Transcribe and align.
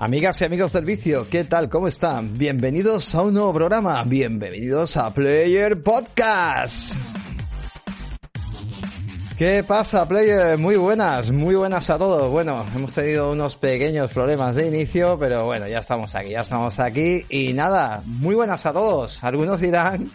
Amigas 0.00 0.40
y 0.40 0.44
amigos 0.44 0.72
del 0.74 0.84
vicio, 0.84 1.26
¿qué 1.28 1.42
tal? 1.42 1.68
¿Cómo 1.68 1.88
están? 1.88 2.38
Bienvenidos 2.38 3.16
a 3.16 3.22
un 3.22 3.34
nuevo 3.34 3.52
programa. 3.52 4.04
Bienvenidos 4.04 4.96
a 4.96 5.12
Player 5.12 5.82
Podcast. 5.82 6.94
¿Qué 9.36 9.64
pasa, 9.66 10.06
Player? 10.06 10.56
Muy 10.56 10.76
buenas, 10.76 11.32
muy 11.32 11.56
buenas 11.56 11.90
a 11.90 11.98
todos. 11.98 12.30
Bueno, 12.30 12.64
hemos 12.76 12.94
tenido 12.94 13.32
unos 13.32 13.56
pequeños 13.56 14.12
problemas 14.12 14.54
de 14.54 14.68
inicio, 14.68 15.18
pero 15.18 15.44
bueno, 15.46 15.66
ya 15.66 15.80
estamos 15.80 16.14
aquí, 16.14 16.30
ya 16.30 16.42
estamos 16.42 16.78
aquí. 16.78 17.24
Y 17.28 17.52
nada, 17.52 18.00
muy 18.06 18.36
buenas 18.36 18.66
a 18.66 18.72
todos. 18.72 19.24
Algunos 19.24 19.60
dirán 19.60 20.12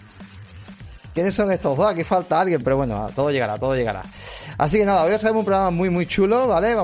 ¿Quiénes 1.14 1.36
son 1.36 1.52
estos 1.52 1.78
dos? 1.78 1.86
Aquí 1.86 2.04
falta 2.04 2.42
alguien, 2.42 2.62
pero 2.64 2.78
bueno, 2.78 3.08
todo 3.16 3.30
llegará, 3.30 3.58
todo 3.60 3.76
llegará. 3.76 4.02
Así 4.58 4.80
que 4.80 4.86
nada, 4.86 5.04
hoy 5.04 5.14
os 5.14 5.22
traemos 5.22 5.42
un 5.42 5.46
programa 5.46 5.70
muy, 5.70 5.90
muy 5.90 6.08
chulo, 6.08 6.48
¿vale? 6.48 6.76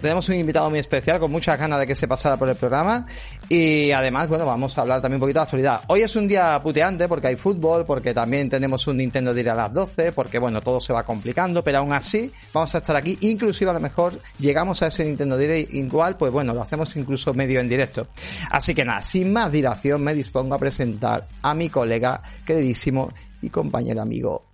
Tenemos 0.00 0.28
un 0.28 0.34
invitado 0.34 0.68
muy 0.68 0.78
especial 0.78 1.18
con 1.18 1.30
muchas 1.30 1.58
ganas 1.58 1.80
de 1.80 1.86
que 1.86 1.94
se 1.94 2.06
pasara 2.06 2.36
por 2.36 2.48
el 2.50 2.56
programa. 2.56 3.06
Y 3.48 3.90
además, 3.90 4.28
bueno, 4.28 4.44
vamos 4.44 4.76
a 4.76 4.82
hablar 4.82 5.00
también 5.00 5.16
un 5.16 5.20
poquito 5.20 5.38
de 5.38 5.44
actualidad. 5.44 5.80
Hoy 5.86 6.02
es 6.02 6.14
un 6.14 6.28
día 6.28 6.60
puteante 6.62 7.08
porque 7.08 7.28
hay 7.28 7.36
fútbol, 7.36 7.86
porque 7.86 8.12
también 8.12 8.50
tenemos 8.50 8.86
un 8.86 8.98
Nintendo 8.98 9.32
Direct 9.32 9.52
a 9.52 9.62
las 9.62 9.72
12, 9.72 10.12
porque 10.12 10.38
bueno, 10.38 10.60
todo 10.60 10.78
se 10.78 10.92
va 10.92 11.02
complicando, 11.02 11.64
pero 11.64 11.78
aún 11.78 11.92
así 11.92 12.30
vamos 12.52 12.74
a 12.74 12.78
estar 12.78 12.96
aquí. 12.96 13.16
Inclusive 13.22 13.70
a 13.70 13.74
lo 13.74 13.80
mejor 13.80 14.20
llegamos 14.38 14.82
a 14.82 14.88
ese 14.88 15.04
Nintendo 15.06 15.38
Direct 15.38 15.72
igual, 15.72 16.18
pues 16.18 16.30
bueno, 16.30 16.52
lo 16.52 16.60
hacemos 16.62 16.94
incluso 16.96 17.32
medio 17.32 17.60
en 17.60 17.68
directo. 17.68 18.08
Así 18.50 18.74
que 18.74 18.84
nada, 18.84 19.00
sin 19.00 19.32
más 19.32 19.50
dilación 19.50 20.02
me 20.02 20.12
dispongo 20.12 20.54
a 20.54 20.58
presentar 20.58 21.26
a 21.40 21.54
mi 21.54 21.70
colega 21.70 22.22
queridísimo 22.44 23.10
y 23.42 23.48
compañero 23.50 24.02
amigo 24.02 24.50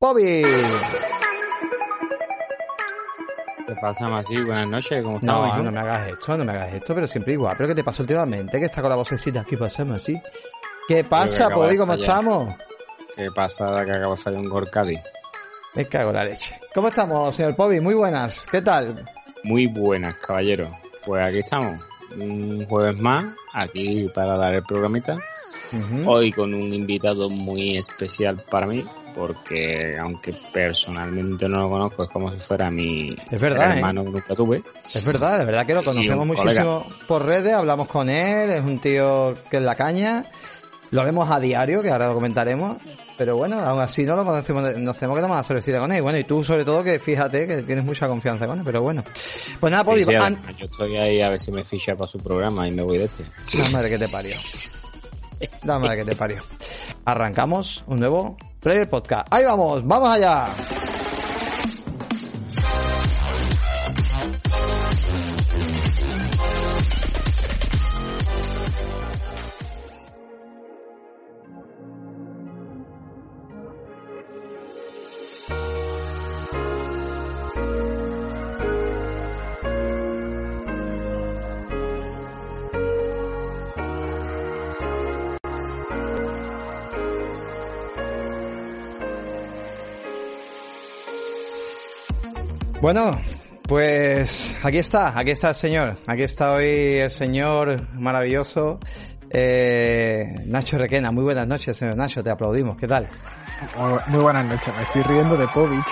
Bobby. 0.00 0.42
¿Qué 3.66 3.74
pasa, 3.80 4.08
Masi? 4.08 4.34
Buenas 4.42 4.68
noches, 4.68 5.02
¿cómo 5.02 5.16
estás? 5.16 5.28
No, 5.28 5.62
no 5.62 5.70
me 5.70 5.80
hagas 5.80 6.08
esto, 6.08 6.36
no 6.36 6.44
me 6.44 6.52
hagas 6.52 6.74
esto, 6.74 6.94
pero 6.94 7.06
siempre 7.06 7.34
igual. 7.34 7.54
¿Pero 7.56 7.68
qué 7.68 7.74
te 7.76 7.84
pasó 7.84 8.02
últimamente? 8.02 8.58
Que 8.58 8.66
está 8.66 8.80
con 8.82 8.90
la 8.90 8.96
vocecita. 8.96 9.44
¿Qué 9.44 9.56
pasa, 9.56 9.84
Masi? 9.84 10.20
¿Qué 10.88 11.04
pasa, 11.04 11.48
Bobby? 11.48 11.78
¿Cómo 11.78 11.94
estamos? 11.94 12.54
¿Qué 13.14 13.30
pasa 13.30 13.84
que 13.84 13.92
acabo 13.92 14.16
de 14.16 14.22
salir 14.22 14.40
un 14.40 14.48
Gorkadi? 14.48 14.98
Me 15.74 15.86
cago 15.86 16.10
en 16.10 16.16
la 16.16 16.24
leche. 16.24 16.60
¿Cómo 16.74 16.88
estamos, 16.88 17.34
señor 17.34 17.54
Bobby? 17.56 17.80
Muy 17.80 17.94
buenas. 17.94 18.44
¿Qué 18.50 18.60
tal? 18.60 19.04
Muy 19.44 19.66
buenas, 19.68 20.16
caballero. 20.16 20.68
Pues 21.06 21.24
aquí 21.24 21.38
estamos. 21.38 21.80
Un 22.16 22.66
jueves 22.66 22.98
más, 22.98 23.24
aquí 23.54 24.08
para 24.14 24.36
dar 24.36 24.54
el 24.54 24.64
programita. 24.64 25.16
Hoy 26.06 26.32
con 26.32 26.52
un 26.54 26.72
invitado 26.72 27.28
muy 27.30 27.76
especial 27.76 28.42
para 28.50 28.66
mí, 28.66 28.84
porque 29.14 29.96
aunque 29.98 30.34
personalmente 30.52 31.48
no 31.48 31.60
lo 31.60 31.70
conozco, 31.70 32.04
es 32.04 32.10
como 32.10 32.30
si 32.30 32.38
fuera 32.38 32.70
mi 32.70 33.16
es 33.30 33.40
verdad, 33.40 33.70
¿eh? 33.70 33.76
hermano 33.76 34.04
que 34.04 34.10
nunca 34.10 34.34
tuve. 34.34 34.62
Es 34.92 35.04
verdad, 35.04 35.38
de 35.38 35.44
verdad 35.44 35.66
que 35.66 35.74
lo 35.74 35.84
conocemos 35.84 36.26
muchísimo 36.26 36.86
por 37.06 37.24
redes, 37.24 37.54
hablamos 37.54 37.88
con 37.88 38.10
él, 38.10 38.50
es 38.50 38.60
un 38.60 38.78
tío 38.78 39.34
que 39.50 39.58
es 39.58 39.62
la 39.62 39.74
caña, 39.74 40.24
lo 40.90 41.04
vemos 41.04 41.30
a 41.30 41.40
diario, 41.40 41.80
que 41.80 41.90
ahora 41.90 42.08
lo 42.08 42.14
comentaremos, 42.14 42.76
pero 43.16 43.36
bueno, 43.36 43.60
aún 43.60 43.80
así 43.80 44.04
no 44.04 44.14
lo 44.14 44.24
conocemos, 44.24 44.76
nos 44.76 44.96
tenemos 44.96 45.16
que 45.16 45.22
tomar 45.22 45.38
la 45.38 45.42
solicita 45.42 45.78
con 45.78 45.90
él. 45.92 46.02
Bueno, 46.02 46.18
y 46.18 46.24
tú 46.24 46.44
sobre 46.44 46.64
todo 46.64 46.82
que 46.82 46.98
fíjate 46.98 47.46
que 47.46 47.62
tienes 47.62 47.84
mucha 47.84 48.08
confianza 48.08 48.46
con 48.46 48.58
él, 48.58 48.64
pero 48.64 48.82
bueno. 48.82 49.02
Pues 49.58 49.70
nada, 49.70 49.84
Podi, 49.84 50.04
yo 50.04 50.66
estoy 50.66 50.96
ahí 50.96 51.22
a 51.22 51.30
ver 51.30 51.40
si 51.40 51.50
me 51.50 51.64
ficha 51.64 51.96
para 51.96 52.10
su 52.10 52.18
programa 52.18 52.68
y 52.68 52.72
me 52.72 52.82
voy 52.82 52.98
de 52.98 53.04
este. 53.04 53.24
Madre 53.72 53.90
que 53.90 53.98
te 53.98 54.08
parió. 54.08 54.36
Dame 55.62 55.96
que 55.96 56.04
te 56.04 56.16
parió. 56.16 56.42
Arrancamos 57.04 57.84
un 57.86 58.00
nuevo 58.00 58.36
Player 58.60 58.88
Podcast. 58.88 59.26
Ahí 59.30 59.44
vamos, 59.44 59.86
vamos 59.86 60.08
allá. 60.08 60.46
Bueno, 92.94 93.18
pues 93.62 94.58
aquí 94.62 94.76
está, 94.76 95.18
aquí 95.18 95.30
está 95.30 95.48
el 95.48 95.54
señor, 95.54 95.96
aquí 96.06 96.24
está 96.24 96.52
hoy 96.52 96.98
el 96.98 97.10
señor 97.10 97.88
maravilloso 97.94 98.80
eh, 99.30 100.26
Nacho 100.44 100.76
Requena. 100.76 101.10
Muy 101.10 101.24
buenas 101.24 101.46
noches, 101.46 101.74
señor 101.74 101.96
Nacho, 101.96 102.22
te 102.22 102.28
aplaudimos, 102.28 102.76
¿qué 102.76 102.86
tal? 102.86 103.08
Muy 104.08 104.20
buenas 104.20 104.44
noches, 104.44 104.76
me 104.76 104.82
estoy 104.82 105.02
riendo 105.04 105.38
de 105.38 105.48
Povich. 105.48 105.86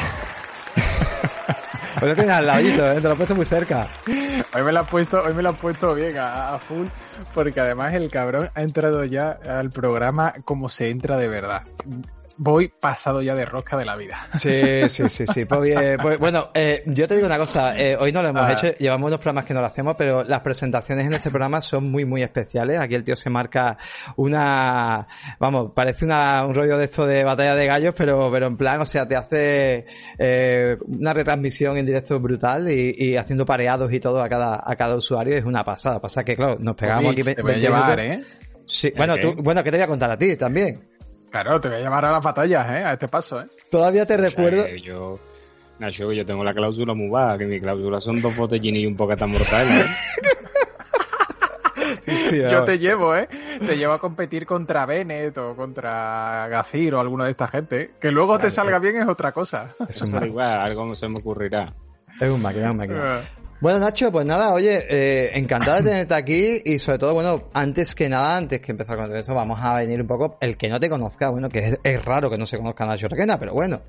Hoy 2.02 2.08
lo 2.10 2.14
tienes 2.14 2.34
al 2.34 2.46
ladito, 2.46 2.92
¿eh? 2.92 2.96
te 2.96 3.08
lo 3.08 3.14
he 3.14 3.16
puesto 3.16 3.34
muy 3.34 3.46
cerca. 3.46 3.88
Hoy 4.06 4.62
me 4.62 4.70
lo 4.70 4.80
has 4.80 4.90
puesto, 4.90 5.22
hoy 5.22 5.32
me 5.32 5.40
lo 5.40 5.48
has 5.48 5.58
puesto 5.58 5.94
bien 5.94 6.18
a, 6.18 6.54
a, 6.54 6.58
full, 6.58 6.86
porque 7.32 7.60
además 7.60 7.94
el 7.94 8.10
cabrón 8.10 8.50
ha 8.54 8.60
entrado 8.60 9.06
ya 9.06 9.38
al 9.48 9.70
programa 9.70 10.34
como 10.44 10.68
se 10.68 10.90
entra 10.90 11.16
de 11.16 11.28
verdad 11.28 11.62
voy 12.42 12.68
pasado 12.68 13.20
ya 13.20 13.34
de 13.34 13.44
rosca 13.44 13.76
de 13.76 13.84
la 13.84 13.96
vida. 13.96 14.16
Sí, 14.32 14.88
sí, 14.88 15.10
sí, 15.10 15.26
sí. 15.26 15.44
Pues 15.44 15.98
pues, 16.00 16.18
bueno, 16.18 16.48
eh, 16.54 16.82
yo 16.86 17.06
te 17.06 17.14
digo 17.14 17.26
una 17.26 17.36
cosa, 17.36 17.78
eh, 17.78 17.98
hoy 18.00 18.12
no 18.12 18.22
lo 18.22 18.30
hemos 18.30 18.42
ah. 18.42 18.52
hecho, 18.52 18.78
llevamos 18.78 19.08
unos 19.08 19.20
programas 19.20 19.44
que 19.44 19.52
no 19.52 19.60
lo 19.60 19.66
hacemos, 19.66 19.94
pero 19.98 20.24
las 20.24 20.40
presentaciones 20.40 21.06
en 21.06 21.12
este 21.12 21.28
programa 21.28 21.60
son 21.60 21.90
muy, 21.90 22.06
muy 22.06 22.22
especiales. 22.22 22.80
Aquí 22.80 22.94
el 22.94 23.04
tío 23.04 23.14
se 23.14 23.28
marca 23.28 23.76
una, 24.16 25.06
vamos, 25.38 25.72
parece 25.72 26.06
una, 26.06 26.46
un 26.46 26.54
rollo 26.54 26.78
de 26.78 26.84
esto 26.84 27.06
de 27.06 27.24
batalla 27.24 27.54
de 27.54 27.66
gallos, 27.66 27.94
pero, 27.94 28.30
pero 28.32 28.46
en 28.46 28.56
plan, 28.56 28.80
o 28.80 28.86
sea, 28.86 29.06
te 29.06 29.16
hace 29.16 29.84
eh, 30.18 30.78
una 30.86 31.12
retransmisión 31.12 31.76
en 31.76 31.84
directo 31.84 32.18
brutal 32.20 32.70
y, 32.70 32.94
y, 32.96 33.16
haciendo 33.16 33.44
pareados 33.44 33.92
y 33.92 34.00
todo 34.00 34.22
a 34.22 34.30
cada, 34.30 34.62
a 34.64 34.76
cada 34.76 34.96
usuario 34.96 35.36
es 35.36 35.44
una 35.44 35.62
pasada. 35.62 36.00
Pasa 36.00 36.24
que, 36.24 36.36
claro, 36.36 36.56
nos 36.58 36.74
pegamos 36.74 37.12
aquí. 37.12 37.22
Te 37.22 37.42
voy 37.42 37.52
a 37.52 37.56
llevar, 37.58 38.00
¿eh? 38.00 38.24
Sí, 38.64 38.92
bueno, 38.96 39.16
tú, 39.18 39.34
bueno, 39.34 39.62
¿qué 39.62 39.70
te 39.70 39.76
voy 39.76 39.84
a 39.84 39.88
contar 39.88 40.10
a 40.10 40.16
ti 40.16 40.36
también? 40.36 40.89
Claro, 41.30 41.60
te 41.60 41.68
voy 41.68 41.78
a 41.78 41.80
llamar 41.80 42.04
a 42.04 42.12
las 42.12 42.22
batallas, 42.22 42.66
¿eh? 42.70 42.84
A 42.84 42.92
este 42.94 43.08
paso, 43.08 43.41
¿eh? 43.41 43.46
Todavía 43.70 44.04
te 44.06 44.16
recuerdo... 44.16 44.66
yo... 44.76 45.18
Nacho, 45.78 46.12
yo 46.12 46.26
tengo 46.26 46.44
la 46.44 46.52
cláusula 46.52 46.92
muy 46.92 47.08
baja, 47.08 47.38
que 47.38 47.46
mi 47.46 47.58
cláusula 47.58 48.00
son 48.00 48.20
dos 48.20 48.36
botellines 48.36 48.82
y 48.82 48.86
un 48.86 48.96
poco 48.96 49.16
tan 49.16 49.30
mortales, 49.30 49.86
¿eh? 49.86 49.94
sí, 52.02 52.16
sí, 52.16 52.38
yo 52.38 52.64
te 52.64 52.78
llevo, 52.78 53.16
¿eh? 53.16 53.26
Te 53.58 53.78
llevo 53.78 53.94
a 53.94 53.98
competir 53.98 54.44
contra 54.44 54.84
Bennett 54.84 55.38
o 55.38 55.56
contra 55.56 56.48
Gacir 56.48 56.94
o 56.94 57.00
alguna 57.00 57.24
de 57.24 57.30
esta 57.30 57.48
gente. 57.48 57.80
¿eh? 57.80 57.91
Que 57.98 58.10
luego 58.10 58.38
te 58.38 58.50
salga 58.50 58.78
bien 58.78 58.97
es 58.97 59.08
otra 59.08 59.32
cosa. 59.32 59.74
Es 59.88 60.02
un 60.02 60.22
igual, 60.22 60.60
algo 60.60 60.94
se 60.94 61.08
me 61.08 61.18
ocurrirá. 61.18 61.72
Es 62.20 62.28
un 62.28 62.42
máquina, 62.42 62.66
es 62.66 62.70
un 62.72 62.76
máquina. 62.76 63.20
Bueno, 63.60 63.78
Nacho, 63.78 64.10
pues 64.10 64.25
nada, 64.25 64.54
oye, 64.54 64.87
eh, 64.88 65.32
encantado 65.34 65.76
de 65.76 65.82
tenerte 65.82 66.15
aquí 66.15 66.62
y 66.65 66.78
sobre 66.78 66.97
todo, 66.97 67.12
bueno, 67.12 67.50
antes 67.53 67.94
que 67.94 68.09
nada, 68.09 68.34
antes 68.34 68.59
que 68.59 68.72
empezar 68.72 68.97
con 68.97 69.15
esto, 69.15 69.34
vamos 69.34 69.60
a 69.60 69.75
venir 69.75 70.00
un 70.00 70.06
poco, 70.06 70.38
el 70.41 70.56
que 70.56 70.71
no 70.71 70.81
te 70.81 70.88
conozca, 70.88 71.28
bueno, 71.28 71.50
que 71.50 71.78
es, 71.82 72.04
raro 72.06 72.31
que 72.31 72.38
no 72.38 72.47
se 72.47 72.56
conozca 72.56 72.84
a 72.84 72.87
Nacho 72.87 73.09
Requena, 73.09 73.38
pero 73.38 73.53
bueno, 73.53 73.82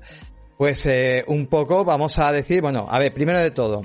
pues 0.58 0.84
eh, 0.84 1.24
un 1.26 1.46
poco 1.46 1.86
vamos 1.86 2.18
a 2.18 2.30
decir, 2.32 2.60
bueno, 2.60 2.86
a 2.86 2.98
ver, 2.98 3.14
primero 3.14 3.40
de 3.40 3.50
todo, 3.50 3.82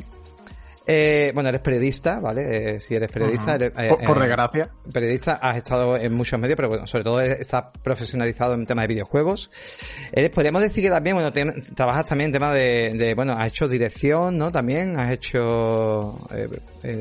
eh, 0.90 1.32
bueno, 1.34 1.50
eres 1.50 1.60
periodista, 1.60 2.22
¿vale? 2.22 2.76
Eh, 2.76 2.80
si 2.80 2.96
eres 2.96 3.12
periodista. 3.12 3.56
Eres, 3.56 3.74
eh, 3.78 3.94
por, 4.06 4.18
desgracia. 4.20 4.70
Periodista, 4.92 5.34
has 5.34 5.58
estado 5.58 5.98
en 5.98 6.14
muchos 6.14 6.40
medios, 6.40 6.56
pero 6.56 6.70
bueno, 6.70 6.88
sobre 6.88 7.04
todo 7.04 7.20
estás 7.20 7.66
profesionalizado 7.84 8.54
en 8.54 8.66
temas 8.66 8.84
de 8.84 8.94
videojuegos. 8.94 9.52
Eres, 10.14 10.30
podríamos 10.30 10.62
decir 10.62 10.84
que 10.86 10.90
también, 10.90 11.18
bueno, 11.18 11.34
trabajas 11.76 12.06
también 12.06 12.30
en 12.30 12.34
temas 12.34 12.54
de, 12.54 12.94
de, 12.96 13.16
bueno, 13.16 13.34
has 13.34 13.50
hecho 13.50 13.68
dirección, 13.68 14.38
¿no? 14.38 14.50
También 14.50 14.98
has 14.98 15.12
hecho 15.12 16.20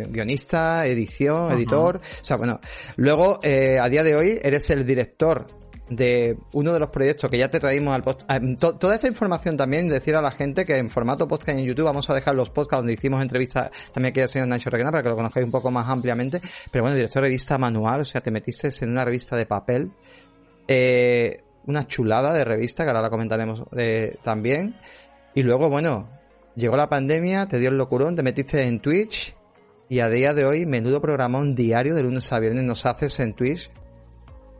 guionista, 0.08 0.84
edición, 0.86 1.52
editor. 1.52 1.98
O 1.98 2.24
sea, 2.24 2.36
bueno, 2.36 2.60
luego, 2.96 3.38
a 3.44 3.88
día 3.88 4.02
de 4.02 4.16
hoy, 4.16 4.38
eres 4.42 4.68
el 4.70 4.84
director 4.84 5.46
de 5.88 6.38
uno 6.52 6.72
de 6.72 6.80
los 6.80 6.90
proyectos 6.90 7.30
que 7.30 7.38
ya 7.38 7.48
te 7.48 7.60
traímos 7.60 7.94
al 7.94 8.02
podcast. 8.02 8.30
Ah, 8.30 8.40
toda 8.58 8.96
esa 8.96 9.06
información 9.06 9.56
también, 9.56 9.88
decir 9.88 10.16
a 10.16 10.20
la 10.20 10.30
gente 10.30 10.64
que 10.64 10.76
en 10.76 10.90
formato 10.90 11.28
podcast 11.28 11.58
en 11.58 11.64
YouTube 11.64 11.84
vamos 11.84 12.08
a 12.10 12.14
dejar 12.14 12.34
los 12.34 12.50
podcasts 12.50 12.80
donde 12.80 12.94
hicimos 12.94 13.22
entrevistas 13.22 13.70
también 13.92 14.10
aquí 14.10 14.20
al 14.20 14.28
señor 14.28 14.48
Nacho 14.48 14.70
Requena 14.70 14.90
para 14.90 15.02
que 15.02 15.08
lo 15.08 15.16
conozcáis 15.16 15.44
un 15.44 15.52
poco 15.52 15.70
más 15.70 15.88
ampliamente. 15.88 16.40
Pero 16.70 16.82
bueno, 16.82 16.96
director 16.96 17.22
de 17.22 17.28
revista 17.28 17.58
manual, 17.58 18.00
o 18.00 18.04
sea, 18.04 18.20
te 18.20 18.30
metiste 18.30 18.68
en 18.80 18.90
una 18.90 19.04
revista 19.04 19.36
de 19.36 19.46
papel. 19.46 19.92
Eh, 20.66 21.42
una 21.66 21.86
chulada 21.86 22.32
de 22.32 22.44
revista, 22.44 22.84
que 22.84 22.90
ahora 22.90 23.02
la 23.02 23.10
comentaremos 23.10 23.62
eh, 23.76 24.16
también. 24.22 24.76
Y 25.34 25.42
luego, 25.42 25.68
bueno, 25.68 26.08
llegó 26.54 26.76
la 26.76 26.88
pandemia, 26.88 27.46
te 27.46 27.58
dio 27.58 27.70
el 27.70 27.78
locurón, 27.78 28.16
te 28.16 28.22
metiste 28.22 28.62
en 28.62 28.80
Twitch. 28.80 29.36
Y 29.88 30.00
a 30.00 30.08
día 30.08 30.34
de 30.34 30.44
hoy, 30.44 30.66
menudo 30.66 31.00
programón 31.00 31.54
diario 31.54 31.94
de 31.94 32.02
lunes 32.02 32.32
a 32.32 32.40
viernes 32.40 32.64
nos 32.64 32.86
haces 32.86 33.20
en 33.20 33.34
Twitch 33.34 33.70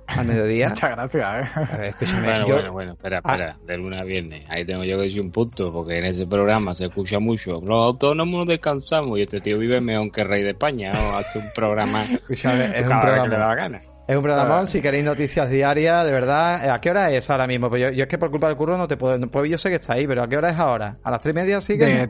al 0.07 0.27
mediodía. 0.27 0.69
Muchas 0.71 0.91
gracias, 0.91 1.51
¿eh? 1.81 1.89
escúchame, 1.89 2.27
bueno, 2.27 2.45
bueno, 2.47 2.73
bueno, 2.73 2.93
espera, 2.93 3.21
ah. 3.25 3.33
espera, 3.33 3.57
de 3.67 3.77
luna 3.77 4.01
a 4.01 4.05
viernes. 4.05 4.45
Ahí 4.49 4.65
tengo 4.65 4.85
yo 4.85 4.97
que 4.97 5.05
decir 5.05 5.21
un 5.21 5.31
punto, 5.31 5.73
porque 5.73 5.99
en 5.99 6.07
ese 6.07 6.27
programa 6.27 6.75
se 6.75 6.87
escucha 6.87 7.19
mucho. 7.19 7.61
Los 7.61 7.93
autónomos 7.93 8.47
descansamos 8.47 9.19
y 9.19 9.23
este 9.23 9.41
tío 9.41 9.59
vive 9.59 9.81
mejor 9.81 10.11
que 10.13 10.25
rey 10.25 10.43
de 10.43 10.51
España, 10.51 10.93
¿no? 10.93 11.17
Hace 11.17 11.39
un 11.39 11.51
programa. 11.55 12.05
Escúchame, 12.13 12.67
es 12.67 12.83
un 12.83 13.01
programa. 13.01 13.25
Que 13.25 13.29
le 13.29 13.37
da 13.37 13.49
la 13.49 13.55
gana. 13.55 13.83
Es 14.07 14.15
un 14.15 14.23
programón, 14.23 14.69
si 14.69 14.81
queréis 14.81 15.03
noticias 15.03 15.51
diarias, 15.51 16.05
de 16.05 16.13
verdad. 16.13 16.71
¿A 16.71 16.81
qué 16.81 16.91
hora 16.91 17.11
es 17.11 17.29
ahora 17.29 17.49
mismo? 17.49 17.69
Pues 17.69 17.93
yo, 17.93 18.05
es 18.05 18.07
que 18.07 18.19
por 18.19 18.31
culpa 18.31 18.47
del 18.47 18.57
curro 18.57 18.79
no 18.79 18.87
te 18.87 18.97
puedo... 18.97 19.19
pues 19.29 19.51
yo 19.51 19.59
sé 19.59 19.69
que 19.69 19.75
está 19.77 19.95
ahí, 19.95 20.07
pero 20.07 20.23
¿a 20.23 20.29
qué 20.29 20.37
hora 20.37 20.51
es 20.51 20.59
ahora? 20.59 20.99
¿A 21.03 21.11
las 21.11 21.21
tres 21.21 21.35
y 21.35 21.37
media 21.37 21.61
sigue? 21.61 22.07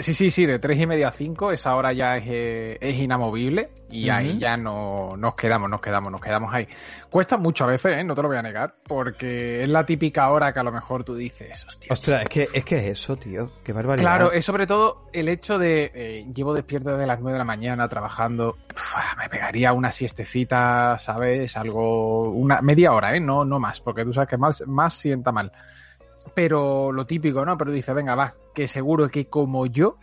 sí, 0.00 0.12
sí, 0.12 0.30
sí, 0.30 0.44
de 0.44 0.58
tres 0.58 0.80
y 0.80 0.88
media 0.88 1.08
a 1.08 1.12
cinco. 1.12 1.52
Esa 1.52 1.76
hora 1.76 1.92
ya 1.92 2.16
es, 2.16 2.24
eh, 2.26 2.78
es 2.80 2.96
inamovible 2.96 3.70
y 3.94 4.10
ahí 4.10 4.38
ya 4.38 4.56
no 4.56 5.16
nos 5.16 5.34
quedamos, 5.34 5.70
nos 5.70 5.80
quedamos, 5.80 6.10
nos 6.10 6.20
quedamos 6.20 6.52
ahí. 6.52 6.66
Cuesta 7.08 7.36
mucho 7.36 7.64
a 7.64 7.68
veces, 7.68 7.98
¿eh? 7.98 8.04
no 8.04 8.14
te 8.14 8.22
lo 8.22 8.28
voy 8.28 8.36
a 8.36 8.42
negar, 8.42 8.74
porque 8.82 9.62
es 9.62 9.68
la 9.68 9.86
típica 9.86 10.28
hora 10.30 10.52
que 10.52 10.58
a 10.58 10.64
lo 10.64 10.72
mejor 10.72 11.04
tú 11.04 11.14
dices, 11.14 11.64
hostia. 11.64 11.92
Ostras, 11.92 12.22
es 12.22 12.28
que 12.28 12.48
es 12.52 12.64
que 12.64 12.76
es 12.76 12.84
eso, 12.84 13.16
tío, 13.16 13.52
qué 13.62 13.72
barbaridad. 13.72 14.02
Claro, 14.02 14.32
es 14.32 14.44
sobre 14.44 14.66
todo 14.66 15.06
el 15.12 15.28
hecho 15.28 15.58
de 15.58 15.92
eh, 15.94 16.26
llevo 16.34 16.54
despierto 16.54 16.90
desde 16.90 17.06
las 17.06 17.20
nueve 17.20 17.34
de 17.34 17.38
la 17.38 17.44
mañana 17.44 17.88
trabajando, 17.88 18.58
me 19.18 19.28
pegaría 19.28 19.72
una 19.72 19.92
siestecita, 19.92 20.98
¿sabes? 20.98 21.56
Algo, 21.56 22.30
una 22.30 22.60
media 22.62 22.92
hora, 22.92 23.14
¿eh? 23.14 23.20
No, 23.20 23.44
no 23.44 23.60
más, 23.60 23.80
porque 23.80 24.04
tú 24.04 24.12
sabes 24.12 24.28
que 24.28 24.36
más, 24.36 24.64
más 24.66 24.94
sienta 24.94 25.30
mal. 25.30 25.52
Pero 26.34 26.90
lo 26.90 27.06
típico, 27.06 27.44
¿no? 27.44 27.56
Pero 27.56 27.70
dice, 27.70 27.92
venga, 27.92 28.16
va, 28.16 28.34
que 28.52 28.66
seguro 28.66 29.08
que 29.08 29.28
como 29.28 29.66
yo 29.66 29.98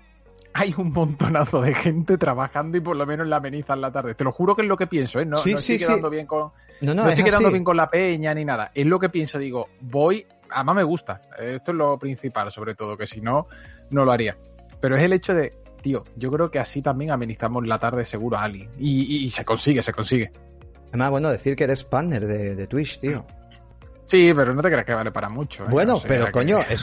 hay 0.53 0.73
un 0.77 0.91
montonazo 0.91 1.61
de 1.61 1.73
gente 1.73 2.17
trabajando 2.17 2.77
y 2.77 2.81
por 2.81 2.95
lo 2.95 3.05
menos 3.05 3.27
la 3.27 3.37
ameniza 3.37 3.73
en 3.73 3.81
la 3.81 3.91
tarde. 3.91 4.15
Te 4.15 4.23
lo 4.23 4.31
juro 4.31 4.55
que 4.55 4.63
es 4.63 4.67
lo 4.67 4.77
que 4.77 4.87
pienso, 4.87 5.19
¿eh? 5.19 5.25
No, 5.25 5.37
estoy 5.37 5.77
quedando 5.77 6.09
bien 6.09 6.25
con. 6.25 6.51
No, 6.81 7.07
estoy 7.07 7.23
quedando 7.23 7.51
bien 7.51 7.63
con 7.63 7.77
la 7.77 7.89
peña 7.89 8.33
ni 8.33 8.45
nada. 8.45 8.71
Es 8.73 8.85
lo 8.85 8.99
que 8.99 9.09
pienso, 9.09 9.39
digo, 9.39 9.69
voy. 9.81 10.25
Además 10.49 10.75
me 10.75 10.83
gusta. 10.83 11.21
Esto 11.39 11.71
es 11.71 11.77
lo 11.77 11.97
principal, 11.97 12.51
sobre 12.51 12.75
todo, 12.75 12.97
que 12.97 13.05
si 13.05 13.21
no, 13.21 13.47
no 13.91 14.03
lo 14.03 14.11
haría. 14.11 14.37
Pero 14.81 14.97
es 14.97 15.03
el 15.03 15.13
hecho 15.13 15.33
de, 15.33 15.53
tío, 15.81 16.03
yo 16.17 16.29
creo 16.31 16.51
que 16.51 16.59
así 16.59 16.81
también 16.81 17.11
amenizamos 17.11 17.65
la 17.65 17.79
tarde 17.79 18.03
seguro 18.03 18.37
a 18.37 18.43
alguien. 18.43 18.69
Y, 18.77 19.29
se 19.29 19.45
consigue, 19.45 19.81
se 19.81 19.93
consigue. 19.93 20.31
Además, 20.89 21.11
bueno, 21.11 21.29
decir 21.29 21.55
que 21.55 21.63
eres 21.63 21.85
partner 21.85 22.27
de, 22.27 22.55
de 22.55 22.67
Twitch, 22.67 22.99
tío. 22.99 23.25
Sí, 24.11 24.33
pero 24.35 24.53
no 24.53 24.61
te 24.61 24.67
creas 24.67 24.85
que 24.85 24.93
vale 24.93 25.09
para 25.09 25.29
mucho. 25.29 25.63
¿eh? 25.63 25.67
Bueno, 25.69 26.01
pero 26.05 26.29
coño, 26.33 26.59
es, 26.69 26.81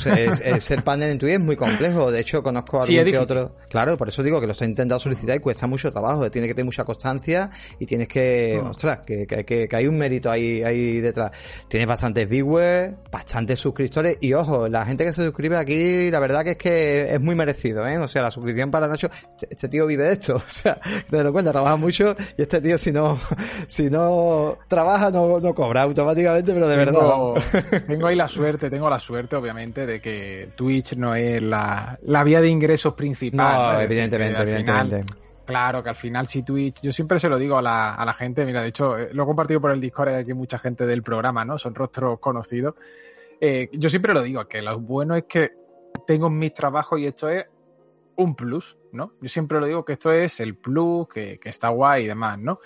ser 0.64 0.82
panel 0.82 1.10
en 1.10 1.18
Twitch 1.18 1.34
es 1.34 1.40
muy 1.40 1.56
complejo. 1.56 2.10
De 2.10 2.20
hecho, 2.20 2.42
conozco 2.42 2.78
a 2.78 2.84
algún 2.84 3.04
que 3.04 3.18
otro. 3.18 3.52
Claro, 3.68 3.98
por 3.98 4.08
eso 4.08 4.22
digo 4.22 4.40
que 4.40 4.46
los 4.46 4.62
he 4.62 4.64
intentado 4.64 4.98
solicitar 4.98 5.36
y 5.36 5.40
cuesta 5.40 5.66
mucho 5.66 5.92
trabajo. 5.92 6.30
Tiene 6.30 6.48
que 6.48 6.54
tener 6.54 6.64
mucha 6.64 6.84
constancia 6.84 7.50
y 7.78 7.84
tienes 7.84 8.08
que. 8.08 8.58
Mm. 8.64 8.68
Ostras, 8.68 9.00
que, 9.04 9.26
que, 9.26 9.68
hay 9.70 9.86
un 9.86 9.98
mérito 9.98 10.30
ahí, 10.30 10.62
ahí 10.62 11.02
detrás. 11.02 11.32
Tienes 11.68 11.86
bastantes 11.86 12.26
viewers, 12.26 12.94
bastantes 13.12 13.58
suscriptores 13.58 14.16
y 14.22 14.32
ojo, 14.32 14.66
la 14.66 14.86
gente 14.86 15.04
que 15.04 15.12
se 15.12 15.22
suscribe 15.22 15.58
aquí, 15.58 16.10
la 16.10 16.20
verdad 16.20 16.42
que 16.44 16.52
es 16.52 16.56
que 16.56 17.12
es 17.12 17.20
muy 17.20 17.34
merecido, 17.34 17.86
¿eh? 17.86 17.98
O 17.98 18.08
sea, 18.08 18.22
la 18.22 18.30
suscripción 18.30 18.70
para 18.70 18.88
Nacho, 18.88 19.10
este, 19.32 19.48
este 19.50 19.68
tío 19.68 19.86
vive 19.86 20.04
de 20.04 20.12
esto. 20.14 20.36
O 20.48 20.60
sea, 20.60 20.80
te 21.10 21.22
lo 21.22 21.30
cuenta, 21.30 21.52
trabaja 21.52 21.76
mucho 21.76 22.16
y 22.36 22.42
este 22.42 22.60
tío 22.62 22.78
si 22.78 22.90
no, 22.90 23.18
si 23.66 23.90
no 23.90 24.56
trabaja 24.66 25.10
no, 25.10 25.38
no 25.40 25.54
cobra 25.54 25.82
automáticamente, 25.82 26.54
pero 26.54 26.66
de 26.66 26.76
verdad 26.76 27.17
tengo 27.86 28.06
ahí 28.06 28.16
la 28.16 28.28
suerte, 28.28 28.70
tengo 28.70 28.88
la 28.88 28.98
suerte, 28.98 29.36
obviamente, 29.36 29.86
de 29.86 30.00
que 30.00 30.50
Twitch 30.56 30.94
no 30.96 31.14
es 31.14 31.42
la, 31.42 31.98
vía 32.24 32.40
de 32.40 32.48
ingresos 32.48 32.94
principal. 32.94 33.74
No, 33.74 33.80
evidentemente, 33.80 34.42
evidentemente. 34.42 35.04
claro, 35.44 35.82
que 35.82 35.90
al 35.90 35.96
final 35.96 36.26
si 36.26 36.42
Twitch, 36.42 36.80
yo 36.82 36.92
siempre 36.92 37.18
se 37.18 37.28
lo 37.28 37.38
digo 37.38 37.58
a 37.58 37.62
la, 37.62 37.94
a 37.94 38.04
la 38.04 38.14
gente, 38.14 38.44
mira, 38.44 38.62
de 38.62 38.68
hecho, 38.68 38.98
eh, 38.98 39.10
lo 39.12 39.22
he 39.22 39.26
compartido 39.26 39.60
por 39.60 39.70
el 39.70 39.80
Discord, 39.80 40.08
hay 40.08 40.22
aquí 40.22 40.34
mucha 40.34 40.58
gente 40.58 40.86
del 40.86 41.02
programa, 41.02 41.44
¿no? 41.44 41.58
Son 41.58 41.74
rostros 41.74 42.18
conocidos. 42.20 42.74
Eh, 43.40 43.68
yo 43.72 43.88
siempre 43.88 44.14
lo 44.14 44.22
digo, 44.22 44.46
que 44.46 44.62
lo 44.62 44.78
bueno 44.80 45.14
es 45.14 45.24
que 45.24 45.52
tengo 46.06 46.30
mis 46.30 46.52
trabajos 46.54 46.98
y 47.00 47.06
esto 47.06 47.28
es 47.28 47.46
un 48.16 48.34
plus, 48.34 48.76
¿no? 48.92 49.12
Yo 49.20 49.28
siempre 49.28 49.60
lo 49.60 49.66
digo 49.66 49.84
que 49.84 49.92
esto 49.92 50.12
es 50.12 50.40
el 50.40 50.56
plus, 50.56 51.08
que, 51.08 51.38
que 51.38 51.48
está 51.48 51.68
guay 51.68 52.04
y 52.04 52.08
demás, 52.08 52.38
¿no? 52.38 52.60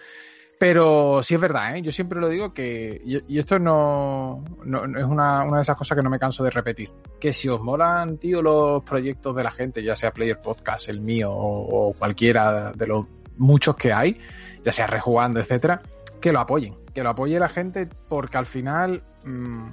Pero 0.63 1.25
sí 1.25 1.35
es 1.35 1.41
verdad, 1.41 1.75
¿eh? 1.75 1.83
yo 1.83 1.91
siempre 1.91 2.21
lo 2.21 2.29
digo 2.29 2.55
que, 2.55 3.03
y, 3.05 3.37
esto 3.37 3.59
no, 3.59 4.45
es 4.65 5.05
una, 5.05 5.45
de 5.45 5.61
esas 5.61 5.77
cosas 5.77 5.97
que 5.97 6.05
no 6.05 6.09
me 6.09 6.21
canso 6.21 6.45
de 6.45 6.51
repetir, 6.51 6.89
que 7.19 7.33
si 7.33 7.49
os 7.49 7.61
molan, 7.61 8.17
tío, 8.19 8.41
los 8.41 8.85
proyectos 8.85 9.35
de 9.35 9.43
la 9.43 9.51
gente, 9.51 9.83
ya 9.83 9.97
sea 9.97 10.13
Player 10.13 10.39
Podcast, 10.39 10.89
el 10.89 11.01
mío 11.01 11.33
o, 11.33 11.93
cualquiera 11.95 12.71
de 12.71 12.87
los 12.87 13.07
muchos 13.39 13.75
que 13.75 13.93
hay, 13.93 14.21
ya 14.65 14.71
sea 14.71 14.87
rejugando, 14.87 15.41
etcétera, 15.41 15.83
que 16.21 16.31
lo 16.31 16.39
apoyen, 16.39 16.77
que 16.95 17.03
lo 17.03 17.11
apoye 17.11 17.41
la 17.41 17.49
gente 17.49 17.89
porque 18.09 18.39
al 18.39 18.47
final 18.47 19.03
mm, 19.25 19.67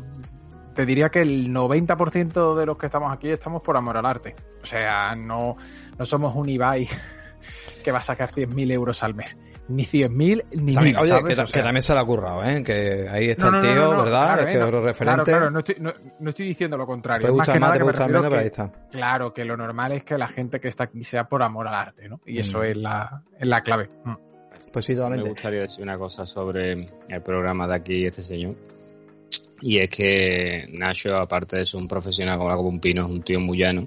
te 0.74 0.88
diría 0.88 1.10
que 1.10 1.20
el 1.20 1.54
90% 1.54 2.56
de 2.56 2.66
los 2.66 2.80
que 2.80 2.88
estamos 2.88 3.14
aquí 3.14 3.30
estamos 3.30 3.62
por 3.62 3.78
amor 3.78 3.96
al 3.96 4.08
arte. 4.08 4.36
O 4.64 4.66
sea, 4.66 5.16
no, 5.16 5.56
no 6.00 6.06
somos 6.06 6.36
un 6.36 6.50
Ibai 6.50 6.90
que 7.84 7.92
va 7.92 8.00
a 8.00 8.04
sacar 8.04 8.32
100.000 8.32 8.72
euros 8.72 9.04
al 9.04 9.14
mes 9.14 9.38
ni 9.70 9.84
100.000 9.84 10.46
ni 10.62 10.74
también, 10.74 10.98
Oye, 10.98 11.14
que, 11.24 11.36
también 11.36 11.82
se 11.82 11.94
le 11.94 12.00
ha 12.00 12.04
currado, 12.04 12.44
¿eh? 12.44 12.64
Que 12.64 13.08
ahí 13.10 13.30
está 13.30 13.48
el 13.50 13.62
tío, 13.62 14.04
¿verdad? 14.04 14.50
que 14.50 14.62
otro 14.62 14.84
referente. 14.84 15.24
Claro, 15.24 15.40
claro, 15.40 15.52
no 15.52 15.60
estoy, 15.60 15.76
no, 15.80 16.30
estoy 16.30 16.48
diciendo 16.48 16.76
lo 16.76 16.86
contrario. 16.86 17.28
Te 17.28 17.32
gusta 17.32 17.56
más, 17.60 17.78
te 17.78 17.84
gusta 17.84 18.08
menos, 18.08 18.24
pero 18.24 18.40
ahí 18.40 18.48
está. 18.48 18.72
Claro, 18.92 19.34
que 19.34 19.46
lo 19.46 19.56
normal 19.56 19.92
es 19.94 20.04
que 20.04 20.18
la 20.18 20.28
gente 20.28 20.60
que 20.60 20.68
está 20.68 20.86
aquí 20.86 21.04
sea 21.04 21.26
por 21.26 21.44
amor 21.44 21.68
al 21.68 21.76
arte, 21.76 22.10
¿no? 22.10 22.20
Y 22.26 22.40
eso 22.40 22.60
mm. 22.60 22.64
es, 22.64 22.78
la, 22.78 23.24
es 23.38 23.48
la 23.48 23.62
clave. 23.62 23.90
Mm. 24.04 24.14
Pues 24.74 24.86
sí, 24.86 24.96
totalmente. 24.96 25.24
Me 25.24 25.30
gustaría 25.30 25.62
decir 25.62 25.84
una 25.84 25.98
cosa 25.98 26.26
sobre 26.26 26.74
el 26.74 27.22
programa 27.24 27.68
de 27.68 27.76
aquí, 27.76 28.06
este 28.06 28.24
señor. 28.24 28.56
Y 29.62 29.78
es 29.80 29.90
que 29.90 30.66
Nacho, 30.74 31.16
aparte 31.16 31.58
de 31.58 31.66
ser 31.66 31.80
un 31.80 31.88
profesional 31.88 32.38
como 32.38 32.70
un 32.70 32.80
pino, 32.80 33.06
es 33.06 33.12
un 33.12 33.22
tío 33.22 33.40
muy 33.40 33.60
llano 33.60 33.86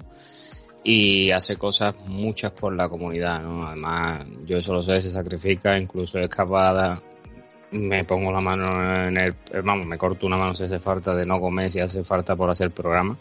y 0.83 1.31
hace 1.31 1.55
cosas 1.55 1.95
muchas 2.07 2.51
por 2.51 2.75
la 2.75 2.89
comunidad, 2.89 3.41
¿no? 3.41 3.65
Además, 3.65 4.25
yo 4.45 4.57
eso 4.57 4.73
lo 4.73 4.83
sé, 4.83 5.01
se 5.01 5.11
sacrifica, 5.11 5.77
incluso 5.77 6.19
escapada, 6.19 6.97
me 7.71 8.03
pongo 8.03 8.31
la 8.31 8.41
mano 8.41 9.07
en 9.07 9.17
el, 9.17 9.33
vamos, 9.63 9.87
me 9.87 9.97
corto 9.97 10.27
una 10.27 10.37
mano 10.37 10.53
si 10.53 10.63
hace 10.63 10.79
falta 10.79 11.15
de 11.15 11.25
no 11.25 11.39
comer, 11.39 11.71
si 11.71 11.79
hace 11.79 12.03
falta 12.03 12.35
por 12.35 12.49
hacer 12.49 12.71
programa. 12.71 13.17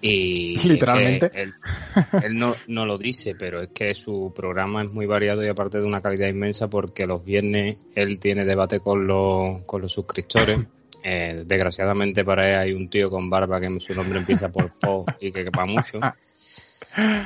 Y 0.00 0.56
literalmente 0.68 1.30
él, 1.34 1.52
no, 2.32 2.54
no 2.66 2.84
lo 2.84 2.98
dice, 2.98 3.34
pero 3.38 3.62
es 3.62 3.70
que 3.70 3.94
su 3.94 4.32
programa 4.34 4.82
es 4.82 4.90
muy 4.90 5.06
variado 5.06 5.44
y 5.44 5.48
aparte 5.48 5.78
de 5.78 5.86
una 5.86 6.00
calidad 6.00 6.28
inmensa 6.28 6.68
porque 6.68 7.06
los 7.06 7.24
viernes 7.24 7.78
él 7.94 8.18
tiene 8.18 8.44
debate 8.44 8.80
con 8.80 9.06
los, 9.06 9.62
con 9.62 9.82
los 9.82 9.92
suscriptores. 9.92 10.58
Eh, 11.04 11.42
desgraciadamente 11.44 12.24
para 12.24 12.48
él 12.48 12.54
hay 12.54 12.72
un 12.72 12.88
tío 12.88 13.10
con 13.10 13.28
barba 13.28 13.60
que 13.60 13.80
su 13.80 13.92
nombre 13.92 14.20
empieza 14.20 14.50
por 14.50 14.70
Po 14.78 15.04
y 15.18 15.32
que 15.32 15.42
quepa 15.42 15.66
mucho. 15.66 15.98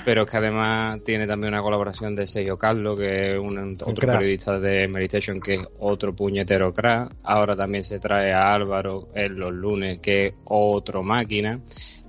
Pero 0.04 0.22
es 0.22 0.30
que 0.30 0.36
además 0.36 1.00
tiene 1.04 1.26
también 1.26 1.54
una 1.54 1.62
colaboración 1.62 2.14
de 2.14 2.26
Sergio 2.26 2.56
Carlos, 2.56 2.98
que 2.98 3.32
es 3.32 3.38
un, 3.38 3.76
otro 3.84 4.06
periodista 4.06 4.58
de 4.58 4.86
Meditation, 4.88 5.40
que 5.40 5.54
es 5.54 5.66
otro 5.78 6.14
puñetero 6.14 6.72
crack. 6.72 7.12
Ahora 7.24 7.56
también 7.56 7.82
se 7.82 7.98
trae 7.98 8.32
a 8.32 8.52
Álvaro 8.54 9.08
en 9.14 9.38
los 9.38 9.52
lunes, 9.52 9.98
que 10.00 10.26
es 10.26 10.34
otro 10.44 11.02
máquina. 11.02 11.60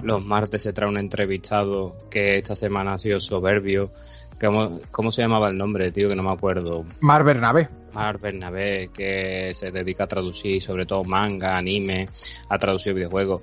Los 0.02 0.24
martes 0.24 0.62
se 0.62 0.74
trae 0.74 0.90
un 0.90 0.98
entrevistado 0.98 1.98
que 2.10 2.38
esta 2.38 2.56
semana 2.56 2.94
ha 2.94 3.00
sido 3.00 3.20
soberbio. 3.20 3.92
¿Cómo, 4.40 4.80
cómo 4.92 5.12
se 5.12 5.24
llamaba 5.24 5.50
el 5.50 5.58
nombre, 5.58 5.92
tío? 5.92 6.10
Que 6.10 6.16
no 6.16 6.22
me 6.22 6.32
acuerdo. 6.32 6.86
Mar 7.02 7.24
Bernabé. 7.24 7.68
Mar 7.94 8.20
Bernabé, 8.20 8.92
que 8.94 9.52
se 9.56 9.72
dedica 9.72 10.04
a 10.04 10.08
traducir 10.08 10.62
sobre 10.62 10.86
todo 10.86 11.04
manga, 11.04 11.58
anime, 11.58 12.10
a 12.48 12.60
traducir 12.60 12.94
videojuegos 12.94 13.42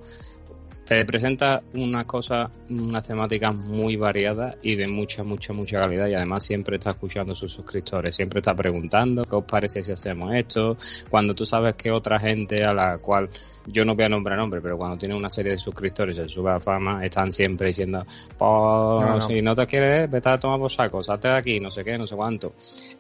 te 0.85 1.05
presenta 1.07 1.63
una 1.73 2.05
cosa, 2.05 2.51
unas 2.69 3.07
temáticas 3.07 3.55
muy 3.55 3.97
variadas 3.97 4.57
y 4.63 4.77
de 4.77 4.87
mucha, 4.87 5.25
mucha, 5.25 5.53
mucha 5.53 5.81
calidad 5.81 6.09
y 6.09 6.15
además 6.15 6.45
siempre 6.45 6.77
está 6.77 6.91
escuchando 6.91 7.33
a 7.33 7.37
sus 7.37 7.53
suscriptores, 7.53 8.15
siempre 8.15 8.41
está 8.41 8.55
preguntando 8.55 9.25
qué 9.25 9.35
os 9.35 9.45
parece 9.45 9.83
si 9.83 9.93
hacemos 9.93 10.33
esto, 10.35 10.77
cuando 11.09 11.35
tú 11.35 11.47
sabes 11.47 11.75
que 11.75 11.91
otra 11.91 12.21
gente 12.21 12.65
a 12.65 12.75
la 12.75 12.99
cual 12.99 13.31
yo 13.67 13.85
no 13.85 13.95
voy 13.95 14.05
a 14.05 14.09
nombrar 14.11 14.39
nombre, 14.39 14.61
pero 14.61 14.77
cuando 14.77 14.99
tiene 14.99 15.15
una 15.15 15.31
serie 15.31 15.53
de 15.53 15.59
suscriptores 15.59 16.19
y 16.19 16.21
se 16.21 16.29
sube 16.29 16.51
a 16.51 16.61
fama, 16.61 17.05
están 17.05 17.33
siempre 17.33 17.69
diciendo, 17.69 18.05
pues 18.37 19.25
si 19.27 19.41
no 19.41 19.55
te 19.55 19.67
quieres, 19.67 20.11
vete 20.11 20.29
a 20.29 20.39
tomar 20.39 20.59
por 20.59 20.71
saco, 20.71 21.03
salte 21.03 21.29
de 21.29 21.37
aquí, 21.39 21.61
no 21.61 21.71
sé 21.71 21.83
qué, 21.83 21.97
no 21.97 22.07
sé 22.07 22.15
cuánto. 22.15 22.53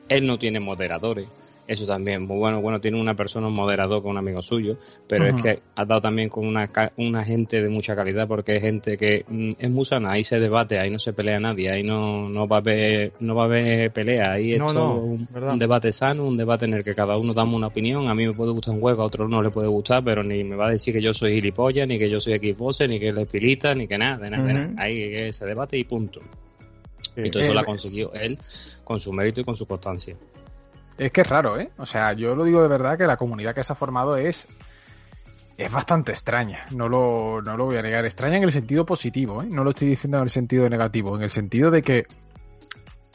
Él 0.08 0.26
no 0.26 0.38
tiene 0.38 0.60
moderadores 0.60 1.28
eso 1.66 1.86
también, 1.86 2.26
muy 2.26 2.36
bueno. 2.36 2.60
Bueno, 2.60 2.80
tiene 2.80 3.00
una 3.00 3.14
persona, 3.14 3.46
un 3.46 3.54
moderador 3.54 4.02
con 4.02 4.12
un 4.12 4.18
amigo 4.18 4.42
suyo, 4.42 4.76
pero 5.08 5.26
es 5.26 5.40
que 5.40 5.62
ha 5.74 5.84
dado 5.84 6.00
también 6.00 6.28
con 6.28 6.46
una, 6.46 6.70
una 6.98 7.24
gente 7.24 7.62
de 7.62 7.68
mucha 7.68 7.96
calidad 7.96 8.28
porque 8.28 8.56
es 8.56 8.60
gente 8.60 8.96
que 8.96 9.24
mm, 9.26 9.52
es 9.58 9.70
muy 9.70 9.84
sana, 9.84 10.12
ahí 10.12 10.24
se 10.24 10.38
debate, 10.38 10.78
ahí 10.78 10.90
no 10.90 10.98
se 10.98 11.12
pelea 11.12 11.40
nadie, 11.40 11.70
ahí 11.70 11.82
no, 11.82 12.28
no 12.28 12.46
va 12.46 12.56
a 12.56 12.60
haber, 12.60 13.12
no 13.20 13.34
va 13.34 13.42
a 13.42 13.46
haber 13.46 13.92
pelea, 13.92 14.32
ahí 14.32 14.54
es 14.54 14.62
un, 14.62 15.26
debate 15.58 15.92
sano, 15.92 16.26
un 16.26 16.36
debate 16.36 16.66
en 16.66 16.74
el 16.74 16.84
que 16.84 16.94
cada 16.94 17.16
uno 17.16 17.32
damos 17.32 17.54
una 17.54 17.68
opinión, 17.68 18.08
a 18.08 18.14
mí 18.14 18.26
me 18.26 18.34
puede 18.34 18.52
gustar 18.52 18.74
un 18.74 18.80
juego, 18.80 19.02
a 19.02 19.06
otro 19.06 19.28
no 19.28 19.42
le 19.42 19.50
puede 19.50 19.68
gustar, 19.68 20.04
pero 20.04 20.22
ni 20.22 20.44
me 20.44 20.56
va 20.56 20.68
a 20.68 20.70
decir 20.70 20.92
que 20.92 21.00
yo 21.00 21.14
soy 21.14 21.34
gilipollas, 21.36 21.88
ni 21.88 21.98
que 21.98 22.10
yo 22.10 22.20
soy 22.20 22.38
Xbox, 22.38 22.80
ni 22.88 23.00
que 23.00 23.08
él 23.08 23.18
es 23.18 23.28
pilita, 23.28 23.72
ni 23.74 23.88
que 23.88 23.96
nada, 23.96 24.18
de 24.18 24.30
nada, 24.30 24.70
ahí 24.76 25.32
se 25.32 25.46
debate 25.46 25.78
y 25.78 25.84
punto. 25.84 26.20
Y 27.16 27.30
todo 27.30 27.42
eso 27.42 27.54
lo 27.54 27.60
ha 27.60 27.64
conseguido 27.64 28.12
él 28.14 28.38
con 28.82 28.98
su 28.98 29.12
mérito 29.12 29.40
y 29.40 29.44
con 29.44 29.56
su 29.56 29.66
constancia. 29.66 30.16
Es 30.96 31.12
que 31.12 31.22
es 31.22 31.28
raro, 31.28 31.58
¿eh? 31.58 31.70
O 31.76 31.86
sea, 31.86 32.12
yo 32.12 32.34
lo 32.34 32.44
digo 32.44 32.62
de 32.62 32.68
verdad 32.68 32.96
que 32.96 33.06
la 33.06 33.16
comunidad 33.16 33.54
que 33.54 33.64
se 33.64 33.72
ha 33.72 33.76
formado 33.76 34.16
es 34.16 34.48
es 35.56 35.70
bastante 35.70 36.10
extraña, 36.10 36.66
no 36.72 36.88
lo, 36.88 37.40
no 37.40 37.56
lo 37.56 37.66
voy 37.66 37.76
a 37.76 37.82
negar. 37.82 38.04
Extraña 38.04 38.36
en 38.36 38.42
el 38.42 38.52
sentido 38.52 38.84
positivo, 38.84 39.42
¿eh? 39.42 39.46
no 39.50 39.62
lo 39.62 39.70
estoy 39.70 39.88
diciendo 39.88 40.18
en 40.18 40.24
el 40.24 40.30
sentido 40.30 40.68
negativo, 40.68 41.16
en 41.16 41.22
el 41.22 41.30
sentido 41.30 41.70
de 41.70 41.82
que 41.82 42.06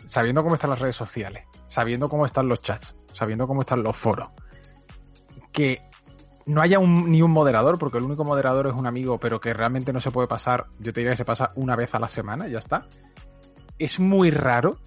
sabiendo 0.06 0.42
cómo 0.42 0.56
están 0.56 0.70
las 0.70 0.80
redes 0.80 0.96
sociales, 0.96 1.46
sabiendo 1.68 2.08
cómo 2.10 2.26
están 2.26 2.48
los 2.48 2.62
chats, 2.62 2.96
sabiendo 3.14 3.46
cómo 3.48 3.62
están 3.62 3.84
los 3.84 3.96
foros, 3.96 4.30
que 5.52 5.82
no 6.46 6.62
haya 6.62 6.80
ni 6.80 7.22
un 7.22 7.32
moderador, 7.32 7.78
porque 7.78 8.00
el 8.00 8.06
único 8.06 8.24
moderador 8.24 8.68
es 8.68 8.74
un 8.74 8.88
amigo, 8.88 9.20
pero 9.20 9.40
que 9.40 9.54
realmente 9.54 9.94
no 9.94 10.02
se 10.02 10.10
puede 10.10 10.28
pasar, 10.28 10.66
yo 10.80 10.92
te 10.94 11.02
diría 11.02 11.12
que 11.12 11.18
se 11.18 11.26
pasa 11.26 11.52
una 11.56 11.76
vez 11.76 11.94
a 11.94 12.00
la 12.00 12.08
semana, 12.08 12.48
ya 12.48 12.58
está. 12.58 12.88
Es 13.78 14.00
muy 14.00 14.32
raro. 14.32 14.78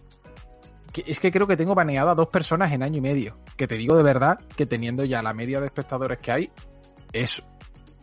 Que, 0.93 1.05
es 1.07 1.21
que 1.21 1.31
creo 1.31 1.47
que 1.47 1.57
tengo 1.57 1.75
baneado 1.75 2.11
a 2.11 2.15
dos 2.15 2.29
personas 2.29 2.73
en 2.73 2.83
año 2.83 2.99
y 2.99 3.01
medio. 3.01 3.39
Que 3.57 3.67
te 3.67 3.77
digo 3.77 3.97
de 3.97 4.03
verdad 4.03 4.39
que 4.57 4.67
teniendo 4.67 5.05
ya 5.05 5.23
la 5.23 5.33
media 5.33 5.61
de 5.61 5.67
espectadores 5.67 6.19
que 6.19 6.33
hay, 6.33 6.53
es, 7.13 7.43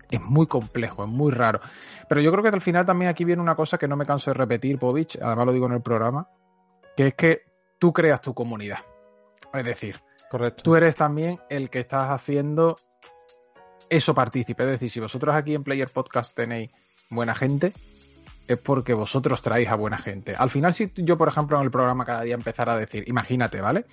es 0.10 0.22
muy 0.22 0.48
complejo, 0.48 1.04
es 1.04 1.10
muy 1.10 1.32
raro. 1.32 1.60
Pero 2.08 2.22
yo 2.22 2.32
creo 2.32 2.44
que 2.44 2.50
al 2.50 2.62
final 2.62 2.86
también 2.86 3.10
aquí 3.10 3.24
viene 3.26 3.42
una 3.42 3.56
cosa 3.56 3.78
que 3.78 3.88
no 3.88 3.96
me 3.96 4.06
canso 4.06 4.32
de 4.32 4.36
repetir, 4.36 4.80
Povich, 4.80 5.18
además 5.22 5.46
lo 5.46 5.54
digo 5.54 5.68
en 5.68 5.74
el 5.74 5.82
programa, 5.82 6.28
que 6.98 7.08
es 7.08 7.14
que 7.14 7.44
tú 7.78 7.94
creas 7.94 8.22
tu 8.22 8.34
comunidad. 8.34 8.80
Es 9.54 9.64
decir, 9.64 9.96
Correcto. 10.30 10.64
tú 10.64 10.76
eres 10.76 10.96
también 10.96 11.40
el 11.50 11.70
que 11.70 11.80
estás 11.80 12.10
haciendo 12.10 12.76
eso 13.90 14.14
partícipe. 14.14 14.64
Es 14.64 14.70
decir, 14.70 14.90
si 14.90 15.00
vosotros 15.00 15.36
aquí 15.36 15.56
en 15.56 15.64
Player 15.64 15.90
Podcast 15.92 16.36
tenéis 16.36 16.70
buena 17.10 17.34
gente, 17.36 17.74
es 18.50 18.58
porque 18.58 18.96
vosotros 18.96 19.42
traéis 19.44 19.70
a 19.70 19.76
buena 19.76 20.00
gente. 20.00 20.36
Al 20.36 20.50
final, 20.50 20.74
si 20.74 20.92
yo, 20.96 21.18
por 21.18 21.28
ejemplo, 21.28 21.58
en 21.58 21.66
el 21.66 21.72
programa 21.72 22.04
cada 22.04 22.24
día 22.24 22.34
empezara 22.34 22.74
a 22.74 22.78
decir, 22.78 23.04
imagínate, 23.08 23.62
¿vale? 23.62 23.86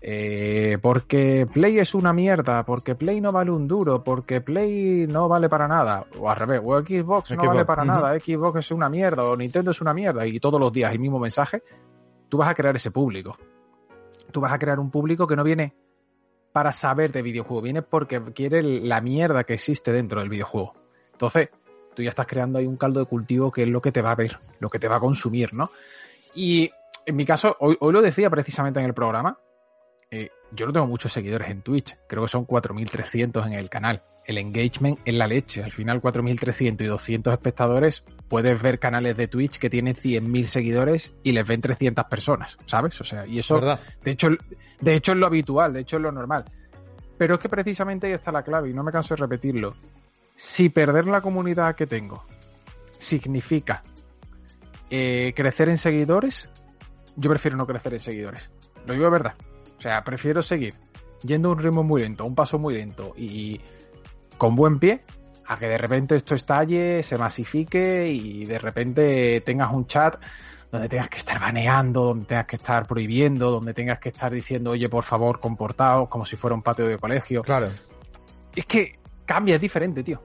Eh, 0.00 0.78
porque 0.82 1.46
Play 1.46 1.78
es 1.78 1.94
una 1.94 2.12
mierda, 2.12 2.64
porque 2.64 2.96
Play 2.96 3.20
no 3.20 3.30
vale 3.30 3.52
un 3.52 3.68
duro, 3.68 4.02
porque 4.02 4.40
Play 4.40 5.06
no 5.06 5.28
vale 5.28 5.48
para 5.48 5.68
nada, 5.68 6.06
o 6.18 6.28
al 6.28 6.36
revés, 6.36 6.60
o 6.64 6.76
Xbox 6.80 7.30
no 7.30 7.46
vale 7.46 7.64
para 7.64 7.84
nada, 7.84 8.18
Xbox 8.18 8.58
es 8.58 8.70
una 8.72 8.88
mierda, 8.88 9.22
o 9.22 9.36
Nintendo 9.36 9.70
es 9.70 9.80
una 9.80 9.94
mierda, 9.94 10.26
y 10.26 10.40
todos 10.40 10.60
los 10.60 10.72
días 10.72 10.92
el 10.92 10.98
mismo 10.98 11.20
mensaje, 11.20 11.62
tú 12.28 12.38
vas 12.38 12.48
a 12.48 12.54
crear 12.54 12.74
ese 12.74 12.90
público. 12.90 13.38
Tú 14.32 14.40
vas 14.40 14.52
a 14.52 14.58
crear 14.58 14.80
un 14.80 14.90
público 14.90 15.28
que 15.28 15.36
no 15.36 15.44
viene 15.44 15.76
para 16.52 16.72
saber 16.72 17.12
de 17.12 17.22
videojuego, 17.22 17.62
viene 17.62 17.82
porque 17.82 18.20
quiere 18.34 18.60
la 18.62 19.00
mierda 19.00 19.44
que 19.44 19.54
existe 19.54 19.92
dentro 19.92 20.20
del 20.20 20.28
videojuego. 20.28 20.74
Entonces, 21.12 21.50
tú 21.94 22.02
ya 22.02 22.10
estás 22.10 22.26
creando 22.26 22.58
ahí 22.58 22.66
un 22.66 22.76
caldo 22.76 23.00
de 23.00 23.06
cultivo 23.06 23.50
que 23.50 23.62
es 23.62 23.68
lo 23.68 23.80
que 23.80 23.92
te 23.92 24.02
va 24.02 24.12
a 24.12 24.16
ver, 24.16 24.38
lo 24.60 24.68
que 24.68 24.78
te 24.78 24.88
va 24.88 24.96
a 24.96 25.00
consumir, 25.00 25.54
¿no? 25.54 25.70
Y 26.34 26.70
en 27.06 27.16
mi 27.16 27.24
caso, 27.24 27.56
hoy, 27.60 27.76
hoy 27.80 27.92
lo 27.92 28.02
decía 28.02 28.28
precisamente 28.30 28.80
en 28.80 28.86
el 28.86 28.94
programa, 28.94 29.38
eh, 30.10 30.30
yo 30.52 30.66
no 30.66 30.72
tengo 30.72 30.86
muchos 30.86 31.12
seguidores 31.12 31.50
en 31.50 31.62
Twitch, 31.62 31.96
creo 32.06 32.22
que 32.22 32.28
son 32.28 32.46
4.300 32.46 33.46
en 33.46 33.54
el 33.54 33.68
canal. 33.68 34.02
El 34.24 34.38
engagement 34.38 34.98
es 35.04 35.14
la 35.14 35.26
leche, 35.26 35.62
al 35.62 35.72
final 35.72 36.00
4.300 36.00 36.80
y 36.80 36.86
200 36.86 37.32
espectadores, 37.32 38.04
puedes 38.28 38.60
ver 38.60 38.78
canales 38.78 39.16
de 39.16 39.28
Twitch 39.28 39.58
que 39.58 39.68
tienen 39.68 39.94
100.000 39.94 40.44
seguidores 40.44 41.14
y 41.22 41.32
les 41.32 41.46
ven 41.46 41.60
300 41.60 42.06
personas, 42.06 42.56
¿sabes? 42.66 42.98
O 43.00 43.04
sea, 43.04 43.26
y 43.26 43.38
eso, 43.38 43.56
¿verdad? 43.56 43.80
de 44.02 44.10
hecho, 44.12 44.28
de 44.80 44.94
hecho 44.94 45.12
es 45.12 45.18
lo 45.18 45.26
habitual, 45.26 45.72
de 45.72 45.80
hecho 45.80 45.96
es 45.96 46.02
lo 46.02 46.12
normal. 46.12 46.44
Pero 47.18 47.34
es 47.34 47.40
que 47.40 47.48
precisamente 47.48 48.06
ahí 48.06 48.12
está 48.12 48.32
la 48.32 48.42
clave 48.42 48.70
y 48.70 48.74
no 48.74 48.82
me 48.82 48.92
canso 48.92 49.14
de 49.14 49.20
repetirlo. 49.20 49.74
Si 50.34 50.68
perder 50.68 51.06
la 51.06 51.20
comunidad 51.20 51.76
que 51.76 51.86
tengo 51.86 52.24
significa 52.98 53.84
eh, 54.90 55.32
crecer 55.36 55.68
en 55.68 55.78
seguidores, 55.78 56.48
yo 57.16 57.30
prefiero 57.30 57.56
no 57.56 57.66
crecer 57.66 57.94
en 57.94 58.00
seguidores. 58.00 58.50
Lo 58.86 58.94
digo 58.94 59.04
de 59.04 59.10
verdad. 59.10 59.34
O 59.78 59.80
sea, 59.80 60.02
prefiero 60.02 60.42
seguir 60.42 60.74
yendo 61.22 61.48
a 61.48 61.52
un 61.52 61.58
ritmo 61.58 61.82
muy 61.82 62.02
lento, 62.02 62.24
un 62.24 62.34
paso 62.34 62.58
muy 62.58 62.74
lento 62.74 63.14
y 63.16 63.60
con 64.36 64.56
buen 64.56 64.78
pie, 64.78 65.02
a 65.46 65.58
que 65.58 65.68
de 65.68 65.78
repente 65.78 66.16
esto 66.16 66.34
estalle, 66.34 67.02
se 67.02 67.16
masifique 67.16 68.08
y 68.08 68.44
de 68.44 68.58
repente 68.58 69.40
tengas 69.40 69.72
un 69.72 69.86
chat 69.86 70.20
donde 70.70 70.88
tengas 70.88 71.08
que 71.08 71.18
estar 71.18 71.38
baneando, 71.38 72.04
donde 72.04 72.26
tengas 72.26 72.46
que 72.46 72.56
estar 72.56 72.86
prohibiendo, 72.86 73.50
donde 73.50 73.72
tengas 73.72 74.00
que 74.00 74.08
estar 74.08 74.32
diciendo, 74.32 74.72
oye, 74.72 74.88
por 74.88 75.04
favor, 75.04 75.38
comportaos, 75.38 76.08
como 76.08 76.26
si 76.26 76.36
fuera 76.36 76.56
un 76.56 76.62
patio 76.62 76.88
de 76.88 76.98
colegio. 76.98 77.42
Claro. 77.42 77.68
Es 78.56 78.66
que 78.66 78.98
cambia, 79.24 79.56
es 79.56 79.60
diferente, 79.60 80.02
tío. 80.02 80.20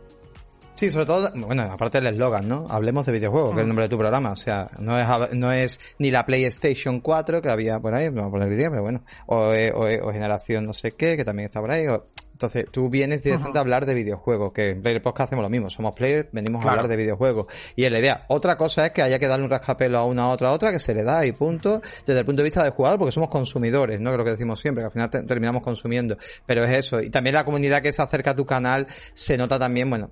Sí, 0.80 0.90
sobre 0.92 1.06
todo, 1.06 1.30
bueno, 1.36 1.64
aparte 1.64 2.00
del 2.00 2.14
eslogan, 2.14 2.48
¿no? 2.48 2.66
Hablemos 2.70 3.06
de 3.06 3.12
videojuegos, 3.12 3.54
que 3.54 3.58
es 3.58 3.64
el 3.64 3.68
nombre 3.68 3.84
de 3.84 3.90
tu 3.90 3.98
programa. 3.98 4.32
O 4.32 4.38
sea, 4.38 4.70
no 4.80 4.98
es, 4.98 5.34
no 5.34 5.52
es 5.52 5.78
ni 5.98 6.10
la 6.10 6.26
PlayStation 6.26 7.02
4 7.02 7.42
que 7.42 7.50
había 7.50 7.82
por 7.82 7.94
ahí, 7.94 8.10
no 8.10 8.22
voy 8.22 8.28
a 8.30 8.48
poner 8.48 8.70
pero 8.70 8.82
bueno, 8.82 9.04
o, 9.26 9.50
o, 9.50 10.08
o, 10.08 10.14
generación 10.14 10.66
no 10.66 10.72
sé 10.72 10.94
qué, 10.94 11.18
que 11.18 11.26
también 11.26 11.48
está 11.48 11.60
por 11.60 11.72
ahí, 11.72 11.86
o, 11.88 12.06
entonces, 12.40 12.68
tú 12.72 12.90
vienes 12.90 13.22
directamente 13.22 13.58
a 13.58 13.62
hablar 13.62 13.86
de 13.86 13.94
videojuegos, 13.94 14.54
que 14.54 14.70
en 14.70 14.82
Player 14.82 15.02
Podcast 15.02 15.28
hacemos 15.28 15.44
lo 15.44 15.50
mismo, 15.50 15.70
somos 15.70 15.92
players, 15.94 16.30
venimos 16.32 16.62
claro. 16.62 16.78
a 16.78 16.80
hablar 16.80 16.90
de 16.90 16.96
videojuegos. 16.96 17.48
Y 17.76 17.84
es 17.84 17.92
la 17.92 18.00
idea. 18.00 18.24
Otra 18.30 18.56
cosa 18.56 18.86
es 18.86 18.92
que 18.92 19.02
haya 19.02 19.20
que 19.20 19.28
darle 19.28 19.44
un 19.44 19.52
rascapelo 19.52 19.98
a 19.98 20.06
una, 20.06 20.24
a 20.24 20.30
otra, 20.30 20.48
a 20.48 20.54
otra, 20.54 20.72
que 20.72 20.80
se 20.80 20.94
le 20.94 21.04
da 21.04 21.26
y 21.26 21.34
punto, 21.34 21.82
desde 22.06 22.18
el 22.18 22.26
punto 22.26 22.42
de 22.42 22.46
vista 22.46 22.64
del 22.64 22.72
jugador, 22.72 22.98
porque 22.98 23.12
somos 23.12 23.28
consumidores, 23.28 24.00
¿no? 24.00 24.12
Que 24.12 24.14
es 24.14 24.18
lo 24.20 24.24
que 24.24 24.32
decimos 24.32 24.58
siempre, 24.58 24.84
que 24.84 24.86
al 24.86 24.92
final 24.94 25.10
te, 25.10 25.24
terminamos 25.24 25.62
consumiendo. 25.62 26.16
Pero 26.46 26.64
es 26.64 26.78
eso. 26.78 27.02
Y 27.02 27.10
también 27.10 27.36
la 27.36 27.44
comunidad 27.44 27.82
que 27.82 27.92
se 27.92 28.02
acerca 28.02 28.32
a 28.32 28.36
tu 28.38 28.46
canal 28.46 28.88
se 29.14 29.38
nota 29.38 29.60
también, 29.60 29.90
bueno, 29.90 30.10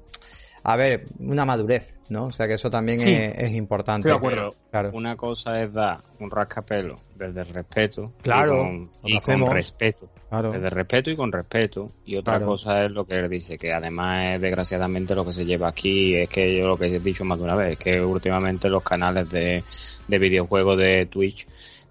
a 0.69 0.75
ver, 0.75 1.05
una 1.19 1.45
madurez, 1.45 1.95
¿no? 2.09 2.25
O 2.25 2.31
sea 2.33 2.45
que 2.45 2.55
eso 2.55 2.69
también 2.69 2.97
sí. 2.97 3.09
es, 3.09 3.37
es, 3.37 3.51
importante. 3.53 4.09
Sí, 4.09 4.11
de 4.11 4.17
acuerdo. 4.17 4.53
Claro. 4.69 4.91
Una 4.93 5.15
cosa 5.15 5.63
es 5.63 5.71
dar 5.71 5.99
un 6.19 6.29
rascapelo 6.29 6.99
desde 7.15 7.39
el 7.39 7.47
respeto. 7.53 8.11
Claro. 8.21 8.65
Y 9.01 9.17
con, 9.17 9.37
y 9.37 9.39
con 9.39 9.53
respeto. 9.53 10.09
Claro. 10.27 10.51
Desde 10.51 10.69
respeto 10.69 11.09
y 11.09 11.15
con 11.15 11.31
respeto. 11.31 11.89
Y 12.05 12.17
otra 12.17 12.33
Claro. 12.33 12.47
cosa 12.47 12.83
es 12.83 12.91
lo 12.91 13.05
que 13.05 13.17
él 13.17 13.29
dice, 13.29 13.57
que 13.57 13.71
además 13.71 14.35
es 14.35 14.41
desgraciadamente 14.41 15.15
lo 15.15 15.23
que 15.23 15.31
se 15.31 15.45
lleva 15.45 15.69
aquí, 15.69 16.15
es 16.15 16.27
que 16.27 16.57
yo 16.57 16.67
lo 16.67 16.77
que 16.77 16.87
he 16.93 16.99
dicho 16.99 17.23
más 17.23 17.37
de 17.37 17.45
una 17.45 17.55
vez, 17.55 17.77
que 17.77 18.01
últimamente 18.01 18.67
los 18.67 18.83
canales 18.83 19.29
de, 19.29 19.63
de 20.05 20.19
videojuegos 20.19 20.77
de 20.77 21.05
Twitch 21.05 21.47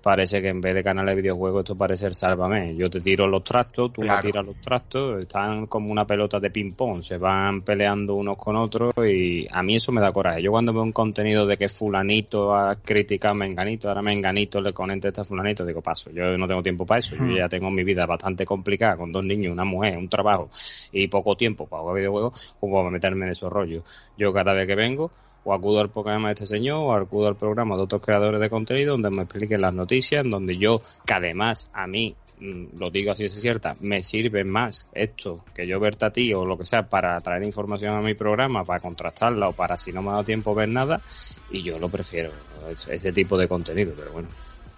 parece 0.07 0.41
que 0.41 0.51
en 0.51 0.61
vez 0.61 0.73
de 0.73 0.85
canales 0.85 1.17
de 1.17 1.21
videojuegos 1.21 1.65
esto 1.65 1.75
parece 1.75 2.07
el 2.07 2.15
sálvame. 2.15 2.77
Yo 2.77 2.89
te 2.89 3.01
tiro 3.01 3.27
los 3.27 3.43
trastos, 3.43 3.93
tú 3.93 4.03
Claro. 4.03 4.19
me 4.19 4.23
tiras 4.31 4.47
los 4.47 4.55
trastos, 4.61 5.23
están 5.23 5.67
como 5.67 5.91
una 5.91 6.05
pelota 6.05 6.39
de 6.39 6.49
ping 6.49 6.75
pong, 6.75 7.03
se 7.03 7.19
van 7.19 7.63
peleando 7.63 8.15
unos 8.15 8.37
con 8.37 8.55
otros 8.55 8.95
y 9.05 9.49
a 9.51 9.65
mí 9.65 9.75
eso 9.75 9.91
me 9.91 10.01
da 10.01 10.13
coraje. 10.13 10.41
Yo 10.41 10.53
cuando 10.53 10.73
veo 10.73 10.85
un 10.85 10.93
contenido 10.93 11.45
de 11.45 11.57
que 11.57 11.69
fulanito 11.69 12.55
ha 12.55 12.77
criticado 12.77 13.33
a 13.33 13.37
menganito, 13.37 13.89
ahora 13.89 14.01
menganito 14.01 14.61
le 14.61 14.73
conecta 14.73 15.23
a 15.23 15.25
fulanito, 15.25 15.67
digo 15.67 15.83
paso, 15.83 16.09
yo 16.13 16.39
no 16.39 16.47
tengo 16.47 16.63
tiempo 16.63 16.87
para 16.87 17.01
eso, 17.01 17.17
Hmm. 17.17 17.29
yo 17.29 17.37
ya 17.39 17.49
tengo 17.49 17.69
mi 17.73 17.83
vida 17.83 18.07
bastante 18.07 18.45
complicada 18.47 18.97
con 18.97 19.11
dos 19.11 19.25
niños, 19.25 19.53
una 19.53 19.65
mujer, 19.65 19.99
un 19.99 20.09
trabajo 20.09 20.51
y 20.93 21.09
poco 21.09 21.37
tiempo 21.37 21.67
para 21.67 21.81
jugar 21.83 21.97
videojuegos, 21.97 22.55
como 22.61 22.77
para 22.77 22.91
meterme 22.91 23.27
en 23.27 23.33
esos 23.33 23.53
rollos. 23.53 23.83
Yo 24.17 24.33
cada 24.33 24.53
vez 24.53 24.69
que 24.69 24.77
vengo 24.77 25.11
o 25.47 25.55
acudo 25.55 25.81
al 25.81 25.91
programa 25.91 26.29
de 26.29 26.35
este 26.35 26.47
señor 26.47 26.79
o 26.79 26.93
acudo 26.93 27.29
al 27.29 27.37
programa 27.37 27.77
de 27.77 27.83
otros 27.83 28.03
creadores 28.03 28.41
de 28.41 28.51
contenido 28.51 28.93
donde 28.93 29.11
me 29.11 29.23
expliquen 29.23 29.61
las 29.61 29.73
noticias, 29.73 30.29
donde 30.29 30.59
yo, 30.59 30.83
que 31.07 31.15
además 31.15 31.71
a 31.73 31.87
mí, 31.87 32.17
mm, 32.41 32.79
lo 32.79 32.91
digo 32.91 33.13
así 33.13 33.27
es 33.27 33.41
cierta, 33.41 33.77
me 33.81 34.03
sirve 34.03 34.43
más 34.43 34.89
esto 34.93 35.45
que 35.55 35.65
yo 35.65 35.79
verte 35.79 36.05
a 36.05 36.11
ti 36.11 36.35
o 36.35 36.45
lo 36.45 36.59
que 36.59 36.67
sea 36.67 36.89
para 36.89 37.21
traer 37.21 37.45
información 37.45 37.95
a 37.95 38.01
mi 38.01 38.15
programa, 38.15 38.65
para 38.65 38.81
contrastarla 38.81 39.49
o 39.49 39.53
para 39.53 39.77
si 39.77 39.93
no 39.93 40.03
me 40.03 40.09
ha 40.09 40.13
dado 40.13 40.25
tiempo 40.25 40.53
ver 40.53 40.69
nada 40.69 41.01
y 41.49 41.63
yo 41.63 41.79
lo 41.79 41.89
prefiero, 41.89 42.31
ese, 42.69 43.13
tipo 43.13 43.39
de 43.39 43.47
contenido, 43.47 43.93
pero 43.97 44.11
bueno, 44.11 44.29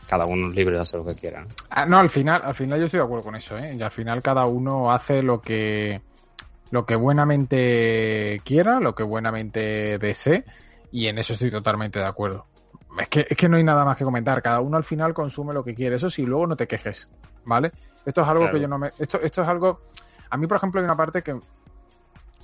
cada 0.07 0.27
uno 0.27 0.51
es 0.51 0.55
libre 0.55 0.75
de 0.75 0.83
hacer 0.83 1.01
lo 1.01 1.07
que 1.07 1.15
quiera. 1.15 1.47
Ah, 1.71 1.87
no, 1.87 1.99
al 1.99 2.11
final, 2.11 2.43
al 2.45 2.55
final 2.55 2.79
yo 2.79 2.85
estoy 2.85 2.99
de 2.99 3.05
acuerdo 3.05 3.25
con 3.25 3.37
eso, 3.37 3.57
¿eh? 3.57 3.75
Y 3.75 3.81
al 3.81 3.91
final 3.91 4.21
cada 4.21 4.45
uno 4.45 4.93
hace 4.93 5.23
lo 5.23 5.41
que 5.41 6.03
lo 6.71 6.85
que 6.87 6.97
buenamente 6.97 8.41
quiera, 8.45 8.81
lo 8.81 8.95
que 8.95 9.03
buenamente 9.03 9.99
desee, 9.99 10.45
y 10.93 11.07
en 11.07 11.19
eso 11.19 11.33
estoy 11.35 11.51
totalmente 11.51 11.99
de 11.99 12.07
acuerdo. 12.07 12.47
Es 12.99 13.09
que, 13.09 13.27
es 13.29 13.37
que 13.37 13.49
no 13.49 13.57
hay 13.57 13.65
nada 13.65 13.85
más 13.85 13.97
que 13.97 14.05
comentar, 14.05 14.43
cada 14.43 14.61
uno 14.61 14.77
al 14.77 14.85
final 14.85 15.15
consume 15.15 15.55
lo 15.55 15.63
que 15.65 15.75
quiere, 15.75 15.97
eso 15.97 16.11
sí, 16.11 16.23
luego 16.23 16.47
no 16.47 16.57
te 16.57 16.67
quejes, 16.67 17.09
¿vale? 17.45 17.73
Esto 18.05 18.23
es 18.23 18.29
algo 18.29 18.41
Claro. 18.43 18.55
que 18.55 18.61
yo 18.63 18.69
no 18.69 18.79
me... 18.79 18.89
Esto, 18.99 19.21
esto 19.21 19.43
es 19.43 19.49
algo... 19.49 19.81
A 20.31 20.37
mí, 20.37 20.47
por 20.47 20.57
ejemplo, 20.57 20.81
hay 20.81 20.85
una 20.85 20.97
parte 20.97 21.23
que... 21.23 21.39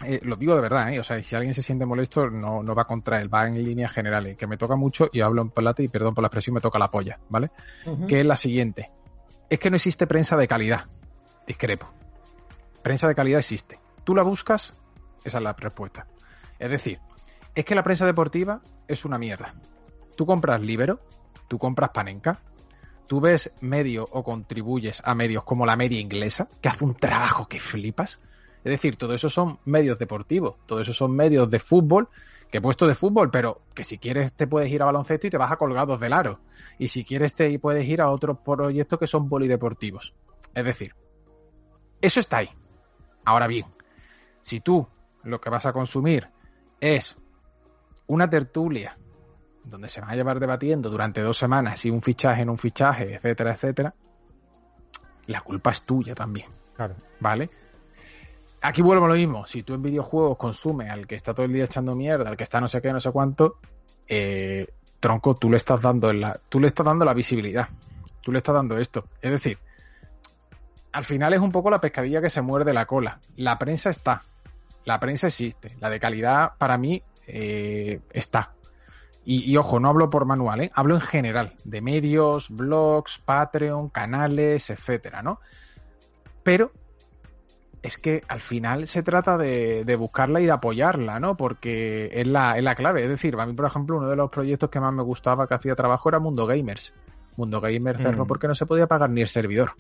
eh, 0.05 0.21
lo 0.23 0.37
digo 0.37 0.55
de 0.55 0.61
verdad, 0.61 0.93
¿eh? 0.93 1.01
O 1.01 1.03
sea, 1.03 1.23
si 1.23 1.35
alguien 1.35 1.55
se 1.55 1.63
siente 1.63 1.87
molesto, 1.87 2.29
no, 2.29 2.63
no 2.63 2.75
va 2.75 2.85
contra 2.85 3.21
él, 3.21 3.33
va 3.33 3.47
en 3.47 3.63
líneas 3.63 3.93
generales, 3.93 4.37
que 4.37 4.47
me 4.47 4.57
toca 4.57 4.77
mucho, 4.77 5.09
y 5.13 5.21
hablo 5.21 5.43
en 5.43 5.51
plata, 5.51 5.83
y 5.83 5.89
perdón 5.89 6.15
por 6.15 6.23
la 6.23 6.29
expresión, 6.29 6.55
me 6.55 6.61
toca 6.61 6.79
la 6.79 6.91
polla, 6.91 7.19
¿vale? 7.29 7.51
que 8.09 8.21
es 8.21 8.27
la 8.27 8.37
siguiente. 8.37 8.91
Es 9.49 9.59
que 9.59 9.71
no 9.71 9.77
existe 9.77 10.07
prensa 10.07 10.37
de 10.37 10.47
calidad. 10.49 10.85
Discrepo. 11.47 11.91
Prensa 12.83 13.09
de 13.09 13.15
calidad 13.15 13.39
existe. 13.41 13.79
Tú 14.05 14.15
la 14.15 14.23
buscas, 14.23 14.75
esa 15.25 15.39
es 15.39 15.45
la 15.45 15.53
respuesta. 15.55 16.07
Es 16.59 16.71
decir, 16.71 17.01
es 17.55 17.65
que 17.65 17.75
la 17.75 17.83
prensa 17.83 18.07
deportiva 18.07 18.61
es 18.87 19.05
una 19.05 19.19
mierda. 19.19 19.55
Tú 20.17 20.27
compras 20.27 20.61
Libero, 20.61 21.01
tú 21.49 21.59
compras 21.59 21.91
Panenka, 21.91 22.41
tú 23.07 23.21
ves 23.21 23.53
medio 23.61 24.09
o 24.11 24.23
contribuyes 24.23 25.03
a 25.05 25.15
medios 25.15 25.45
como 25.45 25.67
la 25.67 25.77
media 25.77 26.01
inglesa, 26.01 26.49
que 26.61 26.69
hace 26.69 26.85
un 26.85 26.95
trabajo 26.95 27.49
que 27.49 27.59
flipas. 27.59 28.21
Es 28.63 28.71
decir, 28.71 28.97
todo 28.97 29.15
eso 29.15 29.29
son 29.29 29.59
medios 29.65 29.99
deportivos, 29.99 30.57
todo 30.67 30.81
eso 30.81 30.93
son 30.93 31.15
medios 31.15 31.51
de 31.51 31.59
fútbol, 31.59 32.09
que 32.51 32.59
he 32.59 32.63
puesto 32.63 32.87
de 32.87 32.95
fútbol, 32.95 33.31
pero 33.31 33.63
que 33.75 33.85
si 33.85 33.99
quieres 33.99 34.33
te 34.33 34.47
puedes 34.47 34.71
ir 34.71 34.83
a 34.83 34.87
baloncesto 34.87 35.27
y 35.27 35.31
te 35.31 35.37
vas 35.37 35.53
a 35.53 35.57
colgados 35.57 36.01
del 36.01 36.13
aro. 36.13 36.41
Y 36.79 36.89
si 36.89 37.05
quieres 37.05 37.35
te 37.35 37.59
puedes 37.59 37.87
ir 37.87 38.01
a 38.01 38.11
otros 38.11 38.39
proyectos 38.39 38.99
que 38.99 39.07
son 39.07 39.29
polideportivos. 39.29 40.15
Es 40.55 40.65
decir, 40.65 40.95
eso 42.01 42.21
está 42.21 42.39
ahí. 42.39 42.51
Ahora 43.25 43.47
bien, 43.47 43.67
si 44.45 44.61
tú 44.61 44.87
lo 45.23 45.41
que 45.41 45.49
vas 45.49 45.65
a 45.65 45.73
consumir 45.73 46.29
es 46.79 47.17
una 48.07 48.29
tertulia 48.29 48.99
donde 49.65 49.89
se 49.89 50.03
va 50.03 50.11
a 50.11 50.17
llevar 50.17 50.39
debatiendo 50.39 50.91
durante 50.91 51.23
dos 51.23 51.39
semanas 51.39 51.79
si 51.79 51.89
un 51.89 52.03
fichaje 52.03 52.43
en 52.43 52.51
un 52.51 52.59
fichaje, 52.59 53.15
etcétera, 53.15 53.55
etcétera, 53.55 53.95
la 55.27 55.41
culpa 55.41 55.71
es 55.71 55.83
tuya 55.85 56.15
también. 56.15 56.51
Claro. 56.77 56.95
¿Vale? 57.21 57.49
Aquí 58.61 58.83
vuelvo 58.83 59.07
a 59.07 59.09
lo 59.09 59.15
mismo. 59.15 59.47
Si 59.47 59.63
tú 59.63 59.73
en 59.73 59.83
videojuegos 59.83 60.37
consumes 60.37 60.91
al 60.91 61.07
que 61.07 61.15
está 61.15 61.33
todo 61.33 61.47
el 61.47 61.53
día 61.55 61.65
echando 61.65 61.95
mierda, 61.95 62.29
al 62.29 62.37
que 62.37 62.45
está 62.45 62.61
no 62.61 62.69
sé 62.69 62.83
qué, 62.83 62.93
no 62.93 63.01
sé 63.01 63.11
cuánto, 63.13 63.57
eh, 64.07 64.67
tronco, 65.01 65.37
tú 65.37 65.49
le 65.49 65.57
estás 65.57 65.81
dando 65.81 66.13
la, 66.13 66.39
tú 66.51 66.61
le 66.61 66.67
estás 66.67 66.85
dando 66.85 67.07
la 67.07 67.15
visibilidad. 67.15 67.67
Tú 68.21 68.31
le 68.31 68.39
estás 68.39 68.55
dando 68.55 68.77
esto. 68.77 69.07
Es 69.23 69.31
decir, 69.31 69.59
al 70.93 71.05
final 71.05 71.33
es 71.33 71.41
un 71.41 71.51
poco 71.51 71.71
la 71.71 71.81
pescadilla 71.81 72.21
que 72.21 72.29
se 72.29 72.43
muerde 72.43 72.75
la 72.75 72.85
cola. 72.85 73.21
La 73.37 73.59
prensa 73.59 73.89
está. 73.89 74.23
La 74.85 75.01
prensa 75.01 75.29
existe. 75.29 75.77
La 75.81 75.91
de 75.91 76.01
calidad, 76.01 76.53
para 76.59 76.79
mí, 76.79 77.03
eh, 77.27 78.01
está. 78.11 78.55
Y, 79.27 79.57
ojo, 79.57 79.81
no 79.81 79.89
hablo 79.89 80.11
por 80.11 80.27
manual, 80.27 80.61
¿eh? 80.61 80.71
hablo 80.75 80.97
en 80.97 81.01
general, 81.01 81.55
de 81.65 81.81
medios, 81.81 82.51
blogs, 82.51 83.19
Patreon, 83.21 83.89
canales, 83.89 84.69
etcétera, 84.69 85.23
¿no? 85.23 85.41
Pero 86.43 86.73
es 87.83 87.97
que 87.97 88.23
al 88.29 88.43
final 88.43 88.87
se 88.87 89.03
trata 89.03 89.39
de, 89.39 89.97
buscarla 89.99 90.43
y 90.43 90.45
de 90.45 90.53
apoyarla, 90.53 91.21
¿no? 91.21 91.39
Porque 91.39 92.11
es 92.13 92.27
la, 92.27 92.59
es 92.59 92.65
la 92.65 92.75
clave. 92.75 93.03
Es 93.03 93.09
decir, 93.09 93.35
a 93.39 93.47
mí, 93.47 93.55
por 93.55 93.65
ejemplo, 93.65 93.97
uno 93.97 94.09
de 94.09 94.17
los 94.17 94.29
proyectos 94.29 94.69
que 94.69 94.79
más 94.79 94.93
me 94.93 95.03
gustaba 95.03 95.47
que 95.47 95.55
hacía 95.55 95.75
trabajo 95.75 96.11
era 96.11 96.19
Mundo 96.19 96.47
Gamers. 96.47 96.93
Mundo 97.37 97.63
Gamers 97.63 98.03
cerró 98.03 98.25
mm. 98.25 98.29
porque 98.29 98.47
no 98.47 98.55
se 98.55 98.67
podía 98.67 98.87
pagar 98.87 99.09
ni 99.09 99.23
el 99.23 99.29
servidor. 99.29 99.73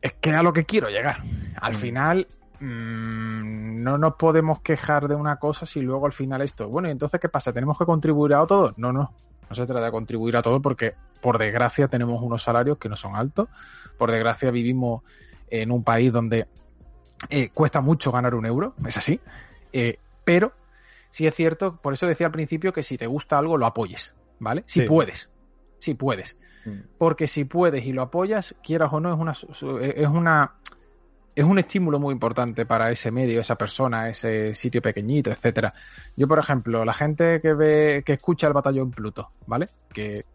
Es 0.00 0.12
que 0.14 0.30
a 0.30 0.42
lo 0.44 0.52
que 0.52 0.64
quiero 0.64 0.88
llegar. 0.88 1.24
Al 1.60 1.74
mm. 1.74 1.76
final, 1.76 2.26
Mm, 2.62 3.82
no 3.82 3.98
nos 3.98 4.14
podemos 4.14 4.60
quejar 4.60 5.08
de 5.08 5.16
una 5.16 5.36
cosa 5.40 5.66
si 5.66 5.80
luego 5.80 6.06
al 6.06 6.12
final 6.12 6.42
esto. 6.42 6.68
Bueno, 6.68 6.86
y 6.86 6.92
entonces, 6.92 7.20
¿qué 7.20 7.28
pasa? 7.28 7.52
¿Tenemos 7.52 7.76
que 7.76 7.84
contribuir 7.84 8.34
a 8.34 8.46
todo? 8.46 8.72
No, 8.76 8.92
no. 8.92 9.12
No 9.50 9.56
se 9.56 9.66
trata 9.66 9.86
de 9.86 9.90
contribuir 9.90 10.36
a 10.36 10.42
todo 10.42 10.62
porque, 10.62 10.94
por 11.20 11.38
desgracia, 11.38 11.88
tenemos 11.88 12.22
unos 12.22 12.44
salarios 12.44 12.78
que 12.78 12.88
no 12.88 12.94
son 12.94 13.16
altos. 13.16 13.48
Por 13.98 14.12
desgracia, 14.12 14.52
vivimos 14.52 15.02
en 15.50 15.72
un 15.72 15.82
país 15.82 16.12
donde 16.12 16.46
eh, 17.28 17.50
cuesta 17.50 17.80
mucho 17.80 18.12
ganar 18.12 18.36
un 18.36 18.46
euro, 18.46 18.74
es 18.86 18.96
así. 18.96 19.20
Eh, 19.72 19.98
pero 20.24 20.52
sí 21.10 21.26
es 21.26 21.34
cierto, 21.34 21.76
por 21.82 21.94
eso 21.94 22.06
decía 22.06 22.26
al 22.26 22.32
principio 22.32 22.72
que 22.72 22.84
si 22.84 22.96
te 22.96 23.08
gusta 23.08 23.38
algo, 23.38 23.58
lo 23.58 23.66
apoyes, 23.66 24.14
¿vale? 24.38 24.62
Si 24.66 24.82
puedes. 24.82 25.30
Si 25.78 25.94
puedes. 25.94 26.36
Mm. 26.64 26.78
Porque 26.96 27.26
si 27.26 27.44
puedes 27.44 27.84
y 27.84 27.92
lo 27.92 28.02
apoyas, 28.02 28.54
quieras 28.62 28.92
o 28.92 29.00
no, 29.00 29.12
es 29.12 29.18
una, 29.18 29.32
es 29.82 30.08
una 30.08 30.54
es 31.34 31.44
un 31.44 31.58
estímulo 31.58 31.98
muy 31.98 32.12
importante 32.12 32.66
para 32.66 32.90
ese 32.90 33.10
medio, 33.10 33.40
esa 33.40 33.56
persona, 33.56 34.08
ese 34.08 34.54
sitio 34.54 34.82
pequeñito, 34.82 35.30
etcétera. 35.30 35.72
Yo, 36.16 36.28
por 36.28 36.38
ejemplo, 36.38 36.84
la 36.84 36.92
gente 36.92 37.40
que 37.40 37.54
ve, 37.54 38.02
que 38.04 38.14
escucha 38.14 38.46
el 38.46 38.52
batallón 38.52 38.90
Pluto, 38.90 39.30
¿vale? 39.46 39.70
Que 39.92 40.26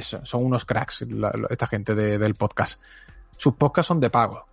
son 0.00 0.44
unos 0.44 0.64
cracks, 0.64 1.04
esta 1.50 1.66
gente 1.66 1.94
del 1.94 2.34
podcast. 2.36 2.80
Sus 3.36 3.54
podcasts 3.54 3.88
son 3.88 4.00
de 4.00 4.08
pago, 4.08 4.46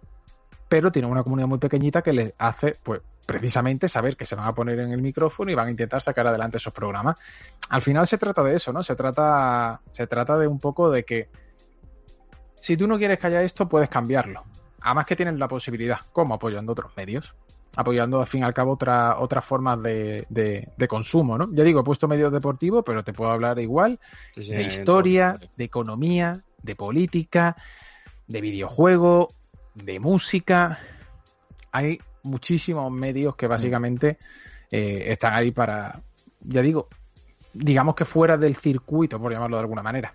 pero 0.68 0.92
tienen 0.92 1.10
una 1.10 1.24
comunidad 1.24 1.48
muy 1.48 1.60
pequeñita 1.60 2.02
que 2.02 2.12
les 2.12 2.34
hace, 2.38 2.78
pues, 2.84 3.02
precisamente 3.26 3.88
saber 3.88 4.18
que 4.18 4.26
se 4.26 4.36
van 4.36 4.48
a 4.48 4.54
poner 4.54 4.80
en 4.80 4.92
el 4.92 5.02
micrófono 5.02 5.50
y 5.50 5.56
van 5.56 5.68
a 5.68 5.72
intentar 5.72 6.02
sacar 6.02 6.28
adelante 6.28 6.58
esos 6.58 6.74
programas. 6.74 7.16
Al 7.70 7.82
final 7.82 8.06
se 8.08 8.18
trata 8.18 8.44
de 8.44 8.58
eso, 8.58 8.74
¿no? 8.74 8.84
Se 8.84 8.96
trata, 8.96 9.80
se 9.94 10.08
trata 10.08 10.38
de 10.38 10.48
un 10.48 10.60
poco 10.60 10.92
de 10.92 11.06
que 11.06 11.30
si 12.60 12.76
tú 12.76 12.88
no 12.88 12.98
quieres 12.98 13.20
que 13.20 13.28
haya 13.28 13.42
esto, 13.42 13.70
puedes 13.70 13.88
cambiarlo 13.88 14.44
Además 14.84 15.06
que 15.06 15.16
tienen 15.16 15.40
la 15.40 15.48
posibilidad, 15.48 16.00
como 16.12 16.36
apoyando 16.36 16.74
otros 16.74 16.92
medios, 16.96 17.36
apoyando 17.76 18.22
al 18.22 18.28
fin 18.28 18.42
y 18.42 18.44
al 18.44 18.54
cabo 18.54 18.74
otra, 18.74 19.18
otras 19.20 19.44
formas 19.44 19.82
de, 19.82 20.26
de, 20.30 20.88
consumo, 20.88 21.38
¿no? 21.38 21.50
Ya 21.54 21.64
digo, 21.64 21.80
he 21.80 21.84
puesto 21.84 22.08
medios 22.08 22.32
deportivos, 22.32 22.84
pero 22.86 23.04
te 23.04 23.14
puedo 23.14 23.32
hablar 23.32 23.58
igual 23.60 24.00
de 24.36 24.62
historia, 24.62 25.40
de 25.56 25.64
economía, 25.64 26.42
de 26.62 26.76
política, 26.76 27.56
de 28.28 28.42
videojuego, 28.42 29.34
de 29.74 30.00
música. 30.00 30.80
Hay 31.72 32.00
muchísimos 32.22 32.92
medios 32.92 33.36
que 33.36 33.48
básicamente 33.48 34.18
eh, 34.70 35.06
están 35.08 35.34
ahí 35.34 35.52
para, 35.52 36.00
ya 36.42 36.62
digo, 36.62 36.90
digamos 37.54 37.96
que 37.96 38.06
fuera 38.06 38.38
del 38.38 38.56
circuito, 38.56 39.20
por 39.20 39.32
llamarlo 39.32 39.58
de 39.58 39.62
alguna 39.62 39.82
manera. 39.82 40.14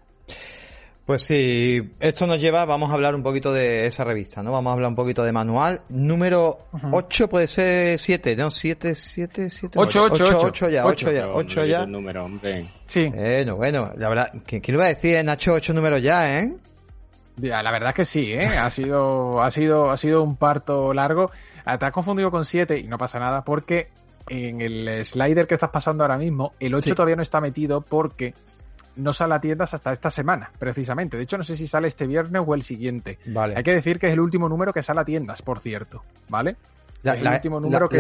Pues 1.09 1.23
sí, 1.23 1.81
esto 2.01 2.27
nos 2.27 2.39
lleva, 2.39 2.67
vamos 2.67 2.91
a 2.91 2.93
hablar 2.93 3.15
un 3.15 3.23
poquito 3.23 3.51
de 3.51 3.87
esa 3.87 4.05
revista, 4.05 4.43
¿no? 4.43 4.53
Vamos 4.53 4.69
a 4.69 4.75
hablar 4.75 4.91
un 4.91 4.95
poquito 4.95 5.25
de 5.25 5.33
manual. 5.33 5.81
Número 5.89 6.67
8 6.93 7.29
puede 7.31 7.47
ser 7.47 7.99
7, 7.99 8.37
¿no? 8.37 8.51
7, 8.51 8.95
7, 8.95 9.49
7. 9.49 9.79
8, 9.79 10.03
8, 10.03 10.25
8, 10.25 10.41
8 10.43 10.69
ya, 10.69 10.85
8 10.85 11.13
ya, 11.13 11.29
8 11.29 11.65
ya. 11.65 11.87
número, 11.87 12.27
hombre. 12.27 12.67
Sí. 12.85 13.07
Bueno, 13.09 13.57
bueno, 13.57 13.91
la 13.97 14.11
verdad, 14.11 14.33
¿quién, 14.45 14.61
quién 14.61 14.75
iba 14.75 14.85
a 14.85 14.89
decir, 14.89 15.25
Nacho, 15.25 15.55
8 15.55 15.73
números 15.73 16.03
ya, 16.03 16.41
eh? 16.41 16.53
Ya, 17.37 17.63
la 17.63 17.71
verdad 17.71 17.89
es 17.89 17.97
que 17.97 18.05
sí, 18.05 18.31
¿eh? 18.31 18.45
Ha 18.45 18.69
sido, 18.69 19.41
ha 19.41 19.51
sido, 19.51 19.91
ha 19.91 19.97
sido 19.97 20.23
un 20.23 20.37
parto 20.37 20.93
largo. 20.93 21.31
Te 21.65 21.87
has 21.87 21.93
confundido 21.93 22.31
con 22.31 22.45
7 22.45 22.81
y 22.81 22.87
no 22.87 22.99
pasa 22.99 23.19
nada 23.19 23.43
porque 23.47 23.89
en 24.29 24.61
el 24.61 25.07
slider 25.07 25.47
que 25.47 25.55
estás 25.55 25.71
pasando 25.71 26.05
ahora 26.05 26.19
mismo, 26.19 26.53
el 26.61 26.75
8 26.75 26.95
todavía 26.95 27.17
no 27.17 27.23
está 27.23 27.41
metido 27.41 27.81
porque 27.81 28.35
no 28.99 29.13
sale 29.13 29.35
a 29.35 29.41
tiendas 29.41 29.73
hasta 29.75 29.93
esta 29.93 30.11
semana, 30.11 30.51
precisamente. 30.59 31.17
De 31.17 31.23
hecho, 31.23 31.39
no 31.39 31.45
sé 31.45 31.57
si 31.57 31.67
sale 31.67 31.89
este 31.89 32.07
viernes 32.07 32.43
o 32.45 32.55
el 32.55 32.63
siguiente. 32.63 33.19
Vale. 33.27 33.55
Hay 33.57 33.63
que 33.63 33.73
decir 33.73 33.99
que 33.99 34.09
es 34.09 34.13
el 34.13 34.21
último 34.21 34.49
número 34.49 34.73
que 34.73 34.83
sale 34.83 35.01
a 35.01 35.05
tiendas, 35.05 35.41
por 35.41 35.61
cierto, 35.61 36.03
¿vale? 36.29 36.57
La, 37.03 37.15
el 37.15 37.29
último 37.29 37.61
número 37.61 37.89
que 37.89 37.97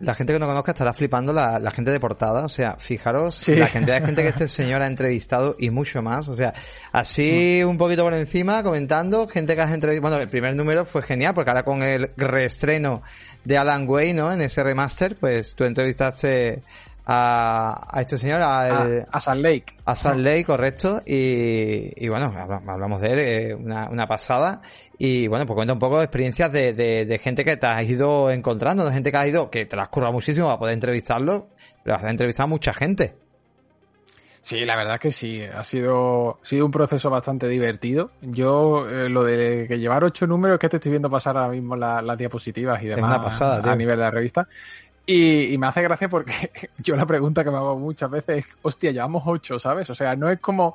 la, 0.00 0.14
gente 0.14 0.32
que 0.32 0.38
no 0.40 0.48
conozca 0.48 0.72
estará 0.72 0.92
flipando 0.92 1.32
la, 1.32 1.70
gente 1.70 1.92
de 1.92 2.00
portada. 2.00 2.44
O 2.44 2.48
sea, 2.48 2.76
fijaros 2.76 3.46
la 3.48 3.70
cantidad 3.70 4.00
de 4.00 4.06
gente 4.06 4.22
que 4.22 4.28
este 4.28 4.48
señor 4.48 4.82
ha 4.82 4.88
entrevistado 4.88 5.54
y 5.60 5.70
mucho 5.70 6.02
más. 6.02 6.26
O 6.26 6.34
sea, 6.34 6.52
así 6.90 7.62
mm. 7.64 7.68
un 7.68 7.78
poquito 7.78 8.02
por 8.02 8.14
encima, 8.14 8.64
comentando, 8.64 9.28
gente 9.28 9.54
que 9.54 9.60
has 9.60 9.72
entrevistado. 9.72 10.10
Bueno, 10.10 10.22
el 10.22 10.28
primer 10.28 10.56
número 10.56 10.84
fue 10.84 11.02
genial 11.02 11.34
porque 11.34 11.50
ahora 11.50 11.62
con 11.62 11.82
el 11.82 12.10
reestreno 12.16 13.02
de 13.44 13.58
Alan 13.58 13.88
Way, 13.88 14.12
¿no? 14.14 14.32
En 14.32 14.40
ese 14.40 14.64
remaster, 14.64 15.14
pues 15.14 15.54
tú 15.54 15.62
entrevistaste 15.62 16.62
a, 17.04 17.88
a 17.90 18.00
este 18.00 18.18
señor, 18.18 18.40
a, 18.42 19.04
a, 19.10 19.20
San 19.20 19.42
Lake. 19.42 19.74
A 19.84 19.94
San 19.94 20.22
Lake, 20.22 20.44
correcto. 20.44 21.02
Y, 21.04 22.04
y 22.04 22.08
bueno, 22.08 22.32
hablamos 22.68 23.00
de 23.00 23.08
él, 23.10 23.18
eh, 23.18 23.54
una, 23.54 23.88
una, 23.88 24.06
pasada. 24.06 24.62
Y 24.98 25.26
bueno, 25.26 25.46
pues 25.46 25.56
cuenta 25.56 25.72
un 25.72 25.78
poco 25.78 25.98
de 25.98 26.04
experiencias 26.04 26.52
de, 26.52 26.72
de, 26.72 27.04
de, 27.06 27.18
gente 27.18 27.44
que 27.44 27.56
te 27.56 27.66
has 27.66 27.88
ido 27.88 28.30
encontrando, 28.30 28.84
de 28.84 28.92
gente 28.92 29.10
que 29.10 29.18
has 29.18 29.28
ido, 29.28 29.50
que 29.50 29.66
te 29.66 29.76
las 29.76 29.88
currado 29.88 30.12
muchísimo 30.12 30.46
para 30.46 30.58
poder 30.58 30.74
entrevistarlo, 30.74 31.48
pero 31.82 31.96
has 31.96 32.04
entrevistado 32.04 32.44
a 32.44 32.48
mucha 32.48 32.72
gente. 32.72 33.16
Sí, 34.42 34.64
la 34.64 34.74
verdad 34.74 34.98
que 34.98 35.12
sí, 35.12 35.40
ha 35.40 35.62
sido, 35.62 36.40
ha 36.42 36.44
sido 36.44 36.66
un 36.66 36.72
proceso 36.72 37.08
bastante 37.08 37.48
divertido. 37.48 38.10
Yo, 38.22 38.88
eh, 38.90 39.08
lo 39.08 39.22
de 39.22 39.66
que 39.68 39.78
llevar 39.78 40.02
ocho 40.02 40.26
números, 40.26 40.58
que 40.58 40.68
te 40.68 40.78
estoy 40.78 40.90
viendo 40.90 41.08
pasar 41.08 41.36
ahora 41.36 41.50
mismo 41.50 41.76
las 41.76 42.18
diapositivas 42.18 42.82
y 42.82 42.88
demás 42.88 43.04
una 43.04 43.20
pasada, 43.20 43.72
a 43.72 43.76
nivel 43.76 43.96
de 43.96 44.02
la 44.02 44.10
revista, 44.10 44.48
y, 45.06 45.58
me 45.58 45.66
hace 45.66 45.82
gracia 45.82 46.08
porque 46.08 46.50
yo 46.78 46.96
la 46.96 47.06
pregunta 47.06 47.42
que 47.42 47.50
me 47.50 47.56
hago 47.56 47.78
muchas 47.78 48.10
veces 48.10 48.44
es, 48.44 48.52
hostia, 48.62 48.92
llevamos 48.92 49.22
ocho, 49.26 49.58
¿sabes? 49.58 49.90
O 49.90 49.94
sea, 49.94 50.14
no 50.14 50.30
es 50.30 50.38
como, 50.40 50.74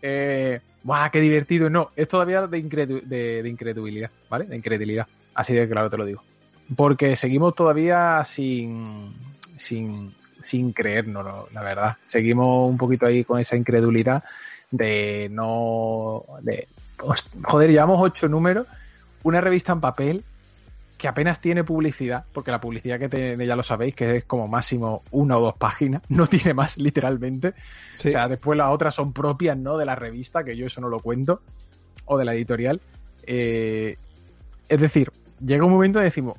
eh, 0.00 0.60
¡guau, 0.84 1.10
qué 1.10 1.20
divertido! 1.20 1.70
No, 1.70 1.90
es 1.96 2.08
todavía 2.08 2.46
de, 2.46 2.58
incredulidad, 2.58 4.10
¿vale? 4.28 4.44
De 4.44 4.56
incredulidad. 4.56 5.06
Así 5.34 5.54
de 5.54 5.68
claro 5.68 5.88
te 5.88 5.96
lo 5.96 6.04
digo. 6.04 6.22
Porque 6.76 7.16
seguimos 7.16 7.54
todavía 7.54 8.22
sin, 8.24 9.12
sin, 9.56 10.14
sin 10.42 10.74
la 10.76 11.62
verdad. 11.62 11.96
Seguimos 12.04 12.70
un 12.70 12.76
poquito 12.76 13.06
ahí 13.06 13.24
con 13.24 13.40
esa 13.40 13.56
incredulidad 13.56 14.22
de 14.70 15.28
no... 15.30 16.24
De, 16.42 16.68
joder, 17.44 17.70
llevamos 17.70 18.00
ocho 18.00 18.28
números, 18.28 18.66
una 19.22 19.40
revista 19.40 19.72
en 19.72 19.80
papel 19.80 20.24
que 21.02 21.08
apenas 21.08 21.40
tiene 21.40 21.64
publicidad, 21.64 22.24
porque 22.32 22.52
la 22.52 22.60
publicidad 22.60 22.96
que 22.96 23.08
tiene, 23.08 23.44
ya 23.44 23.56
lo 23.56 23.64
sabéis, 23.64 23.96
que 23.96 24.18
es 24.18 24.24
como 24.24 24.46
máximo 24.46 25.02
una 25.10 25.36
o 25.36 25.40
dos 25.40 25.54
páginas, 25.54 26.00
no 26.08 26.28
tiene 26.28 26.54
más 26.54 26.78
literalmente. 26.78 27.54
O 27.94 27.96
sea, 27.96 28.28
después 28.28 28.56
las 28.56 28.70
otras 28.70 28.94
son 28.94 29.12
propias, 29.12 29.56
¿no? 29.56 29.76
De 29.76 29.84
la 29.84 29.96
revista, 29.96 30.44
que 30.44 30.56
yo 30.56 30.64
eso 30.64 30.80
no 30.80 30.88
lo 30.88 31.00
cuento, 31.00 31.42
o 32.04 32.16
de 32.16 32.24
la 32.24 32.34
editorial. 32.34 32.80
Eh, 33.26 33.96
es 34.68 34.80
decir, 34.80 35.10
llega 35.44 35.64
un 35.64 35.72
momento 35.72 36.00
y 36.00 36.04
decimos, 36.04 36.38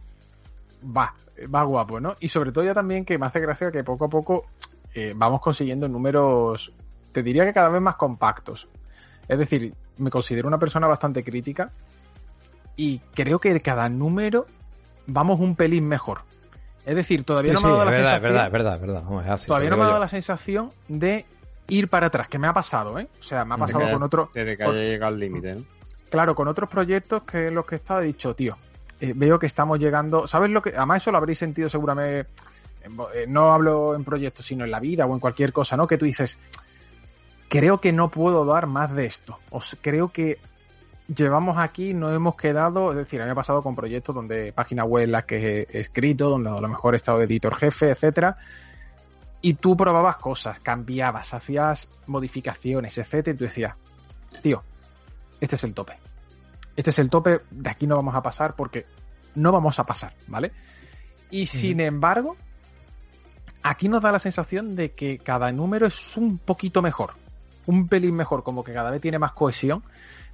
va, 0.81 1.13
va 1.53 1.63
guapo, 1.63 1.99
¿no? 1.99 2.15
Y 2.21 2.29
sobre 2.29 2.53
todo 2.53 2.63
ya 2.63 2.73
también 2.73 3.03
que 3.03 3.17
me 3.17 3.25
hace 3.25 3.41
gracia 3.41 3.69
que 3.69 3.83
poco 3.83 4.05
a 4.05 4.09
poco 4.09 4.45
eh, 4.93 5.11
vamos 5.13 5.41
consiguiendo 5.41 5.89
números, 5.89 6.71
te 7.11 7.21
diría 7.21 7.43
que 7.43 7.51
cada 7.51 7.67
vez 7.67 7.81
más 7.81 7.97
compactos. 7.97 8.69
Es 9.27 9.37
decir, 9.37 9.73
me 9.97 10.09
considero 10.09 10.47
una 10.47 10.57
persona 10.57 10.87
bastante 10.87 11.21
crítica 11.21 11.69
y 12.75 12.99
creo 13.13 13.39
que 13.39 13.59
cada 13.61 13.89
número 13.89 14.45
vamos 15.05 15.39
un 15.39 15.55
pelín 15.55 15.87
mejor. 15.87 16.21
Es 16.85 16.95
decir, 16.95 17.23
todavía 17.23 17.53
no 17.53 17.61
me 17.61 17.67
ha 17.67 17.71
dado 17.71 17.85
la 17.85 17.93
sensación. 17.93 18.21
Verdad, 18.21 18.51
verdad, 18.51 18.79
verdad, 18.79 19.03
todavía 19.47 19.69
no 19.69 19.77
me 19.77 19.83
ha 19.83 19.87
dado 19.87 19.99
la 19.99 20.07
sensación 20.07 20.69
de 20.87 21.25
ir 21.67 21.87
para 21.87 22.07
atrás, 22.07 22.27
que 22.27 22.37
me 22.37 22.47
ha 22.47 22.53
pasado, 22.53 22.99
¿eh? 22.99 23.07
O 23.19 23.23
sea, 23.23 23.45
me 23.45 23.55
ha 23.55 23.57
pasado 23.57 23.89
con 23.89 24.03
otro. 24.03 24.29
Desde 24.33 24.57
que 24.57 24.63
haya 24.63 24.73
llegado 24.73 25.13
al 25.13 25.19
límite, 25.19 25.55
¿no? 25.55 25.63
claro, 26.13 26.35
con 26.35 26.47
otros 26.47 26.69
proyectos 26.69 27.23
que 27.23 27.49
los 27.49 27.65
que 27.65 27.73
he 27.73 27.77
estado 27.77 28.01
he 28.01 28.05
dicho, 28.05 28.35
tío, 28.35 28.55
eh, 28.99 29.13
veo 29.15 29.39
que 29.39 29.47
estamos 29.47 29.79
llegando, 29.79 30.27
¿sabes 30.27 30.51
lo 30.51 30.61
que? 30.61 30.69
Además 30.69 31.01
eso 31.01 31.11
lo 31.11 31.17
habréis 31.17 31.39
sentido 31.39 31.69
seguramente, 31.69 32.29
eh, 33.15 33.25
no 33.27 33.51
hablo 33.51 33.95
en 33.95 34.03
proyectos, 34.03 34.45
sino 34.45 34.63
en 34.63 34.69
la 34.69 34.79
vida 34.79 35.07
o 35.07 35.13
en 35.15 35.19
cualquier 35.19 35.51
cosa, 35.51 35.75
¿no? 35.75 35.87
Que 35.87 35.97
tú 35.97 36.05
dices, 36.05 36.37
creo 37.49 37.81
que 37.81 37.91
no 37.91 38.11
puedo 38.11 38.45
dar 38.45 38.67
más 38.67 38.93
de 38.93 39.07
esto, 39.07 39.39
o 39.49 39.59
creo 39.81 40.09
que 40.09 40.37
llevamos 41.07 41.57
aquí, 41.57 41.93
no 41.93 42.13
hemos 42.13 42.35
quedado, 42.35 42.91
es 42.91 42.97
decir, 42.97 43.21
a 43.21 43.23
mí 43.23 43.27
me 43.27 43.33
ha 43.33 43.35
pasado 43.35 43.61
con 43.61 43.75
proyectos 43.75 44.15
donde 44.15 44.53
páginas 44.53 44.85
web 44.85 45.09
las 45.09 45.25
que 45.25 45.67
he 45.69 45.79
escrito, 45.79 46.29
donde 46.29 46.49
a 46.49 46.59
lo 46.59 46.67
mejor 46.67 46.93
he 46.93 46.97
estado 46.97 47.19
de 47.19 47.25
editor 47.25 47.55
jefe, 47.55 47.89
etcétera, 47.89 48.37
y 49.41 49.55
tú 49.55 49.75
probabas 49.75 50.17
cosas, 50.17 50.59
cambiabas, 50.59 51.33
hacías 51.33 51.87
modificaciones, 52.07 52.97
etcétera, 52.97 53.35
y 53.35 53.37
tú 53.37 53.43
decías, 53.43 53.75
tío, 54.41 54.63
este 55.41 55.55
es 55.55 55.63
el 55.63 55.73
tope. 55.73 55.93
Este 56.75 56.89
es 56.89 56.99
el 56.99 57.09
tope, 57.09 57.41
de 57.51 57.69
aquí 57.69 57.85
no 57.85 57.95
vamos 57.95 58.15
a 58.15 58.23
pasar 58.23 58.55
porque 58.55 58.85
no 59.35 59.51
vamos 59.51 59.77
a 59.79 59.85
pasar, 59.85 60.13
¿vale? 60.27 60.51
Y 61.29 61.47
sin 61.47 61.79
embargo, 61.81 62.37
aquí 63.61 63.89
nos 63.89 64.01
da 64.01 64.11
la 64.11 64.19
sensación 64.19 64.75
de 64.75 64.91
que 64.91 65.17
cada 65.17 65.51
número 65.51 65.87
es 65.87 66.17
un 66.17 66.37
poquito 66.37 66.81
mejor, 66.81 67.13
un 67.65 67.87
pelín 67.87 68.15
mejor, 68.15 68.43
como 68.43 68.63
que 68.63 68.73
cada 68.73 68.91
vez 68.91 69.01
tiene 69.01 69.19
más 69.19 69.33
cohesión, 69.33 69.83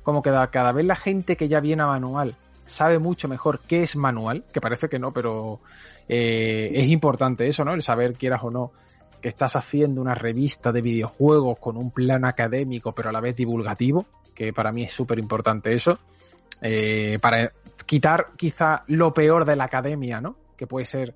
como 0.03 0.21
que 0.21 0.31
cada 0.51 0.71
vez 0.71 0.85
la 0.85 0.95
gente 0.95 1.35
que 1.35 1.47
ya 1.47 1.59
viene 1.59 1.83
a 1.83 1.87
manual 1.87 2.35
sabe 2.65 2.99
mucho 2.99 3.27
mejor 3.27 3.59
qué 3.67 3.83
es 3.83 3.95
manual, 3.95 4.43
que 4.53 4.61
parece 4.61 4.89
que 4.89 4.99
no, 4.99 5.11
pero 5.11 5.59
eh, 6.07 6.71
es 6.73 6.89
importante 6.89 7.47
eso, 7.47 7.65
¿no? 7.65 7.73
El 7.73 7.81
saber, 7.81 8.13
quieras 8.13 8.41
o 8.43 8.51
no, 8.51 8.71
que 9.21 9.27
estás 9.27 9.55
haciendo 9.55 10.01
una 10.01 10.15
revista 10.15 10.71
de 10.71 10.81
videojuegos 10.81 11.57
con 11.59 11.77
un 11.77 11.91
plan 11.91 12.25
académico, 12.25 12.93
pero 12.93 13.09
a 13.09 13.11
la 13.11 13.21
vez 13.21 13.35
divulgativo, 13.35 14.05
que 14.33 14.53
para 14.53 14.71
mí 14.71 14.83
es 14.83 14.93
súper 14.93 15.19
importante 15.19 15.73
eso, 15.73 15.99
eh, 16.61 17.17
para 17.21 17.51
quitar 17.85 18.27
quizá 18.37 18.83
lo 18.87 19.13
peor 19.13 19.45
de 19.45 19.55
la 19.55 19.65
academia, 19.65 20.21
¿no? 20.21 20.35
Que 20.55 20.67
puede 20.67 20.85
ser 20.85 21.15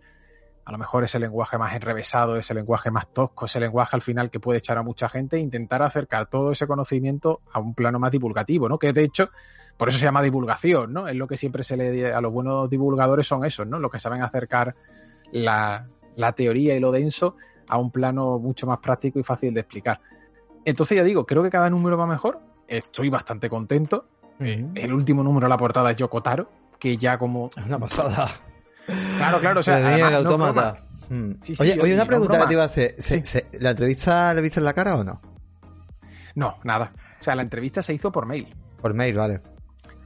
a 0.66 0.72
lo 0.72 0.78
mejor 0.78 1.04
ese 1.04 1.20
lenguaje 1.20 1.58
más 1.58 1.76
enrevesado, 1.76 2.38
ese 2.38 2.54
lenguaje 2.54 2.90
más 2.90 3.08
tosco, 3.08 3.46
ese 3.46 3.60
lenguaje 3.60 3.96
al 3.96 4.02
final 4.02 4.30
que 4.30 4.40
puede 4.40 4.60
echar 4.60 4.78
a 4.78 4.84
mucha 4.84 5.10
gente 5.10 5.38
e 5.38 5.40
intentar 5.40 5.82
acercar 5.82 6.28
todo 6.28 6.52
ese 6.52 6.68
conocimiento 6.68 7.42
a 7.52 7.60
un 7.60 7.74
plano 7.74 8.00
más 8.00 8.12
divulgativo, 8.12 8.70
¿no? 8.70 8.80
Que 8.80 8.94
de 8.94 9.04
hecho, 9.04 9.30
por 9.78 9.90
eso 9.90 9.98
se 9.98 10.06
llama 10.06 10.22
divulgación, 10.22 10.94
¿no? 10.94 11.08
Es 11.08 11.16
lo 11.16 11.28
que 11.28 11.36
siempre 11.36 11.64
se 11.64 11.76
le 11.76 12.14
a 12.14 12.22
los 12.22 12.32
buenos 12.32 12.70
divulgadores 12.70 13.28
son 13.28 13.44
esos, 13.44 13.68
¿no? 13.68 13.78
Los 13.80 13.92
que 13.92 14.00
saben 14.00 14.22
acercar 14.22 14.76
la, 15.32 15.88
la 16.16 16.32
teoría 16.32 16.76
y 16.76 16.80
lo 16.80 16.92
denso 16.92 17.36
a 17.68 17.78
un 17.78 17.92
plano 17.92 18.40
mucho 18.40 18.66
más 18.66 18.80
práctico 18.80 19.20
y 19.20 19.24
fácil 19.24 19.54
de 19.54 19.62
explicar. 19.62 20.00
Entonces 20.64 20.96
ya 20.96 21.04
digo, 21.04 21.26
creo 21.26 21.44
que 21.44 21.50
cada 21.50 21.70
número 21.70 21.98
va 21.98 22.08
mejor, 22.08 22.40
estoy 22.68 23.10
bastante 23.10 23.50
contento. 23.50 24.06
El 24.40 24.94
último 24.94 25.24
número 25.24 25.46
de 25.46 25.50
la 25.50 25.58
portada 25.58 25.92
es 25.92 25.98
Yokotaro, 25.98 26.50
que 26.80 26.98
ya 26.98 27.18
como... 27.18 27.50
Es 27.56 27.66
una 27.66 27.80
pasada. 27.80 28.28
Claro, 29.18 29.40
claro, 29.40 29.60
o 29.60 29.64
sea, 29.64 29.96
el 29.96 30.16
autómata. 30.16 30.84
Hmm. 31.10 31.34
oye, 31.60 31.80
oye, 31.82 31.94
una 31.96 32.06
pregunta 32.06 32.40
que 32.40 32.48
te 32.48 32.54
iba 32.54 32.64
a 32.64 32.66
hacer. 32.66 32.96
la 33.60 33.72
entrevista 33.72 34.34
le 34.34 34.42
viste 34.42 34.60
en 34.60 34.66
la 34.66 34.74
cara 34.74 34.96
o 34.96 35.04
no? 35.04 35.22
No, 36.36 36.58
nada. 36.64 36.92
O 37.20 37.24
sea, 37.24 37.36
la 37.36 37.42
entrevista 37.42 37.82
se 37.82 37.94
hizo 37.94 38.12
por 38.12 38.26
mail. 38.26 38.56
Por 38.82 38.94
mail, 38.94 39.16
vale. 39.16 39.42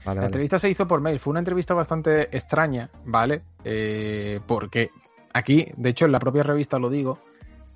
la 0.05 0.25
entrevista 0.25 0.59
se 0.59 0.69
hizo 0.69 0.87
por 0.87 1.01
mail. 1.01 1.19
Fue 1.19 1.31
una 1.31 1.39
entrevista 1.39 1.73
bastante 1.73 2.35
extraña, 2.35 2.89
¿vale? 3.05 3.43
Eh, 3.63 4.39
porque 4.45 4.89
aquí, 5.33 5.71
de 5.75 5.89
hecho, 5.89 6.05
en 6.05 6.11
la 6.11 6.19
propia 6.19 6.43
revista 6.43 6.77
lo 6.77 6.89
digo, 6.89 7.19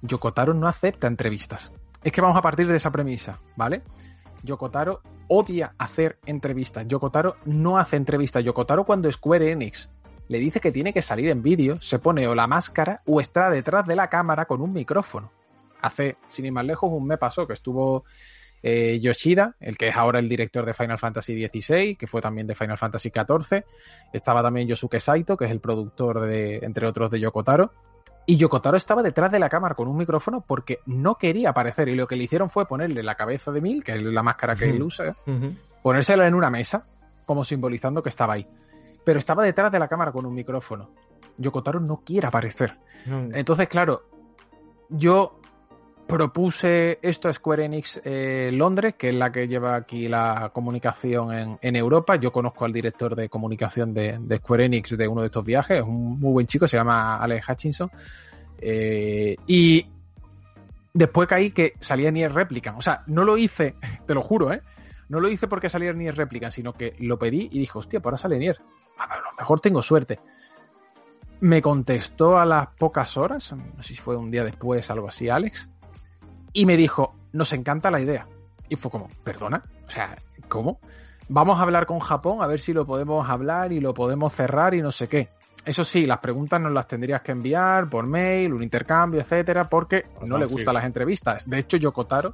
Yokotaro 0.01 0.53
no 0.53 0.67
acepta 0.67 1.07
entrevistas. 1.07 1.71
Es 2.03 2.11
que 2.11 2.21
vamos 2.21 2.37
a 2.37 2.41
partir 2.41 2.67
de 2.67 2.77
esa 2.77 2.91
premisa, 2.91 3.39
¿vale? 3.55 3.83
Yokotaro 4.43 5.01
odia 5.27 5.73
hacer 5.77 6.19
entrevistas. 6.25 6.87
Yokotaro 6.87 7.37
no 7.45 7.77
hace 7.77 7.95
entrevistas. 7.95 8.43
Yokotaro 8.43 8.85
cuando 8.85 9.11
Square 9.11 9.51
Enix 9.51 9.89
le 10.31 10.39
dice 10.39 10.61
que 10.61 10.71
tiene 10.71 10.93
que 10.93 11.01
salir 11.01 11.29
en 11.29 11.43
vídeo, 11.43 11.81
se 11.81 11.99
pone 11.99 12.25
o 12.25 12.33
la 12.33 12.47
máscara 12.47 13.01
o 13.05 13.19
está 13.19 13.49
detrás 13.49 13.85
de 13.85 13.97
la 13.97 14.07
cámara 14.07 14.45
con 14.45 14.61
un 14.61 14.71
micrófono. 14.71 15.29
Hace, 15.81 16.15
sin 16.29 16.45
ir 16.45 16.53
más 16.53 16.63
lejos, 16.63 16.89
un 16.89 17.05
mes 17.05 17.17
pasó 17.17 17.45
que 17.45 17.51
estuvo 17.51 18.05
eh, 18.63 18.97
Yoshida, 19.01 19.57
el 19.59 19.77
que 19.77 19.89
es 19.89 19.95
ahora 19.97 20.19
el 20.19 20.29
director 20.29 20.65
de 20.65 20.73
Final 20.73 20.97
Fantasy 20.97 21.33
XVI, 21.33 21.97
que 21.97 22.07
fue 22.07 22.21
también 22.21 22.47
de 22.47 22.55
Final 22.55 22.77
Fantasy 22.77 23.11
XIV. 23.13 23.65
Estaba 24.13 24.41
también 24.41 24.69
Yosuke 24.69 25.01
Saito, 25.01 25.35
que 25.35 25.43
es 25.43 25.51
el 25.51 25.59
productor 25.59 26.21
de, 26.21 26.59
entre 26.59 26.87
otros, 26.87 27.11
de 27.11 27.19
Yokotaro. 27.19 27.73
Y 28.25 28.37
Yokotaro 28.37 28.77
estaba 28.77 29.03
detrás 29.03 29.33
de 29.33 29.39
la 29.39 29.49
cámara 29.49 29.75
con 29.75 29.89
un 29.89 29.97
micrófono 29.97 30.45
porque 30.47 30.79
no 30.85 31.15
quería 31.15 31.49
aparecer. 31.49 31.89
Y 31.89 31.95
lo 31.95 32.07
que 32.07 32.15
le 32.15 32.23
hicieron 32.23 32.49
fue 32.49 32.69
ponerle 32.69 33.03
la 33.03 33.15
cabeza 33.15 33.51
de 33.51 33.59
Mil, 33.59 33.83
que 33.83 33.95
es 33.95 34.01
la 34.01 34.23
máscara 34.23 34.55
que 34.55 34.69
él 34.69 34.81
usa, 34.81 35.13
ponérsela 35.83 36.25
en 36.25 36.35
una 36.35 36.49
mesa, 36.49 36.85
como 37.25 37.43
simbolizando 37.43 38.01
que 38.01 38.07
estaba 38.07 38.35
ahí. 38.35 38.47
Pero 39.03 39.19
estaba 39.19 39.43
detrás 39.43 39.71
de 39.71 39.79
la 39.79 39.87
cámara 39.87 40.11
con 40.11 40.25
un 40.25 40.33
micrófono. 40.33 40.91
Yokotaro 41.37 41.79
no 41.79 42.01
quiere 42.05 42.27
aparecer. 42.27 42.77
Entonces, 43.33 43.67
claro, 43.67 44.03
yo 44.89 45.41
propuse 46.11 46.99
esto 47.01 47.29
a 47.29 47.33
Square 47.33 47.65
Enix 47.65 48.01
eh, 48.03 48.49
Londres, 48.51 48.95
que 48.97 49.09
es 49.09 49.15
la 49.15 49.31
que 49.31 49.47
lleva 49.47 49.75
aquí 49.75 50.09
la 50.09 50.51
comunicación 50.53 51.57
en, 51.61 51.75
Europa. 51.75 52.17
Yo 52.17 52.31
conozco 52.31 52.65
al 52.65 52.73
director 52.73 53.15
de 53.15 53.29
comunicación 53.29 53.93
de, 53.93 54.19
Square 54.37 54.65
Enix 54.65 54.97
de 54.97 55.07
uno 55.07 55.21
de 55.21 55.27
estos 55.27 55.45
viajes, 55.45 55.77
es 55.77 55.83
un 55.83 56.19
muy 56.19 56.33
buen 56.33 56.47
chico, 56.47 56.67
se 56.67 56.75
llama 56.75 57.15
Alex 57.15 57.47
Hutchinson. 57.47 57.89
Eh, 58.59 59.37
y 59.47 59.85
después 60.93 61.29
caí 61.29 61.51
que 61.51 61.73
salía 61.79 62.11
Nier 62.11 62.33
Replicant. 62.33 62.77
O 62.77 62.81
sea, 62.81 63.03
no 63.07 63.23
lo 63.23 63.37
hice, 63.37 63.75
te 64.05 64.13
lo 64.13 64.21
juro, 64.21 64.51
¿eh? 64.51 64.61
No 65.07 65.19
lo 65.19 65.29
hice 65.29 65.47
porque 65.47 65.69
salía 65.69 65.93
Nier 65.93 66.15
Replicant, 66.15 66.53
sino 66.53 66.73
que 66.73 66.93
lo 66.99 67.17
pedí 67.17 67.47
y 67.51 67.59
dije, 67.59 67.77
hostia, 67.77 68.01
pues 68.01 68.11
ahora 68.11 68.17
sale 68.17 68.37
Nier. 68.37 68.59
A 69.09 69.17
lo 69.17 69.33
mejor 69.37 69.59
tengo 69.59 69.81
suerte. 69.81 70.19
Me 71.39 71.61
contestó 71.61 72.37
a 72.37 72.45
las 72.45 72.67
pocas 72.67 73.17
horas, 73.17 73.53
no 73.53 73.81
sé 73.81 73.95
si 73.95 74.01
fue 74.01 74.15
un 74.15 74.29
día 74.29 74.43
después, 74.43 74.89
algo 74.91 75.07
así, 75.07 75.29
Alex 75.29 75.69
y 76.53 76.65
me 76.65 76.77
dijo, 76.77 77.15
nos 77.31 77.53
encanta 77.53 77.91
la 77.91 78.01
idea. 78.01 78.27
Y 78.69 78.75
fue 78.75 78.91
como, 78.91 79.09
perdona, 79.23 79.63
o 79.85 79.89
sea, 79.89 80.17
¿cómo? 80.47 80.79
Vamos 81.27 81.59
a 81.59 81.63
hablar 81.63 81.85
con 81.85 81.99
Japón 81.99 82.41
a 82.41 82.47
ver 82.47 82.59
si 82.59 82.73
lo 82.73 82.85
podemos 82.85 83.29
hablar 83.29 83.71
y 83.71 83.79
lo 83.79 83.93
podemos 83.93 84.33
cerrar 84.33 84.73
y 84.73 84.81
no 84.81 84.91
sé 84.91 85.07
qué. 85.07 85.29
Eso 85.63 85.83
sí, 85.83 86.05
las 86.07 86.17
preguntas 86.17 86.59
nos 86.59 86.71
las 86.71 86.87
tendrías 86.87 87.21
que 87.21 87.31
enviar 87.31 87.89
por 87.89 88.07
mail, 88.07 88.53
un 88.53 88.63
intercambio, 88.63 89.21
etcétera, 89.21 89.65
porque 89.65 90.05
no 90.25 90.37
le 90.37 90.45
gustan 90.45 90.73
las 90.73 90.85
entrevistas. 90.85 91.47
De 91.47 91.59
hecho, 91.59 91.77
Yokotaro, 91.77 92.33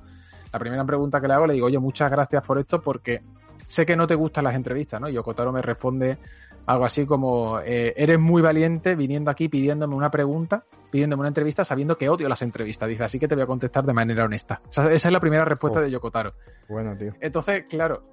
la 0.51 0.59
primera 0.59 0.85
pregunta 0.85 1.19
que 1.19 1.27
le 1.27 1.33
hago, 1.33 1.45
le 1.45 1.53
digo, 1.53 1.67
oye, 1.67 1.77
muchas 1.77 2.09
gracias 2.09 2.43
por 2.43 2.57
esto 2.57 2.81
porque 2.81 3.21
sé 3.65 3.85
que 3.85 3.95
no 3.95 4.07
te 4.07 4.15
gustan 4.15 4.43
las 4.43 4.55
entrevistas, 4.55 5.01
¿no? 5.01 5.09
Yokotaro 5.09 5.51
me 5.51 5.61
responde 5.61 6.17
algo 6.65 6.85
así 6.85 7.05
como, 7.05 7.59
eh, 7.59 7.93
eres 7.95 8.19
muy 8.19 8.41
valiente 8.41 8.95
viniendo 8.95 9.31
aquí 9.31 9.47
pidiéndome 9.47 9.95
una 9.95 10.11
pregunta, 10.11 10.65
pidiéndome 10.91 11.21
una 11.21 11.29
entrevista 11.29 11.63
sabiendo 11.63 11.97
que 11.97 12.09
odio 12.09 12.27
las 12.27 12.41
entrevistas. 12.41 12.89
Dice, 12.89 13.03
así 13.03 13.19
que 13.19 13.27
te 13.27 13.35
voy 13.35 13.43
a 13.43 13.47
contestar 13.47 13.85
de 13.85 13.93
manera 13.93 14.25
honesta. 14.25 14.61
esa 14.69 14.91
es 14.91 15.11
la 15.11 15.19
primera 15.19 15.45
respuesta 15.45 15.79
de 15.81 15.89
Yokotaro. 15.89 16.33
Bueno, 16.67 16.95
tío. 16.97 17.13
Entonces, 17.21 17.65
claro, 17.69 18.03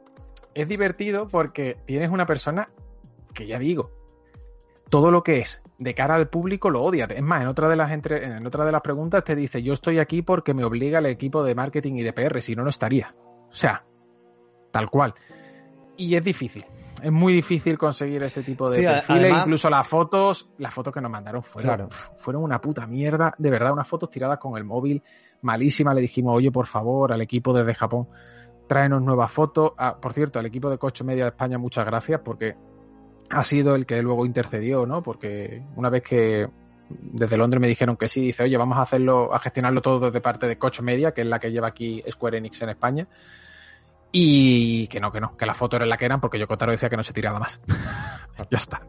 es 0.55 0.69
divertido 0.69 1.29
porque 1.29 1.77
tienes 1.85 2.11
una 2.11 2.27
persona 2.27 2.69
que 3.35 3.47
ya 3.47 3.59
digo, 3.59 3.91
todo 4.89 5.11
lo 5.11 5.23
que 5.23 5.39
es 5.39 5.63
de 5.79 5.95
cara 5.95 6.15
al 6.15 6.29
público 6.29 6.71
lo 6.71 6.83
odia. 6.83 7.07
Es 7.07 7.23
más, 7.23 7.43
en 7.43 7.49
otra 7.49 7.69
de 7.69 7.77
las 7.77 7.91
entre... 7.91 8.25
en 8.25 8.47
otra 8.47 8.65
de 8.65 8.73
las 8.73 8.83
preguntas 8.83 9.25
te 9.25 9.35
dice, 9.35 9.63
yo 9.63 9.73
estoy 9.73 9.99
aquí 9.99 10.23
porque 10.23 10.55
me 10.55 10.65
obliga 10.65 11.01
el 11.01 11.07
equipo 11.07 11.43
de 11.43 11.55
marketing 11.55 11.95
y 11.95 12.03
de 12.03 12.13
PR, 12.13 12.41
si 12.41 12.55
no, 12.55 12.63
no 12.63 12.71
estaría. 12.71 13.15
O 13.51 13.55
sea, 13.55 13.85
tal 14.75 14.91
cual. 14.91 15.15
Y 15.97 16.17
es 16.17 16.25
difícil 16.25 16.67
es 17.05 17.13
muy 17.13 17.35
difícil 17.35 17.77
conseguir 17.77 18.23
este 18.23 18.43
tipo 18.43 18.71
de 18.71 18.83
perfiles. 18.83 19.37
Incluso 19.39 19.69
las 19.69 19.87
fotos, 19.87 20.49
las 20.57 20.73
fotos 20.73 20.93
que 20.93 21.03
nos 21.03 21.11
mandaron 21.11 21.43
fueron, 21.43 21.89
fueron 22.17 22.43
una 22.43 22.63
puta 22.63 22.87
mierda. 22.87 23.35
De 23.37 23.51
verdad, 23.51 23.73
unas 23.73 23.87
fotos 23.87 24.09
tiradas 24.09 24.39
con 24.39 24.57
el 24.57 24.65
móvil 24.65 25.03
malísimas. 25.43 25.95
Le 25.95 26.01
dijimos, 26.01 26.35
oye, 26.35 26.51
por 26.51 26.67
favor, 26.67 27.13
al 27.13 27.21
equipo 27.21 27.53
desde 27.53 27.75
Japón, 27.75 28.09
tráenos 28.67 29.03
nuevas 29.03 29.31
fotos. 29.31 29.73
Ah, 29.77 29.99
por 30.01 30.15
cierto, 30.15 30.39
al 30.39 30.47
equipo 30.47 30.71
de 30.71 30.79
Coche 30.79 31.05
Media 31.05 31.25
de 31.25 31.31
España, 31.31 31.59
muchas 31.59 31.85
gracias 31.85 32.23
porque 32.25 32.57
ha 33.29 33.45
sido 33.45 33.75
el 33.75 33.85
que 33.85 34.01
luego 34.01 34.25
intercedió, 34.25 34.87
¿no? 34.87 35.03
Porque 35.03 35.63
una 35.77 35.91
vez 35.91 36.03
que 36.03 36.49
desde 36.89 37.37
Londres 37.37 37.61
me 37.61 37.69
dijeron 37.69 37.99
que 37.99 38.09
sí, 38.09 38.23
dice, 38.23 38.45
oye, 38.45 38.57
vamos 38.57 38.79
a 38.79 38.83
hacerlo, 38.83 39.35
a 39.35 39.41
gestionarlo 39.41 39.83
todo 39.83 40.07
desde 40.07 40.23
parte 40.23 40.47
de 40.47 40.57
Coche 40.57 40.83
Media, 40.83 41.13
que 41.13 41.21
es 41.21 41.27
la 41.27 41.39
que 41.39 41.53
lleva 41.53 41.69
aquí 41.69 42.03
Square 42.11 42.39
Enix 42.39 42.63
en 42.63 42.71
España. 42.71 43.09
Y 44.17 44.87
que 44.87 45.01
no, 45.01 45.11
que 45.11 45.21
no, 45.21 45.37
que 45.37 45.45
la 45.45 45.55
foto 45.55 45.75
era 45.75 45.87
la 45.87 45.97
que 45.97 46.05
eran 46.05 46.21
porque 46.21 46.39
Yokotaro 46.39 46.71
decía 46.71 46.89
que 46.89 46.97
no 46.97 47.03
se 47.03 47.13
tiraba 47.13 47.41
más. 47.41 47.59
ya 48.49 48.59
está. 48.59 48.81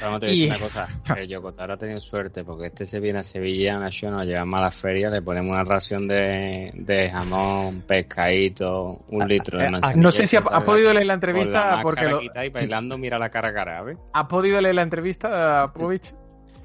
Vamos 0.00 0.22
a 0.22 0.26
decir 0.26 0.48
una 0.48 0.58
cosa, 0.58 0.88
que 1.14 1.28
Yokotaro 1.28 1.74
ha 1.74 1.76
tenido 1.76 2.00
suerte 2.00 2.44
porque 2.44 2.68
este 2.68 2.86
se 2.86 2.98
viene 2.98 3.18
a 3.18 3.22
Sevilla, 3.22 3.78
Nación, 3.78 4.14
nos 4.14 4.24
llevamos 4.24 4.58
a 4.58 4.62
la 4.62 4.70
feria, 4.70 5.10
le 5.10 5.20
ponemos 5.20 5.52
una 5.52 5.64
ración 5.64 6.08
de, 6.08 6.70
de 6.72 7.10
jamón, 7.10 7.82
pescadito, 7.82 9.02
un 9.08 9.22
ah, 9.22 9.26
litro 9.26 9.58
de 9.58 9.66
ah, 9.66 9.92
No 9.94 10.10
sé 10.10 10.26
si 10.26 10.38
has 10.38 10.46
ha 10.50 10.62
podido 10.62 10.94
leer 10.94 11.06
la 11.06 11.14
entrevista 11.14 11.80
porque 11.82 12.06
lo... 12.06 12.22
y 12.22 12.30
bailando 12.48 12.96
mira 12.96 13.18
la 13.18 13.28
cara 13.28 13.50
a 13.50 13.52
cara, 13.52 13.82
¿ves? 13.82 13.98
¿Has 14.14 14.26
podido 14.28 14.62
leer 14.62 14.76
la 14.76 14.82
entrevista, 14.82 15.70
Povich? 15.74 16.14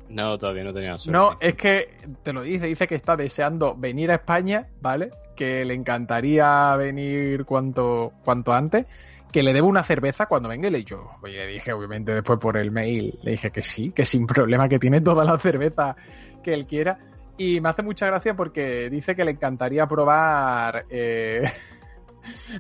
No, 0.08 0.38
todavía 0.38 0.64
no 0.64 0.74
tenía 0.74 0.98
suerte. 0.98 1.18
No, 1.18 1.38
es 1.42 1.56
que 1.56 1.98
te 2.24 2.32
lo 2.32 2.44
dice, 2.44 2.68
dice 2.68 2.88
que 2.88 2.96
está 2.96 3.18
deseando 3.18 3.76
venir 3.76 4.10
a 4.12 4.16
España, 4.16 4.68
¿vale? 4.80 5.12
Que 5.36 5.66
le 5.66 5.74
encantaría 5.74 6.76
venir 6.76 7.46
cuanto, 7.46 8.14
cuanto 8.24 8.54
antes, 8.54 8.86
que 9.32 9.44
le 9.44 9.54
debo 9.54 9.68
una 9.68 9.84
cerveza 9.84 10.28
cuando 10.28 10.48
venga 10.48 10.70
y 10.70 10.72
le, 10.72 10.84
yo, 10.84 11.12
le 11.24 11.48
dije, 11.48 11.74
obviamente, 11.74 12.14
después 12.14 12.40
por 12.40 12.56
el 12.56 12.72
mail, 12.72 13.20
le 13.22 13.32
dije 13.32 13.52
que 13.52 13.64
sí, 13.64 13.92
que 13.92 14.06
sin 14.06 14.26
problema, 14.26 14.70
que 14.70 14.80
tiene 14.80 15.02
toda 15.02 15.26
la 15.26 15.38
cerveza 15.40 15.96
que 16.42 16.54
él 16.54 16.66
quiera. 16.66 17.00
Y 17.38 17.60
me 17.60 17.70
hace 17.70 17.84
mucha 17.84 18.06
gracia 18.06 18.34
porque 18.36 18.90
dice 18.90 19.14
que 19.14 19.26
le 19.26 19.32
encantaría 19.32 19.88
probar 19.88 20.86
eh, 20.90 21.44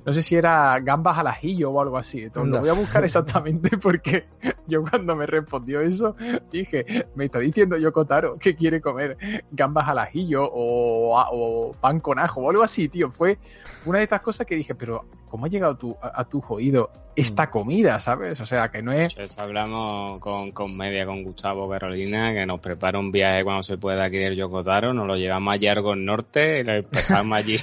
no 0.06 0.14
sé 0.14 0.22
si 0.22 0.36
era 0.36 0.80
gambas 0.80 1.18
al 1.18 1.28
ajillo 1.28 1.72
o 1.72 1.82
algo 1.82 1.98
así. 1.98 2.24
Entonces, 2.24 2.54
lo 2.54 2.60
voy 2.60 2.70
a 2.70 2.74
buscar 2.74 3.04
exactamente 3.04 3.78
porque 3.82 4.26
yo 4.68 4.84
cuando 4.84 5.16
me 5.16 5.26
respondió 5.26 5.82
eso 5.82 6.16
dije, 6.52 7.08
me 7.16 7.26
está 7.26 7.40
diciendo 7.40 7.78
Yokotaro 7.78 8.38
que 8.38 8.56
quiere 8.56 8.82
comer 8.82 9.18
gambas 9.52 9.88
al 9.88 10.00
ajillo 10.00 10.44
o, 10.52 11.76
pan 11.80 12.00
con 12.00 12.20
ajo 12.20 12.42
o 12.42 12.50
algo 12.50 12.64
así, 12.64 12.90
tío. 12.90 13.12
Fue 13.12 13.38
una 13.86 14.00
de 14.00 14.06
estas 14.06 14.22
cosas 14.22 14.46
que 14.48 14.56
dije, 14.56 14.76
pero 14.76 15.06
¿cómo 15.30 15.46
ha 15.46 15.50
llegado 15.50 15.76
tu, 15.76 15.96
a, 16.02 16.24
tu 16.26 16.44
oído 16.50 16.90
esta 17.16 17.46
mm. 17.46 17.50
comida, 17.50 18.00
sabes? 18.00 18.40
O 18.42 18.46
sea, 18.46 18.70
que 18.70 18.82
no 18.82 18.92
es... 18.92 19.16
Hablamos 19.38 20.20
con, 20.20 20.52
con 20.52 20.76
Media, 20.76 21.06
con 21.06 21.24
Gustavo 21.24 21.70
Carolina, 21.70 22.34
que 22.34 22.46
nos 22.46 22.60
prepara 22.60 23.00
un 23.00 23.12
viaje 23.12 23.44
cuando 23.44 23.64
se 23.64 23.78
pueda 23.78 24.06
aquí 24.06 24.18
del 24.18 24.36
Yokotaro, 24.36 24.94
nos 24.94 25.08
lo 25.08 25.16
llevamos 25.16 25.54
a 25.54 25.58
Yargo 25.58 25.96
Norte 25.96 26.60
y 26.60 26.64
lo 26.64 26.74
empezamos 26.74 27.38
allí. 27.38 27.58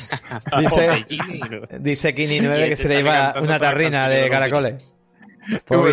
dice, 0.61 1.07
dice 1.93 2.15
Kini 2.15 2.41
9 2.41 2.69
que 2.69 2.77
se 2.77 2.89
le 2.89 2.97
lleva 2.97 3.35
una 3.41 3.59
tarrina 3.59 4.09
de 4.09 4.29
caracoles. 4.29 4.92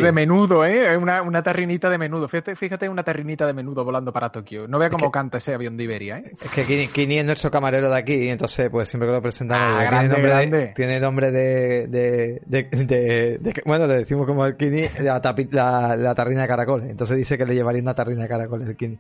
De 0.01 0.11
menudo, 0.11 0.65
¿eh? 0.65 0.95
Una, 0.97 1.21
una 1.21 1.41
tarrinita 1.43 1.89
de 1.89 1.97
menudo. 1.97 2.27
Fíjate, 2.27 2.55
fíjate 2.55 2.89
una 2.89 3.03
tarrinita 3.03 3.45
de 3.45 3.53
menudo 3.53 3.83
volando 3.83 4.11
para 4.13 4.31
Tokio. 4.31 4.67
No 4.67 4.79
vea 4.79 4.89
cómo 4.89 5.11
canta 5.11 5.37
ese 5.37 5.53
avión 5.53 5.77
de 5.77 5.83
Iberia, 5.85 6.17
¿eh? 6.19 6.33
Es 6.41 6.51
que 6.51 6.87
Kini, 6.87 7.17
es 7.17 7.25
nuestro 7.25 7.49
camarero 7.51 7.89
de 7.89 7.97
aquí, 7.97 8.29
entonces 8.29 8.69
pues 8.69 8.87
siempre 8.89 9.07
que 9.07 9.13
lo 9.13 9.21
presentamos 9.21 9.83
ah, 9.85 9.89
tiene, 9.89 10.07
nombre 10.07 10.47
De, 10.47 10.67
tiene 10.75 10.99
nombre 10.99 11.31
de, 11.31 11.87
de, 11.87 12.41
de, 12.45 13.61
Bueno, 13.65 13.87
le 13.87 13.95
decimos 13.95 14.25
como 14.25 14.45
el 14.45 14.55
Kini 14.55 14.87
la, 14.99 15.21
la, 15.51 15.97
la, 15.97 16.15
tarrina 16.15 16.41
de 16.43 16.47
caracoles. 16.47 16.89
Entonces 16.89 17.17
dice 17.17 17.37
que 17.37 17.45
le 17.45 17.55
llevaría 17.55 17.81
una 17.81 17.95
tarrina 17.95 18.23
de 18.23 18.29
caracoles 18.29 18.67
el 18.67 18.77
Kini. 18.77 18.99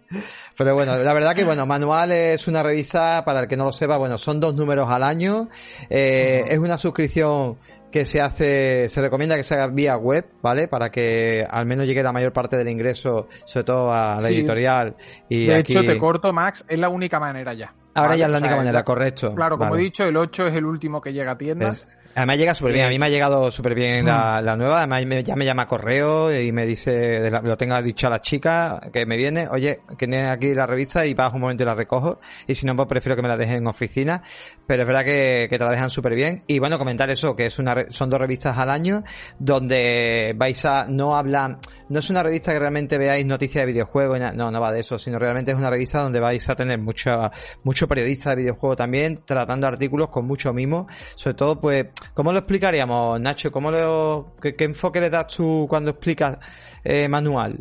Pero 0.57 0.73
bueno, 0.73 0.97
la 0.97 1.13
verdad 1.13 1.35
que 1.35 1.43
bueno, 1.43 1.65
Manual 1.65 2.11
es 2.11 2.47
una 2.47 2.63
revista, 2.63 3.23
para 3.25 3.41
el 3.41 3.47
que 3.47 3.57
no 3.57 3.65
lo 3.65 3.71
sepa, 3.71 3.97
bueno, 3.97 4.17
son 4.17 4.39
dos 4.39 4.55
números 4.55 4.89
al 4.89 5.03
año. 5.03 5.49
Eh, 5.89 6.43
Es 6.49 6.57
una 6.57 6.77
suscripción 6.77 7.57
que 7.91 8.05
se 8.05 8.21
hace, 8.21 8.87
se 8.89 9.01
recomienda 9.01 9.35
que 9.35 9.43
se 9.43 9.55
haga 9.55 9.67
vía 9.67 9.97
web, 9.97 10.25
¿vale? 10.41 10.67
Para 10.67 10.89
que 10.91 11.45
al 11.49 11.65
menos 11.65 11.85
llegue 11.85 12.03
la 12.03 12.11
mayor 12.11 12.33
parte 12.33 12.57
del 12.57 12.69
ingreso, 12.69 13.27
sobre 13.45 13.63
todo 13.63 13.91
a 13.91 14.19
la 14.21 14.29
editorial. 14.29 14.95
Y 15.27 15.47
de 15.47 15.59
hecho, 15.59 15.81
te 15.83 15.97
corto, 15.97 16.31
Max, 16.33 16.65
es 16.67 16.79
la 16.79 16.89
única 16.89 17.19
manera 17.19 17.53
ya. 17.53 17.73
Ahora 17.95 18.15
ya 18.15 18.25
es 18.27 18.31
la 18.31 18.37
única 18.37 18.55
manera, 18.55 18.83
correcto. 18.83 19.33
Claro, 19.35 19.57
como 19.57 19.75
he 19.75 19.79
dicho, 19.79 20.05
el 20.05 20.15
8 20.15 20.47
es 20.47 20.55
el 20.55 20.65
último 20.65 21.01
que 21.01 21.13
llega 21.13 21.33
a 21.33 21.37
tiendas. 21.37 21.87
Además 22.19 22.37
llega 22.37 22.53
súper 22.53 22.73
bien, 22.73 22.85
a 22.85 22.89
mí 22.89 22.99
me 22.99 23.05
ha 23.05 23.09
llegado 23.09 23.49
súper 23.49 23.73
bien 23.73 24.05
la, 24.05 24.41
mm. 24.41 24.57
nueva, 24.57 24.79
además 24.79 25.23
ya 25.23 25.37
me 25.37 25.45
llama 25.45 25.65
correo 25.65 26.37
y 26.37 26.51
me 26.51 26.65
dice, 26.65 27.31
lo 27.31 27.55
tenga 27.55 27.81
dicho 27.81 28.07
a 28.07 28.09
la 28.09 28.19
chica 28.19 28.89
que 28.91 29.05
me 29.05 29.15
viene, 29.15 29.47
oye, 29.47 29.79
que 29.87 30.05
tiene 30.05 30.27
aquí 30.27 30.53
la 30.53 30.65
revista 30.65 31.05
y 31.05 31.13
vas 31.13 31.33
un 31.33 31.39
momento 31.39 31.63
y 31.63 31.65
la 31.65 31.75
recojo, 31.75 32.19
y 32.45 32.55
si 32.55 32.65
no, 32.65 32.75
pues 32.75 32.89
prefiero 32.89 33.15
que 33.15 33.21
me 33.21 33.29
la 33.29 33.37
dejen 33.37 33.59
en 33.59 33.67
oficina, 33.67 34.21
pero 34.67 34.81
es 34.81 34.87
verdad 34.87 35.05
que, 35.05 35.47
te 35.49 35.59
la 35.59 35.71
dejan 35.71 35.89
súper 35.89 36.13
bien, 36.13 36.43
y 36.45 36.59
bueno, 36.59 36.77
comentar 36.77 37.09
eso, 37.09 37.37
que 37.37 37.45
es 37.45 37.57
una, 37.57 37.85
son 37.89 38.09
dos 38.09 38.19
revistas 38.19 38.57
al 38.57 38.69
año, 38.69 39.01
donde 39.37 40.33
vais 40.35 40.65
a, 40.65 40.87
no 40.89 41.15
hablan, 41.15 41.59
no 41.87 41.99
es 41.99 42.09
una 42.09 42.21
revista 42.21 42.51
que 42.51 42.59
realmente 42.59 42.97
veáis 42.97 43.25
noticias 43.25 43.61
de 43.61 43.71
videojuegos, 43.71 44.19
no, 44.35 44.51
no 44.51 44.59
va 44.59 44.73
de 44.73 44.81
eso, 44.81 44.99
sino 44.99 45.19
realmente 45.19 45.51
es 45.51 45.57
una 45.57 45.69
revista 45.69 46.01
donde 46.01 46.19
vais 46.19 46.49
a 46.49 46.55
tener 46.57 46.79
mucho, 46.79 47.31
mucho 47.63 47.87
periodista 47.87 48.31
de 48.31 48.35
videojuegos 48.41 48.75
también, 48.75 49.21
tratando 49.23 49.67
artículos 49.67 50.09
con 50.09 50.27
mucho 50.27 50.53
mimo, 50.53 50.85
sobre 51.15 51.35
todo 51.35 51.61
pues 51.61 51.87
¿Cómo 52.13 52.31
lo 52.31 52.39
explicaríamos, 52.39 53.19
Nacho? 53.19 53.51
¿Cómo 53.51 53.71
lo, 53.71 54.33
qué, 54.41 54.55
enfoque 54.59 54.99
le 54.99 55.09
das 55.09 55.27
tú 55.27 55.65
cuando 55.69 55.91
explicas 55.91 56.37
eh, 56.83 57.07
manual? 57.07 57.57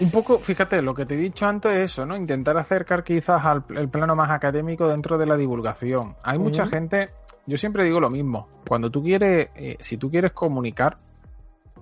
Un 0.00 0.10
poco, 0.10 0.38
fíjate, 0.38 0.82
lo 0.82 0.94
que 0.94 1.06
te 1.06 1.14
he 1.14 1.18
dicho 1.18 1.46
antes 1.46 1.72
es 1.72 1.92
eso, 1.92 2.06
¿no? 2.06 2.16
Intentar 2.16 2.56
acercar 2.56 3.04
quizás 3.04 3.44
al 3.44 3.64
el 3.74 3.88
plano 3.88 4.16
más 4.16 4.30
académico 4.30 4.88
dentro 4.88 5.18
de 5.18 5.26
la 5.26 5.36
divulgación. 5.36 6.16
Hay 6.22 6.38
mucha 6.38 6.66
gente, 6.66 7.10
yo 7.46 7.56
siempre 7.56 7.84
digo 7.84 8.00
lo 8.00 8.10
mismo, 8.10 8.48
cuando 8.66 8.90
tú 8.90 9.02
quieres, 9.02 9.48
eh, 9.54 9.76
si 9.80 9.96
tú 9.96 10.10
quieres 10.10 10.32
comunicar, 10.32 10.98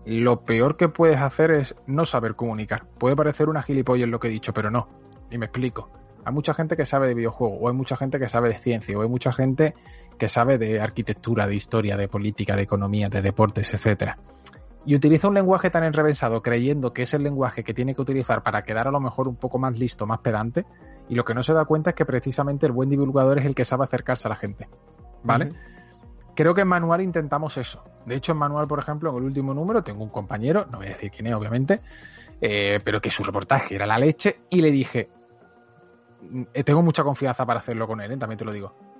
lo 0.04 0.42
peor 0.42 0.76
que 0.76 0.88
puedes 0.88 1.18
hacer 1.18 1.50
es 1.50 1.74
no 1.86 2.04
saber 2.04 2.34
comunicar. 2.34 2.84
Puede 2.98 3.16
parecer 3.16 3.48
una 3.48 3.62
gilipollas 3.62 4.08
lo 4.08 4.20
que 4.20 4.28
he 4.28 4.30
dicho, 4.30 4.52
pero 4.52 4.70
no. 4.70 4.88
Y 5.30 5.38
me 5.38 5.46
explico. 5.46 5.90
Hay 6.24 6.32
mucha 6.32 6.54
gente 6.54 6.76
que 6.76 6.84
sabe 6.84 7.06
de 7.06 7.14
videojuegos, 7.14 7.58
o 7.60 7.68
hay 7.68 7.74
mucha 7.74 7.96
gente 7.96 8.18
que 8.18 8.28
sabe 8.28 8.50
de 8.50 8.58
ciencia, 8.58 8.96
o 8.98 9.02
hay 9.02 9.08
mucha 9.08 9.32
gente 9.32 9.74
que 10.18 10.28
sabe 10.28 10.58
de 10.58 10.80
arquitectura, 10.80 11.46
de 11.46 11.54
historia, 11.54 11.96
de 11.96 12.08
política, 12.08 12.56
de 12.56 12.62
economía, 12.62 13.08
de 13.08 13.22
deportes, 13.22 13.72
etcétera. 13.74 14.18
Y 14.86 14.94
utiliza 14.94 15.28
un 15.28 15.34
lenguaje 15.34 15.70
tan 15.70 15.84
enrevesado 15.84 16.42
creyendo 16.42 16.92
que 16.92 17.02
es 17.02 17.14
el 17.14 17.22
lenguaje 17.22 17.64
que 17.64 17.72
tiene 17.72 17.94
que 17.94 18.02
utilizar 18.02 18.42
para 18.42 18.62
quedar 18.64 18.86
a 18.86 18.90
lo 18.90 19.00
mejor 19.00 19.28
un 19.28 19.36
poco 19.36 19.58
más 19.58 19.76
listo, 19.76 20.06
más 20.06 20.18
pedante, 20.18 20.66
y 21.08 21.14
lo 21.14 21.24
que 21.24 21.34
no 21.34 21.42
se 21.42 21.54
da 21.54 21.64
cuenta 21.64 21.90
es 21.90 21.96
que 21.96 22.04
precisamente 22.04 22.66
el 22.66 22.72
buen 22.72 22.90
divulgador 22.90 23.38
es 23.38 23.46
el 23.46 23.54
que 23.54 23.64
sabe 23.64 23.84
acercarse 23.84 24.28
a 24.28 24.30
la 24.30 24.36
gente. 24.36 24.68
¿Vale? 25.22 25.52
Creo 26.34 26.52
que 26.52 26.62
en 26.62 26.68
Manual 26.68 27.00
intentamos 27.00 27.56
eso. 27.56 27.82
De 28.04 28.16
hecho, 28.16 28.32
en 28.32 28.38
Manual, 28.38 28.66
por 28.66 28.78
ejemplo, 28.78 29.10
en 29.10 29.16
el 29.16 29.22
último 29.22 29.54
número, 29.54 29.82
tengo 29.82 30.04
un 30.04 30.10
compañero, 30.10 30.66
no 30.70 30.78
voy 30.78 30.88
a 30.88 30.90
decir 30.90 31.10
quién 31.10 31.28
es, 31.28 31.34
obviamente, 31.34 31.80
eh, 32.40 32.80
pero 32.84 33.00
que 33.00 33.08
su 33.08 33.22
reportaje 33.22 33.76
era 33.76 33.86
la 33.86 33.96
leche, 33.96 34.40
y 34.50 34.60
le 34.60 34.70
dije, 34.70 35.08
mm, 36.20 36.42
tengo 36.64 36.82
mucha 36.82 37.02
confianza 37.02 37.46
para 37.46 37.60
hacerlo 37.60 37.86
con 37.86 38.02
él, 38.02 38.12
¿eh? 38.12 38.16
también 38.18 38.38
te 38.38 38.44
lo 38.44 38.52
digo 38.52 38.93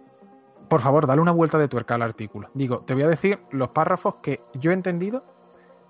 por 0.68 0.80
favor, 0.80 1.06
dale 1.06 1.20
una 1.20 1.32
vuelta 1.32 1.58
de 1.58 1.68
tuerca 1.68 1.94
al 1.94 2.02
artículo. 2.02 2.50
Digo, 2.54 2.80
te 2.80 2.94
voy 2.94 3.02
a 3.04 3.08
decir 3.08 3.40
los 3.50 3.70
párrafos 3.70 4.16
que 4.22 4.40
yo 4.54 4.70
he 4.70 4.74
entendido, 4.74 5.24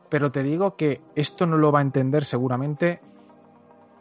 pero 0.09 0.31
te 0.31 0.43
digo 0.43 0.77
que 0.77 1.01
esto 1.15 1.47
no 1.47 1.57
lo 1.57 1.73
va 1.73 1.81
a 1.81 1.83
entender 1.83 2.25
seguramente 2.25 3.01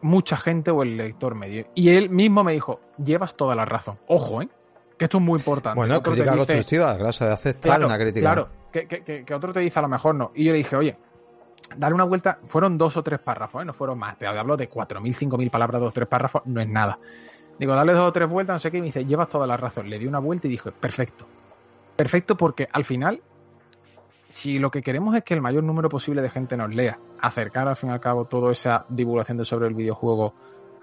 mucha 0.02 0.38
gente 0.38 0.72
o 0.72 0.84
el 0.84 0.98
lector 0.98 1.36
medio. 1.36 1.66
Y 1.76 1.90
él 1.90 2.10
mismo 2.10 2.44
me 2.44 2.54
dijo, 2.54 2.82
llevas 3.04 3.36
toda 3.36 3.56
la 3.56 3.66
razón. 3.66 3.98
Ojo, 4.08 4.42
¿eh? 4.42 4.50
Que 4.98 5.06
esto 5.06 5.18
es 5.18 5.24
muy 5.24 5.40
importante. 5.40 5.76
Bueno, 5.76 6.02
crítica 6.04 6.36
constructiva, 6.36 6.96
claro, 6.98 7.26
de 7.26 7.32
aceptar 7.32 7.84
una 7.84 7.98
crítica. 7.98 8.22
Claro, 8.22 8.50
que, 8.72 8.88
que, 8.88 9.34
otro 9.34 9.52
te 9.52 9.60
dice 9.62 9.80
a 9.80 9.82
lo 9.82 9.88
mejor 9.88 10.14
no. 10.14 10.32
Y 10.36 10.46
yo 10.46 10.52
le 10.52 10.60
dije, 10.60 10.76
oye, 10.76 10.98
dale 11.76 11.96
una 11.96 12.04
vuelta. 12.04 12.40
Fueron 12.46 12.78
dos 12.78 12.96
o 12.98 13.04
tres 13.04 13.20
párrafos, 13.20 13.62
¿eh? 13.62 13.66
no 13.66 13.74
fueron 13.74 13.98
más. 13.98 14.18
Te 14.18 14.28
hablo 14.28 14.56
de 14.56 14.70
4.000, 14.70 15.02
5.000 15.16 15.50
palabras, 15.50 15.82
dos 15.82 15.90
o 15.90 15.94
tres 15.94 16.08
párrafos, 16.08 16.44
no 16.46 16.62
es 16.62 16.70
nada. 16.70 17.00
Digo, 17.60 17.76
dale 17.76 17.94
dos 17.94 18.04
o 18.04 18.12
tres 18.12 18.30
vueltas, 18.30 18.56
no 18.56 18.60
sé 18.60 18.72
qué, 18.72 18.78
y 18.78 18.82
me 18.82 18.88
dice, 18.88 19.06
llevas 19.06 19.30
toda 19.30 19.48
la 19.48 19.58
razón. 19.58 19.90
Le 19.90 20.00
di 20.00 20.08
una 20.08 20.20
vuelta 20.20 20.48
y 20.48 20.52
dije, 20.52 20.72
perfecto. 20.72 21.26
Perfecto 21.96 22.36
porque 22.36 22.68
al 22.72 22.86
final, 22.86 23.22
si 24.28 24.58
lo 24.58 24.72
que 24.72 24.82
queremos 24.82 25.16
es 25.16 25.24
que 25.24 25.34
el 25.34 25.42
mayor 25.42 25.64
número 25.64 25.90
posible 25.90 26.22
de 26.22 26.30
gente 26.30 26.58
nos 26.58 26.74
lea, 26.74 27.00
acercar 27.22 27.68
al 27.68 27.76
fin 27.76 27.90
y 27.90 27.94
al 27.94 28.00
cabo 28.00 28.26
toda 28.26 28.52
esa 28.52 28.86
divulgación 28.90 29.38
de 29.38 29.46
sobre 29.46 29.68
el 29.68 29.76
videojuego 29.76 30.34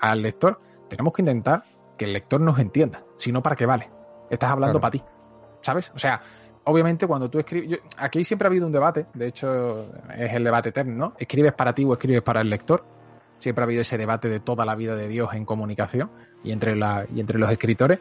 al 0.01 0.23
lector, 0.23 0.61
tenemos 0.89 1.13
que 1.13 1.23
intentar 1.23 1.65
que 1.99 2.05
el 2.05 2.13
lector 2.13 2.41
nos 2.41 2.59
entienda. 2.59 3.03
Si 3.17 3.33
no, 3.33 3.43
¿para 3.43 3.57
qué 3.57 3.67
vale? 3.67 3.91
Estás 4.31 4.51
hablando 4.53 4.81
para 4.81 4.93
ti. 4.93 5.03
¿Sabes? 5.63 5.91
O 5.95 5.99
sea, 5.99 6.23
obviamente 6.65 7.07
cuando 7.07 7.29
tú 7.29 7.41
escribes... 7.41 7.81
aquí 7.99 8.25
siempre 8.25 8.47
ha 8.47 8.51
habido 8.51 8.67
un 8.67 8.73
debate, 8.73 9.07
de 9.13 9.27
hecho 9.27 9.87
es 10.17 10.33
el 10.33 10.45
debate 10.45 10.71
eterno, 10.71 10.95
¿no? 10.95 11.13
¿Escribes 11.19 11.53
para 11.53 11.75
ti 11.75 11.85
o 11.85 11.93
escribes 11.93 12.23
para 12.23 12.41
el 12.41 12.49
lector? 12.49 12.85
Siempre 13.41 13.63
ha 13.63 13.67
habido 13.67 13.83
ese 13.83 13.99
debate 13.99 14.29
de 14.29 14.39
toda 14.39 14.65
la 14.65 14.77
vida 14.77 14.95
de 14.95 15.09
Dios 15.09 15.31
en 15.35 15.45
comunicación 15.45 16.11
y 16.45 16.53
entre, 16.53 16.77
la, 16.77 17.07
y 17.13 17.21
entre 17.21 17.39
los 17.39 17.51
escritores. 17.51 17.99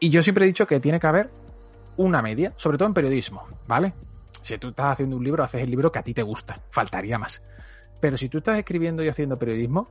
Y 0.00 0.10
yo 0.10 0.22
siempre 0.22 0.44
he 0.44 0.48
dicho 0.48 0.66
que 0.66 0.80
tiene 0.80 1.00
que 1.00 1.06
haber 1.06 1.30
una 1.96 2.22
media, 2.22 2.52
sobre 2.56 2.76
todo 2.78 2.88
en 2.88 2.94
periodismo, 2.94 3.44
¿vale? 3.66 3.94
Si 4.42 4.56
tú 4.58 4.68
estás 4.68 4.92
haciendo 4.92 5.16
un 5.16 5.24
libro, 5.24 5.42
haces 5.42 5.62
el 5.62 5.70
libro 5.70 5.90
que 5.90 5.98
a 5.98 6.02
ti 6.02 6.14
te 6.14 6.22
gusta, 6.22 6.60
faltaría 6.70 7.18
más. 7.18 7.42
Pero 8.00 8.16
si 8.16 8.28
tú 8.28 8.38
estás 8.38 8.58
escribiendo 8.58 9.02
y 9.02 9.08
haciendo 9.08 9.38
periodismo, 9.38 9.88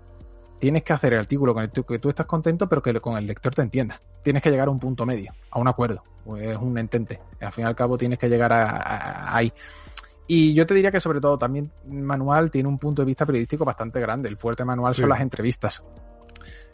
tienes 0.60 0.84
que 0.84 0.94
hacer 0.94 1.14
el 1.14 1.20
artículo 1.20 1.54
con 1.54 1.64
el 1.64 1.72
que 1.72 2.00
tú 2.00 2.10
estás 2.10 2.26
contento, 2.26 2.70
pero 2.70 2.82
que 2.82 3.00
con 3.02 3.18
el 3.18 3.28
lector 3.28 3.54
te 3.54 3.62
entienda. 3.62 4.02
Tienes 4.24 4.42
que 4.42 4.50
llegar 4.50 4.68
a 4.68 4.72
un 4.72 4.80
punto 4.80 5.06
medio, 5.06 5.34
a 5.52 5.60
un 5.60 5.68
acuerdo. 5.68 6.04
Es 6.40 6.58
un 6.58 6.78
entente. 6.78 7.20
Al 7.40 7.52
fin 7.52 7.66
y 7.66 7.68
al 7.68 7.76
cabo 7.76 7.98
tienes 7.98 8.20
que 8.20 8.30
llegar 8.30 8.52
a 8.54 9.36
ahí. 9.36 9.52
Y 10.28 10.54
yo 10.54 10.66
te 10.66 10.74
diría 10.74 10.92
que 10.92 11.00
sobre 11.00 11.22
todo 11.22 11.38
también 11.38 11.72
Manual 11.88 12.52
tiene 12.52 12.68
un 12.68 12.78
punto 12.78 13.02
de 13.02 13.06
vista 13.06 13.26
periodístico 13.26 13.64
bastante 13.64 14.00
grande. 14.00 14.30
El 14.30 14.38
fuerte 14.38 14.66
Manual 14.66 14.94
son 14.94 15.10
las 15.10 15.22
entrevistas. 15.22 15.84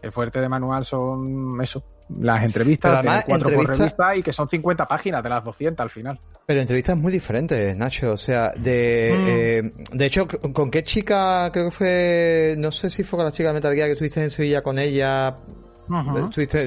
El 0.02 0.12
fuerte 0.12 0.42
de 0.42 0.50
Manual 0.50 0.84
son 0.84 1.62
eso, 1.62 1.82
las 2.20 2.44
entrevistas, 2.44 2.94
además, 2.94 3.24
cuatro 3.26 3.50
revista 3.50 4.16
y 4.16 4.22
que 4.22 4.34
son 4.34 4.50
50 4.50 4.86
páginas 4.86 5.24
de 5.24 5.30
las 5.30 5.44
200 5.44 5.82
al 5.82 5.90
final. 5.90 6.20
Pero 6.46 6.60
entrevistas 6.60 6.98
muy 6.98 7.12
diferentes, 7.12 7.76
Nacho. 7.78 8.12
O 8.12 8.18
sea, 8.18 8.52
de, 8.52 9.16
mm. 9.16 9.28
eh, 9.28 9.86
de 9.94 10.06
hecho, 10.06 10.28
¿con 10.28 10.70
qué 10.70 10.84
chica 10.84 11.50
creo 11.54 11.70
que 11.70 11.72
fue, 11.72 12.56
no 12.58 12.72
sé 12.72 12.90
si 12.90 13.04
fue 13.04 13.18
con 13.18 13.26
la 13.26 13.32
chica 13.32 13.50
de 13.50 13.54
Metal 13.56 13.74
Gear 13.74 13.88
que 13.88 13.94
estuviste 13.94 14.22
en 14.22 14.32
Sevilla 14.32 14.62
con 14.62 14.78
ella 14.78 15.38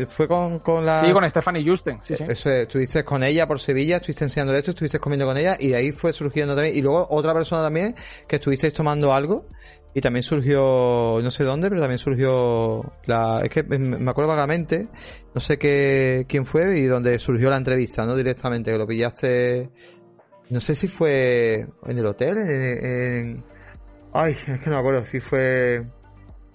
fue 0.09 0.29
con, 0.29 0.59
con, 0.61 0.85
la... 0.85 1.01
Sí, 1.01 1.13
con 1.13 1.29
Stephanie 1.29 1.65
Justen, 1.65 1.99
sí, 2.03 2.15
sí. 2.17 2.25
Eso 2.29 2.51
estuviste 2.51 3.05
con 3.05 3.23
ella 3.23 3.47
por 3.47 3.59
Sevilla, 3.59 3.97
estuviste 3.97 4.25
enseñándole 4.25 4.59
esto, 4.59 4.73
estuviste 4.73 4.99
comiendo 4.99 5.27
con 5.27 5.37
ella 5.37 5.55
y 5.59 5.73
ahí 5.73 5.93
fue 5.93 6.13
surgiendo 6.13 6.55
también. 6.55 6.77
Y 6.77 6.83
luego 6.83 7.07
otra 7.11 7.33
persona 7.33 7.63
también 7.63 7.95
que 8.29 8.37
estuvisteis 8.37 8.73
tomando 8.73 9.13
algo 9.13 9.47
y 9.95 10.01
también 10.01 10.23
surgió, 10.23 11.21
no 11.23 11.31
sé 11.31 11.45
dónde, 11.45 11.69
pero 11.71 11.81
también 11.81 11.99
surgió 11.99 12.93
la... 13.07 13.41
Es 13.43 13.49
que 13.49 13.63
me 13.63 14.11
acuerdo 14.11 14.29
vagamente, 14.29 14.89
no 15.35 15.41
sé 15.41 15.59
qué, 15.59 16.27
quién 16.29 16.45
fue 16.45 16.79
y 16.79 16.85
donde 16.85 17.19
surgió 17.19 17.49
la 17.49 17.57
entrevista, 17.57 18.05
¿no? 18.05 18.15
Directamente, 18.15 18.73
que 18.73 18.79
lo 18.79 18.87
pillaste... 18.87 19.71
No 20.49 20.61
sé 20.61 20.77
si 20.77 20.87
fue 20.87 21.67
en 21.87 21.99
el 21.99 22.07
hotel, 22.07 22.39
en, 22.39 23.45
Ay, 24.13 24.33
es 24.33 24.45
que 24.45 24.71
no 24.71 24.77
me 24.77 24.79
acuerdo 24.79 25.05
si 25.05 25.21
fue 25.21 25.85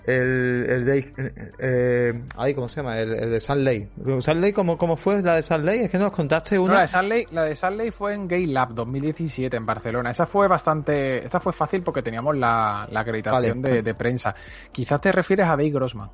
el, 0.06 0.66
el 0.68 0.86
de... 0.86 1.14
Eh, 1.60 2.24
ay, 2.36 2.54
¿cómo 2.56 2.68
se 2.68 2.78
llama? 2.78 3.00
El, 3.00 3.14
el 3.14 3.32
de 3.32 3.40
Sunley. 3.40 3.90
¿Sunley 4.20 4.52
cómo, 4.52 4.78
cómo 4.78 4.98
fue 4.98 5.22
la 5.22 5.36
de 5.36 5.44
Sunley? 5.44 5.82
Es 5.82 5.92
que 5.92 5.98
nos 5.98 6.12
contaste 6.12 6.58
una... 6.58 6.74
la 6.74 6.82
de 6.82 6.88
Sunley, 6.88 7.28
la 7.32 7.44
de 7.44 7.56
Sunley 7.56 7.92
fue 7.92 8.16
en 8.16 8.28
Gay 8.28 8.48
Lab 8.48 8.74
2017 8.74 9.56
en 9.56 9.66
Barcelona. 9.66 10.12
Esa 10.12 10.26
fue 10.26 10.48
bastante... 10.48 11.24
Esta 11.24 11.40
fue 11.40 11.54
fácil 11.54 11.84
porque 11.84 12.02
teníamos 12.02 12.36
la, 12.38 12.88
la 12.90 13.00
acreditación 13.02 13.62
de, 13.62 13.84
de, 13.84 13.94
prensa. 13.94 14.34
Quizás 14.72 15.00
te 15.00 15.12
refieres 15.12 15.46
a 15.46 15.52
Dave 15.52 15.70
Grossman. 15.70 16.10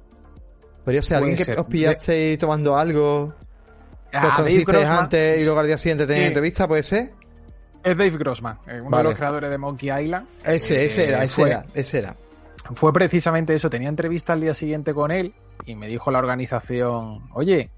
Podría 0.84 1.02
ser 1.02 1.18
alguien 1.18 1.38
que 1.38 1.54
os 1.54 1.66
pillasteis 1.66 2.38
tomando 2.38 2.78
algo... 2.78 3.34
Ah, 4.14 4.34
conocisteis 4.36 4.86
antes 4.86 5.40
y 5.40 5.44
luego 5.44 5.60
al 5.60 5.68
día 5.68 5.78
siguiente 5.78 6.08
tenéis 6.08 6.28
entrevista, 6.28 6.68
¿puede 6.68 6.82
ser? 6.82 7.12
Es 7.84 7.98
Dave 7.98 8.18
Grossman, 8.18 8.58
eh, 8.68 8.82
uno 8.82 8.98
de 8.98 9.04
los 9.04 9.16
creadores 9.16 9.50
de 9.50 9.58
Monkey 9.58 9.90
Island. 9.90 10.28
Ese, 10.44 10.86
ese 10.86 11.10
era, 11.10 11.24
ese 11.24 11.42
era, 11.44 11.66
ese 11.74 11.98
era. 12.00 12.16
Fue 12.74 12.94
precisamente 12.94 13.54
eso, 13.56 13.70
tenía 13.70 13.90
entrevista 13.90 14.34
al 14.34 14.42
día 14.42 14.54
siguiente 14.54 14.94
con 14.94 15.12
él 15.12 15.34
y 15.66 15.76
me 15.76 15.88
dijo 15.88 16.12
la 16.12 16.20
organización, 16.20 17.30
oye, 17.34 17.72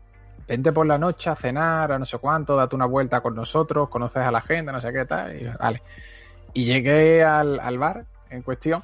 vente 0.47 0.71
por 0.71 0.86
la 0.88 0.97
noche 0.97 1.30
a 1.30 1.36
cenar, 1.36 1.91
a 1.91 1.99
no 1.99 2.06
sé 2.06 2.17
cuánto, 2.17 2.56
date 2.56 2.75
una 2.75 2.86
vuelta 2.86 3.21
con 3.21 3.36
nosotros, 3.36 3.89
conoces 3.89 4.23
a 4.23 4.32
la 4.32 4.41
gente, 4.41 4.71
no 4.71 4.82
sé 4.82 4.91
qué 4.91 5.06
tal. 5.06 5.39
Y, 5.39 5.45
vale. 5.60 5.84
Y 6.54 6.65
llegué 6.65 7.23
al, 7.23 7.60
al 7.60 7.78
bar 7.78 8.06
en 8.30 8.41
cuestión 8.41 8.84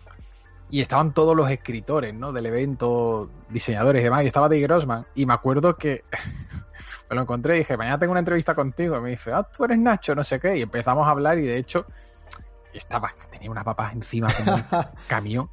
y 0.70 0.82
estaban 0.82 1.14
todos 1.14 1.36
los 1.36 1.50
escritores, 1.50 2.14
¿no? 2.14 2.32
Del 2.32 2.48
evento, 2.48 3.30
diseñadores 3.50 4.02
y 4.02 4.06
demás, 4.06 4.24
y 4.24 4.28
estaba 4.28 4.50
Dave 4.50 4.62
Grossman. 4.62 5.06
Y 5.16 5.26
me 5.26 5.34
acuerdo 5.34 5.76
que 5.76 6.04
me 7.10 7.16
lo 7.16 7.22
encontré 7.22 7.56
y 7.56 7.60
dije, 7.60 7.78
mañana 7.78 8.00
tengo 8.00 8.12
una 8.12 8.20
entrevista 8.20 8.56
contigo. 8.56 8.98
Y 8.98 9.02
me 9.02 9.10
dice, 9.12 9.32
ah, 9.32 9.44
tú 9.44 9.64
eres 9.64 9.78
Nacho, 9.78 10.16
no 10.16 10.24
sé 10.24 10.40
qué. 10.40 10.58
Y 10.58 10.64
empezamos 10.64 11.08
a 11.08 11.12
hablar 11.12 11.38
y 11.38 11.46
de 11.46 11.58
hecho, 11.58 11.86
estaba, 12.74 13.14
tenía 13.32 13.52
una 13.52 13.64
papa 13.64 13.92
encima 13.94 14.28
como 14.34 14.56
un 14.56 14.66
camión. 15.08 15.50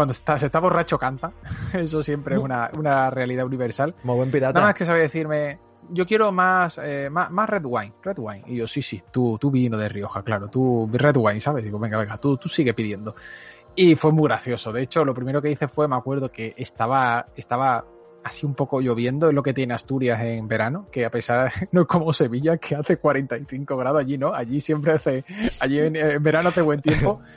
Cuando 0.00 0.12
está, 0.12 0.38
se 0.38 0.46
está 0.46 0.60
borracho 0.60 0.98
canta. 0.98 1.30
Eso 1.74 2.02
siempre 2.02 2.36
es 2.36 2.40
una, 2.40 2.70
una 2.78 3.10
realidad 3.10 3.44
universal. 3.44 3.94
Como 4.00 4.16
buen 4.16 4.30
pirata. 4.30 4.54
Nada 4.54 4.68
más 4.68 4.74
que 4.74 4.86
sabe 4.86 5.02
decirme, 5.02 5.58
yo 5.90 6.06
quiero 6.06 6.32
más, 6.32 6.80
eh, 6.82 7.10
más, 7.10 7.30
más, 7.30 7.50
red 7.50 7.60
wine, 7.66 7.92
red 8.02 8.16
wine. 8.16 8.44
Y 8.46 8.56
yo, 8.56 8.66
sí, 8.66 8.80
sí, 8.80 9.02
tú, 9.10 9.36
tú 9.38 9.50
vino 9.50 9.76
de 9.76 9.90
Rioja, 9.90 10.22
claro, 10.22 10.48
tú 10.48 10.88
red 10.90 11.14
wine, 11.18 11.38
¿sabes? 11.38 11.64
Digo, 11.66 11.78
venga, 11.78 11.98
venga, 11.98 12.16
tú, 12.16 12.38
tú 12.38 12.48
sigue 12.48 12.72
pidiendo. 12.72 13.14
Y 13.76 13.94
fue 13.94 14.10
muy 14.10 14.24
gracioso. 14.24 14.72
De 14.72 14.80
hecho, 14.80 15.04
lo 15.04 15.12
primero 15.12 15.42
que 15.42 15.50
hice 15.50 15.68
fue, 15.68 15.86
me 15.86 15.96
acuerdo 15.96 16.32
que 16.32 16.54
estaba, 16.56 17.26
estaba 17.36 17.84
así 18.24 18.46
un 18.46 18.54
poco 18.54 18.80
lloviendo, 18.80 19.28
es 19.28 19.34
lo 19.34 19.42
que 19.42 19.52
tiene 19.52 19.74
Asturias 19.74 20.18
en 20.22 20.48
verano, 20.48 20.86
que 20.90 21.04
a 21.04 21.10
pesar, 21.10 21.52
no 21.72 21.82
es 21.82 21.86
como 21.86 22.14
Sevilla, 22.14 22.56
que 22.56 22.74
hace 22.74 22.96
45 22.96 23.76
grados 23.76 24.00
allí, 24.00 24.16
¿no? 24.16 24.32
Allí 24.32 24.60
siempre 24.60 24.92
hace, 24.92 25.26
allí 25.60 25.78
en, 25.78 26.22
verano 26.22 26.48
hace 26.48 26.62
buen 26.62 26.80
tiempo 26.80 27.20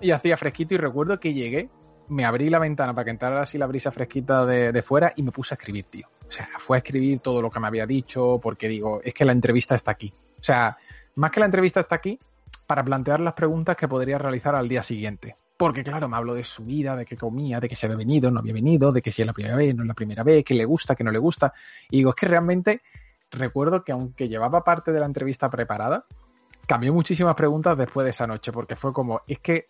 y 0.00 0.10
hacía 0.12 0.36
fresquito 0.36 0.74
y 0.74 0.78
recuerdo 0.78 1.20
que 1.20 1.34
llegué, 1.34 1.68
me 2.10 2.24
abrí 2.24 2.50
la 2.50 2.58
ventana 2.58 2.94
para 2.94 3.04
que 3.04 3.10
entrara 3.10 3.40
así 3.40 3.56
la 3.56 3.66
brisa 3.66 3.90
fresquita 3.90 4.44
de, 4.44 4.72
de 4.72 4.82
fuera 4.82 5.12
y 5.16 5.22
me 5.22 5.32
puse 5.32 5.54
a 5.54 5.56
escribir, 5.56 5.84
tío. 5.84 6.08
O 6.28 6.30
sea, 6.30 6.48
fue 6.58 6.76
a 6.76 6.78
escribir 6.78 7.20
todo 7.20 7.40
lo 7.40 7.50
que 7.50 7.58
me 7.58 7.66
había 7.66 7.86
dicho, 7.86 8.38
porque 8.42 8.68
digo, 8.68 9.00
es 9.02 9.14
que 9.14 9.24
la 9.24 9.32
entrevista 9.32 9.74
está 9.74 9.92
aquí. 9.92 10.12
O 10.38 10.42
sea, 10.42 10.76
más 11.16 11.30
que 11.30 11.40
la 11.40 11.46
entrevista 11.46 11.80
está 11.80 11.96
aquí, 11.96 12.18
para 12.66 12.84
plantear 12.84 13.20
las 13.20 13.34
preguntas 13.34 13.76
que 13.76 13.88
podría 13.88 14.16
realizar 14.16 14.54
al 14.54 14.68
día 14.68 14.82
siguiente. 14.82 15.36
Porque, 15.56 15.82
claro, 15.82 16.08
me 16.08 16.16
hablo 16.16 16.34
de 16.34 16.44
su 16.44 16.64
vida, 16.64 16.94
de 16.94 17.04
qué 17.04 17.16
comía, 17.16 17.58
de 17.58 17.68
que 17.68 17.74
se 17.74 17.86
había 17.86 17.98
venido, 17.98 18.30
no 18.30 18.38
había 18.38 18.52
venido, 18.52 18.92
de 18.92 19.02
que 19.02 19.10
si 19.10 19.22
es 19.22 19.26
la 19.26 19.32
primera 19.32 19.56
vez, 19.56 19.74
no 19.74 19.82
es 19.82 19.88
la 19.88 19.94
primera 19.94 20.22
vez, 20.22 20.44
que 20.44 20.54
le 20.54 20.64
gusta, 20.64 20.94
que 20.94 21.02
no 21.02 21.10
le 21.10 21.18
gusta. 21.18 21.52
Y 21.90 21.98
digo, 21.98 22.10
es 22.10 22.16
que 22.16 22.26
realmente 22.26 22.80
recuerdo 23.30 23.82
que 23.82 23.92
aunque 23.92 24.28
llevaba 24.28 24.62
parte 24.62 24.92
de 24.92 25.00
la 25.00 25.06
entrevista 25.06 25.50
preparada, 25.50 26.06
cambió 26.66 26.94
muchísimas 26.94 27.34
preguntas 27.34 27.76
después 27.76 28.04
de 28.04 28.10
esa 28.10 28.28
noche, 28.28 28.52
porque 28.52 28.76
fue 28.76 28.92
como, 28.92 29.22
es 29.26 29.40
que 29.40 29.66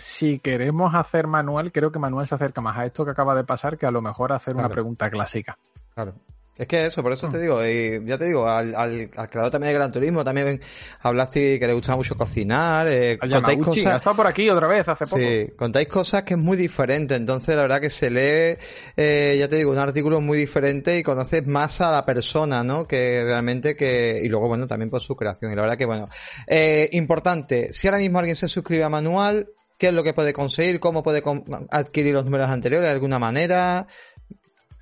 si 0.00 0.38
queremos 0.38 0.94
hacer 0.94 1.26
manual, 1.26 1.72
creo 1.72 1.92
que 1.92 1.98
Manuel 1.98 2.26
se 2.26 2.34
acerca 2.34 2.60
más 2.60 2.76
a 2.78 2.86
esto 2.86 3.04
que 3.04 3.10
acaba 3.12 3.34
de 3.34 3.44
pasar 3.44 3.78
que 3.78 3.86
a 3.86 3.90
lo 3.90 4.02
mejor 4.02 4.32
hacer 4.32 4.56
una 4.56 4.68
pregunta 4.68 5.10
clásica. 5.10 5.56
Claro. 5.94 6.14
Es 6.60 6.66
que 6.66 6.84
eso, 6.84 7.02
por 7.02 7.10
eso 7.10 7.26
te 7.30 7.38
mm. 7.38 7.40
digo, 7.40 7.64
y 7.64 8.04
ya 8.04 8.18
te 8.18 8.26
digo, 8.26 8.46
al, 8.46 8.74
al, 8.74 9.10
creador 9.30 9.50
también 9.50 9.72
de 9.72 9.78
Gran 9.78 9.90
Turismo, 9.90 10.22
también 10.22 10.60
hablaste 11.00 11.58
que 11.58 11.66
le 11.66 11.72
gustaba 11.72 11.96
mucho 11.96 12.14
cocinar, 12.14 12.86
eh, 12.86 13.16
contáis 13.18 13.58
cosas... 13.60 13.86
Ha 13.86 13.96
estado 13.96 14.16
por 14.16 14.26
aquí 14.26 14.50
otra 14.50 14.68
vez 14.68 14.86
hace 14.86 15.06
poco. 15.06 15.16
Sí, 15.16 15.52
contáis 15.56 15.88
cosas 15.88 16.22
que 16.22 16.34
es 16.34 16.38
muy 16.38 16.58
diferente, 16.58 17.14
entonces 17.14 17.56
la 17.56 17.62
verdad 17.62 17.80
que 17.80 17.88
se 17.88 18.10
lee, 18.10 18.58
eh, 18.94 19.36
ya 19.38 19.48
te 19.48 19.56
digo, 19.56 19.70
un 19.70 19.78
artículo 19.78 20.20
muy 20.20 20.36
diferente 20.36 20.98
y 20.98 21.02
conoces 21.02 21.46
más 21.46 21.80
a 21.80 21.90
la 21.90 22.04
persona, 22.04 22.62
¿no? 22.62 22.86
Que 22.86 23.22
realmente 23.24 23.74
que, 23.74 24.20
y 24.22 24.28
luego 24.28 24.46
bueno, 24.48 24.66
también 24.66 24.90
por 24.90 25.00
su 25.00 25.16
creación, 25.16 25.52
y 25.52 25.56
la 25.56 25.62
verdad 25.62 25.78
que 25.78 25.86
bueno, 25.86 26.10
eh, 26.46 26.90
importante, 26.92 27.72
si 27.72 27.86
ahora 27.86 28.00
mismo 28.00 28.18
alguien 28.18 28.36
se 28.36 28.48
suscribe 28.48 28.84
a 28.84 28.90
Manual, 28.90 29.48
¿qué 29.80 29.88
es 29.88 29.94
lo 29.94 30.04
que 30.04 30.12
puede 30.12 30.34
conseguir? 30.34 30.78
¿Cómo 30.78 31.02
puede 31.02 31.22
adquirir 31.70 32.14
los 32.14 32.24
números 32.24 32.50
anteriores 32.50 32.86
de 32.86 32.92
alguna 32.92 33.18
manera? 33.18 33.86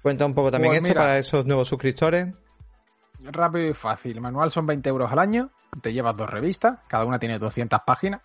Cuenta 0.02 0.26
un 0.26 0.34
poco 0.34 0.50
también 0.50 0.72
pues 0.72 0.82
esto 0.82 0.94
para 0.94 1.18
esos 1.18 1.46
nuevos 1.46 1.68
suscriptores. 1.68 2.34
Rápido 3.20 3.68
y 3.68 3.74
fácil. 3.74 4.20
manual 4.20 4.50
son 4.50 4.66
20 4.66 4.88
euros 4.88 5.10
al 5.12 5.20
año. 5.20 5.50
Te 5.80 5.92
llevas 5.92 6.16
dos 6.16 6.28
revistas. 6.28 6.80
Cada 6.88 7.04
una 7.04 7.20
tiene 7.20 7.38
200 7.38 7.80
páginas. 7.86 8.22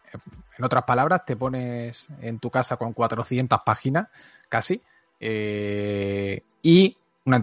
En 0.57 0.65
otras 0.65 0.83
palabras, 0.83 1.23
te 1.25 1.35
pones 1.35 2.07
en 2.21 2.39
tu 2.39 2.49
casa 2.49 2.77
con 2.77 2.93
400 2.93 3.59
páginas, 3.63 4.07
casi. 4.49 4.81
Eh, 5.19 6.41
y 6.63 6.97
una, 7.25 7.41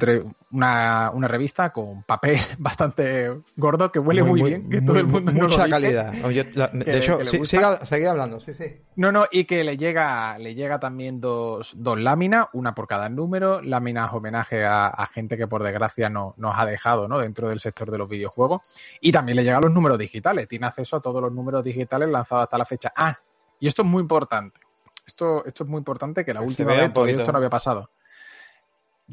una, 0.50 1.10
una, 1.14 1.28
revista 1.28 1.72
con 1.72 2.02
papel 2.02 2.38
bastante 2.58 3.40
gordo 3.56 3.90
que 3.90 3.98
huele 3.98 4.22
muy, 4.22 4.42
bien, 4.42 4.68
que 4.68 4.82
todo 4.82 4.98
el 4.98 5.06
mundo 5.06 5.32
mucha 5.32 5.68
calidad. 5.68 6.12
de 6.12 6.98
hecho, 6.98 7.24
sigue 7.24 8.06
hablando, 8.06 8.40
sí, 8.40 8.52
sí. 8.52 8.76
No, 8.96 9.10
no, 9.10 9.26
y 9.30 9.44
que 9.44 9.64
le 9.64 9.78
llega, 9.78 10.36
le 10.38 10.54
llega 10.54 10.78
también 10.78 11.20
dos, 11.20 11.72
dos 11.76 11.98
láminas, 11.98 12.48
una 12.52 12.74
por 12.74 12.86
cada 12.86 13.08
número, 13.08 13.62
láminas 13.62 14.12
homenaje 14.12 14.64
a, 14.66 15.08
gente 15.12 15.38
que 15.38 15.46
por 15.46 15.62
desgracia 15.62 16.10
no, 16.10 16.34
nos 16.36 16.58
ha 16.58 16.66
dejado 16.66 17.08
¿no? 17.08 17.18
dentro 17.18 17.48
del 17.48 17.58
sector 17.58 17.90
de 17.90 17.98
los 17.98 18.08
videojuegos. 18.08 18.60
Y 19.00 19.12
también 19.12 19.36
le 19.36 19.44
llegan 19.44 19.62
los 19.62 19.72
números 19.72 19.98
digitales, 19.98 20.46
tiene 20.46 20.66
acceso 20.66 20.96
a 20.96 21.00
todos 21.00 21.22
los 21.22 21.32
números 21.32 21.64
digitales 21.64 22.08
lanzados 22.10 22.44
hasta 22.44 22.58
la 22.58 22.66
fecha. 22.66 22.92
Ah, 22.94 23.18
y 23.58 23.66
esto 23.66 23.82
es 23.82 23.88
muy 23.88 24.02
importante. 24.02 24.60
Esto, 25.06 25.44
esto 25.44 25.64
es 25.64 25.70
muy 25.70 25.78
importante 25.78 26.24
que 26.24 26.34
la 26.34 26.42
última 26.42 26.72
vez 26.72 26.84
esto 26.84 27.32
no 27.32 27.38
había 27.38 27.50
pasado 27.50 27.90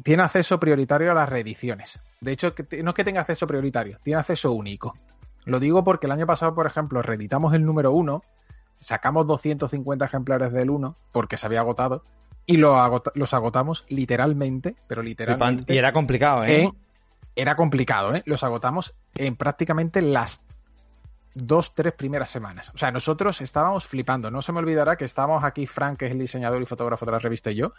tiene 0.02 0.22
acceso 0.22 0.58
prioritario 0.60 1.10
a 1.10 1.14
las 1.14 1.28
reediciones. 1.28 2.00
De 2.20 2.32
hecho, 2.32 2.54
no 2.82 2.90
es 2.90 2.94
que 2.94 3.04
tenga 3.04 3.20
acceso 3.20 3.46
prioritario, 3.46 3.98
tiene 4.02 4.20
acceso 4.20 4.52
único. 4.52 4.94
Lo 5.44 5.60
digo 5.60 5.82
porque 5.84 6.06
el 6.06 6.12
año 6.12 6.26
pasado, 6.26 6.54
por 6.54 6.66
ejemplo, 6.66 7.02
reeditamos 7.02 7.54
el 7.54 7.64
número 7.64 7.92
1, 7.92 8.22
sacamos 8.78 9.26
250 9.26 10.04
ejemplares 10.04 10.52
del 10.52 10.70
1 10.70 10.96
porque 11.12 11.36
se 11.36 11.46
había 11.46 11.60
agotado 11.60 12.04
y 12.46 12.56
los 12.56 13.34
agotamos 13.34 13.84
literalmente, 13.88 14.74
pero 14.86 15.02
literalmente. 15.02 15.74
Y 15.74 15.76
era 15.78 15.92
complicado, 15.92 16.44
¿eh? 16.44 16.70
era 17.36 17.54
complicado, 17.54 18.14
¿eh? 18.14 18.22
Los 18.26 18.42
agotamos 18.42 18.94
en 19.14 19.36
prácticamente 19.36 20.02
las 20.02 20.40
dos, 21.34 21.74
tres 21.74 21.92
primeras 21.92 22.30
semanas. 22.30 22.72
O 22.74 22.78
sea, 22.78 22.90
nosotros 22.90 23.40
estábamos 23.40 23.86
flipando. 23.86 24.30
No 24.30 24.42
se 24.42 24.52
me 24.52 24.58
olvidará 24.58 24.96
que 24.96 25.04
estábamos 25.04 25.44
aquí, 25.44 25.66
Frank, 25.66 25.98
que 25.98 26.06
es 26.06 26.12
el 26.12 26.18
diseñador 26.18 26.60
y 26.60 26.66
fotógrafo 26.66 27.06
de 27.06 27.12
la 27.12 27.18
revista, 27.18 27.50
y 27.50 27.56
yo, 27.56 27.74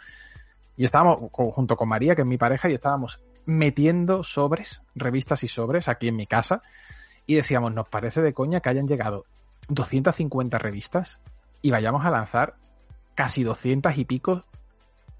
y 0.76 0.84
estábamos 0.84 1.30
junto 1.32 1.76
con 1.76 1.88
María, 1.88 2.14
que 2.14 2.22
es 2.22 2.26
mi 2.26 2.38
pareja, 2.38 2.70
y 2.70 2.74
estábamos 2.74 3.20
metiendo 3.46 4.22
sobres, 4.22 4.82
revistas 4.94 5.42
y 5.44 5.48
sobres 5.48 5.88
aquí 5.88 6.08
en 6.08 6.16
mi 6.16 6.26
casa. 6.26 6.62
Y 7.26 7.34
decíamos, 7.34 7.72
nos 7.74 7.88
parece 7.88 8.22
de 8.22 8.32
coña 8.32 8.60
que 8.60 8.68
hayan 8.70 8.88
llegado 8.88 9.24
250 9.68 10.58
revistas 10.58 11.20
y 11.62 11.70
vayamos 11.70 12.04
a 12.04 12.10
lanzar 12.10 12.54
casi 13.14 13.42
200 13.42 13.96
y 13.98 14.04
pico 14.04 14.44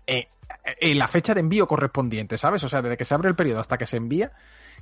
en 0.06 0.98
la 0.98 1.08
fecha 1.08 1.34
de 1.34 1.40
envío 1.40 1.68
correspondiente, 1.68 2.36
¿sabes? 2.36 2.64
O 2.64 2.68
sea, 2.68 2.82
desde 2.82 2.96
que 2.96 3.04
se 3.04 3.14
abre 3.14 3.28
el 3.28 3.36
periodo 3.36 3.60
hasta 3.60 3.78
que 3.78 3.86
se 3.86 3.96
envía, 3.96 4.32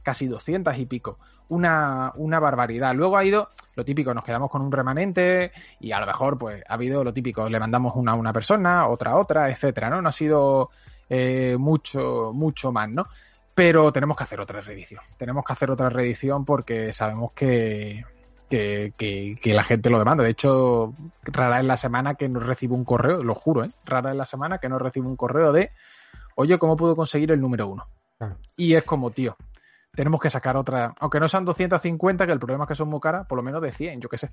casi 0.03 0.27
200 0.27 0.77
y 0.79 0.87
pico. 0.87 1.19
Una, 1.49 2.13
una 2.17 2.41
barbaridad. 2.41 2.95
Luego 2.95 3.17
ha 3.17 3.25
ido 3.25 3.49
lo 3.75 3.85
típico, 3.85 4.13
nos 4.13 4.25
quedamos 4.25 4.51
con 4.51 4.61
un 4.61 4.73
remanente 4.73 5.53
y 5.79 5.93
a 5.93 6.01
lo 6.01 6.07
mejor 6.07 6.37
pues 6.37 6.65
ha 6.69 6.75
habido 6.75 7.05
lo 7.05 7.15
típico, 7.15 7.49
le 7.49 7.61
mandamos 7.61 7.95
una 7.95 8.13
a 8.13 8.15
una 8.17 8.33
persona, 8.33 8.89
otra 8.89 9.13
a 9.13 9.17
otra, 9.17 9.51
etcétera, 9.51 9.89
¿no? 9.89 10.03
No 10.03 10.09
ha 10.09 10.13
sido 10.13 10.71
eh, 11.09 11.57
mucho, 11.59 12.33
mucho 12.35 12.73
más, 12.73 12.89
¿no? 12.89 13.07
Pero 13.55 13.93
tenemos 13.93 14.17
que 14.17 14.25
hacer 14.25 14.41
otra 14.41 14.61
reedición. 14.61 15.01
Tenemos 15.17 15.45
que 15.45 15.53
hacer 15.53 15.71
otra 15.71 15.89
reedición 15.89 16.45
porque 16.45 16.93
sabemos 16.93 17.33
que, 17.33 18.05
que, 18.49 18.93
que, 18.97 19.55
la 19.55 19.65
gente 19.65 19.91
lo 19.91 19.99
demanda. 19.99 20.25
De 20.25 20.31
hecho, 20.31 20.95
rara 21.23 21.59
es 21.61 21.65
la 21.65 21.77
semana 21.77 22.15
que 22.15 22.29
nos 22.29 22.45
recibe 22.45 22.75
un 22.75 22.85
correo, 22.85 23.23
lo 23.23 23.35
juro, 23.35 23.65
¿eh? 23.65 23.71
Rara 23.85 24.11
es 24.11 24.17
la 24.17 24.25
semana 24.25 24.59
que 24.59 24.69
nos 24.69 24.83
recibe 24.83 25.07
un 25.07 25.17
correo 25.17 25.53
de, 25.53 25.71
oye, 26.35 26.59
¿cómo 26.59 26.77
puedo 26.77 26.97
conseguir 26.97 27.31
el 27.33 27.41
número 27.41 27.69
uno? 27.69 27.89
Y 28.57 28.75
es 28.75 28.83
como, 28.85 29.11
tío, 29.11 29.37
tenemos 29.99 30.21
que 30.21 30.31
sacar 30.31 30.57
otra, 30.57 30.95
aunque 31.01 31.19
no 31.19 31.27
sean 31.27 31.45
250, 31.45 32.25
que 32.25 32.31
el 32.31 32.39
problema 32.39 32.63
es 32.63 32.69
que 32.69 32.77
son 32.77 32.89
muy 32.89 33.01
caras, 33.01 33.27
por 33.27 33.35
lo 33.35 33.43
menos 33.43 33.61
de 33.61 33.73
100, 33.73 34.01
yo 34.01 34.09
qué 34.09 34.17
sé. 34.17 34.31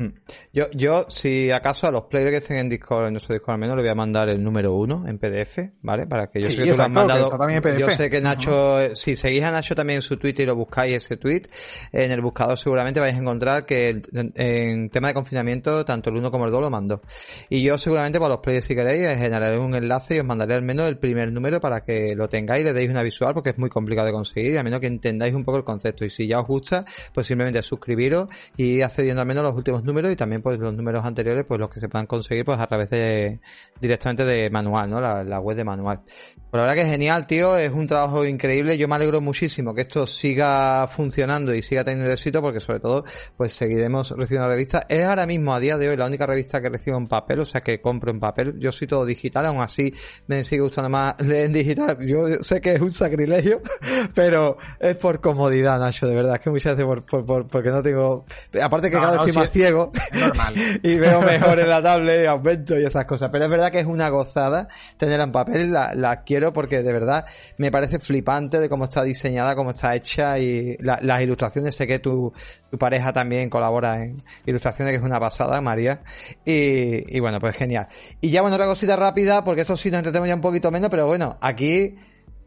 Hmm. 0.00 0.10
Yo, 0.52 0.70
yo, 0.70 1.06
si 1.08 1.50
acaso 1.50 1.88
a 1.88 1.90
los 1.90 2.04
players 2.04 2.30
que 2.30 2.36
estén 2.36 2.58
en 2.58 2.68
Discord, 2.68 3.08
en 3.08 3.14
nuestro 3.14 3.34
Discord 3.34 3.54
al 3.54 3.60
menos, 3.60 3.74
le 3.74 3.82
voy 3.82 3.90
a 3.90 3.96
mandar 3.96 4.28
el 4.28 4.40
número 4.44 4.72
uno 4.72 5.04
en 5.08 5.18
PDF, 5.18 5.58
¿vale? 5.82 6.06
Para 6.06 6.28
que 6.28 6.40
yo 6.40 6.48
sé 6.48 6.54
que 6.54 6.70
tú 6.70 6.76
lo 6.76 6.84
has 6.84 6.90
mandado. 6.90 7.36
Yo 7.76 7.90
sé 7.90 8.08
que 8.08 8.20
Nacho, 8.20 8.94
si 8.94 9.16
seguís 9.16 9.42
a 9.42 9.50
Nacho 9.50 9.74
también 9.74 9.96
en 9.96 10.02
su 10.02 10.16
Twitter 10.16 10.44
y 10.44 10.46
lo 10.46 10.54
buscáis 10.54 10.98
ese 10.98 11.16
tweet, 11.16 11.42
en 11.90 12.12
el 12.12 12.20
buscador 12.20 12.56
seguramente 12.56 13.00
vais 13.00 13.12
a 13.12 13.18
encontrar 13.18 13.66
que 13.66 14.00
en, 14.36 14.90
tema 14.90 15.08
de 15.08 15.14
confinamiento, 15.14 15.84
tanto 15.84 16.10
el 16.10 16.18
uno 16.18 16.30
como 16.30 16.46
el 16.46 16.52
dos 16.52 16.60
lo 16.60 16.70
mando. 16.70 17.02
Y 17.48 17.64
yo 17.64 17.76
seguramente 17.76 18.20
para 18.20 18.28
los 18.28 18.38
players 18.38 18.66
si 18.66 18.76
queréis, 18.76 19.18
generaré 19.18 19.58
un 19.58 19.74
enlace 19.74 20.14
y 20.14 20.18
os 20.20 20.24
mandaré 20.24 20.54
al 20.54 20.62
menos 20.62 20.88
el 20.88 20.98
primer 20.98 21.32
número 21.32 21.60
para 21.60 21.80
que 21.80 22.14
lo 22.14 22.28
tengáis 22.28 22.62
y 22.62 22.64
le 22.66 22.72
deis 22.72 22.88
una 22.88 23.02
visual 23.02 23.34
porque 23.34 23.50
es 23.50 23.58
muy 23.58 23.68
complicado 23.68 24.06
de 24.06 24.12
conseguir, 24.12 24.58
a 24.58 24.62
menos 24.62 24.78
que 24.78 24.86
entendáis 24.86 25.34
un 25.34 25.44
poco 25.44 25.58
el 25.58 25.64
concepto. 25.64 26.04
Y 26.04 26.10
si 26.10 26.28
ya 26.28 26.38
os 26.38 26.46
gusta, 26.46 26.84
pues 27.12 27.26
simplemente 27.26 27.60
suscribiros 27.62 28.28
y 28.56 28.80
accediendo 28.82 29.22
al 29.22 29.26
menos 29.26 29.42
los 29.42 29.56
últimos 29.56 29.87
números 29.88 30.12
y 30.12 30.16
también 30.16 30.42
pues 30.42 30.58
los 30.58 30.72
números 30.72 31.04
anteriores 31.04 31.44
pues 31.44 31.58
los 31.58 31.68
que 31.68 31.80
se 31.80 31.88
puedan 31.88 32.06
conseguir 32.06 32.44
pues 32.44 32.60
a 32.60 32.66
través 32.66 32.90
de 32.90 33.40
directamente 33.80 34.24
de 34.24 34.50
manual, 34.50 34.90
¿no? 34.90 35.00
La, 35.00 35.40
web 35.40 35.56
de 35.56 35.64
manual. 35.64 36.00
Pues 36.04 36.52
la 36.52 36.60
verdad 36.60 36.74
que 36.74 36.82
es 36.82 36.88
genial, 36.88 37.26
tío, 37.26 37.56
es 37.56 37.72
un 37.72 37.86
trabajo 37.86 38.24
increíble. 38.24 38.78
Yo 38.78 38.88
me 38.88 38.94
alegro 38.94 39.20
muchísimo 39.20 39.74
que 39.74 39.82
esto 39.82 40.06
siga 40.06 40.86
funcionando 40.88 41.54
y 41.54 41.62
siga 41.62 41.84
teniendo 41.84 42.12
éxito 42.12 42.40
porque 42.40 42.60
sobre 42.60 42.80
todo 42.80 43.04
pues 43.36 43.52
seguiremos 43.52 44.10
recibiendo 44.10 44.46
la 44.46 44.54
revista. 44.54 44.86
Es 44.88 45.04
ahora 45.04 45.26
mismo 45.26 45.54
a 45.54 45.60
día 45.60 45.76
de 45.76 45.88
hoy 45.88 45.96
la 45.96 46.06
única 46.06 46.26
revista 46.26 46.60
que 46.60 46.68
recibo 46.68 46.96
en 46.96 47.06
papel, 47.06 47.40
o 47.40 47.44
sea 47.44 47.60
que 47.60 47.80
compro 47.80 48.10
en 48.10 48.20
papel. 48.20 48.54
Yo 48.58 48.70
soy 48.72 48.86
todo 48.86 49.04
digital, 49.04 49.46
aún 49.46 49.60
así 49.60 49.92
me 50.26 50.44
sigue 50.44 50.62
gustando 50.62 50.90
más 50.90 51.20
leer 51.20 51.46
en 51.46 51.52
digital. 51.52 51.98
Yo 52.00 52.26
sé 52.42 52.60
que 52.60 52.74
es 52.74 52.80
un 52.80 52.90
sacrilegio, 52.90 53.60
pero 54.14 54.56
es 54.78 54.96
por 54.96 55.20
comodidad, 55.20 55.78
Nacho, 55.78 56.06
de 56.06 56.14
verdad. 56.14 56.36
Es 56.36 56.40
que 56.40 56.50
muchas 56.50 56.76
veces 56.76 57.02
por, 57.08 57.46
porque 57.46 57.70
no 57.70 57.82
tengo... 57.82 58.24
Aparte 58.60 58.90
que 58.90 58.96
cada 58.96 59.12
vez 59.12 59.20
estoy 59.20 59.42
más 59.42 59.50
ciego, 59.50 59.77
normal. 60.12 60.54
y 60.82 60.94
veo 60.96 61.20
mejor 61.22 61.60
en 61.60 61.68
la 61.68 61.82
tablet, 61.82 62.26
aumento 62.26 62.78
y 62.78 62.84
esas 62.84 63.04
cosas. 63.04 63.30
Pero 63.30 63.44
es 63.44 63.50
verdad 63.50 63.70
que 63.70 63.80
es 63.80 63.86
una 63.86 64.08
gozada 64.08 64.68
tenerla 64.96 65.24
en 65.24 65.32
papel, 65.32 65.72
la, 65.72 65.94
la 65.94 66.22
quiero 66.22 66.52
porque 66.52 66.82
de 66.82 66.92
verdad 66.92 67.24
me 67.56 67.70
parece 67.70 67.98
flipante 67.98 68.60
de 68.60 68.68
cómo 68.68 68.84
está 68.84 69.02
diseñada, 69.02 69.54
cómo 69.54 69.70
está 69.70 69.94
hecha 69.94 70.38
y 70.38 70.76
las 70.80 71.22
ilustraciones. 71.22 71.74
Sé 71.74 71.86
que 71.86 71.98
tu, 71.98 72.32
tu 72.70 72.78
pareja 72.78 73.12
también 73.12 73.48
colabora 73.50 74.02
en 74.02 74.22
ilustraciones, 74.46 74.92
que 74.92 74.98
es 74.98 75.04
una 75.04 75.20
pasada, 75.20 75.60
María. 75.60 76.00
Y, 76.44 77.16
y 77.16 77.20
bueno, 77.20 77.40
pues 77.40 77.56
genial. 77.56 77.88
Y 78.20 78.30
ya 78.30 78.42
bueno, 78.42 78.56
otra 78.56 78.66
cosita 78.66 78.96
rápida, 78.96 79.44
porque 79.44 79.62
eso 79.62 79.76
sí 79.76 79.90
nos 79.90 79.98
entretenemos 79.98 80.28
ya 80.28 80.34
un 80.34 80.40
poquito 80.40 80.70
menos, 80.70 80.90
pero 80.90 81.06
bueno, 81.06 81.38
aquí 81.40 81.96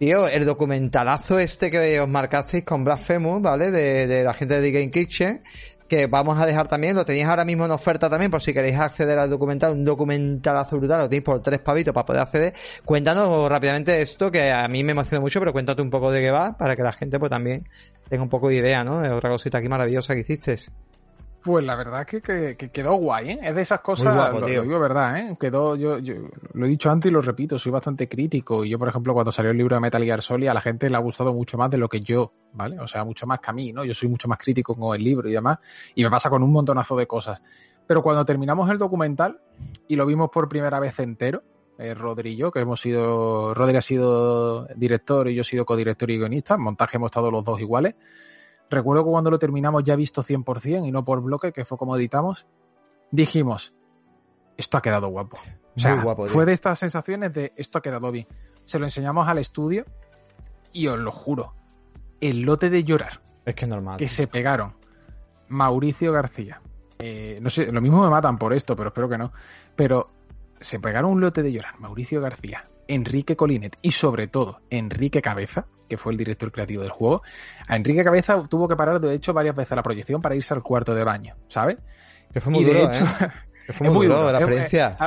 Tío, 0.01 0.27
el 0.27 0.45
documentalazo 0.45 1.38
este 1.38 1.69
que 1.69 1.99
os 1.99 2.09
marcasteis 2.09 2.63
con 2.63 2.84
Blasphemous, 2.84 3.39
¿vale? 3.39 3.69
De, 3.69 4.07
de 4.07 4.23
la 4.23 4.34
gente 4.34 4.59
de 4.59 4.63
The 4.63 4.71
Game 4.71 4.89
Kitchen, 4.89 5.43
que 5.91 6.07
vamos 6.07 6.39
a 6.39 6.45
dejar 6.45 6.69
también, 6.69 6.95
lo 6.95 7.03
tenéis 7.03 7.25
ahora 7.25 7.43
mismo 7.43 7.65
en 7.65 7.71
oferta 7.71 8.09
también, 8.09 8.31
por 8.31 8.41
si 8.41 8.53
queréis 8.53 8.77
acceder 8.77 9.19
al 9.19 9.29
documental, 9.29 9.73
un 9.73 9.83
documentalazo 9.83 10.77
brutal, 10.77 10.99
lo 11.01 11.09
tenéis 11.09 11.23
por 11.23 11.41
tres 11.41 11.59
pavitos 11.59 11.93
para 11.93 12.05
poder 12.05 12.21
acceder. 12.21 12.53
Cuéntanos 12.85 13.49
rápidamente 13.49 14.01
esto, 14.01 14.31
que 14.31 14.53
a 14.53 14.65
mí 14.69 14.85
me 14.85 14.93
emociona 14.93 15.19
mucho, 15.19 15.39
pero 15.39 15.51
cuéntate 15.51 15.81
un 15.81 15.89
poco 15.89 16.09
de 16.09 16.21
qué 16.21 16.31
va, 16.31 16.57
para 16.57 16.77
que 16.77 16.81
la 16.81 16.93
gente 16.93 17.19
pues 17.19 17.29
también 17.29 17.67
tenga 18.07 18.23
un 18.23 18.29
poco 18.29 18.47
de 18.47 18.55
idea, 18.55 18.85
¿no? 18.85 19.01
De 19.01 19.09
otra 19.09 19.29
cosita 19.29 19.57
aquí 19.57 19.67
maravillosa 19.67 20.13
que 20.13 20.21
hiciste. 20.21 20.55
Pues 21.43 21.65
la 21.65 21.75
verdad 21.75 22.05
es 22.07 22.21
que, 22.21 22.69
quedó 22.71 22.95
guay, 22.95 23.31
¿eh? 23.31 23.39
Es 23.41 23.55
de 23.55 23.63
esas 23.63 23.81
cosas, 23.81 24.39
lo, 24.39 24.45
digo 24.45 24.79
verdad, 24.79 25.17
¿eh? 25.17 25.37
Quedó, 25.39 25.75
yo, 25.75 25.97
yo 25.97 26.13
lo 26.53 26.65
he 26.65 26.69
dicho 26.69 26.91
antes 26.91 27.09
y 27.09 27.13
lo 27.13 27.21
repito, 27.21 27.57
soy 27.57 27.71
bastante 27.71 28.07
crítico. 28.07 28.63
Y 28.63 28.69
yo, 28.69 28.77
por 28.77 28.87
ejemplo, 28.87 29.13
cuando 29.13 29.31
salió 29.31 29.49
el 29.49 29.57
libro 29.57 29.75
de 29.75 29.79
Metal 29.79 30.03
Gear 30.03 30.21
Solid, 30.21 30.49
a 30.49 30.53
la 30.53 30.61
gente 30.61 30.87
le 30.87 30.95
ha 30.95 30.99
gustado 30.99 31.33
mucho 31.33 31.57
más 31.57 31.71
de 31.71 31.77
lo 31.77 31.89
que 31.89 32.01
yo, 32.01 32.31
¿vale? 32.53 32.79
O 32.79 32.85
sea, 32.85 33.03
mucho 33.03 33.25
más 33.25 33.39
que 33.39 33.49
a 33.49 33.53
mí, 33.53 33.73
¿no? 33.73 33.83
Yo 33.83 33.95
soy 33.95 34.07
mucho 34.07 34.27
más 34.27 34.37
crítico 34.37 34.75
con 34.75 34.95
el 34.95 35.03
libro 35.03 35.29
y 35.29 35.31
demás. 35.31 35.57
Y 35.95 36.03
me 36.03 36.11
pasa 36.11 36.29
con 36.29 36.43
un 36.43 36.51
montonazo 36.51 36.95
de 36.95 37.07
cosas. 37.07 37.41
Pero 37.87 38.03
cuando 38.03 38.23
terminamos 38.23 38.69
el 38.69 38.77
documental 38.77 39.41
y 39.87 39.95
lo 39.95 40.05
vimos 40.05 40.29
por 40.31 40.47
primera 40.47 40.79
vez 40.79 40.99
entero, 40.99 41.41
eh, 41.79 41.95
Rodri 41.95 42.33
y 42.33 42.35
yo, 42.35 42.51
que 42.51 42.59
hemos 42.59 42.79
sido, 42.79 43.55
Rodri 43.55 43.77
ha 43.77 43.81
sido 43.81 44.65
director 44.75 45.27
y 45.27 45.33
yo 45.33 45.41
he 45.41 45.45
sido 45.45 45.65
codirector 45.65 46.11
y 46.11 46.17
guionista, 46.17 46.53
en 46.53 46.61
montaje 46.61 46.97
hemos 46.97 47.07
estado 47.07 47.31
los 47.31 47.43
dos 47.43 47.59
iguales 47.59 47.95
recuerdo 48.72 49.03
que 49.03 49.11
cuando 49.11 49.30
lo 49.30 49.38
terminamos 49.38 49.84
ya 49.84 49.95
visto 49.95 50.24
100% 50.24 50.88
y 50.88 50.91
no 50.91 51.05
por 51.05 51.22
bloque, 51.22 51.51
que 51.51 51.65
fue 51.65 51.78
como 51.78 51.95
editamos, 51.95 52.47
dijimos, 53.11 53.74
esto 54.57 54.78
ha 54.78 54.82
quedado 54.82 55.09
guapo. 55.09 55.38
O 55.76 55.80
sea, 55.80 56.03
fue 56.28 56.45
de 56.45 56.53
estas 56.53 56.80
sensaciones 56.80 57.34
de 57.34 57.53
esto 57.55 57.78
ha 57.78 57.82
quedado 57.82 58.11
bien. 58.11 58.28
Se 58.65 58.80
lo 58.80 58.86
enseñamos 58.86 59.28
al 59.28 59.38
estudio 59.38 59.86
y 60.74 60.88
os 60.88 60.97
lo 60.97 61.11
juro, 61.11 61.53
el 62.19 62.41
lote 62.41 62.69
de 62.69 62.84
llorar. 62.84 63.22
Es 63.45 63.55
que 63.55 63.67
normal. 63.67 63.97
Que 63.97 64.07
se 64.07 64.28
pegaron. 64.28 64.76
Mauricio 65.47 66.11
García. 66.11 66.61
Eh, 66.99 67.39
no 67.41 67.49
sé, 67.49 67.72
lo 67.72 67.82
mismo 67.82 68.03
me 68.03 68.09
matan 68.09 68.38
por 68.38 68.53
esto, 68.53 68.76
pero 68.76 68.89
espero 68.89 69.09
que 69.09 69.17
no. 69.17 69.34
Pero 69.76 70.09
se 70.59 70.80
pegaron 70.80 71.11
un 71.11 71.22
lote 71.22 71.43
de 71.43 71.51
llorar. 71.51 71.80
Mauricio 71.80 72.22
García, 72.22 72.69
Enrique 72.91 73.37
Colinet 73.37 73.77
y 73.81 73.91
sobre 73.91 74.27
todo 74.27 74.59
Enrique 74.69 75.21
Cabeza, 75.21 75.65
que 75.87 75.97
fue 75.97 76.11
el 76.11 76.17
director 76.17 76.51
creativo 76.51 76.83
del 76.83 76.91
juego, 76.91 77.21
a 77.67 77.75
Enrique 77.77 78.03
Cabeza 78.03 78.43
tuvo 78.49 78.67
que 78.67 78.75
parar 78.75 78.99
de 78.99 79.13
hecho 79.13 79.33
varias 79.33 79.55
veces 79.55 79.75
la 79.75 79.83
proyección 79.83 80.21
para 80.21 80.35
irse 80.35 80.53
al 80.53 80.61
cuarto 80.61 80.93
de 80.93 81.05
baño, 81.05 81.35
¿sabes? 81.47 81.77
Que 82.33 82.41
fue 82.41 82.51
muy 82.51 82.65
duro, 82.65 82.79
¿eh? 82.79 82.89
Que 83.65 83.73
fue 83.73 83.89
muy, 83.89 84.07
duro, 84.07 84.31
la 84.31 84.39
experiencia. 84.39 84.97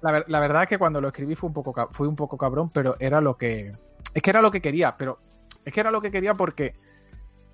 La, 0.00 0.40
verdad 0.40 0.62
es 0.64 0.68
que 0.70 0.78
cuando 0.78 1.00
lo 1.00 1.08
escribí 1.08 1.34
fue 1.36 1.48
un 1.48 1.52
poco 1.52 1.88
fui 1.92 2.08
un 2.08 2.16
poco 2.16 2.36
cabrón, 2.36 2.70
pero 2.70 2.96
era 2.98 3.20
lo 3.20 3.36
que 3.36 3.74
es 4.14 4.22
que 4.22 4.30
era 4.30 4.40
lo 4.40 4.50
que 4.50 4.60
quería, 4.60 4.96
pero 4.96 5.20
es 5.64 5.72
que 5.72 5.80
era 5.80 5.90
lo 5.90 6.00
que 6.00 6.10
quería 6.10 6.34
porque 6.34 6.74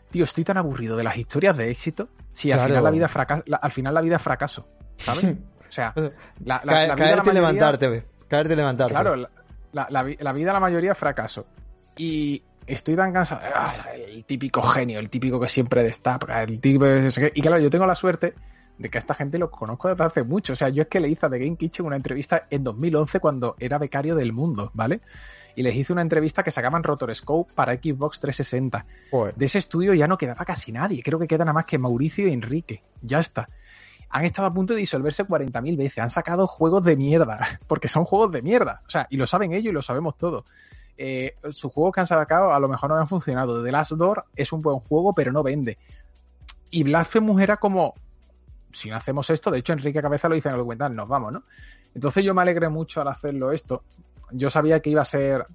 tío, 0.09 0.25
estoy 0.25 0.45
tan 0.45 0.57
aburrido 0.57 0.97
de 0.97 1.05
las 1.05 1.17
historias 1.17 1.57
de 1.57 1.71
éxito 1.71 2.09
si 2.33 2.53
al 2.53 2.61
final 2.61 2.85
la 2.85 2.91
vida 2.91 3.09
fracaso, 3.09 3.43
al 3.61 3.73
final 3.73 3.93
la 3.93 4.01
vida 4.01 4.17
es 4.17 4.23
fracaso, 4.23 4.67
¿sabes? 4.97 5.35
O 5.69 5.73
sea, 5.77 5.93
la, 6.45 6.63
la, 6.65 6.95
caerte 6.95 7.31
y 7.31 7.35
levantarte, 7.35 8.07
caerte 8.29 8.53
y 8.53 8.57
levantarte. 8.57 8.95
Claro, 8.95 9.17
la, 9.17 9.29
vida 10.35 10.53
la 10.53 10.61
mayoría 10.61 10.95
fracaso. 10.95 11.47
Y 11.97 12.43
estoy 12.67 12.97
tan 12.97 13.13
cansado. 13.13 13.41
Ah, 13.55 13.75
el 13.95 14.25
típico 14.25 14.63
genio, 14.63 14.99
el 14.99 15.11
típico 15.11 15.41
que 15.41 15.49
siempre 15.49 15.83
destaca, 15.83 16.43
el 16.43 16.61
típico... 16.61 16.87
Y 17.35 17.41
claro, 17.43 17.59
yo 17.59 17.71
tengo 17.71 17.87
la 17.87 17.95
suerte 17.95 18.35
de 18.79 18.91
que 18.91 18.99
a 18.99 19.01
esta 19.01 19.15
gente 19.15 19.39
lo 19.39 19.51
conozco 19.51 19.89
desde 19.89 20.05
hace 20.05 20.23
mucho. 20.25 20.53
O 20.53 20.57
sea, 20.57 20.69
yo 20.69 20.83
es 20.83 20.89
que 20.89 21.01
le 21.01 21.09
hice 21.09 21.27
a 21.27 21.31
The 21.31 21.39
Game 21.39 21.57
Kitchen 21.57 21.87
una 21.87 21.97
entrevista 21.97 22.47
en 22.51 22.65
2011 22.65 23.21
cuando 23.21 23.57
era 23.59 23.79
becario 23.79 24.15
del 24.15 24.33
mundo, 24.33 24.71
¿vale? 24.75 25.01
Y 25.55 25.63
les 25.63 25.75
hice 25.75 25.93
una 25.93 26.03
entrevista 26.03 26.43
que 26.43 26.51
sacaban 26.51 26.83
Rotorscope 26.83 27.55
para 27.55 27.75
Xbox 27.75 28.21
360. 28.21 28.85
De 29.35 29.47
ese 29.47 29.59
estudio 29.59 29.95
ya 29.95 30.07
no 30.07 30.19
quedaba 30.19 30.45
casi 30.45 30.71
nadie. 30.71 31.03
Creo 31.03 31.19
que 31.19 31.27
queda 31.27 31.45
nada 31.45 31.55
más 31.55 31.65
que 31.65 31.79
Mauricio 31.79 32.29
y 32.29 32.33
Enrique. 32.33 32.83
Ya 33.01 33.19
está 33.19 33.49
han 34.09 34.25
estado 34.25 34.49
a 34.49 34.55
punto 34.55 34.75
de 34.75 34.81
disolverse 34.81 35.25
40.000 35.25 35.77
veces. 35.77 35.99
Han 35.99 36.11
sacado 36.11 36.47
juegos 36.47 36.85
de 36.85 36.97
mierda, 36.97 37.61
porque 37.67 37.89
son 37.89 38.05
juegos 38.05 38.33
de 38.33 38.43
mierda. 38.43 38.83
O 38.87 38.91
sea, 38.91 39.07
y 39.11 39.17
lo 39.17 39.27
saben 39.27 39.53
ellos 39.53 39.71
y 39.71 39.75
lo 39.75 39.83
sabemos 39.83 40.17
todos. 40.17 40.45
Eh, 40.99 41.35
sus 41.51 41.73
juegos 41.73 41.93
que 41.93 42.01
han 42.01 42.07
sacado 42.07 42.53
a 42.53 42.61
lo 42.61 42.69
mejor 42.69 42.91
no 42.91 42.97
han 42.97 43.09
funcionado. 43.09 43.63
The 43.63 43.73
Last 43.73 43.93
Door 43.93 44.25
es 44.35 44.53
un 44.53 44.63
buen 44.63 44.79
juego, 44.79 45.13
pero 45.13 45.33
no 45.33 45.43
vende. 45.43 45.79
Y 46.71 46.83
Blasphemous 46.85 47.41
era 47.41 47.59
como, 47.59 47.95
si 48.73 48.91
no 48.91 48.97
hacemos 48.97 49.29
esto, 49.31 49.51
de 49.51 49.59
hecho 49.59 49.73
Enrique 49.73 50.03
Cabeza 50.03 50.29
lo 50.29 50.35
dice 50.35 50.49
en 50.49 50.55
el 50.55 50.59
documental, 50.59 50.95
nos 50.95 51.09
vamos, 51.09 51.33
¿no? 51.33 51.45
Entonces 51.95 52.25
yo 52.25 52.35
me 52.35 52.43
alegré 52.43 52.69
mucho 52.69 53.01
al 53.01 53.09
hacerlo 53.09 53.53
esto. 53.53 53.83
Yo 54.33 54.51
sabía 54.51 54.81
que 54.81 54.91
iba 54.91 55.03
a 55.03 55.07
ser 55.07 55.47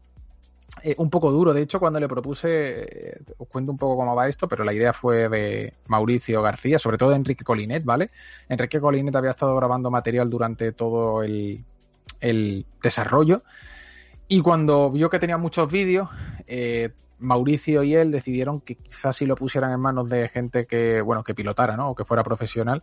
eh, 0.83 0.95
un 0.97 1.09
poco 1.09 1.31
duro. 1.31 1.53
De 1.53 1.61
hecho, 1.61 1.79
cuando 1.79 1.99
le 1.99 2.07
propuse, 2.07 3.09
eh, 3.09 3.21
os 3.37 3.47
cuento 3.47 3.71
un 3.71 3.77
poco 3.77 3.97
cómo 3.97 4.15
va 4.15 4.29
esto, 4.29 4.47
pero 4.47 4.63
la 4.63 4.73
idea 4.73 4.93
fue 4.93 5.27
de 5.27 5.73
Mauricio 5.87 6.41
García, 6.41 6.79
sobre 6.79 6.97
todo 6.97 7.09
de 7.09 7.17
Enrique 7.17 7.43
Colinet, 7.43 7.83
¿vale? 7.83 8.09
Enrique 8.47 8.79
Colinet 8.79 9.15
había 9.15 9.31
estado 9.31 9.55
grabando 9.55 9.91
material 9.91 10.29
durante 10.29 10.71
todo 10.71 11.23
el, 11.23 11.65
desarrollo. 12.81 13.43
Y 14.27 14.41
cuando 14.41 14.89
vio 14.89 15.09
que 15.09 15.19
tenía 15.19 15.37
muchos 15.37 15.69
vídeos, 15.69 16.09
eh, 16.47 16.91
Mauricio 17.19 17.83
y 17.83 17.95
él 17.95 18.09
decidieron 18.11 18.61
que 18.61 18.75
quizás 18.75 19.17
si 19.17 19.25
lo 19.25 19.35
pusieran 19.35 19.71
en 19.71 19.79
manos 19.79 20.09
de 20.09 20.29
gente 20.29 20.65
que, 20.65 21.01
bueno, 21.01 21.23
que 21.23 21.35
pilotara, 21.35 21.75
¿no? 21.75 21.89
O 21.89 21.95
que 21.95 22.05
fuera 22.05 22.23
profesional, 22.23 22.81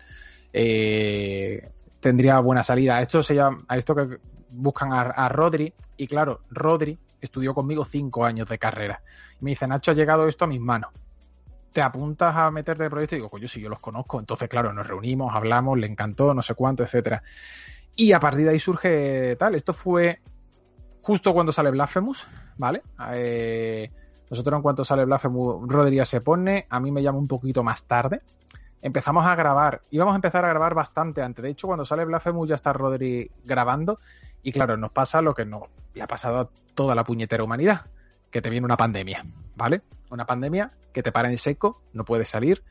tendría 2.01 2.39
buena 2.41 2.63
salida. 2.63 2.99
A 2.99 3.03
esto 3.03 3.23
se 3.23 3.35
llama, 3.35 3.65
a 3.67 3.79
esto 3.79 3.95
que 3.95 4.19
buscan 4.51 4.93
a 4.93 5.29
Rodri, 5.31 5.73
y 5.97 6.07
claro, 6.07 6.43
Rodri 6.51 6.99
estudió 7.21 7.55
conmigo 7.55 7.85
cinco 7.85 8.25
años 8.25 8.49
de 8.49 8.59
carrera. 8.59 9.03
Me 9.41 9.51
dice, 9.51 9.67
Nacho, 9.67 9.91
ha 9.91 9.95
llegado 9.95 10.29
esto 10.29 10.45
a 10.45 10.49
mis 10.49 10.61
manos. 10.61 10.91
¿Te 11.73 11.83
apuntas 11.83 12.35
a 12.35 12.51
meterte 12.51 12.85
de 12.85 12.91
proyecto? 12.91 13.17
Y 13.17 13.21
digo, 13.21 13.39
yo 13.39 13.49
sí, 13.49 13.61
yo 13.61 13.69
los 13.69 13.81
conozco. 13.81 14.19
Entonces, 14.19 14.49
claro, 14.49 14.73
nos 14.73 14.87
reunimos, 14.87 15.35
hablamos, 15.35 15.79
le 15.79 15.87
encantó, 15.87 16.35
no 16.35 16.43
sé 16.43 16.55
cuánto, 16.55 16.83
etcétera. 16.83 17.23
Y 17.95 18.13
a 18.13 18.21
partir 18.21 18.45
de 18.45 18.53
ahí 18.53 18.59
surge 18.59 19.37
tal. 19.37 19.55
Esto 19.55 19.73
fue 19.73 20.21
justo 21.03 21.33
cuando 21.33 21.53
sale 21.53 21.71
Blasphemous, 21.71 22.27
¿vale? 22.57 22.83
Eh, 23.13 23.91
nosotros 24.31 24.57
en 24.57 24.63
cuanto 24.63 24.85
sale 24.85 25.05
Blasphemous, 25.05 25.67
Rodríguez 25.67 26.09
se 26.09 26.21
pone, 26.21 26.67
a 26.69 26.81
mí 26.81 26.93
me 26.93 27.03
llama 27.03 27.19
un 27.19 27.27
poquito 27.27 27.63
más 27.63 27.85
tarde. 27.85 28.21
Empezamos 28.83 29.27
a 29.27 29.35
grabar, 29.35 29.81
íbamos 29.91 30.13
a 30.13 30.17
empezar 30.17 30.45
a 30.45 30.49
grabar 30.49 30.75
bastante 30.75 31.23
antes. 31.23 31.43
De 31.43 31.51
hecho, 31.51 31.67
cuando 31.67 31.85
sale 31.85 32.05
Blasphemous 32.05 32.49
ya 32.49 32.55
está 32.55 32.73
Rodri 32.73 33.31
grabando 33.45 33.99
y 34.43 34.53
claro, 34.53 34.77
nos 34.77 34.91
pasa 34.93 35.23
lo 35.23 35.35
que 35.35 35.45
no 35.45 35.69
le 35.95 36.03
ha 36.03 36.07
pasado 36.07 36.39
a 36.39 36.51
toda 36.75 36.95
la 36.95 37.05
puñetera 37.05 37.43
humanidad, 37.43 37.87
que 38.31 38.41
te 38.41 38.51
viene 38.51 38.65
una 38.65 38.77
pandemia, 38.77 39.25
¿vale? 39.57 39.83
Una 40.11 40.27
pandemia 40.27 40.71
que 40.93 41.03
te 41.03 41.13
para 41.13 41.31
en 41.31 41.39
seco, 41.39 41.83
no 41.93 42.05
puedes 42.05 42.29
salir. 42.29 42.63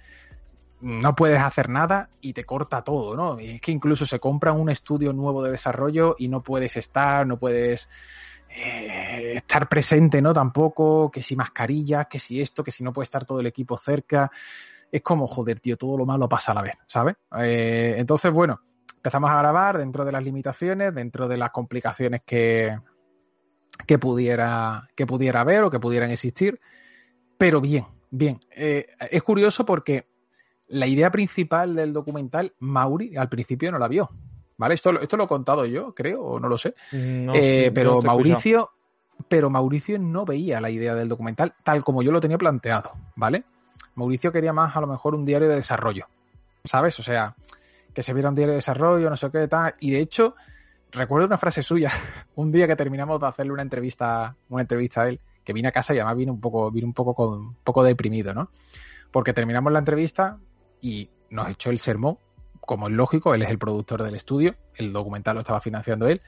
no 0.80 1.16
puedes 1.16 1.40
hacer 1.40 1.70
nada 1.70 2.10
y 2.22 2.34
te 2.34 2.46
corta 2.46 2.84
todo, 2.84 3.16
¿no? 3.16 3.40
Y 3.40 3.56
es 3.56 3.62
que 3.62 3.72
incluso 3.72 4.06
se 4.06 4.20
compra 4.20 4.54
un 4.54 4.70
estudio 4.70 5.12
nuevo 5.12 5.44
de 5.44 5.52
desarrollo 5.52 6.16
y 6.20 6.28
no 6.28 6.44
puedes 6.44 6.78
estar, 6.78 7.26
no 7.26 7.38
puedes 7.38 7.90
eh, 8.50 9.34
estar 9.38 9.68
presente, 9.68 10.22
¿no? 10.22 10.34
Tampoco, 10.34 11.10
que 11.12 11.22
si 11.22 11.36
mascarillas, 11.36 12.08
que 12.08 12.20
si 12.20 12.42
esto, 12.42 12.64
que 12.64 12.72
si 12.72 12.84
no 12.84 12.94
puede 12.94 13.06
estar 13.06 13.26
todo 13.26 13.40
el 13.40 13.48
equipo 13.48 13.78
cerca. 13.78 14.32
Es 14.92 15.02
como, 15.02 15.28
joder, 15.28 15.60
tío, 15.60 15.78
todo 15.78 15.98
lo 15.98 16.06
malo 16.06 16.30
pasa 16.30 16.52
a 16.54 16.56
la 16.56 16.62
vez, 16.62 16.78
¿sabes? 16.86 17.16
Eh, 17.40 17.96
entonces, 17.98 18.32
bueno, 18.32 18.62
empezamos 19.08 19.32
a 19.32 19.38
grabar 19.38 19.78
dentro 19.78 20.04
de 20.04 20.12
las 20.12 20.22
limitaciones, 20.22 20.94
dentro 20.94 21.30
de 21.30 21.38
las 21.38 21.52
complicaciones 21.52 22.24
que, 22.26 22.78
que, 23.86 23.98
pudiera, 23.98 24.90
que 24.98 25.08
pudiera 25.08 25.40
haber 25.40 25.64
o 25.64 25.72
que 25.72 25.80
pudieran 25.80 26.12
existir, 26.12 26.60
pero 27.38 27.62
bien, 27.62 27.86
bien. 28.10 28.38
Eh, 28.52 28.88
es 29.10 29.24
curioso 29.24 29.66
porque 29.66 30.08
la 30.68 30.88
idea 30.88 31.10
principal 31.10 31.74
del 31.74 31.94
documental, 31.94 32.54
Mauri 32.60 33.16
al 33.16 33.30
principio 33.30 33.72
no 33.72 33.80
la 33.80 33.88
vio. 33.88 34.10
¿Vale? 34.58 34.74
Esto, 34.74 35.00
esto 35.00 35.16
lo 35.16 35.24
he 35.24 35.28
contado 35.28 35.66
yo, 35.66 35.94
creo, 35.94 36.22
o 36.22 36.40
no 36.40 36.50
lo 36.50 36.58
sé. 36.58 36.74
Eh, 36.92 37.72
pero 37.74 38.02
Mauricio, 38.02 38.72
pero 39.30 39.50
Mauricio 39.50 40.00
no 40.00 40.26
veía 40.26 40.60
la 40.60 40.70
idea 40.70 40.96
del 40.96 41.08
documental 41.08 41.54
tal 41.64 41.82
como 41.86 42.04
yo 42.04 42.12
lo 42.12 42.20
tenía 42.20 42.38
planteado, 42.38 42.92
¿vale? 43.16 43.46
Mauricio 43.96 44.34
quería 44.34 44.52
más 44.52 44.76
a 44.76 44.82
lo 44.82 44.88
mejor 44.88 45.16
un 45.16 45.24
diario 45.24 45.48
de 45.48 45.56
desarrollo, 45.56 46.08
¿sabes? 46.66 47.00
O 47.00 47.04
sea, 47.04 47.36
que 47.98 48.04
se 48.04 48.14
viera 48.14 48.30
un 48.30 48.36
diario 48.36 48.52
de 48.52 48.58
desarrollo, 48.58 49.10
no 49.10 49.18
sé 49.18 49.32
qué 49.32 49.48
tal. 49.48 49.74
Y 49.80 49.90
de 49.90 50.02
hecho, 50.02 50.36
recuerdo 50.92 51.26
una 51.26 51.40
frase 51.40 51.64
suya, 51.64 51.92
un 52.36 52.52
día 52.52 52.68
que 52.68 52.76
terminamos 52.76 53.20
de 53.20 53.26
hacerle 53.26 53.54
una 53.54 53.64
entrevista, 53.64 54.36
una 54.50 54.62
entrevista 54.62 55.02
a 55.02 55.08
él, 55.08 55.20
que 55.44 55.52
vine 55.52 55.70
a 55.70 55.72
casa 55.72 55.96
y 55.96 55.98
además 55.98 56.16
vine 56.16 56.32
un 56.32 56.40
poco, 56.40 56.70
vine 56.70 56.86
un 56.86 56.94
poco 56.94 57.16
con, 57.16 57.40
un 57.40 57.56
poco 57.64 57.84
deprimido, 57.84 58.36
¿no? 58.36 58.52
Porque 59.10 59.34
terminamos 59.34 59.74
la 59.74 59.80
entrevista 59.80 60.38
y 60.80 61.10
nos 61.32 61.50
echó 61.50 61.72
el 61.72 61.80
sermón, 61.80 62.20
como 62.62 62.88
es 62.88 62.94
lógico, 62.94 63.34
él 63.34 63.42
es 63.42 63.50
el 63.50 63.58
productor 63.58 64.04
del 64.04 64.14
estudio, 64.14 64.54
el 64.76 64.94
documental 64.94 65.34
lo 65.34 65.42
estaba 65.42 65.60
financiando 65.60 66.08
él, 66.08 66.22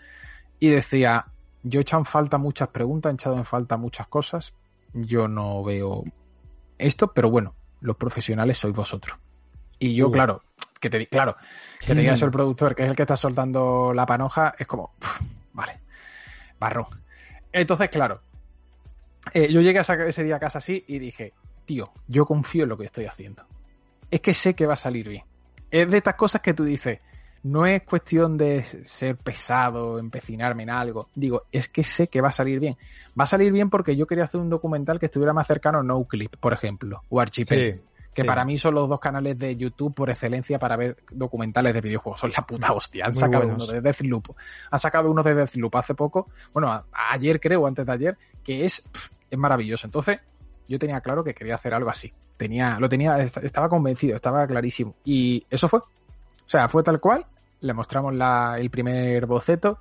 y 0.60 0.70
decía, 0.70 1.28
yo 1.62 1.82
he 1.82 1.84
echado 1.84 2.02
en 2.02 2.06
falta 2.06 2.40
muchas 2.40 2.70
preguntas, 2.70 3.12
he 3.12 3.14
echado 3.14 3.38
en 3.38 3.46
falta 3.46 3.78
muchas 3.78 4.08
cosas, 4.08 4.56
yo 4.92 5.28
no 5.28 5.64
veo 5.64 6.04
esto, 6.80 7.14
pero 7.14 7.30
bueno, 7.30 7.54
los 7.80 7.96
profesionales 7.96 8.58
sois 8.58 8.74
vosotros. 8.74 9.20
Y 9.78 9.94
yo, 9.94 10.12
claro, 10.12 10.42
que 10.80 10.90
te 10.90 11.08
claro, 11.08 11.36
que 11.80 11.94
te 11.94 12.08
el 12.08 12.32
productor, 12.32 12.76
que 12.76 12.84
es 12.84 12.90
el 12.90 12.96
que 12.96 13.04
está 13.04 13.18
soltando 13.18 13.94
la 13.94 14.06
panoja, 14.06 14.56
es 14.58 14.68
como, 14.68 14.94
vale, 15.54 15.80
barro. 16.60 16.90
Entonces, 17.52 17.90
claro, 17.90 18.22
eh, 19.34 19.52
yo 19.52 19.62
llegué 19.62 19.80
a 19.80 19.82
ese 19.82 20.24
día 20.24 20.38
a 20.38 20.40
casa 20.40 20.60
así 20.60 20.84
y 20.88 21.00
dije, 21.00 21.34
tío, 21.66 21.92
yo 22.08 22.26
confío 22.26 22.64
en 22.64 22.70
lo 22.70 22.78
que 22.78 22.86
estoy 22.86 23.06
haciendo 23.06 23.46
es 24.12 24.22
que 24.22 24.34
sé 24.34 24.54
que 24.54 24.66
va 24.66 24.74
a 24.74 24.78
salir 24.78 25.08
bien. 25.10 25.24
Es 25.72 25.90
de 25.90 25.98
estas 25.98 26.16
cosas 26.16 26.42
que 26.42 26.54
tú 26.54 26.64
dices, 26.64 27.00
no 27.44 27.66
es 27.66 27.84
cuestión 27.84 28.38
de 28.38 28.64
ser 28.84 29.16
pesado, 29.18 30.00
empecinarme 30.00 30.64
en 30.64 30.72
algo. 30.72 31.10
Digo, 31.16 31.44
es 31.52 31.68
que 31.68 31.84
sé 31.84 32.08
que 32.08 32.22
va 32.22 32.30
a 32.30 32.34
salir 32.34 32.60
bien. 32.60 32.76
Va 33.20 33.24
a 33.24 33.28
salir 33.28 33.52
bien 33.52 33.70
porque 33.70 33.96
yo 33.96 34.08
quería 34.08 34.24
hacer 34.24 34.40
un 34.40 34.50
documental 34.50 35.00
que 35.00 35.06
estuviera 35.06 35.34
más 35.34 35.48
cercano 35.48 35.80
a 35.80 35.84
NoClip, 35.84 36.38
por 36.38 36.54
ejemplo, 36.54 37.04
o 37.10 37.20
Archipel. 37.20 37.82
Que 38.14 38.26
para 38.26 38.44
mí 38.44 38.58
son 38.58 38.76
los 38.76 38.90
dos 38.90 39.00
canales 39.00 39.38
de 39.38 39.56
YouTube 39.56 39.94
por 39.94 40.10
excelencia 40.10 40.60
para 40.60 40.76
ver 40.76 40.98
documentales 41.12 41.74
de 41.74 41.82
videojuegos. 41.82 42.20
Son 42.20 42.32
la 42.32 42.46
puta 42.46 42.74
hostia. 42.74 43.06
Han 43.06 43.16
sacado 43.16 43.48
uno 43.48 43.66
de 43.66 43.82
Deathloop. 43.82 44.36
Han 44.72 44.80
sacado 44.80 45.12
uno 45.12 45.24
de 45.24 45.36
Deathloop 45.36 45.76
hace 45.76 45.94
poco. 45.94 46.28
Bueno, 46.54 46.86
ayer 46.92 47.40
creo, 47.40 47.66
antes 47.68 47.86
de 47.86 47.92
ayer, 47.92 48.18
que 48.44 48.66
es, 48.66 48.84
es 49.30 49.38
maravilloso. 49.38 49.88
Entonces, 49.88 50.20
yo 50.68 50.80
tenía 50.80 51.02
claro 51.02 51.24
que 51.24 51.34
quería 51.34 51.56
hacer 51.56 51.74
algo 51.74 51.90
así. 51.90 52.12
Tenía, 52.36 52.80
lo 52.80 52.90
tenía, 52.90 53.18
estaba 53.20 53.70
convencido, 53.70 54.16
estaba 54.16 54.46
clarísimo. 54.48 54.96
Y 55.04 55.46
eso 55.50 55.68
fue. 55.68 55.80
O 55.80 55.86
sea, 56.48 56.68
fue 56.68 56.84
tal 56.84 57.00
cual. 57.00 57.26
Le 57.62 57.74
mostramos 57.74 58.16
la, 58.16 58.56
el 58.58 58.70
primer 58.70 59.26
boceto 59.26 59.80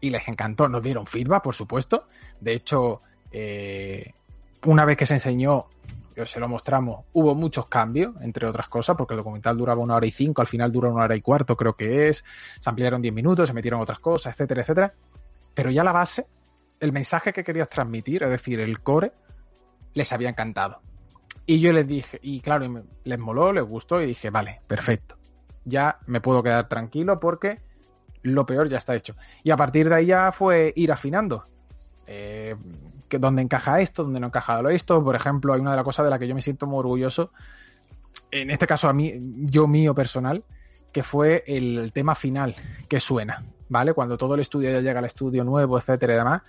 y 0.00 0.10
les 0.10 0.26
encantó. 0.28 0.68
Nos 0.68 0.82
dieron 0.82 1.06
feedback, 1.06 1.42
por 1.42 1.54
supuesto. 1.54 2.06
De 2.40 2.52
hecho, 2.52 3.00
eh, 3.32 4.12
una 4.66 4.84
vez 4.84 4.96
que 4.96 5.06
se 5.06 5.14
enseñó, 5.14 5.66
se 6.24 6.40
lo 6.40 6.48
mostramos, 6.48 7.04
hubo 7.12 7.34
muchos 7.34 7.66
cambios, 7.68 8.14
entre 8.20 8.46
otras 8.46 8.68
cosas, 8.68 8.96
porque 8.96 9.14
el 9.14 9.18
documental 9.18 9.56
duraba 9.56 9.80
una 9.80 9.96
hora 9.96 10.06
y 10.06 10.10
cinco, 10.10 10.40
al 10.40 10.46
final 10.46 10.72
dura 10.72 10.88
una 10.88 11.04
hora 11.04 11.16
y 11.16 11.20
cuarto, 11.20 11.56
creo 11.56 11.74
que 11.74 12.08
es. 12.08 12.24
Se 12.60 12.68
ampliaron 12.68 13.00
diez 13.00 13.14
minutos, 13.14 13.48
se 13.48 13.54
metieron 13.54 13.80
otras 13.80 14.00
cosas, 14.00 14.34
etcétera, 14.34 14.62
etcétera. 14.62 14.92
Pero 15.54 15.70
ya 15.70 15.84
la 15.84 15.92
base, 15.92 16.26
el 16.80 16.92
mensaje 16.92 17.32
que 17.32 17.44
querías 17.44 17.68
transmitir, 17.68 18.22
es 18.22 18.30
decir, 18.30 18.60
el 18.60 18.80
core, 18.80 19.12
les 19.94 20.12
había 20.12 20.28
encantado. 20.28 20.80
Y 21.46 21.60
yo 21.60 21.72
les 21.72 21.86
dije, 21.86 22.18
y 22.22 22.40
claro, 22.40 22.84
les 23.04 23.18
moló, 23.18 23.52
les 23.52 23.64
gustó 23.64 24.00
y 24.00 24.06
dije, 24.06 24.30
vale, 24.30 24.60
perfecto. 24.66 25.16
Ya 25.64 25.98
me 26.06 26.20
puedo 26.20 26.42
quedar 26.42 26.68
tranquilo 26.68 27.18
porque 27.20 27.60
lo 28.22 28.46
peor 28.46 28.68
ya 28.68 28.78
está 28.78 28.94
hecho. 28.94 29.16
Y 29.42 29.50
a 29.50 29.56
partir 29.56 29.88
de 29.88 29.94
ahí 29.96 30.06
ya 30.06 30.32
fue 30.32 30.72
ir 30.76 30.92
afinando. 30.92 31.42
Eh, 32.06 32.54
que 33.10 33.18
dónde 33.18 33.42
encaja 33.42 33.80
esto, 33.82 34.04
dónde 34.04 34.20
no 34.20 34.28
encaja 34.28 34.62
esto. 34.70 35.04
Por 35.04 35.14
ejemplo, 35.14 35.52
hay 35.52 35.60
una 35.60 35.72
de 35.72 35.76
las 35.76 35.84
cosas 35.84 36.06
de 36.06 36.10
la 36.10 36.18
que 36.18 36.26
yo 36.26 36.34
me 36.34 36.40
siento 36.40 36.66
muy 36.66 36.78
orgulloso, 36.78 37.32
en 38.30 38.50
este 38.50 38.66
caso 38.66 38.88
a 38.88 38.92
mí, 38.92 39.14
yo 39.44 39.66
mío 39.66 39.94
personal, 39.94 40.44
que 40.92 41.02
fue 41.02 41.44
el 41.46 41.92
tema 41.92 42.14
final 42.14 42.54
que 42.88 43.00
suena, 43.00 43.44
¿vale? 43.68 43.92
Cuando 43.92 44.16
todo 44.16 44.34
el 44.34 44.40
estudio 44.40 44.70
ya 44.70 44.80
llega 44.80 45.00
al 45.00 45.04
estudio 45.04 45.44
nuevo, 45.44 45.78
etcétera 45.78 46.14
y 46.14 46.16
demás, 46.16 46.42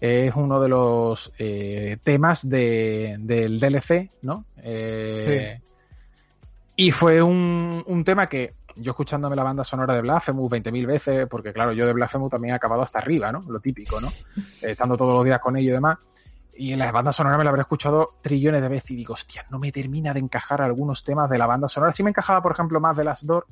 es 0.00 0.34
uno 0.34 0.60
de 0.60 0.68
los 0.68 1.32
eh, 1.38 1.98
temas 2.02 2.48
de, 2.48 3.16
del 3.20 3.60
DLC, 3.60 4.10
¿no? 4.22 4.44
Eh, 4.58 5.60
y 6.76 6.90
fue 6.92 7.22
un, 7.22 7.84
un, 7.86 8.04
tema 8.04 8.28
que 8.28 8.54
yo 8.80 8.90
escuchándome 8.92 9.36
la 9.36 9.44
banda 9.44 9.64
sonora 9.64 9.94
de 9.94 10.02
Blasphemous 10.02 10.50
20.000 10.50 10.86
veces, 10.86 11.26
porque 11.28 11.52
claro, 11.52 11.72
yo 11.72 11.86
de 11.86 11.92
Blasphemous 11.92 12.30
también 12.30 12.52
he 12.52 12.56
acabado 12.56 12.82
hasta 12.82 12.98
arriba, 12.98 13.30
¿no? 13.30 13.42
Lo 13.48 13.60
típico, 13.60 14.00
¿no? 14.00 14.08
Estando 14.62 14.96
todos 14.96 15.14
los 15.14 15.24
días 15.24 15.40
con 15.40 15.56
ello 15.56 15.70
y 15.70 15.72
demás. 15.72 15.98
Y 16.54 16.72
en 16.72 16.78
la 16.78 16.92
banda 16.92 17.12
sonora 17.12 17.38
me 17.38 17.44
la 17.44 17.50
habré 17.50 17.62
escuchado 17.62 18.16
trillones 18.20 18.60
de 18.60 18.68
veces 18.68 18.90
y 18.90 18.96
digo, 18.96 19.14
hostia, 19.14 19.46
no 19.50 19.58
me 19.58 19.72
termina 19.72 20.12
de 20.12 20.20
encajar 20.20 20.60
algunos 20.60 21.04
temas 21.04 21.30
de 21.30 21.38
la 21.38 21.46
banda 21.46 21.68
sonora. 21.68 21.94
Sí 21.94 22.02
me 22.02 22.10
encajaba, 22.10 22.42
por 22.42 22.52
ejemplo, 22.52 22.80
más 22.80 22.96
de 22.96 23.04
las 23.04 23.24
Door, 23.24 23.46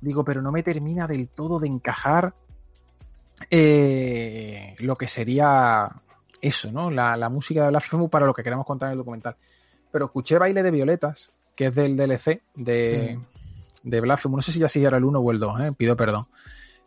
digo, 0.00 0.24
pero 0.24 0.42
no 0.42 0.50
me 0.50 0.62
termina 0.62 1.06
del 1.06 1.28
todo 1.28 1.60
de 1.60 1.68
encajar 1.68 2.34
eh, 3.50 4.74
lo 4.80 4.96
que 4.96 5.06
sería 5.06 5.90
eso, 6.40 6.72
¿no? 6.72 6.90
La, 6.90 7.28
música 7.28 7.64
de 7.64 7.70
Blasphemous 7.70 8.10
para 8.10 8.26
lo 8.26 8.34
que 8.34 8.42
queremos 8.42 8.66
contar 8.66 8.88
en 8.88 8.92
el 8.92 8.98
documental. 8.98 9.36
Pero 9.92 10.06
escuché 10.06 10.38
Baile 10.38 10.62
de 10.62 10.70
Violetas, 10.70 11.30
que 11.54 11.66
es 11.66 11.74
del 11.74 11.96
DLC 11.96 12.42
de, 12.54 13.18
mm. 13.18 13.39
De 13.82 14.00
Blasphemous. 14.00 14.38
No 14.38 14.42
sé 14.42 14.52
si 14.52 14.58
ya 14.60 14.68
si 14.68 14.84
era 14.84 14.96
el 14.96 15.04
1 15.04 15.18
o 15.18 15.30
el 15.30 15.38
2, 15.38 15.60
¿eh? 15.60 15.72
pido 15.76 15.96
perdón. 15.96 16.26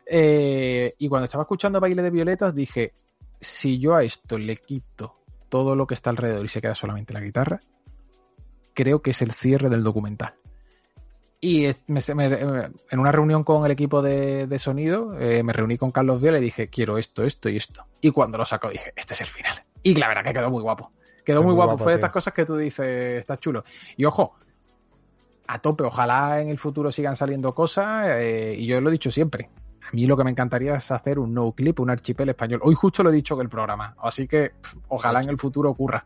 Eh, 0.06 0.96
y 0.98 1.08
cuando 1.08 1.26
estaba 1.26 1.44
escuchando 1.44 1.80
Baile 1.80 2.02
de 2.02 2.10
Violetas 2.10 2.54
dije, 2.54 2.92
si 3.40 3.80
yo 3.80 3.96
a 3.96 4.04
esto 4.04 4.38
le 4.38 4.58
quito 4.58 5.18
todo 5.50 5.76
lo 5.76 5.88
que 5.88 5.94
está 5.94 6.10
alrededor 6.10 6.46
y 6.46 6.50
se 6.50 6.62
queda 6.62 6.76
solamente 6.76 7.14
la 7.14 7.22
guitarra, 7.22 7.60
creo 8.74 9.02
que 9.02 9.12
es 9.12 9.22
el 9.22 9.32
cierre 9.32 9.70
del 9.70 9.84
documental. 9.84 10.36
Y 11.40 11.66
en 11.66 13.00
una 13.00 13.12
reunión 13.12 13.44
con 13.44 13.66
el 13.66 13.72
equipo 13.72 14.02
de, 14.02 14.58
sonido, 14.60 15.20
eh, 15.20 15.44
me 15.44 15.52
reuní 15.52 15.78
con 15.78 15.92
Carlos 15.92 16.22
Viola 16.22 16.38
y 16.38 16.42
dije, 16.42 16.70
quiero 16.70 16.98
esto, 16.98 17.24
esto 17.24 17.50
y 17.50 17.58
esto. 17.58 17.86
Y 18.00 18.12
cuando 18.12 18.38
lo 18.38 18.46
sacó 18.46 18.70
dije, 18.70 18.94
este 18.96 19.14
es 19.14 19.22
el 19.22 19.28
final. 19.28 19.62
Y 19.84 19.96
la 19.96 20.08
verdad 20.08 20.24
que 20.24 20.32
quedó 20.32 20.50
muy 20.50 20.62
guapo. 20.62 20.94
Quedó 21.26 21.44
muy, 21.44 21.54
guapo. 21.54 21.78
Fue 21.78 21.92
de 21.92 21.96
estas 21.96 22.14
cosas 22.14 22.34
que 22.34 22.46
tú 22.46 22.56
dices, 22.56 23.20
está 23.20 23.38
chulo. 23.38 23.64
Y 23.98 24.06
ojo, 24.06 24.36
a 25.48 25.60
tope, 25.60 25.84
ojalá 25.84 26.42
en 26.42 26.50
el 26.50 26.58
futuro 26.58 26.92
sigan 26.92 27.16
saliendo 27.16 27.54
cosas. 27.54 28.08
Eh, 28.18 28.56
y 28.58 28.66
yo 28.66 28.80
lo 28.82 28.90
he 28.90 28.94
dicho 28.94 29.12
siempre. 29.12 29.50
A 29.82 29.96
mí 29.96 30.06
lo 30.06 30.16
que 30.16 30.24
me 30.24 30.30
encantaría 30.30 30.76
es 30.76 30.92
hacer 30.92 31.20
un 31.20 31.34
no 31.34 31.52
clip, 31.52 31.80
un 31.80 31.90
archipel 31.90 32.30
español. 32.30 32.62
Hoy 32.64 32.76
justo 32.76 33.04
lo 33.04 33.10
he 33.10 33.14
dicho 33.14 33.36
en 33.36 33.42
el 33.42 33.50
programa. 33.50 33.96
Así 34.02 34.28
que 34.28 34.52
ojalá 34.88 35.22
en 35.22 35.30
el 35.30 35.38
futuro 35.38 35.70
ocurra. 35.70 36.06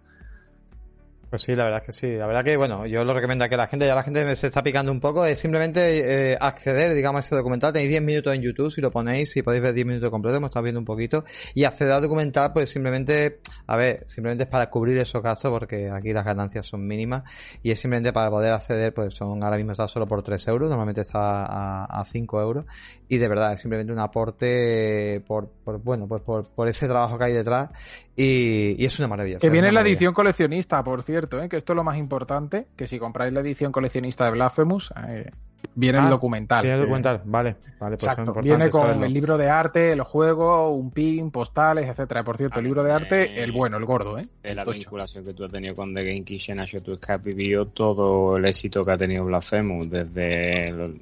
Pues 1.29 1.41
sí, 1.41 1.55
la 1.55 1.65
verdad 1.65 1.81
es 1.81 1.85
que 1.87 1.91
sí. 1.91 2.15
La 2.15 2.25
verdad 2.25 2.43
que, 2.43 2.55
bueno, 2.55 2.85
yo 2.85 3.03
lo 3.03 3.13
recomiendo 3.13 3.43
a 3.43 3.49
que 3.49 3.57
la 3.57 3.67
gente, 3.67 3.85
ya 3.85 3.93
la 3.93 4.03
gente 4.03 4.33
se 4.37 4.47
está 4.47 4.63
picando 4.63 4.93
un 4.93 5.01
poco, 5.01 5.25
es 5.25 5.37
simplemente 5.37 6.31
eh, 6.31 6.37
acceder, 6.39 6.93
digamos, 6.93 7.17
a 7.17 7.23
este 7.23 7.35
documental. 7.35 7.73
Tenéis 7.73 7.89
10 7.89 8.01
minutos 8.01 8.33
en 8.33 8.41
YouTube, 8.41 8.71
si 8.71 8.79
lo 8.79 8.91
ponéis, 8.91 9.31
si 9.31 9.41
podéis 9.41 9.61
ver 9.61 9.73
10 9.73 9.87
minutos 9.87 10.09
completos, 10.09 10.37
hemos 10.37 10.49
estado 10.49 10.63
viendo 10.63 10.79
un 10.79 10.85
poquito. 10.85 11.25
Y 11.53 11.65
acceder 11.65 11.93
al 11.93 12.01
documental, 12.01 12.53
pues 12.53 12.69
simplemente, 12.69 13.39
a 13.65 13.75
ver, 13.75 14.05
simplemente 14.07 14.45
es 14.45 14.49
para 14.49 14.69
cubrir 14.69 14.97
esos 14.99 15.21
gastos, 15.21 15.51
porque 15.51 15.89
aquí 15.91 16.13
las 16.13 16.23
ganancias 16.23 16.65
son 16.65 16.87
mínimas. 16.87 17.23
Y 17.61 17.71
es 17.71 17.79
simplemente 17.79 18.13
para 18.13 18.29
poder 18.29 18.53
acceder, 18.53 18.93
pues 18.93 19.13
son, 19.13 19.43
ahora 19.43 19.57
mismo 19.57 19.73
está 19.73 19.85
solo 19.87 20.07
por 20.07 20.23
3 20.23 20.47
euros, 20.47 20.69
normalmente 20.69 21.01
está 21.01 21.45
a, 21.45 21.85
a 21.85 22.05
5 22.05 22.41
euros. 22.41 22.65
Y 23.09 23.17
de 23.17 23.27
verdad, 23.27 23.51
es 23.51 23.59
simplemente 23.59 23.91
un 23.91 23.99
aporte 23.99 25.21
por, 25.27 25.49
por 25.63 25.81
bueno, 25.81 26.07
pues 26.07 26.21
por, 26.21 26.47
por 26.49 26.69
ese 26.69 26.87
trabajo 26.87 27.17
que 27.17 27.25
hay 27.25 27.33
detrás. 27.33 27.69
Y, 28.15 28.81
y 28.81 28.85
es 28.85 28.97
una 28.97 29.07
maravilla. 29.07 29.39
Que 29.39 29.49
viene 29.49 29.71
la 29.71 29.81
edición 29.81 30.13
coleccionista, 30.13 30.83
por 30.83 31.03
cierto, 31.03 31.16
¿eh? 31.17 31.49
que 31.49 31.57
esto 31.57 31.73
es 31.73 31.75
lo 31.75 31.83
más 31.83 31.97
importante, 31.97 32.67
que 32.75 32.87
si 32.87 32.99
compráis 32.99 33.33
la 33.33 33.41
edición 33.41 33.71
coleccionista 33.71 34.25
de 34.25 34.31
Blasphemous, 34.31 34.93
eh, 35.07 35.31
Viene 35.75 35.99
el 35.99 36.05
ah, 36.05 36.09
documental. 36.09 36.63
Viene 36.63 36.75
el 36.75 36.81
documental, 36.81 37.21
vale. 37.25 37.55
vale 37.79 37.97
pues 37.97 38.11
Exacto. 38.11 38.33
Viene 38.41 38.69
con 38.69 39.03
el 39.03 39.13
libro 39.13 39.37
de 39.37 39.47
arte, 39.47 39.91
el 39.91 40.01
juego, 40.01 40.71
un 40.71 40.89
pin, 40.89 41.29
postales, 41.29 41.87
etcétera. 41.87 42.23
Por 42.23 42.37
cierto, 42.37 42.59
el 42.59 42.65
libro 42.65 42.83
de 42.83 42.91
arte, 42.91 43.43
el 43.43 43.51
bueno, 43.51 43.77
el 43.77 43.85
gordo, 43.85 44.17
¿eh? 44.17 44.27
la 44.43 44.63
vinculación 44.63 45.23
que 45.23 45.33
tú 45.33 45.45
has 45.45 45.51
tenido 45.51 45.75
con 45.75 45.93
The 45.93 46.03
Game 46.03 46.23
Kitchen 46.23 46.57
que 46.65 47.13
has 47.13 47.23
vivido 47.23 47.67
todo 47.67 48.37
el 48.37 48.45
éxito 48.45 48.83
que 48.83 48.91
ha 48.91 48.97
tenido 48.97 49.25
Blasphemous, 49.25 49.89
desde 49.89 50.61
el, 50.61 50.99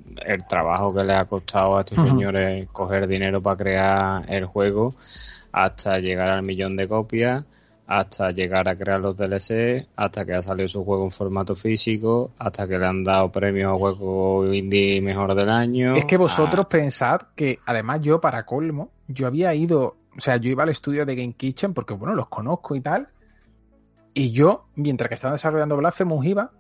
trabajo 0.50 0.94
que 0.94 1.04
le 1.06 1.14
ha 1.14 1.24
costado 1.24 1.78
a 1.78 1.82
estos 1.82 2.06
señores 2.06 2.68
coger 2.72 3.08
dinero 3.08 3.42
para 3.42 3.56
crear 3.56 4.26
el 4.28 4.46
juego 4.46 4.96
hasta 5.54 6.00
llegar 6.00 6.30
al 6.30 6.44
millón 6.44 6.76
de 6.76 6.88
copias 6.88 7.46
hasta 7.88 8.32
llegar 8.32 8.68
a 8.68 8.76
crear 8.76 9.00
los 9.00 9.16
DLC, 9.16 9.88
hasta 9.96 10.26
que 10.26 10.34
ha 10.34 10.42
salido 10.42 10.68
su 10.68 10.84
juego 10.84 11.06
en 11.06 11.12
formato 11.12 11.56
físico, 11.56 12.32
hasta 12.40 12.68
que 12.68 12.78
le 12.78 12.86
han 12.86 13.04
dado 13.04 13.32
premios 13.32 13.74
a 13.74 13.78
juego 13.78 14.54
indie 14.54 15.02
mejor 15.02 15.36
del 15.36 15.50
año. 15.50 15.94
Es 15.96 16.06
que 16.06 16.18
vosotros 16.18 16.66
pensad 16.68 17.22
que, 17.36 17.60
además, 17.66 18.02
yo 18.02 18.20
para 18.20 18.46
colmo, 18.46 18.90
yo 19.08 19.28
había 19.28 19.54
ido, 19.54 19.98
o 20.18 20.20
sea, 20.20 20.38
yo 20.38 20.50
iba 20.50 20.64
al 20.64 20.70
estudio 20.70 21.06
de 21.06 21.16
Game 21.16 21.34
Kitchen 21.34 21.74
porque, 21.74 21.94
bueno, 21.94 22.16
los 22.16 22.28
conozco 22.28 22.76
y 22.76 22.82
tal, 22.82 23.08
y 24.14 24.32
yo, 24.32 24.66
mientras 24.76 25.10
que 25.10 25.16
estaba 25.16 25.34
desarrollando 25.34 25.78
Blasphemous, 25.78 26.26
iba, 26.26 26.52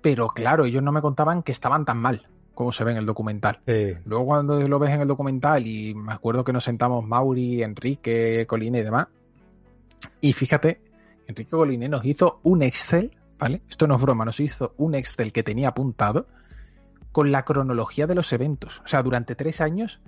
pero 0.00 0.28
claro, 0.28 0.64
ellos 0.64 0.82
no 0.82 0.92
me 0.92 1.02
contaban 1.02 1.42
que 1.42 1.52
estaban 1.52 1.84
tan 1.84 1.98
mal 1.98 2.28
como 2.54 2.72
se 2.72 2.84
ve 2.84 2.92
en 2.92 2.96
el 2.96 3.04
documental. 3.04 3.60
Luego 4.06 4.24
cuando 4.24 4.66
lo 4.66 4.78
ves 4.78 4.90
en 4.90 5.02
el 5.02 5.08
documental 5.08 5.66
y 5.66 5.94
me 5.94 6.14
acuerdo 6.14 6.42
que 6.42 6.54
nos 6.54 6.64
sentamos 6.64 7.04
Mauri, 7.04 7.62
Enrique, 7.62 8.46
Colina 8.48 8.78
y 8.78 8.82
demás, 8.82 9.08
y 10.20 10.32
fíjate, 10.32 10.80
Enrique 11.26 11.56
Goliné 11.56 11.88
nos 11.88 12.04
hizo 12.04 12.40
un 12.42 12.62
Excel, 12.62 13.16
¿vale? 13.38 13.62
Esto 13.68 13.86
no 13.86 13.96
es 13.96 14.00
broma, 14.00 14.24
nos 14.24 14.40
hizo 14.40 14.74
un 14.76 14.94
Excel 14.94 15.32
que 15.32 15.42
tenía 15.42 15.68
apuntado 15.68 16.28
con 17.12 17.32
la 17.32 17.44
cronología 17.44 18.06
de 18.06 18.14
los 18.14 18.32
eventos. 18.32 18.80
O 18.84 18.88
sea, 18.88 19.02
durante 19.02 19.34
tres 19.34 19.60
años 19.60 20.00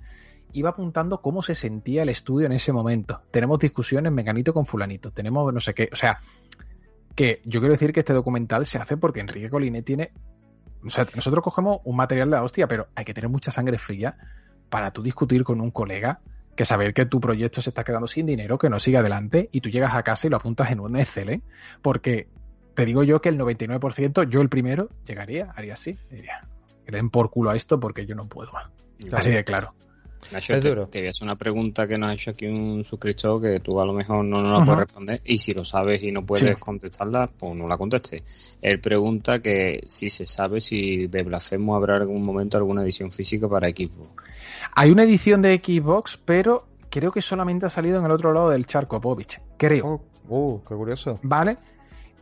iba 0.51 0.69
apuntando 0.69 1.21
cómo 1.21 1.41
se 1.41 1.55
sentía 1.55 2.03
el 2.03 2.09
estudio 2.09 2.45
en 2.45 2.53
ese 2.53 2.71
momento. 2.71 3.21
Tenemos 3.31 3.59
discusiones 3.59 4.11
meganito 4.11 4.53
con 4.53 4.65
fulanito, 4.65 5.11
tenemos 5.11 5.53
no 5.53 5.59
sé 5.59 5.73
qué. 5.73 5.89
O 5.91 5.95
sea, 5.95 6.19
que 7.15 7.41
yo 7.45 7.59
quiero 7.59 7.73
decir 7.73 7.93
que 7.93 7.99
este 7.99 8.13
documental 8.13 8.65
se 8.65 8.77
hace 8.77 8.97
porque 8.97 9.19
Enrique 9.19 9.49
Coliné 9.49 9.81
tiene... 9.81 10.11
O 10.85 10.89
sea, 10.89 11.05
nosotros 11.13 11.43
cogemos 11.43 11.79
un 11.83 11.97
material 11.97 12.29
de 12.29 12.37
la 12.37 12.43
hostia, 12.43 12.67
pero 12.67 12.87
hay 12.95 13.03
que 13.03 13.13
tener 13.13 13.29
mucha 13.29 13.51
sangre 13.51 13.77
fría 13.77 14.15
para 14.69 14.91
tú 14.91 15.01
discutir 15.03 15.43
con 15.43 15.59
un 15.59 15.71
colega 15.71 16.21
que 16.55 16.65
saber 16.65 16.93
que 16.93 17.05
tu 17.05 17.19
proyecto 17.19 17.61
se 17.61 17.69
está 17.69 17.83
quedando 17.83 18.07
sin 18.07 18.25
dinero, 18.25 18.57
que 18.57 18.69
no 18.69 18.79
sigue 18.79 18.97
adelante 18.97 19.49
y 19.51 19.61
tú 19.61 19.69
llegas 19.69 19.95
a 19.95 20.03
casa 20.03 20.27
y 20.27 20.29
lo 20.29 20.37
apuntas 20.37 20.71
en 20.71 20.79
un 20.79 20.97
Excel, 20.97 21.29
¿eh? 21.29 21.41
Porque 21.81 22.27
te 22.75 22.85
digo 22.85 23.03
yo 23.03 23.21
que 23.21 23.29
el 23.29 23.37
99%, 23.37 24.29
yo 24.29 24.41
el 24.41 24.49
primero, 24.49 24.89
llegaría, 25.05 25.51
haría 25.55 25.73
así, 25.73 25.97
diría, 26.09 26.47
que 26.85 26.91
den 26.91 27.09
por 27.09 27.29
culo 27.29 27.49
a 27.49 27.55
esto 27.55 27.79
porque 27.79 28.05
yo 28.05 28.15
no 28.15 28.27
puedo 28.27 28.51
más. 28.51 28.71
Así 29.11 29.31
de 29.31 29.43
claro. 29.43 29.73
Nacho, 30.31 30.53
es 30.53 30.61
te, 30.61 30.69
duro. 30.69 30.87
te 30.87 30.99
voy 30.99 31.07
a 31.07 31.09
hacer 31.09 31.23
una 31.23 31.35
pregunta 31.35 31.87
que 31.87 31.97
nos 31.97 32.09
ha 32.09 32.13
hecho 32.13 32.31
aquí 32.31 32.45
un 32.45 32.85
suscriptor 32.85 33.41
que 33.41 33.59
tú 33.61 33.79
a 33.79 33.85
lo 33.85 33.93
mejor 33.93 34.23
no 34.23 34.41
nos 34.41 34.59
la 34.59 34.65
puedes 34.65 34.79
responder 34.81 35.21
y 35.25 35.39
si 35.39 35.53
lo 35.53 35.65
sabes 35.65 36.03
y 36.03 36.11
no 36.11 36.25
puedes 36.25 36.57
contestarla, 36.57 37.27
pues 37.27 37.55
no 37.55 37.67
la 37.67 37.77
contestes. 37.77 38.23
Él 38.61 38.79
pregunta 38.79 39.39
que 39.39 39.81
si 39.87 40.09
se 40.09 40.27
sabe 40.27 40.61
si 40.61 41.07
de 41.07 41.23
Blasphemous 41.23 41.77
habrá 41.77 41.95
algún 41.95 42.23
momento 42.23 42.57
alguna 42.57 42.83
edición 42.83 43.11
física 43.11 43.47
para 43.47 43.69
Xbox. 43.69 44.23
Hay 44.75 44.91
una 44.91 45.03
edición 45.03 45.41
de 45.41 45.57
Xbox, 45.57 46.19
pero 46.23 46.67
creo 46.89 47.11
que 47.11 47.21
solamente 47.21 47.65
ha 47.65 47.69
salido 47.69 47.99
en 47.99 48.05
el 48.05 48.11
otro 48.11 48.31
lado 48.33 48.49
del 48.49 48.65
charco, 48.65 49.01
Povich. 49.01 49.41
Creo. 49.57 50.01
Oh, 50.29 50.35
uh, 50.35 50.63
qué 50.63 50.75
curioso. 50.75 51.19
Vale. 51.23 51.57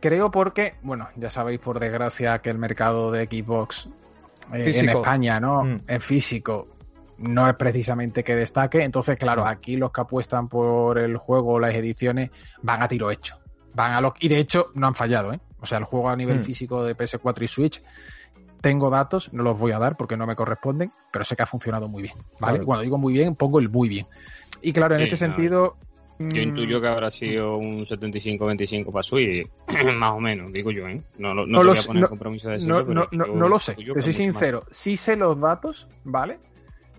Creo 0.00 0.30
porque, 0.30 0.74
bueno, 0.82 1.08
ya 1.16 1.28
sabéis 1.28 1.58
por 1.58 1.80
desgracia 1.80 2.38
que 2.38 2.50
el 2.50 2.58
mercado 2.58 3.10
de 3.10 3.24
Xbox 3.24 3.88
eh, 4.54 4.72
en 4.74 4.88
España, 4.88 5.40
¿no? 5.40 5.64
Mm. 5.64 5.80
En 5.88 6.00
físico 6.00 6.77
no 7.18 7.48
es 7.48 7.54
precisamente 7.56 8.24
que 8.24 8.34
destaque. 8.34 8.82
Entonces, 8.82 9.16
claro, 9.16 9.46
aquí 9.46 9.76
los 9.76 9.92
que 9.92 10.00
apuestan 10.00 10.48
por 10.48 10.98
el 10.98 11.16
juego 11.16 11.54
o 11.54 11.60
las 11.60 11.74
ediciones 11.74 12.30
van 12.62 12.82
a 12.82 12.88
tiro 12.88 13.10
hecho. 13.10 13.38
Van 13.74 13.92
a 13.92 14.00
lo... 14.00 14.14
Y 14.20 14.28
de 14.28 14.38
hecho, 14.38 14.70
no 14.74 14.86
han 14.86 14.94
fallado, 14.94 15.32
¿eh? 15.32 15.40
O 15.60 15.66
sea, 15.66 15.78
el 15.78 15.84
juego 15.84 16.08
a 16.08 16.16
nivel 16.16 16.40
mm. 16.40 16.44
físico 16.44 16.84
de 16.84 16.96
PS4 16.96 17.42
y 17.42 17.48
Switch 17.48 17.82
tengo 18.60 18.90
datos, 18.90 19.32
no 19.32 19.42
los 19.42 19.58
voy 19.58 19.72
a 19.72 19.78
dar 19.78 19.96
porque 19.96 20.16
no 20.16 20.26
me 20.26 20.34
corresponden, 20.34 20.90
pero 21.12 21.24
sé 21.24 21.36
que 21.36 21.42
ha 21.42 21.46
funcionado 21.46 21.88
muy 21.88 22.02
bien, 22.02 22.14
¿vale? 22.40 22.60
Cuando 22.60 22.82
digo 22.82 22.98
muy 22.98 23.12
bien, 23.12 23.34
pongo 23.34 23.60
el 23.60 23.68
muy 23.68 23.88
bien. 23.88 24.06
Y 24.62 24.72
claro, 24.72 24.96
en 24.96 25.02
este 25.02 25.16
sentido... 25.16 25.76
Yo 26.18 26.42
intuyo 26.42 26.80
que 26.80 26.88
habrá 26.88 27.12
sido 27.12 27.56
un 27.56 27.86
75-25 27.86 28.90
para 28.90 29.04
Switch, 29.04 29.48
más 29.94 30.14
o 30.14 30.18
menos, 30.18 30.52
digo 30.52 30.72
yo, 30.72 30.88
¿eh? 30.88 31.00
No, 31.18 31.32
no, 31.32 31.46
no, 31.46 31.62
voy 31.62 31.78
a 31.78 31.82
poner 31.82 32.08
compromiso 32.08 32.48
de 32.48 32.56
eso, 32.56 32.66
no, 32.66 33.08
no, 33.12 33.48
lo 33.48 33.60
sé, 33.60 33.74
te 33.74 34.02
soy 34.02 34.12
sincero. 34.12 34.64
Sí 34.72 34.96
sé 34.96 35.14
los 35.14 35.40
datos, 35.40 35.86
¿vale? 36.02 36.38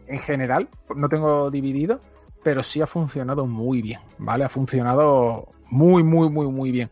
En 0.10 0.20
general, 0.20 0.68
no 0.96 1.08
tengo 1.08 1.52
dividido, 1.52 2.00
pero 2.44 2.64
sí 2.64 2.82
ha 2.82 2.88
funcionado 2.88 3.46
muy 3.46 3.82
bien, 3.82 4.00
¿vale? 4.18 4.44
Ha 4.44 4.50
funcionado 4.50 5.50
muy, 5.70 6.04
muy, 6.04 6.30
muy, 6.30 6.48
muy 6.48 6.72
bien. 6.72 6.90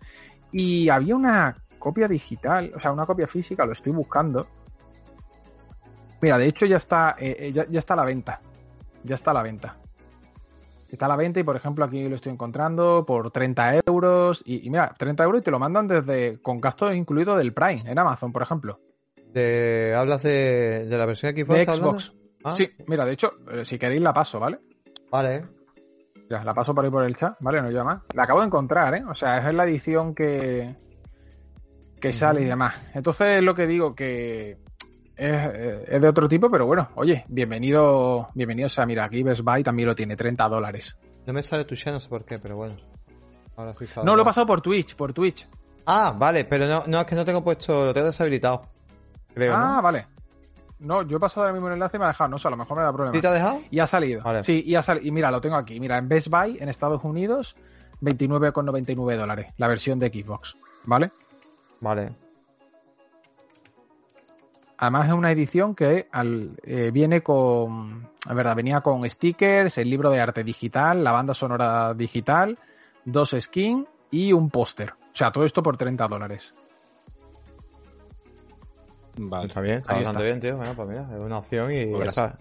Y 0.51 0.87
había 0.89 1.15
una 1.15 1.57
copia 1.79 2.07
digital, 2.07 2.71
o 2.75 2.79
sea, 2.79 2.91
una 2.91 3.07
copia 3.07 3.27
física, 3.27 3.65
lo 3.65 3.71
estoy 3.71 3.91
buscando. 3.91 4.47
Mira, 6.21 6.37
de 6.37 6.47
hecho 6.47 6.67
ya 6.67 6.77
está, 6.77 7.15
eh, 7.19 7.35
eh, 7.39 7.51
ya, 7.51 7.79
está 7.79 7.95
a 7.95 7.97
la 7.97 8.05
venta. 8.05 8.39
Ya 9.03 9.15
está 9.15 9.31
a 9.31 9.33
la 9.33 9.43
venta. 9.43 9.77
Está 10.89 11.05
a 11.05 11.09
la 11.09 11.15
venta 11.15 11.39
y, 11.39 11.43
por 11.43 11.55
ejemplo, 11.55 11.85
aquí 11.85 12.07
lo 12.07 12.15
estoy 12.15 12.31
encontrando 12.31 13.03
por 13.05 13.31
30 13.31 13.81
euros. 13.85 14.43
Y, 14.45 14.69
mira, 14.69 14.93
30 14.97 15.23
euros 15.23 15.41
y 15.41 15.43
te 15.43 15.51
lo 15.51 15.59
mandan 15.59 15.87
desde 15.87 16.41
con 16.41 16.59
gasto 16.61 16.93
incluido 16.93 17.35
del 17.35 17.53
Prime 17.53 17.83
en 17.85 17.97
Amazon, 17.97 18.31
por 18.31 18.41
ejemplo. 18.41 18.79
De, 19.33 19.93
¿Hablas 19.97 20.23
de, 20.23 20.87
la 20.89 21.05
versión 21.05 21.35
Xbox? 21.35 21.57
De 21.57 21.65
Xbox. 21.65 22.16
Ah. 22.47 22.55
Sí, 22.55 22.69
mira, 22.87 23.05
de 23.05 23.13
hecho, 23.13 23.33
eh, 23.51 23.65
si 23.65 23.77
queréis 23.77 24.01
la 24.01 24.13
paso, 24.13 24.39
¿vale? 24.39 24.59
Vale. 25.11 25.45
Ya, 26.29 26.43
la 26.43 26.53
paso 26.53 26.73
por 26.73 26.83
ahí 26.83 26.91
por 26.91 27.03
el 27.03 27.15
chat, 27.15 27.35
¿vale? 27.39 27.61
No 27.61 27.69
llama. 27.69 28.03
La 28.13 28.23
acabo 28.23 28.41
de 28.41 28.47
encontrar, 28.47 28.95
¿eh? 28.95 29.03
O 29.09 29.15
sea, 29.15 29.37
es 29.37 29.53
la 29.53 29.65
edición 29.65 30.13
que, 30.13 30.75
que 31.99 32.13
sale 32.13 32.41
y 32.41 32.45
demás. 32.45 32.75
Entonces 32.93 33.37
es 33.37 33.43
lo 33.43 33.55
que 33.55 33.67
digo 33.67 33.95
que 33.95 34.57
eh, 35.15 35.85
es, 35.87 36.01
de 36.01 36.07
otro 36.07 36.27
tipo, 36.27 36.49
pero 36.49 36.65
bueno, 36.65 36.89
oye, 36.95 37.25
bienvenido, 37.27 38.29
bienvenido. 38.33 38.67
O 38.67 38.69
sea, 38.69 38.85
mira, 38.85 39.05
aquí 39.05 39.23
Best 39.23 39.41
Buy 39.41 39.63
también 39.63 39.87
lo 39.87 39.95
tiene, 39.95 40.15
30 40.15 40.47
dólares. 40.49 40.97
No 41.25 41.33
me 41.33 41.43
sale 41.43 41.65
tu 41.65 41.75
chat, 41.75 41.93
no 41.93 41.99
sé 41.99 42.09
por 42.09 42.25
qué, 42.25 42.39
pero 42.39 42.55
bueno. 42.55 42.75
Ahora 43.55 43.73
sí 43.73 43.85
No, 44.03 44.15
lo 44.15 44.21
he 44.21 44.25
pasado 44.25 44.45
por 44.45 44.61
Twitch, 44.61 44.95
por 44.95 45.13
Twitch. 45.13 45.47
Ah, 45.85 46.13
vale, 46.15 46.45
pero 46.45 46.67
no, 46.67 46.83
no 46.87 46.99
es 46.99 47.05
que 47.05 47.15
no 47.15 47.25
tengo 47.25 47.43
puesto, 47.43 47.85
lo 47.85 47.93
tengo 47.93 48.07
deshabilitado. 48.07 48.61
Creo, 49.33 49.53
ah, 49.55 49.79
vale. 49.81 50.05
No, 50.79 51.01
yo 51.01 51.17
he 51.17 51.19
pasado 51.19 51.41
ahora 51.41 51.53
mismo 51.53 51.67
el 51.67 51.73
enlace 51.73 51.97
y 51.97 51.99
me 51.99 52.05
ha 52.05 52.09
dejado, 52.09 52.29
no 52.29 52.37
sé, 52.37 52.47
a 52.47 52.51
lo 52.51 52.57
mejor 52.57 52.77
me 52.77 52.83
da 52.83 52.93
problema. 52.93 53.15
¿Sí 53.15 53.21
te 53.21 53.27
ha 53.27 53.31
dejado? 53.31 53.61
Y 53.71 53.79
ha 53.79 53.87
salido. 53.87 54.43
Sí, 54.43 54.63
y 54.65 54.75
ha 54.75 54.81
salido. 54.81 55.07
Y 55.07 55.11
mira, 55.11 55.31
lo 55.31 55.41
tengo 55.41 55.55
aquí. 55.55 55.79
Mira, 55.79 55.97
en 55.97 56.07
Best 56.07 56.27
Buy, 56.29 56.57
en 56.59 56.69
Estados 56.69 57.03
Unidos, 57.03 57.55
29,99 58.01 59.17
dólares, 59.17 59.47
la 59.57 59.67
versión 59.67 59.97
de 59.99 60.09
Xbox. 60.09 60.55
¿Vale? 60.85 61.11
Vale. 61.79 62.15
Además 64.77 65.07
es 65.07 65.13
una 65.13 65.31
edición 65.31 65.73
que 65.73 66.07
eh, 66.11 66.91
viene 66.93 67.23
con, 67.23 68.09
es 68.29 68.35
verdad, 68.35 68.55
venía 68.55 68.81
con 68.81 69.09
stickers, 69.09 69.79
el 69.79 69.89
libro 69.89 70.11
de 70.11 70.21
arte 70.21 70.43
digital, 70.43 71.03
la 71.03 71.11
banda 71.11 71.33
sonora 71.33 71.95
digital, 71.95 72.59
dos 73.03 73.35
skins 73.39 73.87
y 74.11 74.33
un 74.33 74.51
póster. 74.51 74.91
O 74.91 75.15
sea, 75.17 75.31
todo 75.31 75.45
esto 75.45 75.63
por 75.63 75.77
30 75.77 76.07
dólares. 76.07 76.53
Vale. 79.17 79.47
Está 79.47 79.61
bien, 79.61 79.77
está 79.77 79.95
bastante 79.95 80.23
bien, 80.23 80.39
tío. 80.39 80.57
Bueno, 80.57 80.73
pues 80.75 80.87
mira, 80.87 81.07
es 81.11 81.19
una 81.19 81.37
opción 81.39 81.73
y 81.73 81.85
pues 81.87 82.09
está, 82.09 82.37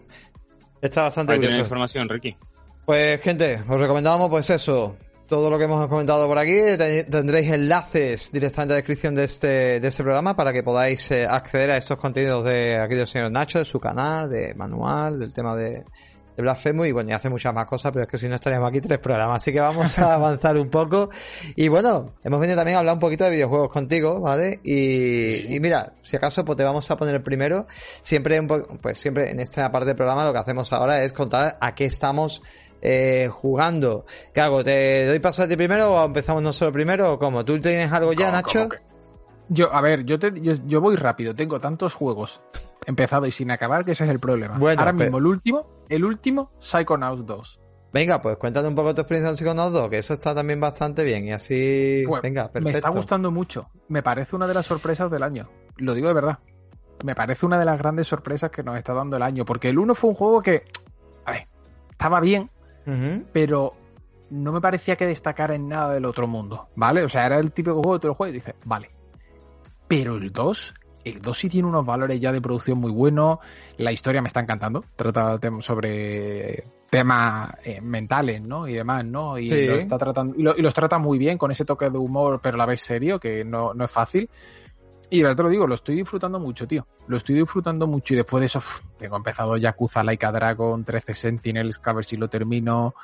está 0.81 1.03
bastante 1.03 1.39
bien. 1.39 1.59
información, 1.59 2.09
Ricky. 2.09 2.37
Pues, 2.85 3.21
gente, 3.21 3.63
os 3.69 3.81
recomendamos, 3.81 4.29
pues 4.31 4.49
eso, 4.51 4.97
todo 5.29 5.51
lo 5.51 5.59
que 5.59 5.65
hemos 5.65 5.87
comentado 5.89 6.27
por 6.27 6.39
aquí. 6.39 6.55
Tendréis 7.11 7.51
enlaces 7.51 8.31
directamente 8.31 8.73
en 8.73 8.77
la 8.77 8.77
descripción 8.77 9.15
de 9.15 9.25
este, 9.25 9.81
de 9.81 9.89
este 9.89 10.03
programa 10.03 10.37
para 10.37 10.53
que 10.53 10.63
podáis 10.63 11.11
eh, 11.11 11.27
acceder 11.27 11.71
a 11.71 11.77
estos 11.79 11.99
contenidos 11.99 12.45
de 12.45 12.77
aquí 12.79 12.95
del 12.95 13.07
señor 13.07 13.33
Nacho, 13.33 13.59
de 13.59 13.65
su 13.65 13.81
canal, 13.81 14.31
de 14.31 14.55
manual, 14.55 15.19
del 15.19 15.33
tema 15.33 15.57
de, 15.57 15.85
de 16.37 16.43
Blasphemous 16.43 16.87
y 16.87 16.93
bueno, 16.93 17.11
y 17.11 17.13
hace 17.13 17.31
muchas 17.31 17.55
más 17.55 17.67
cosas, 17.67 17.93
pero 17.93 18.05
es 18.05 18.11
que 18.11 18.19
si 18.19 18.29
no 18.29 18.35
estaríamos 18.35 18.69
aquí 18.69 18.81
tres 18.81 18.99
programas, 18.99 19.43
así 19.43 19.53
que 19.53 19.61
vamos 19.61 19.99
a 19.99 20.15
avanzar 20.15 20.57
un 20.57 20.69
poco. 20.69 21.11
Y 21.55 21.69
bueno, 21.69 22.15
hemos 22.23 22.41
venido 22.41 22.57
también 22.57 22.77
a 22.77 22.81
hablar 22.81 22.95
un 22.95 23.01
poquito 23.01 23.25
de 23.25 23.31
videojuegos 23.31 23.73
contigo, 23.73 24.21
¿vale? 24.21 24.61
Y, 24.63 25.55
y 25.55 25.61
mira, 25.61 25.93
si 26.03 26.17
acaso 26.17 26.45
pues 26.45 26.57
te 26.57 26.65
vamos 26.65 26.91
a 26.91 26.97
poner 26.97 27.15
el 27.15 27.23
primero. 27.23 27.67
Siempre 28.01 28.39
un 28.39 28.47
pues 28.47 28.99
siempre 28.99 29.31
en 29.31 29.41
esta 29.41 29.71
parte 29.71 29.87
del 29.87 29.97
programa 29.97 30.25
lo 30.25 30.33
que 30.33 30.39
hacemos 30.39 30.73
ahora 30.73 31.03
es 31.03 31.13
contar 31.13 31.57
a 31.61 31.75
qué 31.75 31.87
estamos 31.87 32.43
eh, 32.83 33.29
jugando. 33.31 34.07
¿Qué 34.33 34.41
hago? 34.41 34.63
¿Te 34.63 35.07
doy 35.07 35.19
paso 35.19 35.43
a 35.43 35.49
ti 35.49 35.57
primero 35.57 35.93
o 35.93 36.05
empezamos 36.05 36.43
nosotros 36.43 36.73
primero 36.73 37.15
o 37.15 37.19
cómo? 37.19 37.45
¿Tú 37.45 37.59
tienes 37.61 37.91
algo 37.93 38.13
ya, 38.13 38.31
Nacho? 38.31 38.69
Yo, 39.49 39.73
a 39.73 39.81
ver, 39.81 40.05
yo, 40.05 40.19
te, 40.19 40.33
yo, 40.41 40.81
voy 40.81 40.97
rápido, 40.97 41.35
tengo 41.35 41.61
tantos 41.61 41.95
juegos 41.95 42.41
empezado 42.87 43.27
y 43.27 43.33
sin 43.33 43.51
acabar 43.51 43.85
que 43.85 43.93
ese 43.93 44.05
es 44.05 44.11
el 44.11 44.19
problema. 44.21 44.57
Bueno, 44.59 44.81
Ahora 44.81 44.93
mismo, 44.93 45.19
el 45.19 45.27
último, 45.27 45.67
el 45.89 46.05
último, 46.05 46.53
Psychonauts 46.59 47.27
2. 47.27 47.61
Venga, 47.93 48.23
pues 48.23 48.37
cuéntate 48.37 48.67
un 48.69 48.75
poco 48.75 48.95
tu 48.95 49.03
experiencia 49.03 49.31
en 49.31 49.37
Psychonauts 49.37 49.73
2, 49.73 49.91
que 49.91 49.99
eso 49.99 50.15
está 50.15 50.35
también 50.35 50.61
bastante 50.61 51.05
bien 51.05 51.25
y 51.27 51.33
así... 51.33 52.05
Pues, 52.07 52.23
venga, 52.23 52.45
perfecto. 52.45 52.65
Me 52.65 52.71
está 52.71 52.91
gustando 52.91 53.31
mucho. 53.31 53.69
Me 53.89 54.03
parece 54.03 54.37
una 54.37 54.47
de 54.47 54.55
las 54.55 54.67
sorpresas 54.67 55.11
del 55.11 55.23
año. 55.23 55.49
Lo 55.77 55.95
digo 55.95 56.09
de 56.09 56.15
verdad. 56.15 56.39
me 57.05 57.15
parece 57.15 57.47
una 57.47 57.59
de 57.59 57.65
las 57.65 57.79
grandes 57.79 58.07
sorpresas 58.07 58.51
que 58.51 58.63
nos 58.63 58.77
está 58.77 58.93
dando 58.95 59.17
el 59.17 59.23
año, 59.23 59.45
porque 59.45 59.69
el 59.69 59.79
1 59.79 59.95
fue 59.95 60.11
un 60.11 60.17
juego 60.17 60.43
que, 60.43 60.65
a 61.25 61.33
ver, 61.33 61.49
estaba 61.91 62.21
bien, 62.21 62.51
pero 63.33 63.75
no 64.31 64.53
me 64.53 64.61
parecía 64.61 64.97
que 64.97 65.07
destacara 65.07 65.55
en 65.55 65.69
nada 65.69 65.93
del 65.93 66.05
otro 66.05 66.27
mundo, 66.27 66.69
¿vale? 66.77 67.03
O 67.03 67.09
sea, 67.09 67.27
era 67.27 67.39
el 67.39 67.53
típico 67.53 67.83
juego 67.83 67.95
que 67.95 68.03
te 68.03 68.07
lo 68.09 68.15
juegas 68.15 68.35
y 68.35 68.39
dices, 68.39 68.55
vale. 68.65 68.91
Pero 69.89 70.17
el 70.17 70.33
2, 70.33 70.75
el 71.07 71.23
2 71.23 71.39
sí 71.39 71.49
tiene 71.49 71.69
unos 71.69 71.87
valores 71.87 72.19
ya 72.21 72.33
de 72.33 72.41
producción 72.41 72.79
muy 72.79 72.91
buenos, 72.91 73.39
la 73.77 73.93
historia 73.93 74.21
me 74.21 74.29
está 74.29 74.41
encantando, 74.41 74.85
trata 74.97 75.39
sobre 75.61 76.65
temas 76.91 77.55
eh, 77.65 77.81
mentales, 77.81 78.43
¿no? 78.43 78.67
Y 78.67 78.75
demás, 78.75 79.05
¿no? 79.05 79.39
Y, 79.39 79.51
está 79.51 79.99
tratando, 79.99 80.35
y, 80.37 80.43
los 80.43 80.75
trata 80.75 80.99
muy 80.99 81.19
bien 81.19 81.39
con 81.39 81.51
ese 81.51 81.65
toque 81.65 81.91
de 81.91 81.99
humor, 81.99 82.41
pero 82.43 82.57
a 82.57 82.59
la 82.59 82.67
vez 82.67 82.81
serio, 82.81 83.21
que 83.21 83.45
no, 83.45 83.73
no 83.73 83.85
es 83.85 83.91
fácil. 83.91 84.29
Y 85.09 85.19
de 85.19 85.23
verdad 85.23 85.37
te 85.37 85.43
lo 85.45 85.49
digo, 85.51 85.67
lo 85.69 85.77
estoy 85.77 85.95
disfrutando 85.95 86.41
mucho, 86.41 86.67
tío. 86.67 86.87
Lo 87.07 87.17
estoy 87.17 87.37
disfrutando 87.37 87.87
mucho 87.87 88.15
y 88.15 88.17
después 88.17 88.41
de 88.41 88.47
eso 88.47 88.61
tengo 88.99 89.17
empezado 89.17 89.57
Yakuza 89.57 90.03
Laika 90.03 90.33
Dragon, 90.33 90.85
13 90.85 91.15
Sentinels, 91.15 91.79
que 91.79 91.91
a 91.91 91.93
ver 91.93 92.05
si 92.05 92.17
lo 92.17 92.29
termino. 92.29 92.95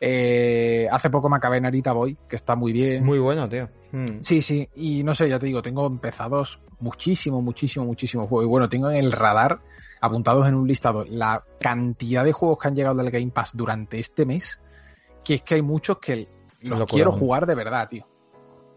Eh, 0.00 0.88
hace 0.90 1.10
poco 1.10 1.28
me 1.28 1.36
acabé 1.36 1.60
Narita 1.60 1.92
Boy, 1.92 2.16
que 2.28 2.36
está 2.36 2.54
muy 2.54 2.72
bien. 2.72 3.04
Muy 3.04 3.18
bueno, 3.18 3.48
tío. 3.48 3.68
Hmm. 3.92 4.22
Sí, 4.22 4.42
sí. 4.42 4.68
Y 4.74 5.02
no 5.02 5.14
sé, 5.14 5.28
ya 5.28 5.38
te 5.38 5.46
digo, 5.46 5.62
tengo 5.62 5.86
empezados 5.86 6.60
muchísimo, 6.80 7.40
muchísimo, 7.42 7.86
muchísimo 7.86 8.26
juegos. 8.26 8.44
Y 8.44 8.48
bueno, 8.48 8.68
tengo 8.68 8.90
en 8.90 8.96
el 8.96 9.12
radar, 9.12 9.60
apuntados 10.00 10.46
en 10.46 10.54
un 10.54 10.66
listado, 10.68 11.04
la 11.08 11.44
cantidad 11.60 12.24
de 12.24 12.32
juegos 12.32 12.58
que 12.58 12.68
han 12.68 12.76
llegado 12.76 13.00
al 13.00 13.10
Game 13.10 13.30
Pass 13.30 13.52
durante 13.54 13.98
este 13.98 14.26
mes, 14.26 14.60
que 15.24 15.34
es 15.34 15.42
que 15.42 15.54
hay 15.54 15.62
muchos 15.62 15.98
que 15.98 16.28
los 16.60 16.86
quiero 16.86 17.12
jugar 17.12 17.46
de 17.46 17.54
verdad, 17.54 17.88
tío. 17.88 18.06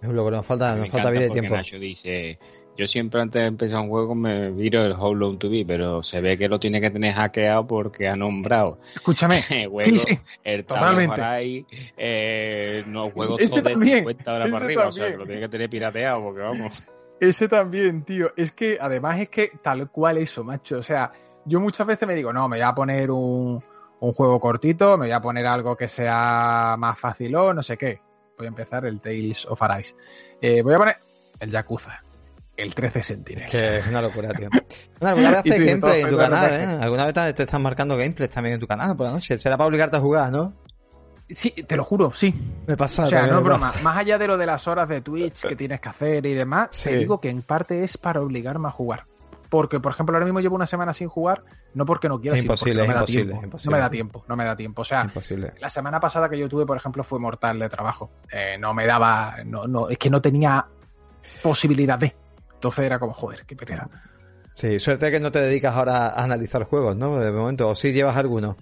Es 0.01 0.09
lo 0.09 0.23
que 0.25 0.31
nos 0.31 0.45
falta, 0.45 0.75
nos 0.75 0.89
falta 0.89 1.09
vida 1.09 1.23
de 1.23 1.29
tiempo. 1.29 1.55
Nacho 1.55 1.77
dice, 1.77 2.39
yo 2.79 2.87
siempre 2.87 3.21
antes 3.21 3.41
de 3.41 3.47
empezar 3.49 3.81
un 3.81 3.89
juego 3.89 4.15
me 4.15 4.51
viro 4.51 4.85
el 4.85 4.93
How 4.93 5.13
Long 5.13 5.37
to 5.37 5.49
Be, 5.49 5.65
pero 5.67 6.01
se 6.01 6.21
ve 6.21 6.37
que 6.37 6.47
lo 6.47 6.61
tiene 6.61 6.79
que 6.79 6.89
tener 6.89 7.13
hackeado 7.13 7.67
porque 7.67 8.07
ha 8.07 8.15
nombrado. 8.15 8.77
Escúchame. 8.95 9.41
sí, 9.83 9.99
sí. 9.99 10.17
El 10.45 10.63
totalmente. 10.63 11.21
Ahí, 11.21 11.65
eh, 11.97 12.85
no 12.87 13.11
juegos 13.11 13.37
todos 13.37 13.63
de 13.65 13.77
50 13.77 14.33
horas 14.33 14.49
para 14.49 14.65
arriba. 14.65 14.87
O 14.87 14.93
sea, 14.93 15.11
que 15.11 15.17
lo 15.17 15.25
tiene 15.25 15.41
que 15.41 15.49
tener 15.49 15.69
pirateado 15.69 16.23
porque 16.23 16.39
vamos. 16.39 16.81
Ese 17.19 17.49
también, 17.49 18.05
tío. 18.05 18.31
Es 18.37 18.53
que 18.53 18.77
además 18.79 19.19
es 19.19 19.27
que 19.27 19.51
tal 19.61 19.89
cual 19.91 20.17
eso, 20.17 20.45
macho. 20.45 20.77
O 20.77 20.83
sea, 20.83 21.11
yo 21.43 21.59
muchas 21.59 21.85
veces 21.85 22.07
me 22.07 22.15
digo, 22.15 22.31
no, 22.31 22.47
me 22.47 22.55
voy 22.55 22.65
a 22.65 22.73
poner 22.73 23.11
un, 23.11 23.61
un 23.99 24.13
juego 24.13 24.39
cortito, 24.39 24.97
me 24.97 25.07
voy 25.07 25.11
a 25.11 25.19
poner 25.19 25.45
algo 25.47 25.75
que 25.75 25.89
sea 25.89 26.77
más 26.79 26.97
fácil 26.97 27.35
o 27.35 27.53
no 27.53 27.61
sé 27.61 27.75
qué. 27.75 27.99
Voy 28.37 28.45
a 28.45 28.49
empezar 28.49 28.85
el 28.85 29.01
Tales 29.01 29.45
of 29.47 29.61
Arise. 29.61 29.97
Eh, 30.39 30.61
voy 30.61 30.75
a 30.75 30.77
poner 30.77 30.97
el 31.41 31.51
Yakuza 31.51 32.03
el 32.61 32.75
13 32.75 33.03
Sentinels. 33.03 33.51
Que 33.51 33.77
es 33.79 33.87
una 33.87 34.01
locura, 34.01 34.33
tío. 34.33 34.49
alguna 35.01 35.29
vez 35.31 35.39
haces 35.39 35.65
gameplay 35.65 36.01
en 36.01 36.09
tu 36.09 36.17
canal, 36.17 36.53
¿eh? 36.53 36.79
Alguna 36.81 37.05
vez 37.05 37.35
te 37.35 37.43
están 37.43 37.61
marcando 37.61 37.97
gameplays 37.97 38.29
también 38.29 38.55
en 38.55 38.59
tu 38.59 38.67
canal 38.67 38.95
por 38.95 39.07
la 39.07 39.13
noche. 39.13 39.37
Será 39.37 39.57
para 39.57 39.67
obligarte 39.67 39.97
a 39.97 39.99
jugar, 39.99 40.31
¿no? 40.31 40.53
Sí, 41.29 41.51
te 41.51 41.75
lo 41.75 41.83
juro, 41.83 42.11
sí. 42.13 42.33
Me 42.65 42.75
pasa. 42.75 43.03
O 43.03 43.07
sea, 43.07 43.27
no 43.27 43.37
es 43.37 43.43
broma. 43.43 43.71
Más 43.83 43.97
allá 43.97 44.17
de 44.17 44.27
lo 44.27 44.37
de 44.37 44.47
las 44.47 44.67
horas 44.67 44.89
de 44.89 45.01
Twitch 45.01 45.45
que 45.47 45.55
tienes 45.55 45.79
que 45.79 45.89
hacer 45.89 46.25
y 46.25 46.33
demás, 46.33 46.69
te 46.83 46.97
digo 46.97 47.21
que 47.21 47.29
en 47.29 47.43
parte 47.43 47.83
es 47.83 47.97
para 47.97 48.21
obligarme 48.21 48.67
a 48.67 48.71
jugar. 48.71 49.05
Porque, 49.49 49.79
por 49.79 49.91
ejemplo, 49.91 50.15
ahora 50.15 50.25
mismo 50.25 50.39
llevo 50.39 50.55
una 50.55 50.67
semana 50.67 50.93
sin 50.93 51.07
jugar, 51.07 51.43
no 51.73 51.85
porque 51.85 52.07
no 52.07 52.19
quiera, 52.19 52.37
sino 52.37 52.55
porque 52.55 52.73
no 52.73 52.85
me 52.85 52.93
da 52.93 53.03
tiempo. 53.03 53.41
No 53.41 53.71
me 53.71 53.79
da 53.79 53.89
tiempo, 53.89 54.25
no 54.27 54.35
me 54.35 54.45
da 54.45 54.55
tiempo. 54.55 54.81
O 54.83 54.85
sea, 54.85 55.11
la 55.59 55.69
semana 55.69 55.99
pasada 55.99 56.29
que 56.29 56.37
yo 56.37 56.47
tuve, 56.47 56.65
por 56.65 56.77
ejemplo, 56.77 57.03
fue 57.03 57.19
mortal 57.19 57.57
de 57.57 57.67
trabajo. 57.67 58.11
Eh, 58.31 58.57
no 58.59 58.73
me 58.75 58.85
daba, 58.85 59.37
no, 59.45 59.65
no, 59.65 59.89
es 59.89 59.97
que 59.97 60.09
no 60.09 60.21
tenía 60.21 60.65
posibilidad 61.41 61.97
de. 61.97 62.15
Entonces 62.59 62.83
era 62.83 62.99
como, 62.99 63.13
joder, 63.13 63.45
qué 63.45 63.55
pereza. 63.55 63.87
Sí, 64.53 64.79
suerte 64.79 65.09
que 65.09 65.21
no 65.21 65.31
te 65.31 65.39
dedicas 65.39 65.73
ahora 65.73 66.07
a 66.07 66.23
analizar 66.25 66.65
juegos, 66.65 66.97
¿no? 66.97 67.17
De 67.17 67.31
momento, 67.31 67.69
o 67.69 67.75
sí 67.75 67.93
llevas 67.93 68.17
alguno. 68.17 68.57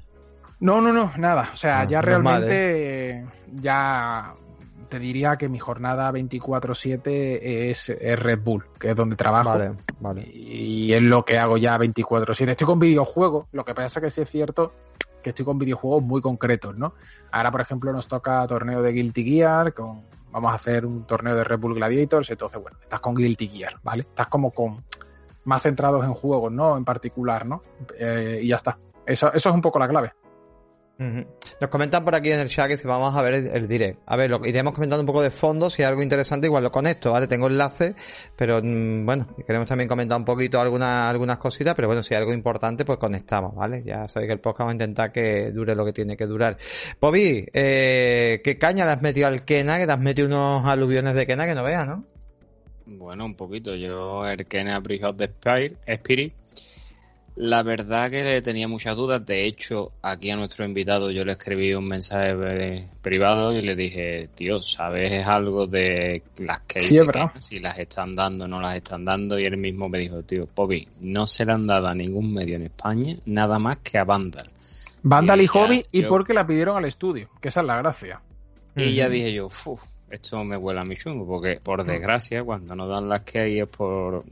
No, 0.59 0.79
no, 0.81 0.93
no, 0.93 1.11
nada. 1.17 1.49
O 1.51 1.57
sea, 1.57 1.83
ya 1.85 1.99
realmente, 1.99 3.09
¿eh? 3.09 3.25
ya 3.55 4.35
te 4.87 4.99
diría 4.99 5.35
que 5.35 5.49
mi 5.49 5.57
jornada 5.57 6.11
24/7 6.11 7.39
es, 7.41 7.91
Red 8.19 8.39
Bull, 8.43 8.65
que 8.79 8.89
es 8.89 8.95
donde 8.95 9.15
trabajo. 9.15 9.49
Vale, 9.49 9.73
vale. 9.99 10.21
Y 10.31 10.93
es 10.93 11.01
lo 11.01 11.25
que 11.25 11.39
hago 11.39 11.57
ya 11.57 11.75
24/7. 11.79 12.51
Estoy 12.51 12.67
con 12.67 12.79
videojuegos, 12.79 13.47
lo 13.51 13.65
que 13.65 13.73
pasa 13.73 13.99
es 13.99 14.03
que 14.03 14.09
sí 14.11 14.21
es 14.21 14.29
cierto 14.29 14.73
que 15.23 15.31
estoy 15.31 15.45
con 15.45 15.57
videojuegos 15.57 16.03
muy 16.03 16.21
concretos, 16.21 16.77
¿no? 16.77 16.93
Ahora, 17.31 17.51
por 17.51 17.61
ejemplo, 17.61 17.91
nos 17.91 18.07
toca 18.07 18.45
torneo 18.45 18.83
de 18.83 18.91
Guilty 18.91 19.23
Gear 19.23 19.73
con 19.73 20.03
vamos 20.31 20.51
a 20.51 20.55
hacer 20.55 20.85
un 20.85 21.05
torneo 21.05 21.35
de 21.35 21.43
Red 21.43 21.59
Bull 21.59 21.75
Gladiators, 21.75 22.29
entonces, 22.29 22.61
bueno, 22.61 22.77
estás 22.81 22.99
con 22.99 23.15
Guilty 23.15 23.47
Gear, 23.47 23.79
¿vale? 23.83 24.03
Estás 24.03 24.27
como 24.27 24.51
con 24.51 24.83
más 25.45 25.61
centrados 25.61 26.03
en 26.03 26.13
juegos, 26.13 26.51
¿no? 26.51 26.75
En 26.77 26.85
particular, 26.85 27.45
¿no? 27.45 27.61
Eh, 27.97 28.39
y 28.43 28.47
ya 28.49 28.57
está. 28.57 28.77
Eso, 29.05 29.31
eso 29.33 29.49
es 29.49 29.55
un 29.55 29.61
poco 29.61 29.79
la 29.79 29.87
clave. 29.87 30.13
Nos 30.99 31.69
comentan 31.69 32.03
por 32.03 32.15
aquí 32.15 32.31
en 32.31 32.39
el 32.39 32.49
chat 32.49 32.67
que 32.67 32.75
si 32.75 32.87
vamos 32.87 33.15
a 33.15 33.21
ver 33.21 33.35
el, 33.35 33.67
direct. 33.67 33.99
A 34.07 34.15
ver, 34.15 34.31
lo 34.31 34.43
iremos 34.45 34.73
comentando 34.73 35.01
un 35.01 35.05
poco 35.05 35.21
de 35.21 35.29
fondo, 35.29 35.69
si 35.69 35.83
hay 35.83 35.89
algo 35.89 36.01
interesante 36.01 36.47
igual 36.47 36.63
lo 36.63 36.71
conecto, 36.71 37.11
¿vale? 37.11 37.27
Tengo 37.27 37.47
enlace, 37.47 37.93
pero 38.35 38.61
mm, 38.63 39.05
bueno, 39.05 39.27
queremos 39.45 39.67
también 39.67 39.87
comentar 39.87 40.17
un 40.17 40.25
poquito 40.25 40.59
algunas, 40.59 41.09
algunas 41.09 41.37
cositas, 41.37 41.75
pero 41.75 41.87
bueno, 41.87 42.01
si 42.01 42.15
hay 42.15 42.19
algo 42.19 42.33
importante, 42.33 42.83
pues 42.83 42.97
conectamos, 42.97 43.53
¿vale? 43.53 43.83
Ya 43.83 44.07
sabéis 44.07 44.29
que 44.29 44.33
el 44.33 44.39
podcast 44.39 44.67
va 44.67 44.71
a 44.71 44.73
intentar 44.73 45.11
que 45.11 45.51
dure 45.51 45.75
lo 45.75 45.85
que 45.85 45.93
tiene 45.93 46.17
que 46.17 46.25
durar. 46.25 46.57
Bobby, 46.99 47.47
eh, 47.53 48.41
¿qué 48.43 48.57
caña 48.57 48.85
le 48.85 48.91
has 48.91 49.01
metido 49.01 49.27
al 49.27 49.45
Kena? 49.45 49.77
Que 49.77 49.85
te 49.85 49.91
has 49.91 49.99
metido 49.99 50.27
unos 50.27 50.67
aluviones 50.67 51.13
de 51.13 51.27
Kena 51.27 51.45
que 51.45 51.53
no 51.53 51.63
veas, 51.63 51.87
¿no? 51.87 52.05
Bueno, 52.87 53.25
un 53.25 53.35
poquito. 53.35 53.75
Yo, 53.75 54.25
el 54.25 54.47
Kena 54.47 54.79
Bridge 54.79 55.03
of 55.03 55.17
the 55.17 55.31
Spirit 55.85 56.33
la 57.37 57.61
verdad 57.61 58.09
que 58.09 58.23
le 58.23 58.41
tenía 58.41 58.67
muchas 58.67 58.95
dudas. 58.95 59.23
De 59.25 59.45
hecho, 59.45 59.91
aquí 60.01 60.31
a 60.31 60.35
nuestro 60.35 60.65
invitado 60.65 61.11
yo 61.11 61.23
le 61.23 61.33
escribí 61.33 61.73
un 61.73 61.87
mensaje 61.87 62.89
privado 63.01 63.53
y 63.53 63.61
le 63.61 63.75
dije, 63.75 64.29
tío, 64.35 64.61
¿sabes 64.61 65.25
algo 65.25 65.67
de 65.67 66.23
las 66.39 66.61
que 66.61 66.81
sí, 66.81 66.99
si 67.39 67.59
las 67.59 67.77
están 67.77 68.15
dando 68.15 68.45
o 68.45 68.47
no 68.47 68.59
las 68.59 68.75
están 68.75 69.05
dando? 69.05 69.37
Y 69.39 69.45
él 69.45 69.57
mismo 69.57 69.87
me 69.87 69.99
dijo, 69.99 70.23
tío, 70.23 70.47
Bobby, 70.55 70.87
no 71.01 71.27
se 71.27 71.45
le 71.45 71.53
han 71.53 71.67
dado 71.67 71.87
a 71.87 71.93
ningún 71.93 72.33
medio 72.33 72.55
en 72.55 72.63
España 72.63 73.15
nada 73.27 73.59
más 73.59 73.77
que 73.77 73.99
a 73.99 74.03
Vandal. 74.03 74.49
Vandal 75.03 75.41
y, 75.41 75.47
Hobby 75.47 75.85
y 75.91 76.03
porque 76.03 76.33
la 76.33 76.45
pidieron 76.45 76.75
al 76.77 76.85
estudio, 76.85 77.29
que 77.39 77.49
esa 77.49 77.61
es 77.61 77.67
la 77.67 77.77
gracia. 77.77 78.19
Y 78.75 78.95
ya 78.95 79.09
dije 79.09 79.33
yo, 79.33 79.47
esto 80.09 80.43
me 80.43 80.57
huele 80.57 80.79
a 80.79 80.83
mi 80.83 80.95
chungo, 80.95 81.25
porque 81.25 81.59
por 81.63 81.83
desgracia, 81.85 82.43
cuando 82.43 82.75
no 82.75 82.87
dan 82.87 83.07
las 83.09 83.21
que 83.21 83.39
hay 83.39 83.59
es 83.59 83.67
por 83.67 84.23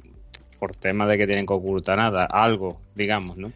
por 0.66 0.76
tema 0.76 1.06
de 1.06 1.16
que 1.16 1.28
tienen 1.28 1.46
que 1.46 1.54
ocultar 1.54 1.96
nada, 1.96 2.26
algo, 2.26 2.80
digamos, 2.96 3.38
¿no? 3.38 3.52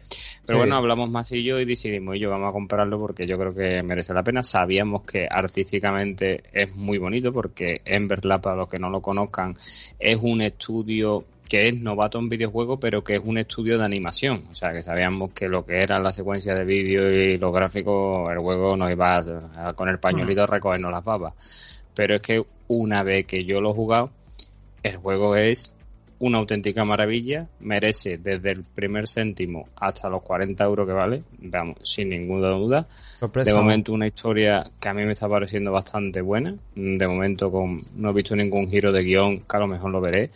Pero 0.46 0.58
bueno, 0.58 0.76
hablamos 0.76 1.10
más 1.10 1.32
y 1.32 1.42
yo 1.42 1.58
y 1.58 1.64
decidimos, 1.64 2.14
y 2.14 2.20
yo 2.20 2.30
vamos 2.30 2.48
a 2.48 2.52
comprarlo 2.52 3.00
porque 3.00 3.26
yo 3.26 3.36
creo 3.36 3.52
que 3.52 3.82
merece 3.82 4.14
la 4.14 4.22
pena. 4.22 4.44
Sabíamos 4.44 5.02
que 5.02 5.26
artísticamente 5.28 6.44
es 6.52 6.72
muy 6.76 6.98
bonito 6.98 7.32
porque 7.32 7.80
Emberlab, 7.84 8.42
para 8.42 8.54
los 8.54 8.68
que 8.68 8.78
no 8.78 8.90
lo 8.90 9.00
conozcan, 9.00 9.56
es 9.98 10.18
un 10.22 10.40
estudio 10.40 11.24
que 11.48 11.66
es 11.66 11.74
novato 11.74 12.20
en 12.20 12.28
videojuegos, 12.28 12.78
pero 12.80 13.02
que 13.02 13.16
es 13.16 13.22
un 13.24 13.38
estudio 13.38 13.76
de 13.76 13.84
animación. 13.84 14.44
O 14.52 14.54
sea, 14.54 14.72
que 14.72 14.84
sabíamos 14.84 15.32
que 15.32 15.48
lo 15.48 15.66
que 15.66 15.82
era 15.82 15.98
la 15.98 16.12
secuencia 16.12 16.54
de 16.54 16.64
vídeo 16.64 17.10
y 17.10 17.38
los 17.38 17.52
gráficos, 17.52 18.30
el 18.30 18.38
juego 18.38 18.76
nos 18.76 18.88
iba 18.92 19.18
a, 19.18 19.72
con 19.72 19.88
el 19.88 19.98
pañuelito 19.98 20.44
a 20.44 20.46
recogernos 20.46 20.92
las 20.92 21.04
babas. 21.04 21.34
Pero 21.92 22.14
es 22.14 22.22
que 22.22 22.44
una 22.68 23.02
vez 23.02 23.26
que 23.26 23.44
yo 23.44 23.60
lo 23.60 23.72
he 23.72 23.74
jugado, 23.74 24.10
el 24.84 24.96
juego 24.98 25.34
es 25.34 25.74
una 26.20 26.38
auténtica 26.38 26.84
maravilla, 26.84 27.48
merece 27.60 28.18
desde 28.18 28.52
el 28.52 28.62
primer 28.62 29.08
céntimo 29.08 29.68
hasta 29.76 30.08
los 30.08 30.22
40 30.22 30.62
euros 30.64 30.86
que 30.86 30.92
vale, 30.92 31.24
vamos, 31.38 31.78
sin 31.82 32.10
ninguna 32.10 32.50
duda. 32.50 32.86
De 33.44 33.54
momento 33.54 33.92
una 33.92 34.06
historia 34.06 34.64
que 34.78 34.88
a 34.88 34.94
mí 34.94 35.04
me 35.04 35.12
está 35.12 35.28
pareciendo 35.28 35.72
bastante 35.72 36.20
buena, 36.20 36.54
de 36.74 37.08
momento 37.08 37.50
con 37.50 37.82
no 37.96 38.10
he 38.10 38.12
visto 38.12 38.36
ningún 38.36 38.70
giro 38.70 38.92
de 38.92 39.02
guion, 39.02 39.40
que 39.40 39.56
a 39.56 39.60
lo 39.60 39.66
mejor 39.66 39.90
lo 39.90 40.00
veré, 40.02 40.30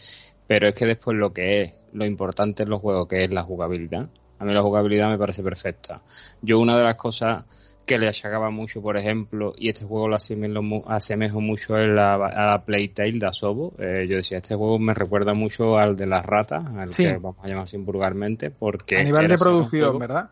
pero 0.46 0.68
es 0.68 0.74
que 0.74 0.86
después 0.86 1.16
lo 1.16 1.32
que 1.32 1.62
es, 1.62 1.72
lo 1.92 2.06
importante 2.06 2.62
en 2.62 2.70
los 2.70 2.80
juegos, 2.80 3.06
que 3.06 3.18
es 3.18 3.30
la 3.30 3.42
jugabilidad, 3.42 4.08
a 4.38 4.44
mí 4.44 4.54
la 4.54 4.62
jugabilidad 4.62 5.10
me 5.10 5.18
parece 5.18 5.42
perfecta. 5.42 6.00
Yo 6.40 6.58
una 6.60 6.78
de 6.78 6.84
las 6.84 6.96
cosas 6.96 7.44
que 7.86 7.98
le 7.98 8.08
achacaba 8.08 8.50
mucho, 8.50 8.80
por 8.80 8.96
ejemplo, 8.96 9.52
y 9.56 9.68
este 9.68 9.84
juego 9.84 10.08
lo 10.08 10.16
asemejo 10.16 11.40
mucho 11.40 11.74
a 11.74 11.80
la, 11.80 12.14
a 12.14 12.46
la 12.46 12.64
Playtale 12.64 13.18
de 13.18 13.26
Asobo. 13.26 13.74
Eh, 13.78 14.06
yo 14.08 14.16
decía, 14.16 14.38
este 14.38 14.54
juego 14.54 14.78
me 14.78 14.94
recuerda 14.94 15.34
mucho 15.34 15.76
al 15.76 15.96
de 15.96 16.06
las 16.06 16.24
ratas, 16.24 16.64
al 16.64 16.90
que 16.90 17.12
vamos 17.12 17.36
a 17.42 17.48
llamar 17.48 17.64
así 17.64 17.76
vulgarmente, 17.76 18.50
porque... 18.50 18.98
A 18.98 19.04
nivel 19.04 19.28
de 19.28 19.36
producción, 19.36 19.98
¿verdad? 19.98 20.30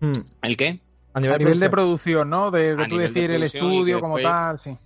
Hmm. 0.00 0.12
¿El 0.42 0.56
qué? 0.56 0.80
A 1.12 1.20
nivel, 1.20 1.58
de 1.58 1.70
producción, 1.70 2.30
¿no? 2.30 2.50
De, 2.50 2.76
tú 2.88 2.96
decir 2.96 3.30
el 3.30 3.42
estudio 3.42 4.00
como 4.00 4.18
tal, 4.18 4.58
sí. 4.58 4.76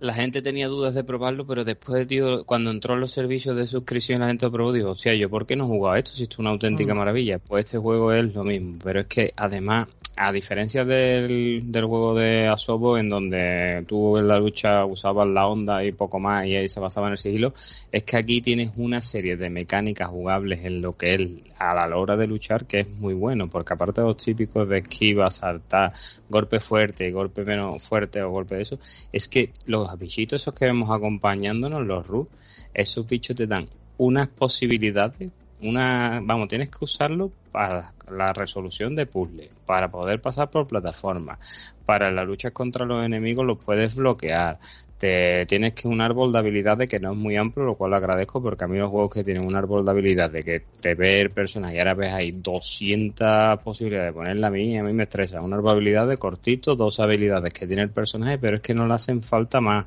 La 0.00 0.14
gente 0.14 0.42
tenía 0.42 0.68
dudas 0.68 0.94
de 0.94 1.02
probarlo, 1.02 1.44
pero 1.44 1.64
después, 1.64 2.06
tío, 2.06 2.44
cuando 2.44 2.70
entró 2.70 2.94
en 2.94 3.00
los 3.00 3.10
servicios 3.10 3.56
de 3.56 3.66
suscripción, 3.66 4.20
la 4.20 4.28
gente 4.28 4.46
lo 4.46 4.52
probó, 4.52 4.72
digo, 4.72 4.92
o 4.92 4.96
sea, 4.96 5.12
¿yo 5.14 5.28
por 5.28 5.44
qué 5.44 5.56
no 5.56 5.64
he 5.64 5.66
jugado 5.66 5.96
esto 5.96 6.12
si 6.12 6.22
esto 6.22 6.36
es 6.36 6.38
una 6.38 6.50
auténtica 6.50 6.94
hmm. 6.94 6.98
maravilla? 6.98 7.38
Pues 7.40 7.64
este 7.64 7.78
juego 7.78 8.12
es 8.12 8.32
lo 8.32 8.44
mismo, 8.44 8.78
pero 8.82 9.00
es 9.00 9.06
que 9.06 9.32
además 9.36 9.88
a 10.20 10.32
diferencia 10.32 10.84
del, 10.84 11.70
del 11.70 11.84
juego 11.84 12.14
de 12.14 12.48
Asobo, 12.48 12.98
en 12.98 13.08
donde 13.08 13.84
tú 13.86 14.18
en 14.18 14.26
la 14.26 14.38
lucha 14.38 14.84
usabas 14.84 15.28
la 15.28 15.46
onda 15.46 15.84
y 15.84 15.92
poco 15.92 16.18
más 16.18 16.44
y 16.44 16.56
ahí 16.56 16.68
se 16.68 16.80
basaba 16.80 17.06
en 17.06 17.12
el 17.12 17.18
sigilo, 17.18 17.54
es 17.92 18.02
que 18.02 18.16
aquí 18.16 18.40
tienes 18.40 18.72
una 18.76 19.00
serie 19.00 19.36
de 19.36 19.48
mecánicas 19.48 20.08
jugables 20.08 20.64
en 20.64 20.82
lo 20.82 20.92
que 20.94 21.14
es 21.14 21.20
a 21.58 21.72
la 21.86 21.96
hora 21.96 22.16
de 22.16 22.26
luchar 22.26 22.66
que 22.66 22.80
es 22.80 22.88
muy 22.88 23.14
bueno, 23.14 23.48
porque 23.48 23.74
aparte 23.74 24.00
de 24.00 24.08
los 24.08 24.16
típicos 24.16 24.68
de 24.68 24.78
esquiva, 24.78 25.30
saltar, 25.30 25.92
golpe 26.28 26.58
fuerte, 26.58 27.10
golpe 27.12 27.44
menos 27.44 27.86
fuerte 27.88 28.20
o 28.20 28.30
golpe 28.30 28.56
de 28.56 28.62
eso, 28.62 28.78
es 29.12 29.28
que 29.28 29.52
los 29.66 29.96
bichitos 29.98 30.42
esos 30.42 30.54
que 30.54 30.64
vemos 30.64 30.90
acompañándonos, 30.90 31.86
los 31.86 32.06
Ru, 32.06 32.28
esos 32.74 33.06
bichos 33.06 33.36
te 33.36 33.46
dan 33.46 33.68
unas 33.98 34.28
posibilidades 34.28 35.30
una, 35.62 36.20
vamos, 36.22 36.48
tienes 36.48 36.68
que 36.68 36.84
usarlo 36.84 37.32
para 37.50 37.92
la 38.10 38.32
resolución 38.32 38.94
de 38.94 39.06
puzzles, 39.06 39.50
para 39.66 39.90
poder 39.90 40.20
pasar 40.20 40.50
por 40.50 40.66
plataformas, 40.66 41.38
para 41.84 42.10
la 42.10 42.24
lucha 42.24 42.50
contra 42.50 42.86
los 42.86 43.04
enemigos 43.04 43.44
los 43.44 43.58
puedes 43.58 43.94
bloquear. 43.96 44.58
Te 44.98 45.46
tienes 45.46 45.74
que 45.74 45.86
un 45.86 46.00
árbol 46.00 46.32
de 46.32 46.38
habilidades 46.40 46.88
que 46.88 46.98
no 46.98 47.12
es 47.12 47.16
muy 47.16 47.36
amplio, 47.36 47.64
lo 47.64 47.76
cual 47.76 47.94
agradezco 47.94 48.42
porque 48.42 48.64
a 48.64 48.66
mí 48.66 48.78
los 48.78 48.90
juegos 48.90 49.14
que 49.14 49.22
tienen 49.22 49.44
un 49.44 49.54
árbol 49.54 49.84
de 49.84 49.90
habilidades 49.92 50.32
de 50.32 50.42
que 50.42 50.66
te 50.80 50.94
ve 50.94 51.20
el 51.20 51.30
personaje 51.30 51.76
y 51.76 51.78
ahora 51.78 51.94
ves 51.94 52.12
ahí 52.12 52.32
200 52.32 53.60
posibilidades 53.62 54.12
de 54.12 54.18
ponerla 54.18 54.48
a 54.48 54.50
mí, 54.50 54.76
a 54.76 54.82
mí 54.82 54.92
me 54.92 55.04
estresa. 55.04 55.40
Un 55.40 55.52
árbol 55.52 55.70
de 55.70 55.76
habilidades 55.76 56.18
cortito, 56.18 56.74
dos 56.74 56.98
habilidades 56.98 57.52
que 57.52 57.66
tiene 57.66 57.82
el 57.82 57.90
personaje, 57.90 58.38
pero 58.38 58.56
es 58.56 58.62
que 58.62 58.74
no 58.74 58.88
le 58.88 58.94
hacen 58.94 59.22
falta 59.22 59.60
más. 59.60 59.86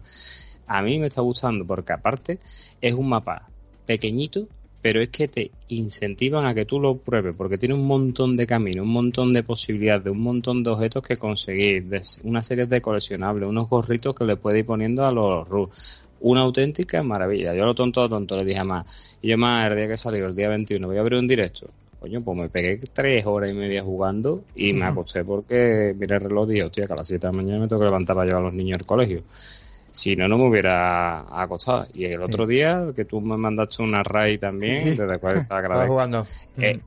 A 0.65 0.81
mí 0.81 0.97
me 0.97 1.07
está 1.07 1.19
gustando 1.19 1.65
porque 1.65 1.91
aparte 1.91 2.39
es 2.79 2.93
un 2.93 3.09
mapa 3.09 3.49
pequeñito 3.85 4.47
pero 4.81 5.01
es 5.01 5.09
que 5.09 5.27
te 5.27 5.51
incentivan 5.67 6.45
a 6.45 6.55
que 6.55 6.65
tú 6.65 6.79
lo 6.79 6.97
pruebes, 6.97 7.35
porque 7.37 7.57
tiene 7.57 7.75
un 7.75 7.85
montón 7.85 8.35
de 8.35 8.47
caminos, 8.47 8.85
un 8.85 8.91
montón 8.91 9.31
de 9.31 9.43
posibilidades, 9.43 10.07
un 10.07 10.21
montón 10.21 10.63
de 10.63 10.71
objetos 10.71 11.03
que 11.03 11.17
conseguir, 11.17 11.85
una 12.23 12.41
serie 12.41 12.65
de 12.65 12.81
coleccionables, 12.81 13.47
unos 13.47 13.69
gorritos 13.69 14.15
que 14.15 14.25
le 14.25 14.37
puedes 14.37 14.59
ir 14.59 14.65
poniendo 14.65 15.05
a 15.05 15.11
los 15.11 15.47
RUS. 15.47 16.07
Una 16.21 16.41
auténtica 16.41 17.01
maravilla. 17.01 17.55
Yo 17.55 17.65
lo 17.65 17.73
tonto, 17.73 18.07
tonto, 18.07 18.37
le 18.37 18.45
dije 18.45 18.63
más. 18.63 18.85
Y 19.23 19.29
yo 19.29 19.37
más, 19.39 19.69
el 19.69 19.75
día 19.75 19.87
que 19.87 19.97
salió, 19.97 20.27
el 20.27 20.35
día 20.35 20.49
21, 20.49 20.87
voy 20.87 20.97
a 20.97 20.99
abrir 20.99 21.17
un 21.17 21.27
directo. 21.27 21.67
Coño, 21.99 22.21
pues 22.21 22.37
me 22.37 22.49
pegué 22.49 22.79
tres 22.93 23.25
horas 23.25 23.51
y 23.51 23.53
media 23.53 23.83
jugando 23.83 24.43
y 24.55 24.73
me 24.73 24.85
acosté 24.85 25.23
porque 25.23 25.95
miré 25.97 26.15
el 26.15 26.21
reloj 26.21 26.49
y 26.49 26.53
dije, 26.53 26.63
hostia, 26.63 26.87
que 26.87 26.93
a 26.93 26.95
las 26.95 27.07
7 27.07 27.27
de 27.27 27.31
la 27.31 27.37
mañana 27.37 27.59
me 27.59 27.67
tengo 27.67 27.79
que 27.79 27.85
levantar 27.85 28.15
para 28.15 28.25
llevar 28.25 28.41
a 28.41 28.45
los 28.45 28.53
niños 28.53 28.79
al 28.79 28.85
colegio 28.87 29.23
si 29.91 30.15
no, 30.15 30.27
no 30.27 30.37
me 30.37 30.47
hubiera 30.47 31.21
acostado. 31.41 31.87
Y 31.93 32.05
el 32.05 32.21
otro 32.21 32.47
día, 32.47 32.87
que 32.95 33.05
tú 33.05 33.21
me 33.21 33.37
mandaste 33.37 33.83
una 33.83 34.03
raid 34.03 34.39
también, 34.39 34.95
desde 34.95 35.19
cual 35.19 35.37
estaba 35.41 35.61
grabando. 35.61 35.91
jugando. 35.91 36.27
Eh, 36.57 36.79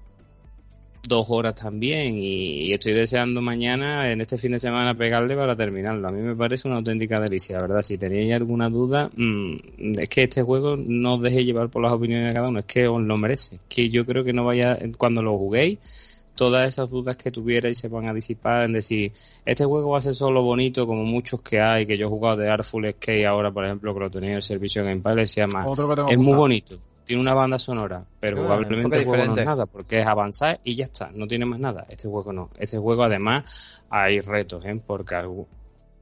dos 1.06 1.26
horas 1.28 1.54
también 1.54 2.16
y, 2.18 2.72
estoy 2.72 2.92
deseando 2.92 3.40
mañana, 3.40 4.10
en 4.10 4.20
este 4.20 4.38
fin 4.38 4.52
de 4.52 4.58
semana, 4.58 4.94
pegarle 4.94 5.36
para 5.36 5.56
terminarlo. 5.56 6.08
A 6.08 6.10
mí 6.10 6.20
me 6.20 6.34
parece 6.34 6.66
una 6.66 6.78
auténtica 6.78 7.20
delicia, 7.20 7.56
la 7.56 7.62
verdad. 7.62 7.82
Si 7.82 7.98
tenéis 7.98 8.32
alguna 8.32 8.68
duda, 8.68 9.10
mm, 9.14 9.98
es 10.00 10.08
que 10.08 10.24
este 10.24 10.42
juego 10.42 10.76
no 10.76 11.14
os 11.14 11.22
deje 11.22 11.44
llevar 11.44 11.68
por 11.68 11.82
las 11.82 11.92
opiniones 11.92 12.28
de 12.28 12.34
cada 12.34 12.48
uno, 12.48 12.60
es 12.60 12.64
que 12.64 12.88
os 12.88 13.00
lo 13.00 13.16
merece. 13.16 13.56
Es 13.56 13.62
que 13.68 13.90
yo 13.90 14.04
creo 14.04 14.24
que 14.24 14.32
no 14.32 14.44
vaya, 14.44 14.78
cuando 14.96 15.22
lo 15.22 15.36
juguéis, 15.36 15.78
todas 16.34 16.68
esas 16.68 16.90
dudas 16.90 17.16
que 17.16 17.30
tuvierais 17.30 17.78
se 17.78 17.88
van 17.88 18.08
a 18.08 18.12
disipar 18.12 18.64
en 18.64 18.72
decir, 18.72 19.12
este 19.44 19.64
juego 19.64 19.90
va 19.90 19.98
a 19.98 20.02
ser 20.02 20.14
solo 20.14 20.42
bonito 20.42 20.86
como 20.86 21.04
muchos 21.04 21.40
que 21.42 21.60
hay, 21.60 21.86
que 21.86 21.96
yo 21.96 22.06
he 22.06 22.08
jugado 22.08 22.36
de 22.38 22.50
Artful 22.50 22.90
Skate 22.92 23.26
ahora, 23.26 23.50
por 23.50 23.64
ejemplo, 23.64 23.94
que 23.94 24.00
lo 24.00 24.10
tenía 24.10 24.30
en 24.30 24.36
el 24.36 24.42
servicio 24.42 24.82
en 24.82 24.88
Game 24.88 25.00
Pass, 25.00 25.30
se 25.30 25.40
llama, 25.40 25.66
es 26.08 26.18
muy 26.18 26.34
bonito, 26.34 26.78
tiene 27.04 27.20
una 27.20 27.34
banda 27.34 27.58
sonora, 27.58 28.04
pero 28.18 28.38
probablemente 28.38 28.98
el 28.98 29.04
juego 29.04 29.26
no 29.26 29.36
es 29.36 29.44
nada, 29.44 29.66
porque 29.66 30.00
es 30.00 30.06
avanzar 30.06 30.60
y 30.64 30.74
ya 30.74 30.86
está, 30.86 31.10
no 31.12 31.26
tiene 31.26 31.44
más 31.44 31.60
nada. 31.60 31.86
Este 31.88 32.08
juego 32.08 32.32
no. 32.32 32.50
Este 32.58 32.78
juego 32.78 33.02
además 33.02 33.44
hay 33.90 34.20
retos, 34.20 34.64
¿eh? 34.64 34.80
porque 34.86 35.14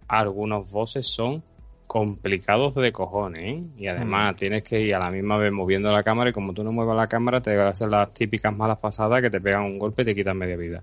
algunos 0.08 0.70
voces 0.70 1.06
son 1.06 1.42
complicados 1.86 2.74
de 2.74 2.92
cojones, 2.92 3.42
¿eh? 3.42 3.66
Y 3.76 3.86
además 3.86 4.32
mm. 4.32 4.36
tienes 4.36 4.62
que 4.62 4.80
ir 4.80 4.94
a 4.94 4.98
la 4.98 5.10
misma 5.10 5.36
vez 5.36 5.52
moviendo 5.52 5.92
la 5.92 6.02
cámara 6.02 6.30
y 6.30 6.32
como 6.32 6.52
tú 6.52 6.64
no 6.64 6.72
muevas 6.72 6.96
la 6.96 7.06
cámara 7.06 7.40
te 7.40 7.54
van 7.56 7.66
a 7.66 7.70
hacer 7.70 7.88
las 7.88 8.12
típicas 8.14 8.54
malas 8.56 8.78
pasadas 8.78 9.20
que 9.20 9.30
te 9.30 9.40
pegan 9.40 9.62
un 9.62 9.78
golpe 9.78 10.02
y 10.02 10.04
te 10.06 10.14
quitan 10.14 10.38
media 10.38 10.56
vida. 10.56 10.82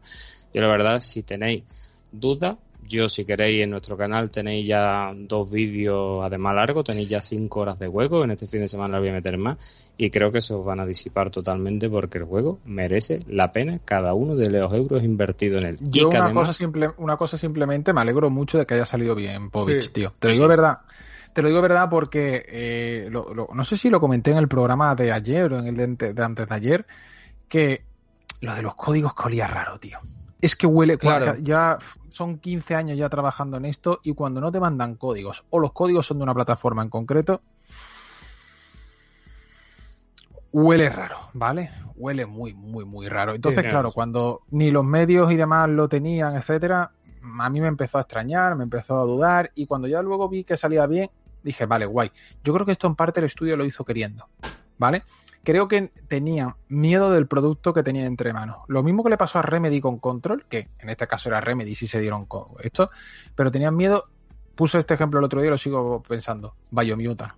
Yo 0.54 0.62
la 0.62 0.68
verdad, 0.68 1.02
si 1.02 1.24
tenéis 1.24 1.64
dudas, 2.12 2.58
yo 2.90 3.08
si 3.08 3.24
queréis 3.24 3.64
en 3.64 3.70
nuestro 3.70 3.96
canal 3.96 4.32
tenéis 4.32 4.68
ya 4.68 5.14
dos 5.16 5.50
vídeos 5.50 6.26
además 6.26 6.56
largos, 6.56 6.84
tenéis 6.84 7.08
ya 7.08 7.22
cinco 7.22 7.62
horas 7.62 7.80
de 7.80 7.88
juego, 7.88 8.24
en 8.24 8.32
este 8.32 8.48
fin 8.48 8.62
de 8.62 8.68
semana 8.68 9.00
voy 9.00 9.10
a 9.10 9.14
meter 9.14 9.38
más 9.38 9.58
y 9.96 10.10
creo 10.10 10.32
que 10.32 10.42
se 10.42 10.54
os 10.54 10.66
van 10.66 10.80
a 10.80 10.86
disipar 10.86 11.30
totalmente 11.30 11.90
porque 11.90 12.18
el 12.18 12.24
juego 12.24 12.60
merece 12.66 13.24
la 13.28 13.52
pena 13.52 13.80
cada 13.86 14.14
uno 14.14 14.36
de 14.36 14.50
los 14.50 14.74
euros 14.74 15.04
invertidos 15.04 15.62
en 15.62 15.68
él. 15.68 15.78
Yo 15.82 16.10
una, 16.10 16.34
cosa 16.34 16.52
simple, 16.52 16.90
una 16.98 17.16
cosa 17.16 17.38
simplemente, 17.38 17.94
me 17.94 18.02
alegro 18.02 18.30
mucho 18.30 18.58
de 18.58 18.66
que 18.66 18.74
haya 18.74 18.86
salido 18.86 19.14
bien 19.14 19.52
Povich, 19.52 19.92
tío. 19.92 20.14
Te 20.20 20.30
lo 20.30 20.34
digo 20.34 20.48
verdad. 20.48 20.80
Te 21.34 21.44
lo 21.44 21.50
digo 21.50 21.62
verdad 21.62 21.90
porque 21.92 22.44
eh, 22.48 23.10
no 23.12 23.64
sé 23.64 23.78
si 23.78 23.90
lo 23.90 24.00
comenté 24.00 24.32
en 24.32 24.38
el 24.38 24.48
programa 24.48 24.96
de 24.96 25.12
ayer 25.12 25.54
o 25.54 25.60
en 25.60 25.68
el 25.68 25.98
de, 25.98 26.24
antes 26.24 26.50
de 26.50 26.56
ayer, 26.56 26.88
que 27.48 27.84
lo 28.42 28.56
de 28.56 28.64
los 28.64 28.74
códigos 28.74 29.14
colía 29.14 29.48
raro, 29.48 29.80
tío. 29.80 30.00
Es 30.42 30.56
que 30.56 30.68
huele, 30.68 30.98
claro. 30.98 31.36
ya 31.42 31.78
son 32.12 32.40
15 32.40 32.76
años 32.76 32.98
ya 32.98 33.10
trabajando 33.10 33.58
en 33.58 33.66
esto 33.66 34.00
y 34.04 34.14
cuando 34.14 34.40
no 34.40 34.52
te 34.52 34.60
mandan 34.60 34.96
códigos 34.96 35.44
o 35.50 35.60
los 35.60 35.74
códigos 35.74 36.06
son 36.06 36.18
de 36.18 36.24
una 36.24 36.34
plataforma 36.34 36.82
en 36.82 36.90
concreto, 36.90 37.42
huele 40.52 40.90
raro, 40.90 41.18
¿vale? 41.34 41.72
Huele 41.96 42.26
muy, 42.26 42.54
muy, 42.54 42.86
muy 42.86 43.08
raro. 43.08 43.36
Entonces, 43.36 43.66
claro, 43.66 43.92
cuando 43.92 44.42
ni 44.52 44.72
los 44.72 44.86
medios 44.86 45.32
y 45.32 45.36
demás 45.36 45.70
lo 45.70 45.90
tenían, 45.90 46.36
etcétera, 46.36 46.92
a 47.40 47.50
mí 47.50 47.62
me 47.62 47.68
empezó 47.68 47.98
a 47.98 48.02
extrañar, 48.02 48.56
me 48.56 48.64
empezó 48.64 49.00
a 49.00 49.06
dudar 49.06 49.52
y 49.56 49.66
cuando 49.66 49.88
ya 49.88 50.02
luego 50.02 50.30
vi 50.30 50.44
que 50.44 50.58
salía 50.58 50.88
bien, 50.88 51.10
dije, 51.44 51.66
vale, 51.66 51.86
guay. 51.86 52.12
Yo 52.44 52.54
creo 52.54 52.66
que 52.66 52.72
esto 52.72 52.88
en 52.88 52.96
parte 52.96 53.20
el 53.20 53.26
estudio 53.26 53.58
lo 53.58 53.66
hizo 53.66 53.84
queriendo, 53.84 54.28
¿vale? 54.78 55.04
Creo 55.44 55.68
que 55.68 55.92
tenía 56.08 56.58
miedo 56.68 57.12
del 57.12 57.28
producto 57.28 57.74
que 57.74 57.84
tenía 57.84 58.06
entre 58.06 58.34
manos. 58.34 58.58
Lo 58.68 58.84
mismo 58.84 59.04
que 59.04 59.10
le 59.10 59.18
pasó 59.18 59.40
a 59.40 59.42
Remedy 59.42 59.80
con 59.80 60.00
Control, 60.00 60.46
que 60.50 60.70
en 60.80 60.90
este 60.90 61.08
caso 61.08 61.30
era 61.30 61.42
Remedy, 61.42 61.76
si 61.76 61.88
se 61.88 62.00
dieron 62.00 62.26
con 62.26 62.48
esto, 62.62 62.90
pero 63.36 63.52
tenían 63.52 63.76
miedo. 63.76 64.10
Puse 64.56 64.78
este 64.78 64.94
ejemplo 64.94 65.20
el 65.20 65.26
otro 65.26 65.40
día 65.40 65.48
y 65.48 65.52
lo 65.52 65.58
sigo 65.58 66.04
pensando. 66.04 66.56
Biomuta. 66.70 67.38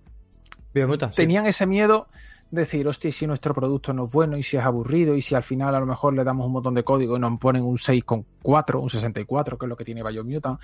Biomuta. 0.74 1.10
Tenían 1.12 1.46
ese 1.46 1.66
miedo 1.66 2.08
de 2.50 2.62
decir, 2.62 2.86
hostia, 2.86 3.12
si 3.12 3.26
nuestro 3.26 3.54
producto 3.54 3.92
no 3.92 4.06
es 4.06 4.12
bueno 4.12 4.36
y 4.36 4.42
si 4.42 4.56
es 4.56 4.64
aburrido 4.64 5.14
y 5.16 5.22
si 5.22 5.34
al 5.34 5.42
final 5.42 5.74
a 5.74 5.80
lo 5.80 5.86
mejor 5.86 6.14
le 6.14 6.24
damos 6.24 6.46
un 6.46 6.52
montón 6.52 6.74
de 6.74 6.82
código 6.82 7.16
y 7.16 7.20
nos 7.20 7.38
ponen 7.38 7.62
un 7.62 7.76
6,4, 7.76 8.80
un 8.80 8.90
64, 8.90 9.56
que 9.56 9.66
es 9.66 9.68
lo 9.68 9.76
que 9.76 9.84
tiene 9.84 10.02
Biomutant. 10.02 10.60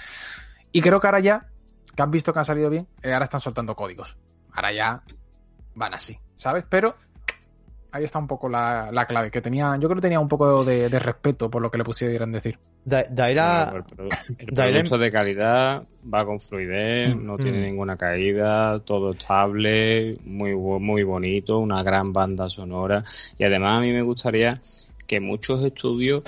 Y 0.72 0.80
creo 0.80 1.00
que 1.00 1.06
ahora 1.06 1.20
ya 1.20 1.48
que 1.94 2.02
han 2.02 2.10
visto 2.10 2.32
que 2.32 2.38
han 2.38 2.44
salido 2.44 2.70
bien, 2.70 2.86
eh, 3.02 3.12
ahora 3.12 3.24
están 3.24 3.40
soltando 3.40 3.74
códigos. 3.74 4.16
Ahora 4.52 4.72
ya 4.72 5.02
van 5.74 5.94
así, 5.94 6.18
¿sabes? 6.36 6.64
Pero 6.68 6.96
ahí 7.92 8.04
está 8.04 8.18
un 8.18 8.26
poco 8.26 8.48
la, 8.48 9.06
clave, 9.08 9.30
que 9.30 9.40
tenía, 9.40 9.76
yo 9.76 9.88
creo 9.88 9.96
que 9.96 10.02
tenía 10.02 10.20
un 10.20 10.28
poco 10.28 10.64
de, 10.64 10.88
respeto 10.98 11.50
por 11.50 11.62
lo 11.62 11.70
que 11.70 11.78
le 11.78 11.84
pusieran 11.84 12.32
decir. 12.32 12.58
Daira... 12.84 13.72
el, 14.38 14.46
producto 14.54 14.98
de 14.98 15.10
calidad 15.10 15.82
va 16.12 16.24
con 16.24 16.40
fluidez, 16.40 17.14
mm. 17.14 17.26
no 17.26 17.36
tiene 17.36 17.58
mm. 17.58 17.62
ninguna 17.62 17.96
caída, 17.96 18.80
todo 18.80 19.12
estable, 19.12 20.16
muy, 20.24 20.54
muy 20.54 21.02
bonito, 21.02 21.58
una 21.58 21.82
gran 21.82 22.12
banda 22.12 22.48
sonora 22.48 23.02
y 23.38 23.44
además 23.44 23.78
a 23.78 23.80
mí 23.82 23.92
me 23.92 24.02
gustaría 24.02 24.60
que 25.06 25.20
muchos 25.20 25.64
estudios 25.64 26.22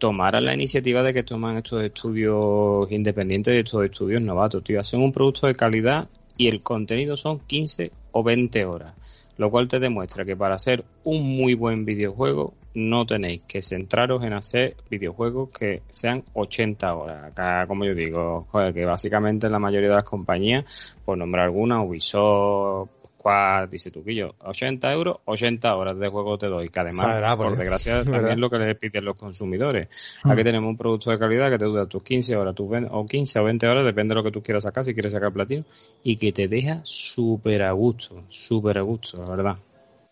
tomaran 0.00 0.44
la 0.44 0.54
iniciativa 0.54 1.02
de 1.02 1.12
que 1.12 1.22
toman 1.22 1.58
estos 1.58 1.84
estudios 1.84 2.90
independientes 2.90 3.54
y 3.54 3.58
estos 3.58 3.84
estudios 3.84 4.22
novatos, 4.22 4.64
tío. 4.64 4.80
Hacen 4.80 5.00
un 5.00 5.12
producto 5.12 5.46
de 5.46 5.54
calidad 5.54 6.08
y 6.36 6.48
el 6.48 6.62
contenido 6.62 7.16
son 7.16 7.38
15 7.40 7.92
o 8.12 8.22
20 8.22 8.64
horas, 8.64 8.94
lo 9.36 9.50
cual 9.50 9.68
te 9.68 9.78
demuestra 9.78 10.24
que 10.24 10.36
para 10.36 10.56
hacer 10.56 10.84
un 11.04 11.36
muy 11.36 11.54
buen 11.54 11.84
videojuego 11.84 12.54
no 12.74 13.04
tenéis 13.04 13.42
que 13.48 13.62
centraros 13.62 14.22
en 14.22 14.32
hacer 14.32 14.76
videojuegos 14.88 15.50
que 15.50 15.82
sean 15.90 16.22
80 16.34 16.94
horas. 16.94 17.66
Como 17.66 17.84
yo 17.84 17.94
digo, 17.94 18.46
que 18.72 18.84
básicamente 18.84 19.48
la 19.48 19.58
mayoría 19.58 19.88
de 19.88 19.96
las 19.96 20.04
compañías, 20.04 20.64
por 21.04 21.18
nombrar 21.18 21.46
alguna, 21.46 21.82
Ubisoft, 21.82 22.90
¿Cuál 23.22 23.68
dice 23.68 23.90
tú, 23.90 24.02
Quillo? 24.02 24.34
80 24.38 24.90
euros, 24.94 25.18
80 25.26 25.76
horas 25.76 25.98
de 25.98 26.08
juego 26.08 26.38
te 26.38 26.46
doy, 26.46 26.70
que 26.70 26.80
además, 26.80 27.36
por 27.36 27.54
desgracia, 27.54 28.02
también 28.04 28.28
es 28.28 28.38
lo 28.38 28.48
que 28.48 28.56
les 28.56 28.78
piden 28.78 29.04
los 29.04 29.14
consumidores. 29.14 29.88
Aquí 30.24 30.40
mm. 30.40 30.44
tenemos 30.44 30.70
un 30.70 30.76
producto 30.78 31.10
de 31.10 31.18
calidad 31.18 31.50
que 31.50 31.58
te 31.58 31.66
dura 31.66 31.84
tus 31.84 32.02
15 32.02 32.34
horas, 32.34 32.54
tus 32.54 32.70
20, 32.70 32.88
o 32.90 33.04
15 33.04 33.38
o 33.40 33.44
20 33.44 33.68
horas, 33.68 33.84
depende 33.84 34.12
de 34.12 34.14
lo 34.14 34.24
que 34.24 34.30
tú 34.30 34.42
quieras 34.42 34.62
sacar, 34.62 34.86
si 34.86 34.94
quieres 34.94 35.12
sacar 35.12 35.34
platino, 35.34 35.66
y 36.02 36.16
que 36.16 36.32
te 36.32 36.48
deja 36.48 36.80
súper 36.82 37.62
a 37.62 37.72
gusto, 37.72 38.24
súper 38.30 38.78
a 38.78 38.80
gusto, 38.80 39.22
la 39.22 39.28
verdad. 39.28 39.56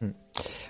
Mm. 0.01 0.11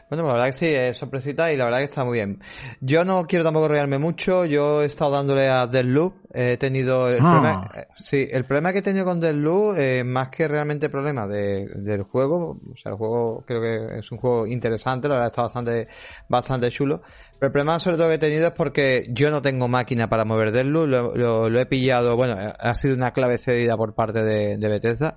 Bueno, 0.08 0.26
la 0.28 0.32
verdad 0.34 0.46
que 0.46 0.52
sí, 0.52 0.66
es 0.66 0.96
sorpresita 0.96 1.52
y 1.52 1.56
la 1.56 1.64
verdad 1.64 1.78
que 1.78 1.84
está 1.86 2.04
muy 2.04 2.18
bien. 2.18 2.40
Yo 2.80 3.04
no 3.04 3.26
quiero 3.26 3.44
tampoco 3.44 3.66
rollarme 3.66 3.98
mucho, 3.98 4.44
yo 4.44 4.82
he 4.82 4.86
estado 4.86 5.10
dándole 5.10 5.48
a 5.48 5.66
Deathloop 5.66 6.14
He 6.34 6.58
tenido 6.58 7.08
el 7.08 7.16
Ah. 7.16 7.30
problema, 7.30 7.70
eh, 7.74 7.86
sí, 7.96 8.28
el 8.30 8.44
problema 8.44 8.72
que 8.72 8.80
he 8.80 8.82
tenido 8.82 9.04
con 9.06 9.18
Deathloop, 9.18 9.76
eh, 9.78 10.04
más 10.04 10.28
que 10.28 10.46
realmente 10.46 10.90
problema 10.90 11.26
de, 11.26 11.66
del 11.76 12.02
juego, 12.02 12.60
o 12.70 12.76
sea, 12.76 12.92
el 12.92 12.98
juego 12.98 13.42
creo 13.46 13.62
que 13.62 13.98
es 14.00 14.12
un 14.12 14.18
juego 14.18 14.46
interesante, 14.46 15.08
la 15.08 15.14
verdad 15.14 15.28
está 15.30 15.42
bastante, 15.42 15.88
bastante 16.28 16.70
chulo. 16.70 17.00
Pero 17.38 17.46
el 17.46 17.52
problema 17.52 17.78
sobre 17.78 17.96
todo 17.96 18.08
que 18.08 18.14
he 18.14 18.18
tenido 18.18 18.48
es 18.48 18.52
porque 18.52 19.06
yo 19.10 19.30
no 19.30 19.40
tengo 19.40 19.68
máquina 19.68 20.08
para 20.10 20.24
mover 20.26 20.52
Deathloop, 20.52 20.86
lo, 20.88 21.16
lo, 21.16 21.48
lo 21.48 21.60
he 21.60 21.66
pillado, 21.66 22.14
bueno, 22.16 22.36
ha 22.58 22.74
sido 22.74 22.94
una 22.94 23.12
clave 23.12 23.38
cedida 23.38 23.76
por 23.76 23.94
parte 23.94 24.22
de, 24.22 24.58
de 24.58 24.68
Bethesda. 24.68 25.16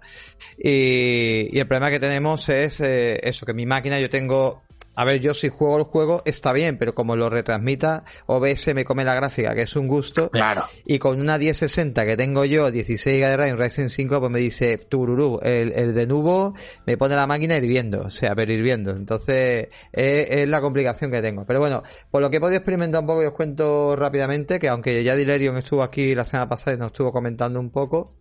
Y, 0.57 1.49
y 1.51 1.59
el 1.59 1.68
problema 1.68 1.89
que 1.89 1.99
tenemos 1.99 2.47
es 2.49 2.80
eh, 2.80 3.20
eso, 3.24 3.45
que 3.45 3.53
mi 3.53 3.66
máquina 3.66 3.99
yo 3.99 4.09
tengo 4.09 4.64
a 5.02 5.04
ver, 5.04 5.20
yo 5.20 5.34
si 5.34 5.49
juego 5.49 5.78
el 5.78 5.84
juego 5.86 6.22
está 6.26 6.54
bien, 6.54 6.78
pero 6.78 6.93
como 6.93 7.16
lo 7.16 7.28
retransmita, 7.28 8.04
OBS 8.28 8.76
me 8.76 8.86
come 8.86 9.04
la 9.04 9.16
gráfica, 9.16 9.56
que 9.56 9.64
es 9.64 9.76
un 9.76 9.88
gusto. 9.88 10.30
Claro. 10.30 10.64
Y 10.86 10.99
con 10.99 11.20
una 11.20 11.39
1060 11.39 12.06
que 12.06 12.16
tengo 12.16 12.45
yo, 12.45 12.70
16 12.70 13.18
GB 13.18 13.28
de 13.28 13.36
RAM, 13.36 13.58
Ryzen 13.58 13.89
5, 13.89 14.20
pues 14.20 14.32
me 14.32 14.38
dice, 14.38 14.78
tururú, 14.78 15.39
el, 15.41 15.72
el 15.72 15.95
de 15.95 16.06
nubo 16.06 16.54
me 16.86 16.97
pone 16.97 17.16
la 17.16 17.26
máquina 17.26 17.56
hirviendo, 17.56 18.02
o 18.02 18.10
sea, 18.12 18.36
pero 18.36 18.54
hirviendo. 18.54 18.91
Entonces, 18.91 19.70
es, 19.91 20.28
es, 20.30 20.47
la 20.47 20.62
complicación 20.62 21.10
que 21.10 21.20
tengo. 21.24 21.45
Pero 21.47 21.60
bueno, 21.60 21.82
por 22.12 22.22
lo 22.22 22.30
que 22.30 22.38
he 22.38 22.39
podido 22.39 22.58
experimentar 22.58 23.02
un 23.02 23.08
poco, 23.08 23.24
y 23.24 23.26
os 23.26 23.34
cuento 23.34 23.95
rápidamente, 23.95 24.60
que 24.60 24.70
aunque 24.70 25.04
ya 25.04 25.16
Dilerion 25.16 25.58
estuvo 25.58 25.82
aquí 25.82 26.14
la 26.14 26.26
semana 26.26 26.47
pasada 26.47 26.76
y 26.76 26.80
nos 26.80 26.91
estuvo 26.91 27.12
comentando 27.12 27.60
un 27.60 27.72
poco, 27.72 28.18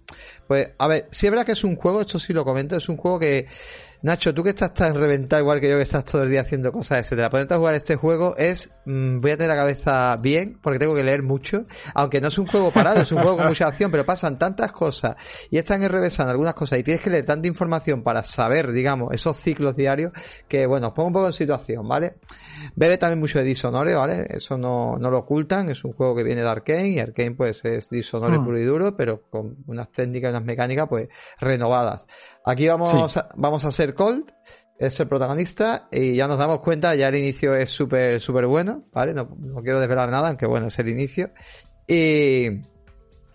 pues, 0.47 0.71
a 0.79 0.89
ver, 0.89 1.09
si 1.11 1.27
es 1.27 1.31
verdad 1.31 1.45
que 1.45 1.53
es 1.53 1.63
un 1.63 1.77
juego, 1.77 2.01
esto 2.01 2.19
sí 2.19 2.33
lo 2.33 2.43
comento, 2.43 2.75
es 2.75 2.89
un 2.89 2.97
juego 2.97 3.19
que, 3.19 3.47
Nacho, 4.03 4.33
tú 4.33 4.43
que 4.43 4.49
estás 4.51 4.73
tan 4.73 4.95
reventado 4.95 5.43
igual 5.43 5.61
que 5.61 5.69
yo 5.69 5.77
que 5.77 5.83
estás 5.83 6.07
todo 6.07 6.23
el 6.23 6.31
día 6.31 6.41
haciendo 6.41 6.73
cosas, 6.73 7.01
etcétera. 7.01 7.29
Ponerte 7.29 7.53
a 7.53 7.59
jugar 7.59 7.75
este 7.75 7.97
juego 7.97 8.35
es, 8.39 8.71
mmm, 8.87 9.21
voy 9.21 9.33
a 9.33 9.37
tener 9.37 9.51
la 9.51 9.57
cabeza 9.57 10.17
bien 10.17 10.59
porque 10.63 10.79
tengo 10.79 10.95
que 10.95 11.05
leer 11.05 11.23
mucho, 11.23 11.67
aunque 11.95 12.19
no 12.19 12.29
es 12.29 12.39
un 12.39 12.47
juego 12.47 12.71
parado, 12.71 13.03
es 13.03 13.13
un 13.13 13.21
juego 13.21 13.37
con 13.37 13.49
mucha 13.49 13.67
acción, 13.67 13.91
pero 13.91 14.07
pasan 14.07 14.39
tantas 14.39 14.73
cosas 14.73 15.17
y 15.51 15.59
están 15.59 15.83
enrevesando 15.83 16.31
algunas 16.31 16.55
cosas 16.55 16.79
y 16.79 16.83
tienes 16.83 17.03
que 17.03 17.11
leer 17.11 17.27
tanta 17.27 17.47
información 17.47 18.03
para 18.03 18.23
saber, 18.23 18.73
digamos, 18.73 19.13
esos 19.13 19.37
ciclos 19.37 19.77
diarios 19.77 20.13
que, 20.49 20.65
bueno, 20.65 20.89
os 20.89 20.93
pongo 20.95 21.09
un 21.09 21.13
poco 21.13 21.27
en 21.27 21.33
situación, 21.35 21.87
¿vale? 21.87 22.15
Bebe 22.75 22.97
también 22.97 23.21
mucho 23.21 23.39
de 23.39 23.45
Dishonored, 23.45 23.97
¿vale? 23.97 24.27
Eso 24.31 24.57
no, 24.57 24.97
no 24.99 25.11
lo 25.11 25.19
ocultan, 25.19 25.69
es 25.69 25.85
un 25.85 25.93
juego 25.93 26.17
que 26.17 26.23
viene 26.23 26.41
de 26.41 26.49
Arkane 26.49 26.89
y 26.89 26.99
Arkane 27.01 27.33
pues 27.33 27.65
es 27.67 27.91
Dishonored 27.91 28.39
Mm. 28.41 28.45
puro 28.45 28.59
y 28.59 28.65
duro, 28.65 28.97
pero 28.97 29.23
con 29.29 29.57
unas 29.67 29.93
técnicas 29.93 30.29
y 30.29 30.31
unas 30.31 30.45
mecánicas 30.45 30.89
pues 30.89 31.09
renovadas. 31.39 32.07
Aquí 32.51 32.67
vamos, 32.67 33.13
Sí. 33.13 33.19
a, 33.21 33.29
vamos 33.37 33.65
a 33.65 33.71
ser 33.71 33.95
Cold, 33.95 34.25
es 34.79 34.99
el 34.99 35.07
protagonista 35.09 35.89
y 35.93 36.17
ya 36.17 36.27
nos 36.27 36.39
damos 36.39 36.61
cuenta, 36.61 36.95
ya 36.97 37.09
el 37.09 37.15
inicio 37.17 37.55
es 37.55 37.71
súper, 37.71 38.19
súper 38.19 38.47
bueno, 38.47 38.85
¿vale? 38.93 39.15
No, 39.15 39.37
no 39.39 39.63
quiero 39.63 39.79
desvelar 39.79 40.11
nada, 40.11 40.29
aunque 40.29 40.47
bueno, 40.47 40.67
es 40.67 40.79
el 40.79 40.89
inicio. 40.89 41.31
Y, 41.87 42.47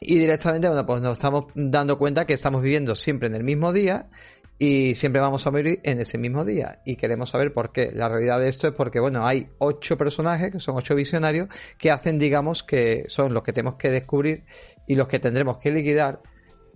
y 0.02 0.20
directamente, 0.20 0.68
bueno, 0.68 0.86
pues 0.86 1.02
nos 1.02 1.14
estamos 1.14 1.46
dando 1.56 1.98
cuenta 1.98 2.26
que 2.26 2.34
estamos 2.34 2.62
viviendo 2.62 2.94
siempre 2.96 3.28
en 3.30 3.36
el 3.36 3.44
mismo 3.44 3.72
día 3.72 4.10
y 4.58 4.96
siempre 4.96 5.22
vamos 5.22 5.46
a 5.46 5.52
morir 5.52 5.80
en 5.84 6.00
ese 6.00 6.18
mismo 6.18 6.44
día. 6.44 6.82
Y 6.86 6.96
queremos 6.96 7.30
saber 7.30 7.54
por 7.54 7.72
qué. 7.72 7.92
La 7.94 8.10
realidad 8.10 8.40
de 8.40 8.50
esto 8.50 8.68
es 8.68 8.74
porque, 8.74 9.00
bueno, 9.00 9.26
hay 9.26 9.48
ocho 9.60 9.98
personajes, 9.98 10.52
que 10.52 10.60
son 10.60 10.76
ocho 10.78 10.96
visionarios, 10.96 11.48
que 11.78 11.92
hacen, 11.92 12.18
digamos, 12.20 12.64
que 12.64 13.06
son 13.08 13.34
los 13.34 13.44
que 13.44 13.54
tenemos 13.54 13.76
que 13.78 13.90
descubrir 13.92 14.46
y 14.88 14.96
los 14.96 15.08
que 15.08 15.20
tendremos 15.20 15.58
que 15.58 15.72
liquidar 15.72 16.22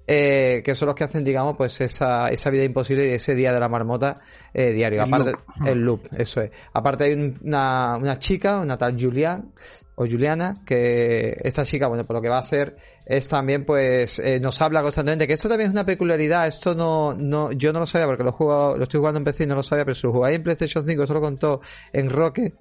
eh, 0.10 0.62
que 0.64 0.74
son 0.76 0.88
los 0.88 0.96
que 0.96 1.04
hacen, 1.04 1.24
digamos, 1.24 1.56
pues 1.56 1.80
esa, 1.82 2.30
esa 2.30 2.50
vida 2.50 2.64
imposible 2.64 3.08
y 3.08 3.12
ese 3.14 3.36
día 3.36 3.54
de 3.54 3.60
la 3.60 3.70
marmota 3.70 4.20
eh, 4.54 4.72
diario. 4.72 5.04
El 5.04 5.08
Aparte, 5.14 5.32
loop. 5.32 5.68
el 5.68 5.80
loop, 5.80 6.02
eso 6.18 6.42
es. 6.42 6.52
Aparte 6.74 7.04
hay 7.06 7.14
un- 7.14 7.38
una, 7.44 7.98
una 7.98 8.18
chica, 8.20 8.60
una 8.60 8.78
tal 8.78 9.00
Julian, 9.00 9.54
o 9.96 10.06
Juliana, 10.06 10.62
que 10.66 11.36
esta 11.44 11.66
chica, 11.66 11.88
bueno, 11.88 12.06
pues 12.08 12.16
lo 12.16 12.22
que 12.22 12.30
va 12.30 12.38
a 12.38 12.42
hacer 12.42 12.78
es 13.06 13.28
también, 13.28 13.66
pues, 13.66 14.18
eh, 14.20 14.40
nos 14.40 14.62
habla 14.62 14.82
constantemente, 14.82 15.28
que 15.28 15.34
esto 15.34 15.50
también 15.50 15.68
es 15.68 15.74
una 15.74 15.86
peculiaridad, 15.86 16.48
esto 16.48 16.74
no, 16.74 17.14
no, 17.14 17.52
yo 17.52 17.74
no 17.74 17.80
lo 17.80 17.86
sabía 17.86 18.08
porque 18.08 18.24
lo, 18.24 18.32
jugado- 18.32 18.78
lo 18.78 18.84
estoy 18.84 19.00
jugando 19.00 19.18
en 19.18 19.26
PC 19.26 19.44
y 19.44 19.48
no 19.48 19.56
lo 19.56 19.64
sabía, 19.64 19.84
pero 19.84 19.96
si 19.96 20.08
lo 20.08 20.14
jugáis 20.14 20.38
en 20.38 20.44
PlayStation 20.44 20.86
5, 20.88 21.04
eso 21.04 21.14
lo 21.14 21.20
contó 21.22 21.60
en 21.92 22.10
Roque 22.10 22.54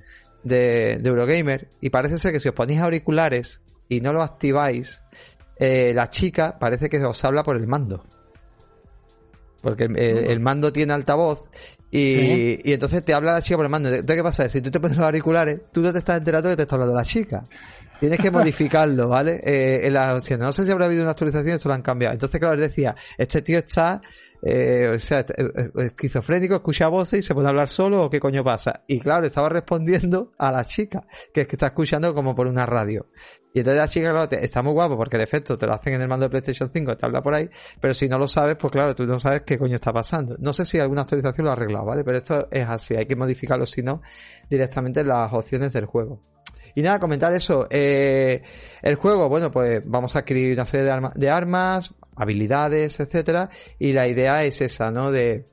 de, 0.43 0.99
de 0.99 1.09
Eurogamer, 1.09 1.69
y 1.81 1.91
parece 1.91 2.19
ser 2.19 2.33
que 2.33 2.41
si 2.41 2.49
os 2.49 2.55
ponéis 2.57 2.81
auriculares 2.81 3.61
y 3.89 4.01
no 4.01 4.13
lo 4.13 4.23
activáis, 4.23 5.01
eh, 5.59 5.93
la 5.95 6.11
chica 6.11 6.59
parece 6.59 6.89
que 6.89 6.99
os 7.05 7.25
habla 7.25 7.43
por 7.43 7.57
el 7.57 7.67
mando. 7.67 8.05
Porque 9.61 9.85
el, 9.85 9.99
el- 9.99 10.25
el 10.31 10.41
mando 10.41 10.73
tiene 10.73 10.93
altavoz 10.93 11.49
y, 11.91 12.61
y 12.69 12.73
entonces 12.73 13.05
te 13.05 13.13
habla 13.13 13.33
la 13.33 13.43
chica 13.43 13.57
por 13.57 13.67
el 13.67 13.71
mando. 13.71 13.89
Entonces, 13.89 14.17
¿qué 14.17 14.23
pasa? 14.23 14.49
Si 14.49 14.61
tú 14.61 14.71
te 14.71 14.79
pones 14.79 14.97
los 14.97 15.05
auriculares, 15.07 15.61
tú 15.73 15.81
no 15.83 15.93
te 15.93 15.99
estás 15.99 16.19
enterando 16.19 16.49
que 16.51 16.57
te 16.57 16.63
está 16.63 16.77
hablando 16.77 16.95
la 16.95 17.05
chica. 17.05 17.45
Tienes 18.01 18.19
que 18.21 18.31
modificarlo, 18.31 19.09
¿vale? 19.09 19.41
Eh, 19.43 19.87
en 19.87 19.97
opciones. 19.97 20.47
No 20.47 20.53
sé 20.53 20.65
si 20.65 20.71
habrá 20.71 20.87
habido 20.87 21.03
una 21.03 21.11
actualización, 21.13 21.57
esto 21.57 21.69
lo 21.69 21.75
han 21.75 21.83
cambiado. 21.83 22.13
Entonces, 22.15 22.39
claro, 22.39 22.55
les 22.55 22.69
decía, 22.69 22.95
este 23.17 23.43
tío 23.43 23.59
está, 23.59 24.01
eh, 24.43 24.93
o 24.95 24.99
sea, 25.01 25.21
eh, 25.21 25.25
eh, 25.37 25.71
esquizofrénico, 25.87 26.55
escucha 26.55 26.87
voces 26.89 27.21
y 27.21 27.23
se 27.23 27.35
puede 27.35 27.49
hablar 27.49 27.69
solo 27.69 28.05
o 28.05 28.11
qué 28.11 28.21
coño 28.21 28.45
pasa. 28.45 28.85
Y 28.87 29.01
claro, 29.01 29.27
estaba 29.27 29.49
respondiendo 29.49 30.33
a 30.39 30.53
la 30.53 30.65
chica, 30.65 31.07
que 31.35 31.41
es 31.43 31.47
que 31.49 31.57
está 31.57 31.67
escuchando 31.67 32.15
como 32.15 32.35
por 32.37 32.47
una 32.47 32.65
radio. 32.67 33.07
Y 33.53 33.61
entonces 33.61 33.81
la 33.81 33.89
chica, 33.89 34.11
claro, 34.11 34.29
te- 34.29 34.45
está 34.45 34.63
muy 34.63 34.73
guapo 34.75 34.97
porque 34.97 35.17
el 35.17 35.23
efecto 35.23 35.57
te 35.57 35.67
lo 35.67 35.73
hacen 35.73 35.95
en 35.95 36.03
el 36.03 36.07
mando 36.09 36.27
de 36.27 36.31
PlayStation 36.31 36.71
5, 36.71 36.97
te 36.97 37.05
habla 37.07 37.21
por 37.23 37.35
ahí, 37.35 37.49
pero 37.81 37.95
si 37.95 38.09
no 38.09 38.17
lo 38.19 38.29
sabes, 38.29 38.55
pues 38.57 38.71
claro, 38.71 38.95
tú 38.95 39.07
no 39.07 39.19
sabes 39.19 39.43
qué 39.43 39.59
coño 39.59 39.75
está 39.75 39.93
pasando. 39.93 40.37
No 40.39 40.53
sé 40.53 40.65
si 40.65 40.79
alguna 40.79 41.03
actualización 41.03 41.47
lo 41.47 41.51
ha 41.51 41.55
arreglado, 41.55 41.87
¿vale? 41.87 42.05
Pero 42.05 42.19
esto 42.19 42.47
es 42.53 42.69
así, 42.69 42.95
hay 42.95 43.07
que 43.07 43.17
modificarlo 43.17 43.67
si 43.67 43.83
no, 43.83 44.03
directamente 44.49 45.01
en 45.01 45.09
las 45.09 45.33
opciones 45.33 45.73
del 45.73 45.87
juego. 45.87 46.23
Y 46.79 46.83
nada, 46.83 47.01
comentar 47.01 47.33
eso. 47.33 47.67
Eh, 47.71 48.41
el 48.83 48.95
juego, 48.95 49.29
bueno, 49.29 49.51
pues 49.51 49.83
vamos 49.85 50.15
a 50.15 50.21
adquirir 50.21 50.53
una 50.53 50.65
serie 50.65 50.85
de, 50.87 50.93
arma- 50.93 51.13
de 51.13 51.29
armas, 51.29 51.93
habilidades, 52.15 53.01
etcétera, 53.01 53.51
y 53.81 53.93
la 53.93 54.07
idea 54.07 54.45
es 54.45 54.61
esa, 54.61 54.93
¿no? 54.93 55.11
De, 55.11 55.49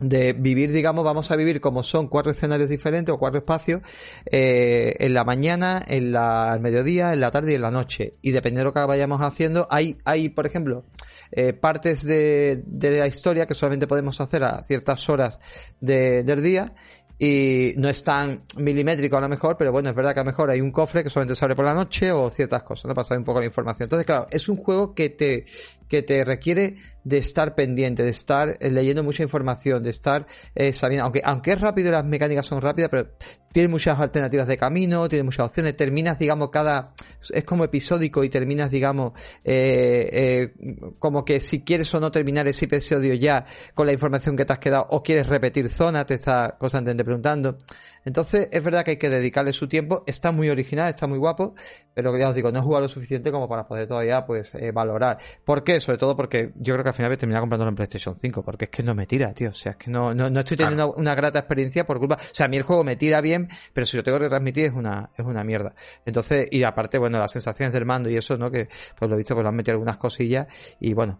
de 0.00 0.32
vivir, 0.32 0.72
digamos, 0.72 1.04
vamos 1.04 1.30
a 1.30 1.36
vivir 1.36 1.60
como 1.60 1.84
son 1.84 2.08
cuatro 2.08 2.32
escenarios 2.32 2.68
diferentes 2.68 3.14
o 3.14 3.18
cuatro 3.18 3.38
espacios, 3.38 3.80
eh, 4.28 4.94
en 4.98 5.14
la 5.14 5.22
mañana, 5.22 5.80
en 5.86 6.10
la, 6.10 6.58
mediodía, 6.60 7.12
en 7.12 7.20
la 7.20 7.30
tarde 7.30 7.52
y 7.52 7.54
en 7.54 7.62
la 7.62 7.70
noche. 7.70 8.14
Y 8.20 8.32
dependiendo 8.32 8.62
de 8.62 8.64
lo 8.64 8.72
que 8.74 8.84
vayamos 8.88 9.20
haciendo, 9.20 9.68
hay, 9.70 9.98
hay, 10.04 10.30
por 10.30 10.46
ejemplo, 10.46 10.84
eh, 11.30 11.52
partes 11.52 12.02
de, 12.04 12.60
de 12.66 12.98
la 12.98 13.06
historia 13.06 13.46
que 13.46 13.54
solamente 13.54 13.86
podemos 13.86 14.20
hacer 14.20 14.42
a 14.42 14.64
ciertas 14.64 15.08
horas 15.08 15.38
de- 15.80 16.24
del 16.24 16.42
día 16.42 16.72
y 17.18 17.72
no 17.76 17.88
es 17.88 18.04
tan 18.04 18.42
milimétrico 18.56 19.16
a 19.16 19.20
lo 19.20 19.28
mejor, 19.28 19.56
pero 19.56 19.72
bueno, 19.72 19.88
es 19.88 19.94
verdad 19.94 20.12
que 20.12 20.20
a 20.20 20.22
lo 20.22 20.30
mejor 20.30 20.50
hay 20.50 20.60
un 20.60 20.70
cofre 20.70 21.02
que 21.02 21.08
solamente 21.08 21.34
se 21.34 21.44
abre 21.44 21.56
por 21.56 21.64
la 21.64 21.72
noche 21.72 22.12
o 22.12 22.28
ciertas 22.30 22.62
cosas, 22.62 22.86
¿no? 22.86 22.94
Pasar 22.94 23.16
un 23.16 23.24
poco 23.24 23.40
la 23.40 23.46
información. 23.46 23.86
Entonces, 23.86 24.04
claro, 24.04 24.26
es 24.30 24.48
un 24.48 24.56
juego 24.56 24.94
que 24.94 25.08
te, 25.10 25.46
que 25.88 26.02
te 26.02 26.24
requiere 26.24 26.76
de 27.04 27.18
estar 27.18 27.54
pendiente, 27.54 28.02
de 28.02 28.10
estar 28.10 28.56
eh, 28.60 28.70
leyendo 28.70 29.04
mucha 29.04 29.22
información, 29.22 29.82
de 29.82 29.90
estar 29.90 30.26
eh, 30.54 30.72
sabiendo, 30.72 31.04
aunque, 31.04 31.22
aunque 31.24 31.52
es 31.52 31.60
rápido 31.60 31.92
las 31.92 32.04
mecánicas 32.04 32.46
son 32.46 32.60
rápidas, 32.60 32.90
pero 32.90 33.10
tiene 33.56 33.70
muchas 33.70 33.98
alternativas 33.98 34.46
de 34.46 34.58
camino, 34.58 35.08
tiene 35.08 35.22
muchas 35.22 35.46
opciones, 35.46 35.74
terminas, 35.74 36.18
digamos, 36.18 36.50
cada, 36.50 36.92
es 37.30 37.42
como 37.42 37.64
episódico 37.64 38.22
y 38.22 38.28
terminas, 38.28 38.70
digamos, 38.70 39.12
eh, 39.42 40.10
eh, 40.12 40.92
como 40.98 41.24
que 41.24 41.40
si 41.40 41.64
quieres 41.64 41.94
o 41.94 41.98
no 41.98 42.10
terminar 42.10 42.46
ese 42.48 42.66
episodio 42.66 43.14
ya 43.14 43.46
con 43.72 43.86
la 43.86 43.94
información 43.94 44.36
que 44.36 44.44
te 44.44 44.52
has 44.52 44.58
quedado 44.58 44.86
o 44.90 45.02
quieres 45.02 45.26
repetir 45.26 45.70
zona, 45.70 46.04
te 46.04 46.12
está 46.16 46.56
constantemente 46.58 47.02
preguntando. 47.02 47.56
Entonces, 48.06 48.48
es 48.52 48.62
verdad 48.62 48.84
que 48.84 48.92
hay 48.92 48.96
que 48.98 49.10
dedicarle 49.10 49.52
su 49.52 49.66
tiempo, 49.66 50.04
está 50.06 50.30
muy 50.30 50.48
original, 50.48 50.88
está 50.88 51.08
muy 51.08 51.18
guapo, 51.18 51.56
pero 51.92 52.16
ya 52.16 52.28
os 52.28 52.36
digo, 52.36 52.52
no 52.52 52.60
he 52.60 52.62
jugado 52.62 52.82
lo 52.82 52.88
suficiente 52.88 53.32
como 53.32 53.48
para 53.48 53.66
poder 53.66 53.88
todavía, 53.88 54.24
pues, 54.24 54.54
eh, 54.54 54.70
valorar. 54.70 55.18
¿Por 55.44 55.64
qué? 55.64 55.80
Sobre 55.80 55.98
todo 55.98 56.16
porque 56.16 56.52
yo 56.54 56.74
creo 56.74 56.84
que 56.84 56.90
al 56.90 56.94
final 56.94 57.10
voy 57.10 57.16
a 57.16 57.18
terminar 57.18 57.40
comprándolo 57.40 57.70
en 57.70 57.74
PlayStation 57.74 58.16
5, 58.16 58.44
porque 58.44 58.66
es 58.66 58.70
que 58.70 58.84
no 58.84 58.94
me 58.94 59.06
tira, 59.06 59.34
tío. 59.34 59.50
O 59.50 59.54
sea, 59.54 59.72
es 59.72 59.78
que 59.78 59.90
no, 59.90 60.14
no, 60.14 60.30
no 60.30 60.38
estoy 60.38 60.56
teniendo 60.56 60.92
una, 60.92 61.00
una 61.00 61.14
grata 61.16 61.40
experiencia 61.40 61.84
por 61.84 61.98
culpa. 61.98 62.14
O 62.14 62.34
sea, 62.34 62.46
a 62.46 62.48
mí 62.48 62.56
el 62.56 62.62
juego 62.62 62.84
me 62.84 62.94
tira 62.94 63.20
bien, 63.20 63.48
pero 63.72 63.84
si 63.84 63.96
lo 63.96 64.04
tengo 64.04 64.20
que 64.20 64.28
transmitir 64.28 64.66
es 64.66 64.72
una, 64.72 65.10
es 65.16 65.26
una 65.26 65.42
mierda. 65.42 65.74
Entonces, 66.04 66.46
y 66.52 66.62
aparte, 66.62 66.98
bueno, 66.98 67.18
las 67.18 67.32
sensaciones 67.32 67.72
del 67.72 67.86
mando 67.86 68.08
y 68.08 68.16
eso, 68.16 68.38
¿no? 68.38 68.52
Que, 68.52 68.68
pues 68.96 69.08
lo 69.08 69.16
he 69.16 69.18
visto, 69.18 69.34
pues 69.34 69.42
lo 69.42 69.48
han 69.48 69.56
metido 69.56 69.72
algunas 69.72 69.96
cosillas 69.96 70.46
y 70.78 70.94
bueno, 70.94 71.18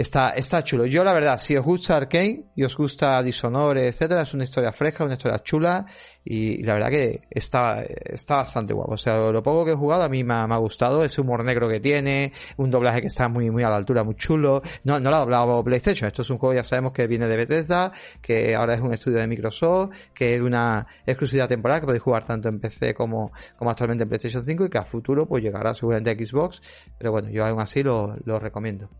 Está, 0.00 0.30
está 0.30 0.64
chulo. 0.64 0.86
Yo, 0.86 1.04
la 1.04 1.12
verdad, 1.12 1.38
si 1.38 1.54
os 1.54 1.62
gusta 1.62 1.94
Arkane 1.94 2.44
y 2.56 2.64
os 2.64 2.74
gusta 2.74 3.22
Dishonored, 3.22 3.84
etcétera, 3.84 4.22
es 4.22 4.32
una 4.32 4.44
historia 4.44 4.72
fresca, 4.72 5.04
una 5.04 5.12
historia 5.12 5.42
chula 5.42 5.84
y, 6.24 6.62
la 6.62 6.74
verdad 6.74 6.90
que 6.90 7.22
está, 7.30 7.82
está 7.82 8.36
bastante 8.36 8.74
guapo. 8.74 8.92
O 8.92 8.96
sea, 8.96 9.30
lo 9.30 9.42
poco 9.42 9.64
que 9.64 9.72
he 9.72 9.74
jugado 9.74 10.02
a 10.02 10.08
mí 10.08 10.22
me 10.22 10.34
ha, 10.34 10.46
me 10.46 10.54
ha 10.54 10.58
gustado. 10.58 11.02
Ese 11.02 11.20
humor 11.20 11.44
negro 11.44 11.68
que 11.68 11.80
tiene, 11.80 12.32
un 12.56 12.70
doblaje 12.70 13.00
que 13.00 13.06
está 13.06 13.28
muy, 13.28 13.50
muy 13.50 13.62
a 13.62 13.70
la 13.70 13.76
altura, 13.76 14.04
muy 14.04 14.16
chulo. 14.16 14.62
No, 14.84 15.00
no 15.00 15.10
lo 15.10 15.16
ha 15.16 15.20
doblado 15.20 15.64
PlayStation. 15.64 16.08
Esto 16.08 16.22
es 16.22 16.30
un 16.30 16.38
juego, 16.38 16.54
ya 16.54 16.64
sabemos 16.64 16.92
que 16.92 17.06
viene 17.06 17.26
de 17.26 17.36
Bethesda, 17.36 17.92
que 18.20 18.54
ahora 18.54 18.74
es 18.74 18.80
un 18.80 18.92
estudio 18.92 19.18
de 19.18 19.26
Microsoft, 19.26 20.10
que 20.14 20.34
es 20.34 20.40
una 20.40 20.86
exclusividad 21.06 21.48
temporal 21.48 21.80
que 21.80 21.86
podéis 21.86 22.02
jugar 22.02 22.24
tanto 22.24 22.48
en 22.48 22.60
PC 22.60 22.94
como, 22.94 23.32
como 23.56 23.70
actualmente 23.70 24.02
en 24.02 24.08
PlayStation 24.08 24.44
5 24.44 24.66
y 24.66 24.68
que 24.68 24.78
a 24.78 24.84
futuro 24.84 25.26
pues 25.26 25.42
llegará 25.42 25.74
seguramente 25.74 26.10
a 26.10 26.14
Xbox. 26.14 26.60
Pero 26.98 27.12
bueno, 27.12 27.30
yo 27.30 27.44
aún 27.46 27.60
así 27.60 27.82
lo, 27.82 28.16
lo 28.24 28.38
recomiendo. 28.38 28.90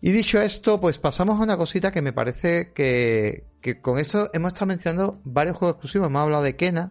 Y 0.00 0.10
dicho 0.10 0.40
esto, 0.40 0.80
pues 0.80 0.98
pasamos 0.98 1.40
a 1.40 1.44
una 1.44 1.56
cosita 1.56 1.90
que 1.90 2.02
me 2.02 2.12
parece 2.12 2.72
que, 2.72 3.51
que 3.62 3.80
con 3.80 3.98
eso 3.98 4.28
hemos 4.34 4.52
estado 4.52 4.66
mencionando 4.66 5.20
varios 5.24 5.56
juegos 5.56 5.76
exclusivos. 5.76 6.08
Hemos 6.08 6.22
hablado 6.22 6.42
de 6.42 6.56
Kena, 6.56 6.90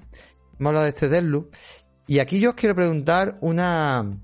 hemos 0.59 0.69
hablado 0.69 0.83
de 0.85 0.89
este 0.89 1.09
Deathloop. 1.09 1.53
Y 2.07 2.19
aquí 2.19 2.39
yo 2.39 2.49
os 2.49 2.55
quiero 2.55 2.73
preguntar 2.73 3.37
una, 3.41 4.17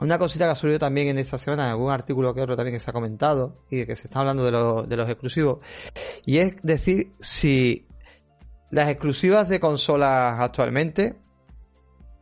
una 0.00 0.18
cosita 0.18 0.44
que 0.44 0.50
ha 0.50 0.54
subido 0.54 0.78
también 0.78 1.08
en 1.08 1.18
esta 1.18 1.38
semana, 1.38 1.64
en 1.64 1.70
algún 1.70 1.90
artículo 1.90 2.34
que 2.34 2.42
otro 2.42 2.56
también 2.56 2.76
que 2.76 2.80
se 2.80 2.90
ha 2.90 2.92
comentado 2.92 3.64
y 3.70 3.86
que 3.86 3.96
se 3.96 4.08
está 4.08 4.20
hablando 4.20 4.44
de, 4.44 4.86
de 4.88 4.96
los 4.96 5.08
exclusivos, 5.08 5.58
y 6.26 6.38
es 6.38 6.56
decir 6.62 7.12
si 7.20 7.88
las 8.70 8.90
exclusivas 8.90 9.48
de 9.48 9.58
consolas 9.58 10.40
actualmente, 10.40 11.16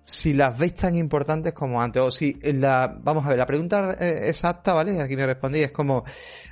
si 0.07 0.35
las 0.35 0.57
veis 0.57 0.75
tan 0.75 0.95
importantes 0.95 1.53
como 1.53 1.83
antes, 1.83 2.01
o 2.01 2.13
si 2.13 2.39
la, 2.41 2.97
vamos 3.03 3.27
a 3.27 3.31
ver, 3.31 3.39
la 3.39 3.47
pregunta 3.47 3.97
eh, 3.99 4.29
exacta, 4.29 4.73
¿vale? 4.73 5.01
Aquí 5.01 5.17
me 5.17 5.27
respondí, 5.27 5.61
es 5.61 5.73
como, 5.73 6.05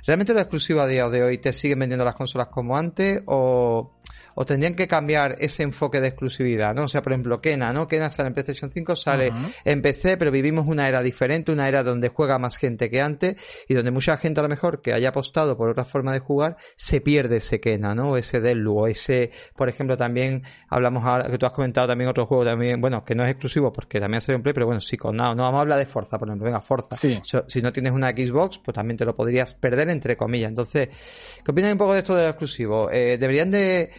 ¿realmente 0.05 0.33
las 0.33 0.43
exclusivas 0.43 0.83
a 0.83 0.87
día 0.89 1.09
de 1.09 1.23
hoy 1.23 1.37
te 1.37 1.53
siguen 1.53 1.79
vendiendo 1.79 2.03
las 2.03 2.15
consolas 2.15 2.47
como 2.47 2.75
antes 2.75 3.23
o 3.27 3.95
o 4.35 4.45
tendrían 4.45 4.75
que 4.75 4.87
cambiar 4.87 5.35
ese 5.39 5.63
enfoque 5.63 6.01
de 6.01 6.09
exclusividad, 6.09 6.75
¿no? 6.75 6.83
O 6.83 6.87
sea, 6.87 7.01
por 7.01 7.13
ejemplo, 7.13 7.41
Kena, 7.41 7.73
¿no? 7.73 7.87
Kena 7.87 8.09
sale 8.09 8.27
en 8.27 8.33
PlayStation 8.33 8.71
5, 8.71 8.95
sale 8.95 9.31
en 9.63 9.81
PC, 9.81 10.17
pero 10.17 10.31
vivimos 10.31 10.67
una 10.67 10.87
era 10.87 11.01
diferente, 11.01 11.51
una 11.51 11.67
era 11.67 11.83
donde 11.83 12.09
juega 12.09 12.37
más 12.37 12.57
gente 12.57 12.89
que 12.89 13.01
antes 13.01 13.35
y 13.67 13.73
donde 13.73 13.91
mucha 13.91 14.17
gente 14.17 14.39
a 14.39 14.43
lo 14.43 14.49
mejor 14.49 14.81
que 14.81 14.93
haya 14.93 15.09
apostado 15.09 15.57
por 15.57 15.69
otra 15.69 15.85
forma 15.85 16.13
de 16.13 16.19
jugar 16.19 16.57
se 16.75 17.01
pierde 17.01 17.37
ese 17.37 17.59
Kena, 17.59 17.95
¿no? 17.95 18.17
Ese 18.17 18.41
Delu, 18.41 18.77
o 18.77 18.87
ese, 18.87 19.31
por 19.55 19.69
ejemplo, 19.69 19.97
también 19.97 20.43
hablamos 20.69 21.03
ahora, 21.05 21.29
que 21.29 21.37
tú 21.37 21.45
has 21.45 21.53
comentado 21.53 21.87
también 21.87 22.09
otro 22.09 22.25
juego 22.25 22.45
también, 22.45 22.81
bueno, 22.81 23.03
que 23.03 23.15
no 23.15 23.23
es 23.23 23.31
exclusivo 23.31 23.71
porque 23.71 23.99
también 23.99 24.17
ha 24.19 24.21
salido 24.21 24.37
en 24.37 24.43
Play, 24.43 24.53
pero 24.53 24.65
bueno, 24.65 24.81
sí, 24.81 24.97
con 24.97 25.15
no, 25.15 25.33
no 25.33 25.43
vamos 25.43 25.59
a 25.59 25.61
hablar 25.61 25.79
de 25.79 25.85
Forza, 25.85 26.19
por 26.19 26.27
ejemplo, 26.27 26.45
venga, 26.45 26.61
Forza. 26.61 26.97
si 26.97 27.61
no 27.61 27.71
tienes 27.71 27.93
una 27.93 28.11
Xbox, 28.11 28.59
pues 28.59 28.75
también 28.75 28.97
te 28.97 29.05
lo 29.05 29.15
podrías 29.15 29.53
perder 29.53 29.89
entre 29.89 30.17
comillas. 30.17 30.49
Entonces, 30.49 30.89
¿qué 31.43 31.51
opinas 31.51 31.71
un 31.71 31.77
poco 31.77 31.93
de 31.93 31.99
esto 31.99 32.15
de 32.15 32.23
lo 32.23 32.29
exclusivo? 32.29 32.91
Eh, 32.91 33.17
¿Deberían 33.17 33.51
de 33.51 33.89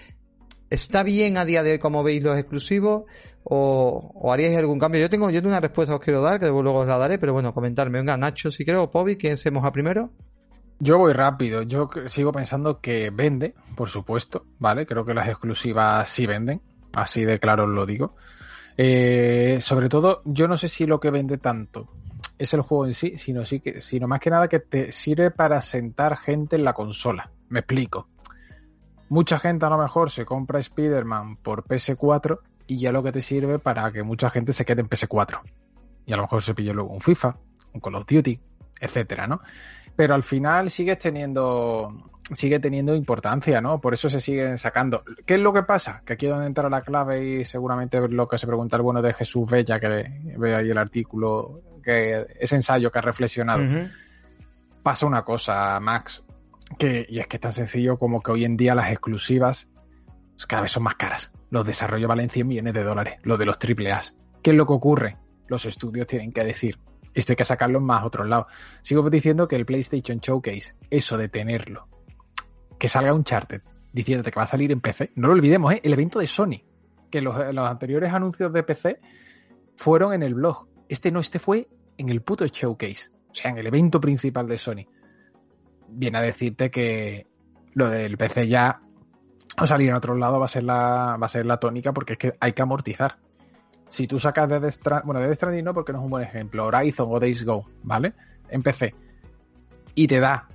¿Está 0.69 1.03
bien 1.03 1.37
a 1.39 1.45
día 1.45 1.63
de 1.63 1.73
hoy 1.73 1.79
como 1.79 2.03
veis 2.03 2.23
los 2.23 2.37
exclusivos? 2.39 3.05
¿O, 3.45 4.31
haríais 4.33 4.57
algún 4.57 4.79
cambio? 4.79 5.01
Yo 5.01 5.09
tengo, 5.09 5.31
yo 5.31 5.41
tengo 5.41 5.51
una 5.51 5.61
respuesta 5.61 5.93
que 5.93 5.97
os 5.97 6.05
quiero 6.05 6.21
dar, 6.23 6.41
que 6.41 6.47
luego 6.47 6.81
os 6.81 6.87
la 6.87 6.99
daré, 6.99 7.19
pero 7.19 7.33
bueno, 7.33 7.55
comentarme. 7.55 7.99
Venga, 7.99 8.17
Nacho, 8.17 8.51
si 8.51 8.65
creo, 8.65 8.91
Pobi, 8.91 9.17
¿quién 9.17 9.37
se 9.37 9.51
moja 9.51 9.71
primero? 9.71 10.11
Yo 10.81 10.99
voy 10.99 11.13
rápido. 11.13 11.63
Yo 11.63 11.89
sigo 12.07 12.33
pensando 12.33 12.81
que 12.81 13.11
vende, 13.11 13.55
por 13.77 13.89
supuesto, 13.89 14.45
¿vale? 14.59 14.87
Creo 14.87 15.05
que 15.05 15.15
las 15.15 15.29
exclusivas 15.29 16.09
sí 16.09 16.27
venden. 16.27 16.61
Así 16.93 17.25
de 17.25 17.39
claro 17.39 17.65
os 17.65 17.71
lo 17.71 17.87
digo. 17.87 18.17
Eh, 18.77 19.59
sobre 19.61 19.89
todo, 19.89 20.23
yo 20.25 20.49
no 20.49 20.57
sé 20.57 20.69
si 20.69 20.87
lo 20.87 20.99
que 20.99 21.11
vende 21.11 21.39
tanto 21.39 21.89
es 22.39 22.53
el 22.55 22.61
juego 22.61 22.87
en 22.87 22.95
sí, 22.95 23.15
sino, 23.17 23.45
sí 23.45 23.61
que, 23.61 23.81
sino 23.81 24.07
más 24.09 24.21
que 24.21 24.31
nada 24.31 24.49
que 24.49 24.61
te 24.61 24.93
sirve 24.93 25.31
para 25.31 25.61
sentar 25.61 26.17
gente 26.17 26.57
en 26.57 26.65
la 26.65 26.73
consola. 26.73 27.31
Me 27.49 27.61
explico. 27.61 28.09
Mucha 29.09 29.39
gente 29.39 29.67
a 29.67 29.71
lo 29.71 29.79
mejor 29.79 30.11
se 30.11 30.25
compra 30.25 30.59
Spider-Man 30.59 31.37
por 31.37 31.65
PS4 31.65 32.41
y 32.67 32.79
ya 32.79 32.93
lo 32.93 33.03
que 33.03 33.13
te 33.13 33.21
sirve 33.21 33.59
para 33.59 33.93
que 33.93 34.03
mucha 34.03 34.31
gente 34.31 34.53
se 34.53 34.65
quede 34.65 34.81
en 34.81 34.89
PS4. 34.89 35.41
Y 36.07 36.13
a 36.13 36.17
lo 36.17 36.23
mejor 36.23 36.43
se 36.43 36.55
pille 36.55 36.73
luego 36.73 36.93
un 36.93 37.01
FIFA, 37.01 37.37
un 37.73 37.81
Call 37.81 37.95
of 37.95 38.07
Duty, 38.07 38.41
etcétera, 38.81 39.27
¿no? 39.27 39.41
Pero 39.95 40.15
al 40.15 40.23
final 40.23 40.71
sigues 40.71 40.99
teniendo 40.99 42.11
sigue 42.33 42.59
teniendo 42.59 42.95
importancia, 42.95 43.61
¿no? 43.61 43.81
Por 43.81 43.95
eso 43.95 44.11
se 44.11 44.21
siguen 44.21 44.59
sacando. 44.59 45.05
¿Qué 45.25 45.35
es 45.35 45.41
lo 45.41 45.53
que 45.53 45.63
pasa? 45.63 46.03
Que 46.05 46.15
aquí 46.15 46.27
es 46.27 46.33
donde 46.33 46.47
entra 46.47 46.69
la 46.69 46.83
clave 46.83 47.25
y 47.25 47.45
seguramente 47.45 48.01
lo 48.09 48.27
que 48.27 48.39
se 48.39 48.47
pregunta 48.47 48.77
el 48.77 48.83
bueno 48.83 49.03
de 49.03 49.15
Jesús 49.15 49.49
Bella, 49.49 49.79
que 49.79 50.11
ve 50.37 50.55
ahí 50.55 50.71
el 50.71 50.79
artículo, 50.79 51.61
que 51.83 52.27
ese 52.41 52.57
ensayo 52.57 52.91
que 52.91 52.99
ha 52.99 53.03
reflexionado. 53.03 53.63
Pasa 54.83 55.07
una 55.07 55.23
cosa, 55.23 55.79
Max, 55.81 56.25
que, 56.79 57.07
y 57.09 57.21
es 57.21 57.27
que 57.27 57.37
es 57.37 57.41
tan 57.41 57.53
sencillo 57.53 57.99
como 57.99 58.23
que 58.23 58.33
hoy 58.33 58.45
en 58.45 58.57
día 58.57 58.75
las 58.75 58.91
exclusivas 58.91 59.69
cada 60.47 60.63
vez 60.63 60.73
son 60.73 60.83
más 60.83 60.97
caras. 60.97 61.33
Los 61.51 61.65
desarrollos 61.65 62.09
valen 62.09 62.29
100 62.29 62.47
millones 62.47 62.75
de 62.75 62.83
dólares, 62.83 63.15
los 63.23 63.39
de 63.39 63.47
los 63.47 63.59
triple 63.59 63.93
A. 63.93 64.03
¿Qué 64.43 64.51
es 64.51 64.57
lo 64.57 64.67
que 64.67 64.73
ocurre? 64.73 65.17
Los 65.49 65.65
estudios 65.65 66.07
tienen 66.07 66.33
que 66.33 66.45
decir, 66.45 66.79
esto 67.15 67.33
hay 67.33 67.37
que 67.37 67.45
sacarlo 67.45 67.81
más 67.81 68.03
a 68.03 68.07
otros 68.07 68.29
lados. 68.29 68.47
Sigo 68.83 69.09
diciendo 69.09 69.49
que 69.49 69.57
el 69.57 69.65
PlayStation 69.65 70.19
Showcase, 70.19 70.75
eso 70.91 71.17
de 71.17 71.29
tenerlo, 71.29 71.89
que 72.79 72.89
salga 72.89 73.15
un 73.15 73.25
charter 73.25 73.63
diciéndote 73.93 74.31
que 74.31 74.39
va 74.39 74.45
a 74.45 74.49
salir 74.49 74.73
en 74.73 74.81
PC, 74.81 75.13
no 75.15 75.29
lo 75.29 75.35
olvidemos, 75.35 75.73
¿eh? 75.73 75.81
el 75.83 75.93
evento 75.95 76.19
de 76.19 76.27
Sony, 76.27 76.63
que 77.11 77.23
los, 77.23 77.35
los 77.55 77.67
anteriores 77.67 78.13
anuncios 78.13 78.53
de 78.53 78.63
PC 78.63 79.01
fueron 79.77 80.13
en 80.13 80.23
el 80.23 80.35
blog. 80.35 80.69
Este 80.89 81.11
no, 81.11 81.21
este 81.21 81.39
fue 81.39 81.69
en 81.97 82.11
el 82.11 82.21
puto 82.21 82.47
Showcase, 82.47 83.09
o 83.31 83.35
sea, 83.35 83.53
en 83.53 83.59
el 83.59 83.67
evento 83.67 84.01
principal 84.01 84.47
de 84.47 84.59
Sony 84.59 84.87
viene 85.89 86.19
a 86.19 86.23
decirte 86.23 86.71
que 86.71 87.27
lo 87.75 87.89
del 87.89 88.17
PC 88.17 88.49
ya 88.49 88.81
o 89.59 89.67
salir 89.67 89.91
en 89.91 89.95
otro 89.95 90.17
lado 90.17 90.39
va 90.39 90.47
a 90.47 90.49
ser 90.49 90.65
la 90.65 91.17
va 91.21 91.27
a 91.27 91.29
ser 91.29 91.47
la 91.47 91.59
tónica 91.59 91.93
porque 91.93 92.15
es 92.15 92.19
que 92.19 92.37
hay 92.41 92.53
que 92.53 92.63
amortizar. 92.63 93.19
Si 93.89 94.07
tú 94.07 94.19
sacas 94.19 94.49
de 94.49 94.73
Stranding, 94.73 95.07
bueno, 95.07 95.21
de 95.21 95.35
Stranding 95.35 95.65
no 95.65 95.75
porque 95.75 95.93
no 95.93 95.99
es 95.99 96.05
un 96.05 96.11
buen 96.11 96.25
ejemplo, 96.25 96.67
Horizon 96.67 97.09
o 97.11 97.21
Days 97.21 97.45
Go, 97.45 97.67
¿vale? 97.83 98.15
En 98.49 98.63
PC 98.63 98.95
y 99.95 100.07
te 100.07 100.21
da 100.21 100.49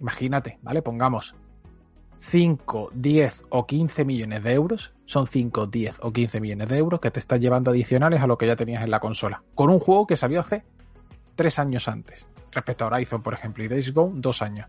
imagínate, 0.00 0.58
¿vale? 0.62 0.82
Pongamos 0.82 1.34
5, 2.20 2.90
10 2.94 3.44
o 3.50 3.66
15 3.66 4.04
millones 4.04 4.42
de 4.42 4.52
euros, 4.52 4.92
son 5.04 5.26
5, 5.26 5.66
10 5.66 5.98
o 6.02 6.12
15 6.12 6.40
millones 6.40 6.68
de 6.68 6.78
euros 6.78 7.00
que 7.00 7.10
te 7.10 7.20
estás 7.20 7.40
llevando 7.40 7.70
adicionales 7.70 8.20
a 8.20 8.26
lo 8.26 8.38
que 8.38 8.46
ya 8.46 8.56
tenías 8.56 8.82
en 8.82 8.90
la 8.90 9.00
consola, 9.00 9.42
con 9.54 9.70
un 9.70 9.78
juego 9.78 10.06
que 10.06 10.16
salió 10.16 10.40
hace 10.40 10.64
3 11.36 11.58
años 11.58 11.88
antes 11.88 12.26
respecto 12.52 12.84
a 12.84 12.88
Horizon, 12.88 13.22
por 13.22 13.34
ejemplo, 13.34 13.64
y 13.64 13.68
Days 13.68 13.92
Gone, 13.92 14.20
dos 14.20 14.42
años. 14.42 14.66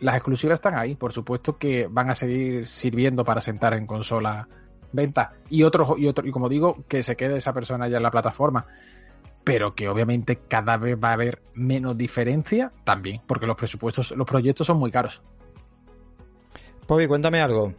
Las 0.00 0.16
exclusivas 0.16 0.54
están 0.54 0.76
ahí, 0.76 0.94
por 0.96 1.12
supuesto 1.12 1.58
que 1.58 1.86
van 1.88 2.10
a 2.10 2.14
seguir 2.14 2.66
sirviendo 2.66 3.24
para 3.24 3.40
sentar 3.40 3.74
en 3.74 3.86
consola 3.86 4.48
venta. 4.92 5.34
Y 5.48 5.62
otro, 5.62 5.96
y 5.96 6.06
otro, 6.06 6.26
y 6.26 6.32
como 6.32 6.48
digo, 6.48 6.84
que 6.88 7.02
se 7.02 7.16
quede 7.16 7.36
esa 7.36 7.52
persona 7.52 7.88
ya 7.88 7.98
en 7.98 8.02
la 8.02 8.10
plataforma. 8.10 8.66
Pero 9.44 9.74
que 9.74 9.88
obviamente 9.88 10.36
cada 10.36 10.76
vez 10.76 10.96
va 11.02 11.10
a 11.10 11.14
haber 11.14 11.42
menos 11.54 11.96
diferencia 11.96 12.72
también, 12.84 13.22
porque 13.26 13.46
los 13.46 13.56
presupuestos, 13.56 14.12
los 14.12 14.26
proyectos 14.26 14.66
son 14.66 14.78
muy 14.78 14.90
caros. 14.90 15.20
Pobi, 16.86 17.06
cuéntame 17.06 17.40
algo. 17.40 17.72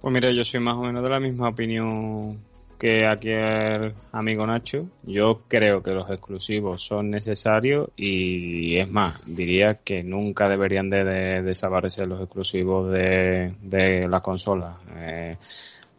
Pues 0.00 0.14
mira, 0.14 0.30
yo 0.32 0.44
soy 0.44 0.60
más 0.60 0.76
o 0.76 0.82
menos 0.82 1.02
de 1.02 1.10
la 1.10 1.20
misma 1.20 1.48
opinión 1.48 2.40
que 2.80 3.06
aquí 3.06 3.28
el 3.30 3.92
amigo 4.10 4.46
Nacho. 4.46 4.88
Yo 5.02 5.42
creo 5.46 5.82
que 5.82 5.90
los 5.92 6.10
exclusivos 6.10 6.82
son 6.82 7.10
necesarios 7.10 7.90
y 7.94 8.78
es 8.78 8.90
más, 8.90 9.20
diría 9.26 9.80
que 9.84 10.02
nunca 10.02 10.48
deberían 10.48 10.88
de, 10.88 11.42
desaparecer 11.42 12.08
los 12.08 12.22
exclusivos 12.22 12.90
de, 12.90 13.54
de 13.60 14.08
las 14.08 14.22
consolas. 14.22 14.78
Eh, 14.96 15.36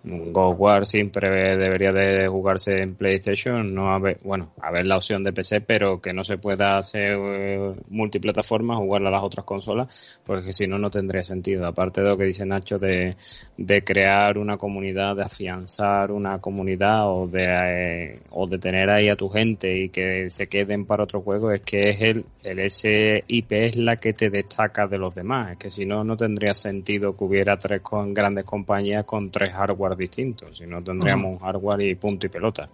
God 0.03 0.55
War 0.57 0.85
siempre 0.87 1.29
debería 1.57 1.91
de 1.91 2.27
jugarse 2.27 2.81
en 2.81 2.95
PlayStation, 2.95 3.73
no 3.73 3.91
haber, 3.91 4.17
bueno, 4.23 4.51
haber 4.59 4.87
la 4.87 4.97
opción 4.97 5.23
de 5.23 5.31
PC, 5.31 5.61
pero 5.61 6.01
que 6.01 6.11
no 6.11 6.23
se 6.23 6.37
pueda 6.37 6.77
hacer 6.77 7.17
eh, 7.19 7.73
multiplataforma, 7.89 8.77
jugarla 8.77 9.09
a 9.09 9.11
las 9.11 9.23
otras 9.23 9.45
consolas, 9.45 10.19
porque 10.25 10.53
si 10.53 10.65
no, 10.65 10.79
no 10.79 10.89
tendría 10.89 11.23
sentido. 11.23 11.67
Aparte 11.67 12.01
de 12.01 12.09
lo 12.09 12.17
que 12.17 12.23
dice 12.23 12.45
Nacho 12.45 12.79
de, 12.79 13.15
de 13.57 13.83
crear 13.83 14.39
una 14.39 14.57
comunidad, 14.57 15.15
de 15.15 15.23
afianzar 15.23 16.11
una 16.11 16.39
comunidad 16.39 17.07
o 17.07 17.27
de, 17.27 17.45
eh, 17.47 18.19
o 18.31 18.47
de 18.47 18.57
tener 18.57 18.89
ahí 18.89 19.07
a 19.07 19.15
tu 19.15 19.29
gente 19.29 19.83
y 19.83 19.89
que 19.89 20.31
se 20.31 20.47
queden 20.47 20.85
para 20.85 21.03
otro 21.03 21.21
juego, 21.21 21.51
es 21.51 21.61
que 21.61 21.91
es 21.91 22.01
el, 22.01 22.25
el 22.41 22.71
SIP 22.71 23.51
es 23.51 23.75
la 23.75 23.97
que 23.97 24.13
te 24.13 24.31
destaca 24.31 24.87
de 24.87 24.97
los 24.97 25.13
demás. 25.13 25.51
Es 25.51 25.57
que 25.59 25.69
si 25.69 25.85
no, 25.85 26.03
no 26.03 26.17
tendría 26.17 26.55
sentido 26.55 27.15
que 27.15 27.23
hubiera 27.23 27.55
tres 27.57 27.81
grandes 28.13 28.45
compañías 28.45 29.03
con 29.05 29.29
tres 29.29 29.53
hardware 29.53 29.90
distintos, 29.97 30.57
si 30.57 30.65
no 30.65 30.83
tendríamos 30.83 31.41
hardware 31.41 31.81
y 31.81 31.95
punto 31.95 32.25
y 32.27 32.29
pelota. 32.29 32.69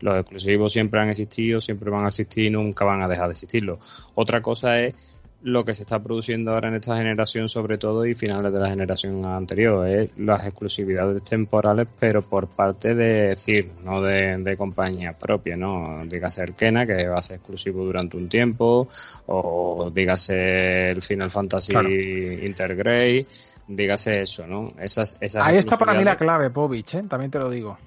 Los 0.00 0.20
exclusivos 0.20 0.72
siempre 0.72 1.00
han 1.00 1.10
existido, 1.10 1.60
siempre 1.60 1.90
van 1.90 2.04
a 2.04 2.08
existir 2.08 2.44
y 2.44 2.50
nunca 2.50 2.84
van 2.84 3.02
a 3.02 3.08
dejar 3.08 3.26
de 3.26 3.32
existirlo. 3.32 3.78
Otra 4.14 4.40
cosa 4.40 4.78
es 4.80 4.94
lo 5.42 5.64
que 5.64 5.74
se 5.74 5.82
está 5.82 6.02
produciendo 6.02 6.52
ahora 6.52 6.68
en 6.68 6.74
esta 6.74 6.96
generación 6.96 7.48
sobre 7.48 7.78
todo 7.78 8.04
y 8.04 8.14
finales 8.14 8.52
de 8.52 8.58
la 8.58 8.68
generación 8.68 9.24
anterior 9.24 9.86
es 9.86 10.10
las 10.18 10.44
exclusividades 10.44 11.22
temporales 11.22 11.86
pero 12.00 12.22
por 12.22 12.48
parte 12.48 12.94
de 12.94 13.28
decir 13.28 13.70
no 13.84 14.02
de, 14.02 14.36
de 14.38 14.56
compañía 14.56 15.12
propia 15.12 15.56
no 15.56 16.04
dígase 16.06 16.42
el 16.42 16.54
Kena 16.54 16.86
que 16.86 17.06
va 17.06 17.18
a 17.18 17.22
ser 17.22 17.36
exclusivo 17.36 17.84
durante 17.84 18.16
un 18.16 18.28
tiempo 18.28 18.88
o 19.26 19.92
dígase 19.94 20.90
el 20.90 21.02
Final 21.02 21.30
Fantasy 21.30 21.72
Intergrade 21.72 23.26
dígase 23.68 24.22
eso, 24.22 24.46
¿no? 24.46 24.72
Esas, 24.80 25.16
esas 25.20 25.46
Ahí 25.46 25.58
está 25.58 25.78
para 25.78 25.94
mí 25.94 26.02
la 26.02 26.16
clave, 26.16 26.50
Povich, 26.50 26.94
¿eh? 26.94 27.04
también 27.08 27.30
te 27.30 27.38
lo 27.38 27.50
digo. 27.50 27.78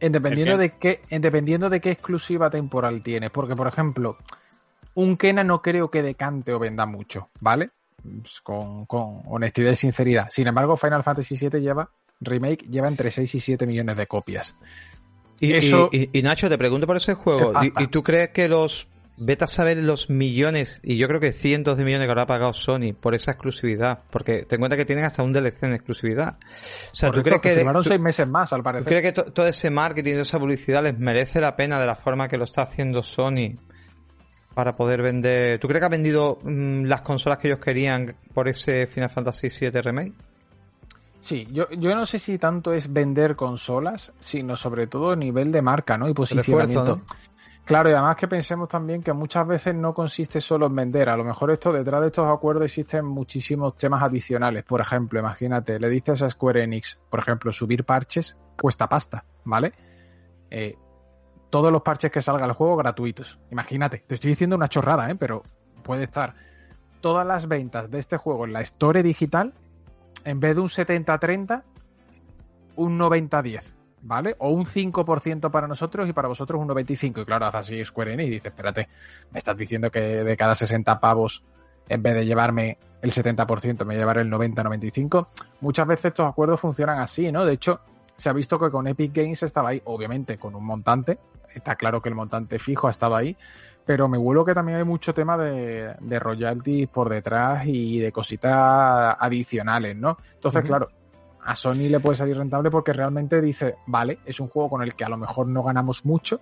Dependiendo 0.00 0.58
de 0.58 0.76
qué, 0.76 1.00
dependiendo 1.08 1.70
de 1.70 1.80
qué 1.80 1.90
exclusiva 1.90 2.50
temporal 2.50 3.02
tienes. 3.02 3.30
Porque, 3.30 3.56
por 3.56 3.66
ejemplo, 3.66 4.18
un 4.94 5.16
Kena 5.16 5.42
no 5.44 5.62
creo 5.62 5.90
que 5.90 6.02
decante 6.02 6.52
o 6.52 6.58
venda 6.58 6.84
mucho, 6.84 7.30
¿vale? 7.40 7.70
Pues 8.02 8.42
con, 8.42 8.86
honestidad 8.88 9.72
y 9.72 9.76
sinceridad. 9.76 10.28
Sin 10.30 10.46
embargo, 10.46 10.76
Final 10.76 11.02
Fantasy 11.02 11.36
VII 11.38 11.60
lleva, 11.60 11.88
remake, 12.20 12.66
lleva 12.68 12.88
entre 12.88 13.10
6 13.10 13.34
y 13.34 13.40
7 13.40 13.66
millones 13.66 13.96
de 13.96 14.06
copias. 14.06 14.54
Y, 15.40 15.54
Eso, 15.54 15.88
y, 15.90 16.22
Nacho, 16.22 16.48
te 16.48 16.58
pregunto 16.58 16.86
por 16.86 16.96
ese 16.96 17.14
juego. 17.14 17.52
¿Y, 17.78 17.86
tú 17.86 18.02
crees 18.02 18.28
que 18.28 18.48
los 18.48 18.88
vete 19.16 19.44
a 19.44 19.46
saber 19.46 19.78
los 19.78 20.10
millones, 20.10 20.80
y 20.82 20.96
yo 20.96 21.06
creo 21.06 21.20
que 21.20 21.32
cientos 21.32 21.76
de 21.76 21.84
millones 21.84 22.06
que 22.06 22.10
habrá 22.10 22.26
pagado 22.26 22.52
Sony 22.52 22.94
por 22.98 23.14
esa 23.14 23.32
exclusividad, 23.32 24.00
porque 24.10 24.42
ten 24.42 24.56
en 24.56 24.60
cuenta 24.60 24.76
que 24.76 24.84
tienen 24.84 25.04
hasta 25.04 25.22
un 25.22 25.32
DLC 25.32 25.62
en 25.64 25.74
exclusividad. 25.74 26.38
O 26.92 26.94
sea, 26.94 27.10
¿tú 27.10 27.22
crees 27.22 27.40
que... 27.40 27.54
que 27.54 27.82
seis 27.82 28.00
meses 28.00 28.28
más, 28.28 28.52
al 28.52 28.62
parecer. 28.62 28.84
¿Tú 28.84 28.88
crees 28.88 29.12
que 29.12 29.30
todo 29.30 29.46
ese 29.46 29.70
marketing, 29.70 30.16
esa 30.16 30.38
publicidad 30.38 30.82
les 30.82 30.98
merece 30.98 31.40
la 31.40 31.56
pena 31.56 31.78
de 31.78 31.86
la 31.86 31.96
forma 31.96 32.28
que 32.28 32.36
lo 32.36 32.44
está 32.44 32.62
haciendo 32.62 33.02
Sony? 33.02 33.56
Para 34.54 34.76
poder 34.76 35.02
vender... 35.02 35.58
¿Tú 35.58 35.68
crees 35.68 35.80
que 35.80 35.86
ha 35.86 35.90
vendido 35.90 36.38
mm, 36.42 36.84
las 36.84 37.02
consolas 37.02 37.38
que 37.38 37.48
ellos 37.48 37.60
querían 37.60 38.16
por 38.32 38.48
ese 38.48 38.86
Final 38.86 39.10
Fantasy 39.10 39.48
VII 39.48 39.82
Remake? 39.82 40.14
Sí, 41.24 41.48
yo, 41.50 41.70
yo 41.70 41.94
no 41.94 42.04
sé 42.04 42.18
si 42.18 42.36
tanto 42.36 42.74
es 42.74 42.92
vender 42.92 43.34
consolas, 43.34 44.12
sino 44.18 44.56
sobre 44.56 44.86
todo 44.86 45.16
nivel 45.16 45.52
de 45.52 45.62
marca, 45.62 45.96
¿no? 45.96 46.06
Y 46.06 46.12
posicionamiento. 46.12 47.00
Claro, 47.64 47.88
y 47.88 47.92
además 47.92 48.16
que 48.16 48.28
pensemos 48.28 48.68
también 48.68 49.02
que 49.02 49.14
muchas 49.14 49.46
veces 49.46 49.74
no 49.74 49.94
consiste 49.94 50.40
solo 50.40 50.66
en 50.66 50.76
vender. 50.76 51.08
A 51.08 51.16
lo 51.16 51.24
mejor 51.24 51.50
esto, 51.50 51.72
detrás 51.72 52.02
de 52.02 52.08
estos 52.08 52.28
acuerdos 52.28 52.64
existen 52.64 53.06
muchísimos 53.06 53.76
temas 53.76 54.02
adicionales. 54.02 54.64
Por 54.64 54.82
ejemplo, 54.82 55.18
imagínate, 55.18 55.80
le 55.80 55.88
dices 55.88 56.20
a 56.20 56.28
Square 56.28 56.62
Enix, 56.62 57.00
por 57.08 57.20
ejemplo, 57.20 57.52
subir 57.52 57.84
parches 57.84 58.36
cuesta 58.60 58.86
pasta, 58.86 59.24
¿vale? 59.44 59.72
Eh, 60.50 60.76
todos 61.48 61.72
los 61.72 61.80
parches 61.80 62.10
que 62.10 62.20
salga 62.20 62.44
al 62.44 62.52
juego 62.52 62.76
gratuitos. 62.76 63.40
Imagínate, 63.50 64.04
te 64.06 64.16
estoy 64.16 64.30
diciendo 64.30 64.56
una 64.56 64.68
chorrada, 64.68 65.10
¿eh? 65.10 65.14
Pero 65.14 65.42
puede 65.82 66.04
estar 66.04 66.34
todas 67.00 67.26
las 67.26 67.48
ventas 67.48 67.90
de 67.90 67.98
este 67.98 68.18
juego 68.18 68.44
en 68.44 68.52
la 68.52 68.60
Store 68.60 69.02
digital, 69.02 69.54
en 70.24 70.38
vez 70.38 70.54
de 70.54 70.60
un 70.60 70.68
70-30, 70.68 71.62
un 72.76 72.98
90-10. 72.98 73.62
¿Vale? 74.04 74.36
O 74.38 74.50
un 74.50 74.66
5% 74.66 75.50
para 75.50 75.66
nosotros 75.66 76.08
y 76.08 76.12
para 76.12 76.28
vosotros 76.28 76.60
un 76.60 76.68
95%. 76.68 77.22
Y 77.22 77.24
claro, 77.24 77.46
hace 77.46 77.58
así 77.58 77.84
Square 77.84 78.12
Enix 78.12 78.28
y 78.28 78.32
dice, 78.32 78.48
espérate, 78.48 78.88
me 79.32 79.38
estás 79.38 79.56
diciendo 79.56 79.90
que 79.90 80.00
de 80.00 80.36
cada 80.36 80.54
60 80.54 81.00
pavos, 81.00 81.42
en 81.88 82.02
vez 82.02 82.14
de 82.14 82.26
llevarme 82.26 82.78
el 83.02 83.12
70%, 83.12 83.84
me 83.84 83.96
llevaré 83.96 84.20
el 84.20 84.30
90-95%. 84.30 85.26
Muchas 85.60 85.86
veces 85.86 86.06
estos 86.06 86.28
acuerdos 86.28 86.60
funcionan 86.60 87.00
así, 87.00 87.32
¿no? 87.32 87.44
De 87.44 87.54
hecho, 87.54 87.80
se 88.16 88.28
ha 88.28 88.32
visto 88.32 88.58
que 88.58 88.70
con 88.70 88.86
Epic 88.86 89.12
Games 89.14 89.42
estaba 89.42 89.70
ahí, 89.70 89.82
obviamente, 89.84 90.38
con 90.38 90.54
un 90.54 90.64
montante. 90.64 91.18
Está 91.54 91.74
claro 91.76 92.02
que 92.02 92.08
el 92.10 92.14
montante 92.14 92.58
fijo 92.58 92.88
ha 92.88 92.90
estado 92.90 93.16
ahí, 93.16 93.36
pero 93.86 94.08
me 94.08 94.18
vuelvo 94.18 94.44
que 94.44 94.54
también 94.54 94.78
hay 94.78 94.84
mucho 94.84 95.14
tema 95.14 95.38
de, 95.38 95.94
de 96.00 96.18
royalties 96.18 96.88
por 96.88 97.08
detrás 97.08 97.66
y 97.66 98.00
de 98.00 98.12
cositas 98.12 99.16
adicionales, 99.18 99.96
¿no? 99.96 100.18
Entonces, 100.34 100.62
claro, 100.64 100.88
a 101.44 101.54
Sony 101.54 101.88
le 101.90 102.00
puede 102.00 102.16
salir 102.16 102.36
rentable 102.36 102.70
porque 102.70 102.92
realmente 102.92 103.40
dice, 103.40 103.76
vale, 103.86 104.18
es 104.24 104.40
un 104.40 104.48
juego 104.48 104.70
con 104.70 104.82
el 104.82 104.94
que 104.94 105.04
a 105.04 105.08
lo 105.08 105.18
mejor 105.18 105.46
no 105.46 105.62
ganamos 105.62 106.04
mucho, 106.04 106.40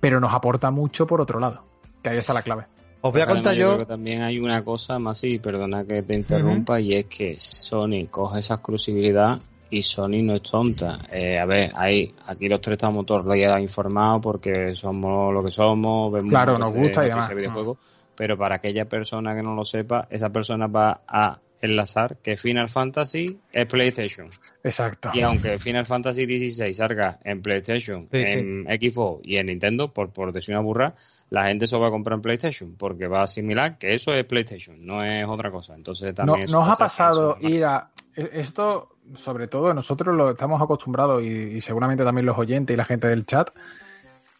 pero 0.00 0.18
nos 0.18 0.32
aporta 0.32 0.70
mucho 0.70 1.06
por 1.06 1.20
otro 1.20 1.38
lado. 1.38 1.62
Que 2.02 2.10
ahí 2.10 2.18
está 2.18 2.34
la 2.34 2.42
clave. 2.42 2.66
Os 3.00 3.12
voy 3.12 3.20
a 3.20 3.26
contar 3.26 3.54
yo. 3.54 3.78
que 3.78 3.86
también 3.86 4.22
hay 4.22 4.38
una 4.38 4.64
cosa 4.64 4.98
más, 4.98 5.22
y 5.24 5.38
perdona 5.38 5.84
que 5.84 6.02
te 6.02 6.14
interrumpa, 6.14 6.80
y 6.80 6.94
es 6.94 7.06
que 7.06 7.36
Sony 7.38 8.06
coge 8.10 8.40
esa 8.40 8.54
exclusividad 8.54 9.40
y 9.70 9.82
Sony 9.82 10.22
no 10.22 10.34
es 10.34 10.42
tonta. 10.42 10.98
Eh, 11.10 11.38
a 11.38 11.46
ver, 11.46 11.72
hay, 11.74 12.12
aquí 12.26 12.48
los 12.48 12.60
tres 12.60 12.74
estamos 12.74 13.06
todos 13.06 13.24
los 13.24 13.34
días 13.34 13.60
informados 13.60 14.20
porque 14.22 14.74
somos 14.74 15.32
lo 15.32 15.42
que 15.42 15.50
somos, 15.50 16.12
vemos 16.12 16.30
claro, 16.30 16.58
nos 16.58 16.74
gusta 16.74 17.04
y 17.04 17.08
demás. 17.08 17.34
Videojuego, 17.34 17.78
pero 18.14 18.36
para 18.36 18.56
aquella 18.56 18.84
persona 18.84 19.34
que 19.34 19.42
no 19.42 19.54
lo 19.54 19.64
sepa, 19.64 20.06
esa 20.10 20.28
persona 20.28 20.66
va 20.66 21.00
a 21.06 21.38
enlazar 21.62 22.16
que 22.18 22.36
Final 22.36 22.68
Fantasy 22.68 23.38
es 23.52 23.66
PlayStation. 23.66 24.28
Exacto. 24.62 25.10
Y 25.14 25.22
aunque 25.22 25.58
Final 25.58 25.86
Fantasy 25.86 26.26
XVI 26.26 26.74
salga 26.74 27.20
en 27.24 27.40
PlayStation, 27.40 28.08
en 28.10 28.64
Xbox 28.64 29.20
y 29.24 29.36
en 29.36 29.46
Nintendo, 29.46 29.92
por, 29.92 30.12
por 30.12 30.32
decir 30.32 30.54
una 30.54 30.62
burra, 30.62 30.94
la 31.30 31.44
gente 31.44 31.66
se 31.68 31.78
va 31.78 31.86
a 31.86 31.90
comprar 31.90 32.16
en 32.16 32.22
PlayStation 32.22 32.74
porque 32.76 33.06
va 33.06 33.20
a 33.20 33.24
asimilar 33.24 33.78
que 33.78 33.94
eso 33.94 34.12
es 34.12 34.24
PlayStation, 34.24 34.84
no 34.84 35.02
es 35.04 35.26
otra 35.26 35.50
cosa. 35.50 35.74
Entonces 35.74 36.14
también. 36.14 36.46
No, 36.50 36.60
nos 36.60 36.68
ha 36.68 36.74
pasado 36.74 37.38
ir 37.40 37.64
a. 37.64 37.90
E, 38.14 38.28
esto, 38.34 38.96
sobre 39.14 39.46
todo, 39.46 39.72
nosotros 39.72 40.14
lo 40.16 40.30
estamos 40.30 40.60
acostumbrados 40.60 41.22
y, 41.22 41.28
y 41.28 41.60
seguramente 41.60 42.04
también 42.04 42.26
los 42.26 42.36
oyentes 42.36 42.74
y 42.74 42.76
la 42.76 42.84
gente 42.84 43.06
del 43.06 43.24
chat, 43.24 43.50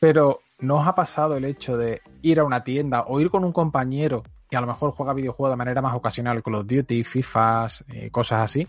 pero 0.01 0.41
nos 0.59 0.87
ha 0.87 0.95
pasado 0.95 1.37
el 1.37 1.45
hecho 1.45 1.77
de 1.77 2.03
ir 2.21 2.41
a 2.41 2.45
una 2.45 2.65
tienda 2.65 3.05
o 3.07 3.21
ir 3.21 3.31
con 3.31 3.45
un 3.45 3.53
compañero 3.53 4.25
que 4.53 4.59
a 4.59 4.61
lo 4.61 4.67
mejor 4.67 4.91
juega 4.91 5.15
videojuegos 5.15 5.55
de 5.55 5.57
manera 5.57 5.81
más 5.81 5.95
ocasional, 5.95 6.43
Call 6.43 6.57
of 6.57 6.67
Duty, 6.67 7.05
FIFA, 7.05 7.69
eh, 7.89 8.11
cosas 8.11 8.41
así, 8.41 8.69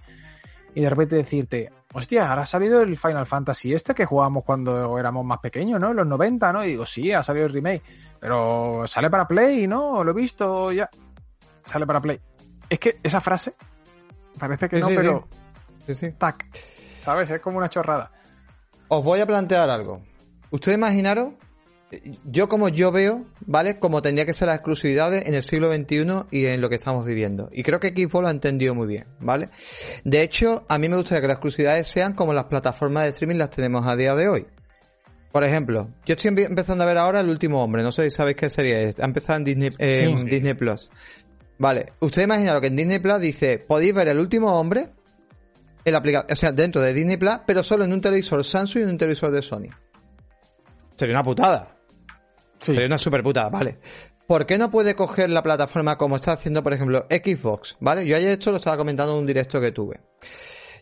y 0.74 0.80
de 0.80 0.90
repente 0.90 1.18
decirte, 1.18 1.74
hostia, 1.92 2.30
ahora 2.30 2.44
ha 2.44 2.46
salido 2.46 2.80
el 2.80 2.96
Final 2.96 3.26
Fantasy 3.26 3.74
este 3.74 3.94
que 3.94 4.06
jugábamos 4.06 4.46
cuando 4.46 4.98
éramos 4.98 5.26
más 5.26 5.40
pequeños, 5.40 5.82
¿no? 5.82 5.90
En 5.90 5.98
los 5.98 6.08
90, 6.08 6.54
¿no? 6.54 6.64
Y 6.64 6.70
digo, 6.70 6.86
sí, 6.86 7.12
ha 7.12 7.22
salido 7.22 7.48
el 7.48 7.52
remake, 7.52 7.84
pero 8.18 8.88
sale 8.88 9.10
para 9.10 9.28
Play, 9.28 9.68
¿no? 9.68 10.06
Lo 10.06 10.12
he 10.12 10.14
visto 10.14 10.72
ya. 10.72 10.90
Sale 11.66 11.86
para 11.86 12.00
Play. 12.00 12.18
Es 12.70 12.80
que 12.80 13.00
esa 13.04 13.20
frase 13.20 13.54
parece 14.40 14.70
que 14.70 14.80
no, 14.80 14.88
pero... 14.88 15.28
Sí. 15.86 15.96
sí, 15.96 16.12
Tac. 16.14 16.46
¿Sabes? 17.02 17.30
Es 17.30 17.42
como 17.42 17.58
una 17.58 17.68
chorrada. 17.68 18.10
Os 18.88 19.04
voy 19.04 19.20
a 19.20 19.26
plantear 19.26 19.70
algo. 19.70 20.02
Ustedes 20.50 20.78
imaginaron 20.78 21.36
yo 22.26 22.50
como 22.50 22.70
yo 22.70 22.92
veo, 22.92 23.26
¿vale? 23.46 23.80
Como 23.80 24.02
tendría 24.02 24.26
que 24.26 24.34
ser 24.34 24.48
las 24.48 24.58
exclusividades 24.58 25.28
en 25.28 25.34
el 25.34 25.44
siglo 25.44 25.74
XXI 25.74 26.26
y 26.32 26.46
en 26.46 26.62
lo 26.62 26.70
que 26.70 26.76
estamos 26.76 27.06
viviendo. 27.06 27.50
Y 27.52 27.64
creo 27.64 27.80
que 27.80 27.90
Xbox 27.90 28.22
lo 28.22 28.28
ha 28.28 28.32
entendido 28.32 28.76
muy 28.76 28.88
bien, 28.88 29.06
¿vale? 29.20 29.50
De 30.04 30.22
hecho, 30.22 30.66
a 30.70 30.78
mí 30.78 30.90
me 30.90 30.96
gustaría 30.96 31.22
que 31.22 31.28
las 31.28 31.36
exclusividades 31.36 31.88
sean 31.88 32.14
como 32.14 32.34
las 32.34 32.46
plataformas 32.46 33.04
de 33.04 33.10
streaming 33.10 33.38
las 33.38 33.50
tenemos 33.50 33.86
a 33.88 33.96
día 33.96 34.16
de 34.16 34.28
hoy. 34.28 34.46
Por 35.32 35.44
ejemplo, 35.44 35.90
yo 36.06 36.14
estoy 36.14 36.30
empezando 36.46 36.84
a 36.84 36.88
ver 36.88 36.98
ahora 36.98 37.20
El 37.22 37.30
Último 37.30 37.64
Hombre, 37.64 37.82
no 37.82 37.92
sé 37.92 38.04
si 38.06 38.12
sabéis 38.12 38.38
qué 38.38 38.50
serie 38.50 38.90
es. 38.90 39.00
Ha 39.00 39.06
empezado 39.06 39.38
en 39.38 39.44
Disney, 39.44 39.72
Disney 40.26 40.54
Plus. 40.54 40.92
Vale, 41.58 41.88
ustedes 42.02 42.26
imaginaron 42.26 42.62
que 42.62 42.68
en 42.68 42.76
Disney 42.76 43.00
Plus 43.00 43.20
dice, 43.20 43.58
podéis 43.58 43.96
ver 43.96 44.10
El 44.10 44.20
Último 44.20 44.60
Hombre, 44.60 44.90
la 45.86 45.98
aplicación, 45.98 46.32
o 46.32 46.36
sea, 46.36 46.52
dentro 46.52 46.82
de 46.82 46.94
Disney 46.94 47.18
Plus, 47.18 47.40
pero 47.48 47.64
solo 47.64 47.84
en 47.84 47.94
un 47.94 48.02
televisor 48.02 48.44
Samsung 48.44 48.82
y 48.82 48.84
en 48.84 48.90
un 48.90 48.98
televisor 48.98 49.32
de 49.32 49.42
Sony. 49.42 49.70
Sería 50.98 51.16
una 51.16 51.24
putada. 51.24 51.73
Sería 52.72 52.86
una 52.86 52.98
super 52.98 53.24
puta, 53.24 53.50
vale. 53.50 53.80
¿Por 54.28 54.46
qué 54.46 54.58
no 54.58 54.72
puede 54.72 54.96
coger 54.96 55.30
la 55.30 55.44
plataforma 55.44 55.98
como 55.98 56.16
está 56.16 56.34
haciendo, 56.34 56.64
por 56.64 56.74
ejemplo, 56.74 57.06
Xbox? 57.10 57.76
¿Vale? 57.80 58.06
Yo 58.06 58.16
ayer 58.16 58.30
esto 58.30 58.52
lo 58.52 58.58
estaba 58.58 58.78
comentando 58.78 59.14
en 59.14 59.20
un 59.20 59.26
directo 59.26 59.60
que 59.60 59.72
tuve. 59.72 60.00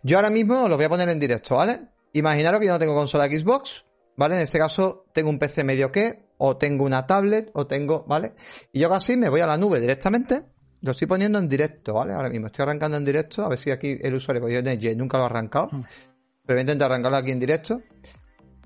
Yo 0.03 0.18
ahora 0.18 0.30
mismo 0.30 0.68
lo 0.68 0.76
voy 0.76 0.86
a 0.86 0.90
poner 0.90 1.10
en 1.10 1.20
directo, 1.20 1.56
¿vale? 1.56 1.82
Imaginaros 2.14 2.60
que 2.60 2.68
yo 2.68 2.74
no 2.74 2.80
tengo 2.80 2.94
consola 2.94 3.26
Xbox, 3.26 3.84
¿vale? 4.16 4.36
En 4.36 4.41
este 4.41 4.60
caso 4.60 5.06
tengo 5.14 5.30
un 5.30 5.40
PC 5.40 5.64
medio 5.64 5.91
que, 5.91 6.30
o 6.38 6.58
tengo 6.58 6.86
una 6.86 7.06
tablet, 7.06 7.49
o 7.53 7.66
tengo, 7.68 8.06
¿vale? 8.08 8.34
Y 8.72 8.80
yo 8.80 8.90
casi 8.90 9.18
me 9.18 9.30
voy 9.30 9.41
a 9.41 9.48
la 9.48 9.58
nube 9.58 9.80
directamente, 9.80 10.44
lo 10.82 10.91
estoy 10.91 11.08
poniendo 11.08 11.40
en 11.40 11.48
directo, 11.48 11.94
¿vale? 11.94 12.14
Ahora 12.14 12.30
mismo 12.30 12.48
estoy 12.48 12.64
arrancando 12.64 12.98
en 12.98 13.06
directo, 13.06 13.45
a 13.45 13.49
ver 13.49 13.60
si 13.60 13.72
aquí 13.72 13.98
el 14.02 14.16
usuario, 14.16 14.41
porque 14.41 14.80
yo 14.80 14.95
nunca 14.95 15.18
lo 15.18 15.24
he 15.24 15.28
arrancado, 15.28 15.70
mm. 15.72 15.84
pero 16.45 16.56
voy 16.56 16.58
a 16.58 16.62
intentar 16.62 16.91
arrancarlo 16.91 17.18
aquí 17.18 17.32
en 17.32 17.40
directo. 17.40 17.82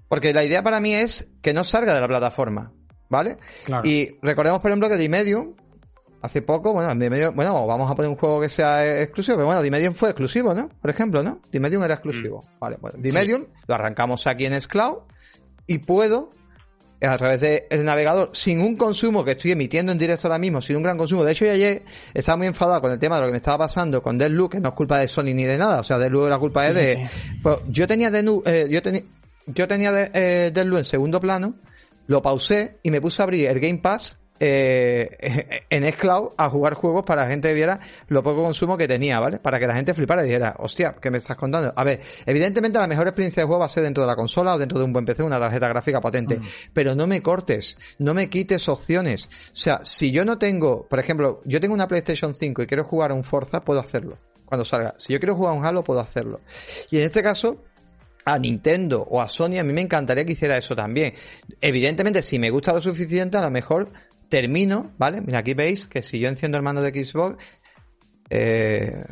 Porque 0.08 0.34
la 0.34 0.44
idea 0.44 0.64
para 0.64 0.80
mí 0.80 0.94
es 0.94 1.30
que 1.42 1.54
no 1.54 1.64
salga 1.64 1.94
de 1.94 2.02
la 2.02 2.08
plataforma. 2.08 2.72
¿Vale? 3.10 3.38
Y 3.84 4.18
recordemos, 4.22 4.60
por 4.60 4.72
ejemplo, 4.72 4.90
que 4.90 4.98
Dimedium, 4.98 5.53
hace 6.22 6.41
poco, 6.41 6.73
bueno, 6.73 6.94
Dimedium, 6.95 7.36
bueno, 7.36 7.65
vamos 7.68 7.90
a 7.90 7.95
poner 7.95 8.10
un 8.10 8.18
juego 8.18 8.41
que 8.41 8.49
sea 8.49 9.02
exclusivo, 9.02 9.38
pero 9.38 9.48
bueno, 9.48 9.61
Dimedium 9.61 9.94
fue 9.94 10.10
exclusivo, 10.10 10.53
¿no? 10.53 10.69
Por 10.82 10.90
ejemplo, 10.90 11.23
¿no? 11.23 11.41
Dimedium 11.52 11.84
era 11.84 11.95
exclusivo. 11.95 12.41
Mm. 12.41 12.60
Vale, 12.60 12.77
bueno, 12.82 12.98
Dimedium 12.99 13.45
lo 13.68 13.76
arrancamos 13.76 14.26
aquí 14.27 14.45
en 14.45 14.60
Scloud 14.60 14.99
y 15.68 15.80
puedo 15.80 16.32
a 17.02 17.18
través 17.18 17.41
del 17.41 17.84
navegador 17.84 18.30
sin 18.34 18.61
un 18.61 18.76
consumo 18.76 19.23
que 19.23 19.32
estoy 19.32 19.52
emitiendo 19.52 19.91
en 19.91 19.98
directo 19.98 20.27
ahora 20.27 20.40
mismo, 20.40 20.61
sin 20.61 20.76
un 20.77 20.84
gran 20.84 20.98
consumo. 20.98 21.23
De 21.23 21.32
hecho, 21.32 21.45
yo 21.45 21.52
ayer 21.52 21.84
estaba 22.14 22.38
muy 22.38 22.48
enfadado 22.48 22.82
con 22.82 22.91
el 22.91 22.99
tema 22.99 23.15
de 23.15 23.22
lo 23.22 23.27
que 23.27 23.32
me 23.32 23.38
estaba 23.38 23.60
pasando 23.60 24.02
con 24.02 24.18
Deadloop, 24.18 24.53
que 24.53 24.60
no 24.60 24.69
es 24.69 24.76
culpa 24.76 24.99
de 24.99 25.07
Sony 25.07 25.34
ni 25.34 25.44
de 25.44 25.57
nada. 25.57 25.80
O 25.80 25.84
sea, 25.84 25.98
Deadloop 25.98 26.30
la 26.30 26.40
culpa 26.40 26.68
es 26.68 26.76
de. 26.76 27.10
Pues 27.41 27.57
yo 27.68 27.88
tenía 27.88 28.10
de 28.10 28.19
eh, 28.45 28.68
yo, 28.69 28.82
tenía 28.82 29.03
yo 29.45 29.68
tenía 29.68 29.91
de, 29.91 30.11
eh, 30.14 30.52
en 30.56 30.86
segundo 30.86 31.19
plano 31.19 31.56
lo 32.07 32.22
pausé 32.22 32.77
y 32.84 32.91
me 32.91 33.02
puse 33.02 33.22
a 33.22 33.23
abrir 33.23 33.48
el 33.48 33.60
Game 33.60 33.80
Pass 33.80 34.18
eh, 34.40 35.61
en 35.69 35.91
Xcloud 35.91 36.34
a 36.38 36.49
jugar 36.49 36.73
juegos 36.73 37.03
para 37.06 37.22
que 37.22 37.26
la 37.26 37.32
gente 37.32 37.53
viera 37.53 37.80
lo 38.07 38.22
poco 38.22 38.44
consumo 38.44 38.77
que 38.77 38.88
tenía, 38.88 39.19
¿vale? 39.19 39.40
Para 39.40 39.60
que 39.60 39.68
la 39.68 39.76
gente 39.76 39.94
flipara 39.94 40.23
y 40.23 40.27
dijera, 40.27 40.56
hostia, 40.60 40.95
¿qué 41.02 41.10
me 41.10 41.18
estás 41.18 41.38
contando? 41.38 41.73
A 41.76 41.84
ver, 41.84 42.02
evidentemente 42.26 42.77
la 42.80 42.88
mejor 42.88 43.07
experiencia 43.07 43.44
de 43.44 43.48
juego 43.48 43.61
va 43.61 43.68
a 43.68 43.69
ser 43.69 43.84
dentro 43.84 44.03
de 44.03 44.07
la 44.07 44.15
consola 44.15 44.56
o 44.56 44.57
dentro 44.57 44.77
de 44.77 44.86
un 44.86 44.94
buen 44.94 45.06
PC, 45.06 45.23
una 45.23 45.40
tarjeta 45.40 45.68
gráfica 45.69 46.02
potente, 46.02 46.40
mm. 46.40 46.44
pero 46.73 46.95
no 46.95 47.07
me 47.07 47.22
cortes, 47.22 47.77
no 47.99 48.14
me 48.14 48.30
quites 48.30 48.68
opciones. 48.68 49.30
O 49.53 49.56
sea, 49.56 49.80
si 49.84 50.11
yo 50.11 50.26
no 50.26 50.38
tengo, 50.38 50.86
por 50.88 50.99
ejemplo, 50.99 51.41
yo 51.45 51.61
tengo 51.61 51.73
una 51.73 51.88
PlayStation 51.88 52.36
5 52.36 52.64
y 52.64 52.68
quiero 52.68 52.84
jugar 52.84 53.11
a 53.11 53.14
un 53.14 53.23
Forza, 53.23 53.61
puedo 53.61 53.80
hacerlo 53.80 54.18
cuando 54.45 54.65
salga. 54.65 54.95
Si 54.98 55.14
yo 55.14 55.19
quiero 55.19 55.36
jugar 55.36 55.53
a 55.53 55.57
un 55.57 55.65
Halo, 55.65 55.84
puedo 55.84 55.99
hacerlo. 55.99 56.41
Y 56.91 56.98
en 56.98 57.06
este 57.06 57.23
caso, 57.23 57.64
a 58.26 58.39
Nintendo 58.39 59.02
o 59.03 59.22
a 59.22 59.30
Sony, 59.30 59.60
a 59.60 59.64
mí 59.64 59.72
me 59.72 59.81
encantaría 59.81 60.26
que 60.26 60.34
hiciera 60.34 60.57
eso 60.57 60.76
también. 60.76 61.14
Evidentemente, 61.61 62.22
si 62.22 62.39
me 62.39 62.49
gusta 62.49 62.73
lo 62.73 62.81
suficiente, 62.81 63.38
a 63.38 63.41
lo 63.41 63.52
mejor 63.52 63.91
termino, 64.30 64.91
¿vale? 64.97 65.22
Mira, 65.22 65.39
aquí 65.39 65.53
veis 65.53 65.85
que 65.88 66.02
si 66.02 66.19
yo 66.19 66.27
enciendo 66.27 66.57
el 66.57 66.64
mando 66.64 66.81
de 66.81 66.91
Xbox, 66.91 67.38
eh, 68.30 69.06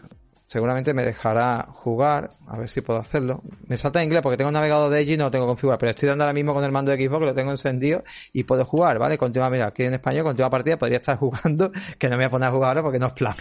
seguramente 0.48 0.94
me 0.94 1.04
dejará 1.04 1.68
jugar. 1.72 2.32
A 2.48 2.58
ver 2.58 2.68
si 2.68 2.82
puedo 2.82 3.00
hacerlo. 3.00 3.44
Me 3.68 3.78
salta 3.78 4.00
en 4.00 4.06
inglés 4.06 4.24
porque 4.24 4.38
tengo 4.38 4.50
un 4.50 4.54
navegador 4.54 4.92
de 4.92 5.02
Edge 5.02 5.14
y 5.14 5.18
no 5.18 5.26
lo 5.26 5.32
tengo 5.32 5.46
configurado. 5.46 5.78
Pero 5.78 5.92
estoy 5.92 6.10
dando 6.10 6.24
ahora 6.24 6.34
mismo 6.34 6.54
con 6.54 6.64
el 6.64 6.72
mando 6.72 6.92
de 6.92 7.04
Xbox, 7.04 7.26
lo 7.26 7.36
tengo 7.36 7.52
encendido 7.52 8.04
y 8.34 8.44
puedo 8.44 8.66
jugar, 8.66 8.98
¿vale? 8.98 9.18
Continúa, 9.18 9.50
mira, 9.52 9.68
aquí 9.68 9.84
en 9.84 9.94
español, 9.94 10.24
continúa 10.24 10.50
partida, 10.50 10.78
podría 10.78 10.98
estar 10.98 11.18
jugando, 11.20 11.72
que 12.00 12.10
no 12.10 12.18
me 12.18 12.24
voy 12.24 12.26
a 12.26 12.30
poner 12.32 12.50
a 12.50 12.52
jugar 12.52 12.70
ahora 12.70 12.82
porque 12.82 13.00
no 13.00 13.08
es 13.08 13.14
plan. 13.14 13.36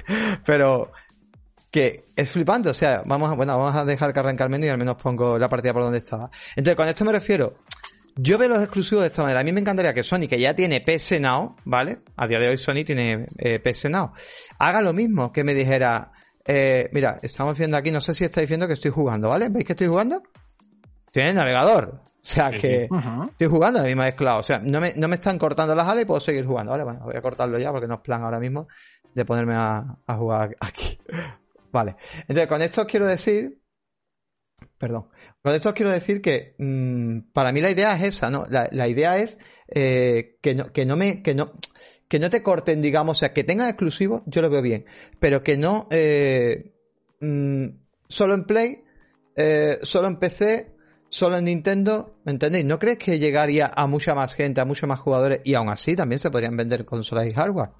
Pero 0.44 0.92
que 1.72 2.04
es 2.14 2.30
flipante, 2.30 2.68
o 2.68 2.74
sea, 2.74 3.02
vamos 3.06 3.30
a, 3.30 3.34
bueno, 3.34 3.56
vamos 3.56 3.74
a 3.74 3.84
dejar 3.86 4.12
que 4.12 4.20
arranque 4.20 4.42
el 4.42 4.50
menú 4.50 4.66
y 4.66 4.68
al 4.68 4.76
menos 4.76 4.96
pongo 4.96 5.38
la 5.38 5.48
partida 5.48 5.72
por 5.72 5.82
donde 5.82 5.98
estaba. 5.98 6.30
Entonces, 6.54 6.76
con 6.76 6.86
esto 6.86 7.04
me 7.06 7.12
refiero, 7.12 7.54
yo 8.14 8.36
veo 8.36 8.50
los 8.50 8.58
exclusivos 8.58 9.02
de 9.02 9.06
esta 9.06 9.22
manera. 9.22 9.40
A 9.40 9.42
mí 9.42 9.52
me 9.52 9.60
encantaría 9.60 9.94
que 9.94 10.02
Sony, 10.02 10.28
que 10.28 10.38
ya 10.38 10.54
tiene 10.54 10.82
PS 10.82 11.18
Now, 11.18 11.56
¿vale? 11.64 12.00
A 12.16 12.26
día 12.26 12.38
de 12.38 12.48
hoy 12.50 12.58
Sony 12.58 12.84
tiene 12.84 13.26
eh, 13.38 13.58
PS 13.58 13.88
Now, 13.88 14.12
haga 14.58 14.82
lo 14.82 14.92
mismo, 14.92 15.32
que 15.32 15.44
me 15.44 15.54
dijera, 15.54 16.12
eh, 16.44 16.90
mira, 16.92 17.18
estamos 17.22 17.56
viendo 17.56 17.78
aquí, 17.78 17.90
no 17.90 18.02
sé 18.02 18.12
si 18.12 18.24
estáis 18.24 18.46
viendo 18.46 18.66
que 18.66 18.74
estoy 18.74 18.90
jugando, 18.90 19.30
¿vale? 19.30 19.48
¿Veis 19.48 19.64
que 19.64 19.72
estoy 19.72 19.86
jugando? 19.86 20.22
Tiene 21.10 21.30
el 21.30 21.36
navegador. 21.36 22.02
O 22.04 22.24
sea 22.24 22.50
que 22.50 22.84
estoy 22.84 23.48
jugando 23.48 23.80
a 23.80 23.82
la 23.82 23.88
misma 23.88 24.06
esclavo. 24.06 24.40
O 24.40 24.44
sea, 24.44 24.60
no 24.60 24.80
me, 24.80 24.92
no 24.94 25.08
me 25.08 25.14
están 25.14 25.38
cortando 25.38 25.74
las 25.74 25.88
alas 25.88 26.04
y 26.04 26.06
puedo 26.06 26.20
seguir 26.20 26.46
jugando. 26.46 26.70
Vale, 26.70 26.84
bueno, 26.84 27.00
voy 27.02 27.16
a 27.16 27.22
cortarlo 27.22 27.58
ya 27.58 27.72
porque 27.72 27.88
no 27.88 27.94
es 27.94 28.00
plan 28.00 28.22
ahora 28.22 28.38
mismo 28.38 28.68
de 29.14 29.24
ponerme 29.24 29.54
a, 29.56 29.96
jugar 30.16 30.56
aquí. 30.60 30.98
Vale. 31.72 31.96
Entonces, 32.20 32.46
con 32.46 32.62
esto 32.62 32.82
os 32.82 32.86
quiero 32.86 33.06
decir. 33.06 33.60
Perdón. 34.78 35.08
Con 35.42 35.54
esto 35.54 35.70
os 35.70 35.74
quiero 35.74 35.90
decir 35.90 36.20
que 36.20 36.54
mm, 36.58 37.32
para 37.32 37.50
mí 37.50 37.60
la 37.60 37.70
idea 37.70 37.94
es 37.94 38.02
esa, 38.02 38.30
¿no? 38.30 38.44
La, 38.48 38.86
idea 38.86 39.16
es 39.16 39.38
eh, 39.68 40.38
que, 40.40 40.54
no, 40.54 40.72
que 40.72 40.86
no 40.86 40.96
me. 40.96 41.22
Que 41.22 41.34
no, 41.34 41.54
que 42.06 42.18
no 42.18 42.28
te 42.28 42.42
corten, 42.42 42.82
digamos, 42.82 43.16
o 43.16 43.20
sea, 43.20 43.32
que 43.32 43.42
tengan 43.42 43.70
exclusivos, 43.70 44.22
yo 44.26 44.42
lo 44.42 44.50
veo 44.50 44.60
bien, 44.60 44.84
pero 45.18 45.42
que 45.42 45.56
no 45.56 45.88
eh, 45.90 46.74
mm, 47.20 47.68
solo 48.06 48.34
en 48.34 48.44
Play, 48.44 48.84
eh, 49.34 49.78
solo 49.80 50.08
en 50.08 50.18
PC, 50.18 50.76
solo 51.08 51.38
en 51.38 51.46
Nintendo, 51.46 52.18
¿me 52.24 52.32
entendéis? 52.32 52.66
¿No 52.66 52.78
crees 52.78 52.98
que 52.98 53.18
llegaría 53.18 53.72
a 53.74 53.86
mucha 53.86 54.14
más 54.14 54.34
gente, 54.34 54.60
a 54.60 54.66
muchos 54.66 54.86
más 54.86 55.00
jugadores 55.00 55.40
y 55.44 55.54
aún 55.54 55.70
así 55.70 55.96
también 55.96 56.18
se 56.18 56.30
podrían 56.30 56.54
vender 56.54 56.84
consolas 56.84 57.26
y 57.26 57.32
hardware? 57.32 57.70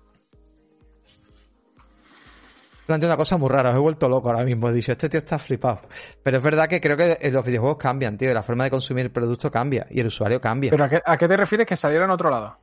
Plantea 2.93 3.09
una 3.09 3.17
cosa 3.17 3.39
muy 3.39 3.49
rara, 3.49 3.71
os 3.71 3.77
he 3.77 3.79
vuelto 3.79 4.07
loco 4.07 4.29
ahora 4.29 4.45
mismo. 4.45 4.69
He 4.69 4.73
dicho, 4.75 4.93
este 4.93 5.09
tío 5.09 5.17
está 5.17 5.39
flipado. 5.39 5.81
Pero 6.23 6.37
es 6.37 6.43
verdad 6.43 6.69
que 6.69 6.79
creo 6.79 6.95
que 6.95 7.31
los 7.31 7.43
videojuegos 7.43 7.79
cambian, 7.79 8.19
tío. 8.19 8.35
La 8.35 8.43
forma 8.43 8.65
de 8.65 8.71
consumir 8.71 9.07
el 9.07 9.11
producto 9.11 9.51
cambia 9.51 9.87
y 9.89 10.01
el 10.01 10.09
usuario 10.09 10.39
cambia. 10.43 10.69
¿Pero 10.73 10.85
a 10.85 10.91
qué, 10.91 11.01
a 11.03 11.17
qué 11.17 11.27
te 11.27 11.35
refieres 11.35 11.67
que 11.67 11.75
salieron 11.75 12.11
en 12.11 12.11
otro 12.11 12.29
lado? 12.29 12.59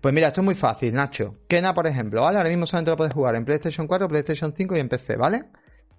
Pues 0.00 0.12
mira, 0.12 0.26
esto 0.26 0.40
es 0.40 0.44
muy 0.44 0.56
fácil, 0.56 0.92
Nacho. 0.92 1.36
Kena, 1.46 1.72
por 1.72 1.86
ejemplo, 1.86 2.22
¿vale? 2.22 2.38
Ahora 2.38 2.48
mismo 2.48 2.66
solamente 2.66 2.90
lo 2.90 2.96
puedes 2.96 3.14
jugar 3.14 3.36
en 3.36 3.44
PlayStation 3.44 3.86
4, 3.86 4.08
PlayStation 4.08 4.52
5 4.52 4.76
y 4.76 4.80
en 4.80 4.88
PC, 4.88 5.16
¿vale? 5.16 5.44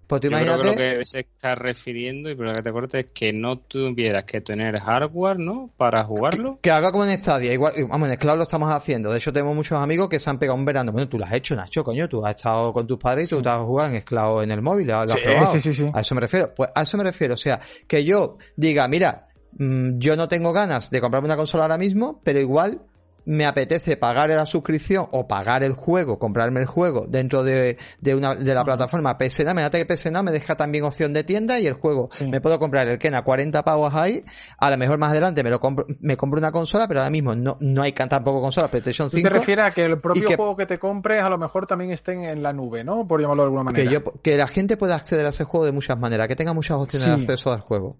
Pues 0.07 0.21
tú 0.21 0.27
imagínate... 0.27 0.61
Creo 0.61 0.75
que 0.75 0.93
lo 0.93 0.99
que 0.99 1.05
se 1.05 1.19
está 1.19 1.55
refiriendo, 1.55 2.29
y 2.29 2.35
por 2.35 2.45
lo 2.45 2.53
que 2.53 2.61
te 2.61 2.71
corte, 2.71 2.99
es 2.99 3.05
que 3.13 3.33
no 3.33 3.57
tuvieras 3.57 4.25
que 4.25 4.41
tener 4.41 4.79
hardware, 4.79 5.39
¿no? 5.39 5.69
Para 5.77 6.03
jugarlo. 6.03 6.59
Que, 6.61 6.71
haga 6.71 6.91
como 6.91 7.05
en 7.05 7.21
Stadia, 7.21 7.53
igual, 7.53 7.73
vamos, 7.89 8.09
en 8.09 8.15
Cloud 8.17 8.37
lo 8.37 8.43
estamos 8.43 8.73
haciendo. 8.73 9.11
De 9.11 9.17
hecho, 9.17 9.33
tenemos 9.33 9.55
muchos 9.55 9.79
amigos 9.79 10.09
que 10.09 10.19
se 10.19 10.29
han 10.29 10.39
pegado 10.39 10.57
un 10.57 10.65
verano. 10.65 10.91
Bueno, 10.91 11.09
tú 11.09 11.17
lo 11.17 11.25
has 11.25 11.33
hecho, 11.33 11.55
Nacho, 11.55 11.83
coño. 11.83 12.07
Tú 12.07 12.25
has 12.25 12.35
estado 12.35 12.71
con 12.73 12.85
tus 12.85 12.97
padres 12.97 13.25
y 13.25 13.29
tú 13.29 13.41
te 13.41 13.49
has 13.49 13.59
jugado 13.59 13.93
en 13.93 14.01
Cloud 14.01 14.43
en 14.43 14.51
el 14.51 14.61
móvil. 14.61 14.87
¿lo 14.87 14.97
has 14.97 15.17
probado? 15.17 15.51
sí, 15.51 15.59
sí, 15.59 15.73
sí. 15.73 15.89
A 15.93 16.01
eso 16.01 16.15
me 16.15 16.21
refiero. 16.21 16.53
Pues 16.55 16.69
a 16.73 16.81
eso 16.81 16.97
me 16.97 17.03
refiero. 17.03 17.33
O 17.33 17.37
sea, 17.37 17.59
que 17.87 18.03
yo 18.03 18.37
diga, 18.55 18.87
mira, 18.87 19.27
mm, 19.57 19.97
yo 19.97 20.15
no 20.15 20.27
tengo 20.27 20.53
ganas 20.53 20.89
de 20.89 21.01
comprarme 21.01 21.27
una 21.27 21.37
consola 21.37 21.63
ahora 21.63 21.77
mismo, 21.77 22.21
pero 22.23 22.39
igual 22.39 22.81
me 23.25 23.45
apetece 23.45 23.97
pagar 23.97 24.29
la 24.29 24.45
suscripción 24.45 25.07
o 25.11 25.27
pagar 25.27 25.63
el 25.63 25.73
juego, 25.73 26.19
comprarme 26.19 26.61
el 26.61 26.65
juego 26.65 27.05
dentro 27.07 27.43
de, 27.43 27.77
de 27.99 28.15
una 28.15 28.35
de 28.35 28.53
la 28.53 28.63
plataforma 28.63 29.17
PSN, 29.19 29.53
me 29.53 29.69
que 29.69 29.95
PSN 29.95 30.23
me 30.23 30.31
deja 30.31 30.55
también 30.55 30.83
opción 30.83 31.11
de 31.13 31.23
tienda 31.23 31.59
y 31.59 31.65
el 31.65 31.73
juego. 31.73 32.09
Me 32.29 32.39
puedo 32.39 32.59
comprar 32.59 32.87
el 32.87 32.97
Ken 32.97 33.15
a 33.15 33.23
40 33.23 33.63
pavos 33.63 33.93
ahí, 33.93 34.23
a 34.57 34.69
lo 34.69 34.77
mejor 34.77 34.97
más 34.97 35.11
adelante 35.11 35.43
me 35.43 35.49
lo 35.49 35.59
compro, 35.59 35.85
me 35.99 36.15
compro 36.15 36.39
una 36.39 36.51
consola, 36.51 36.87
pero 36.87 37.01
ahora 37.01 37.09
mismo 37.09 37.35
no, 37.35 37.57
no 37.59 37.81
hay 37.81 37.91
tampoco 37.91 38.41
consola 38.41 38.69
PlayStation 38.69 39.09
5. 39.09 39.21
¿Tú 39.21 39.33
te 39.33 39.39
refieres 39.39 39.65
a 39.65 39.71
que 39.71 39.83
el 39.83 39.99
propio 39.99 40.27
juego 40.35 40.55
que 40.55 40.65
te 40.65 40.77
compres 40.77 41.23
a 41.23 41.29
lo 41.29 41.37
mejor 41.37 41.65
también 41.65 41.91
esté 41.91 42.13
en 42.13 42.43
la 42.43 42.53
nube, 42.53 42.83
¿no? 42.83 43.07
Por 43.07 43.21
llamarlo 43.21 43.43
de 43.43 43.47
alguna 43.47 43.63
manera. 43.63 43.83
Que, 43.83 43.91
yo, 43.91 44.03
que 44.21 44.37
la 44.37 44.47
gente 44.47 44.77
pueda 44.77 44.95
acceder 44.95 45.25
a 45.25 45.29
ese 45.29 45.43
juego 45.43 45.65
de 45.65 45.71
muchas 45.71 45.97
maneras, 45.97 46.27
que 46.27 46.35
tenga 46.35 46.53
muchas 46.53 46.77
opciones 46.77 47.07
de 47.07 47.13
acceso 47.13 47.51
al 47.51 47.61
juego. 47.61 47.97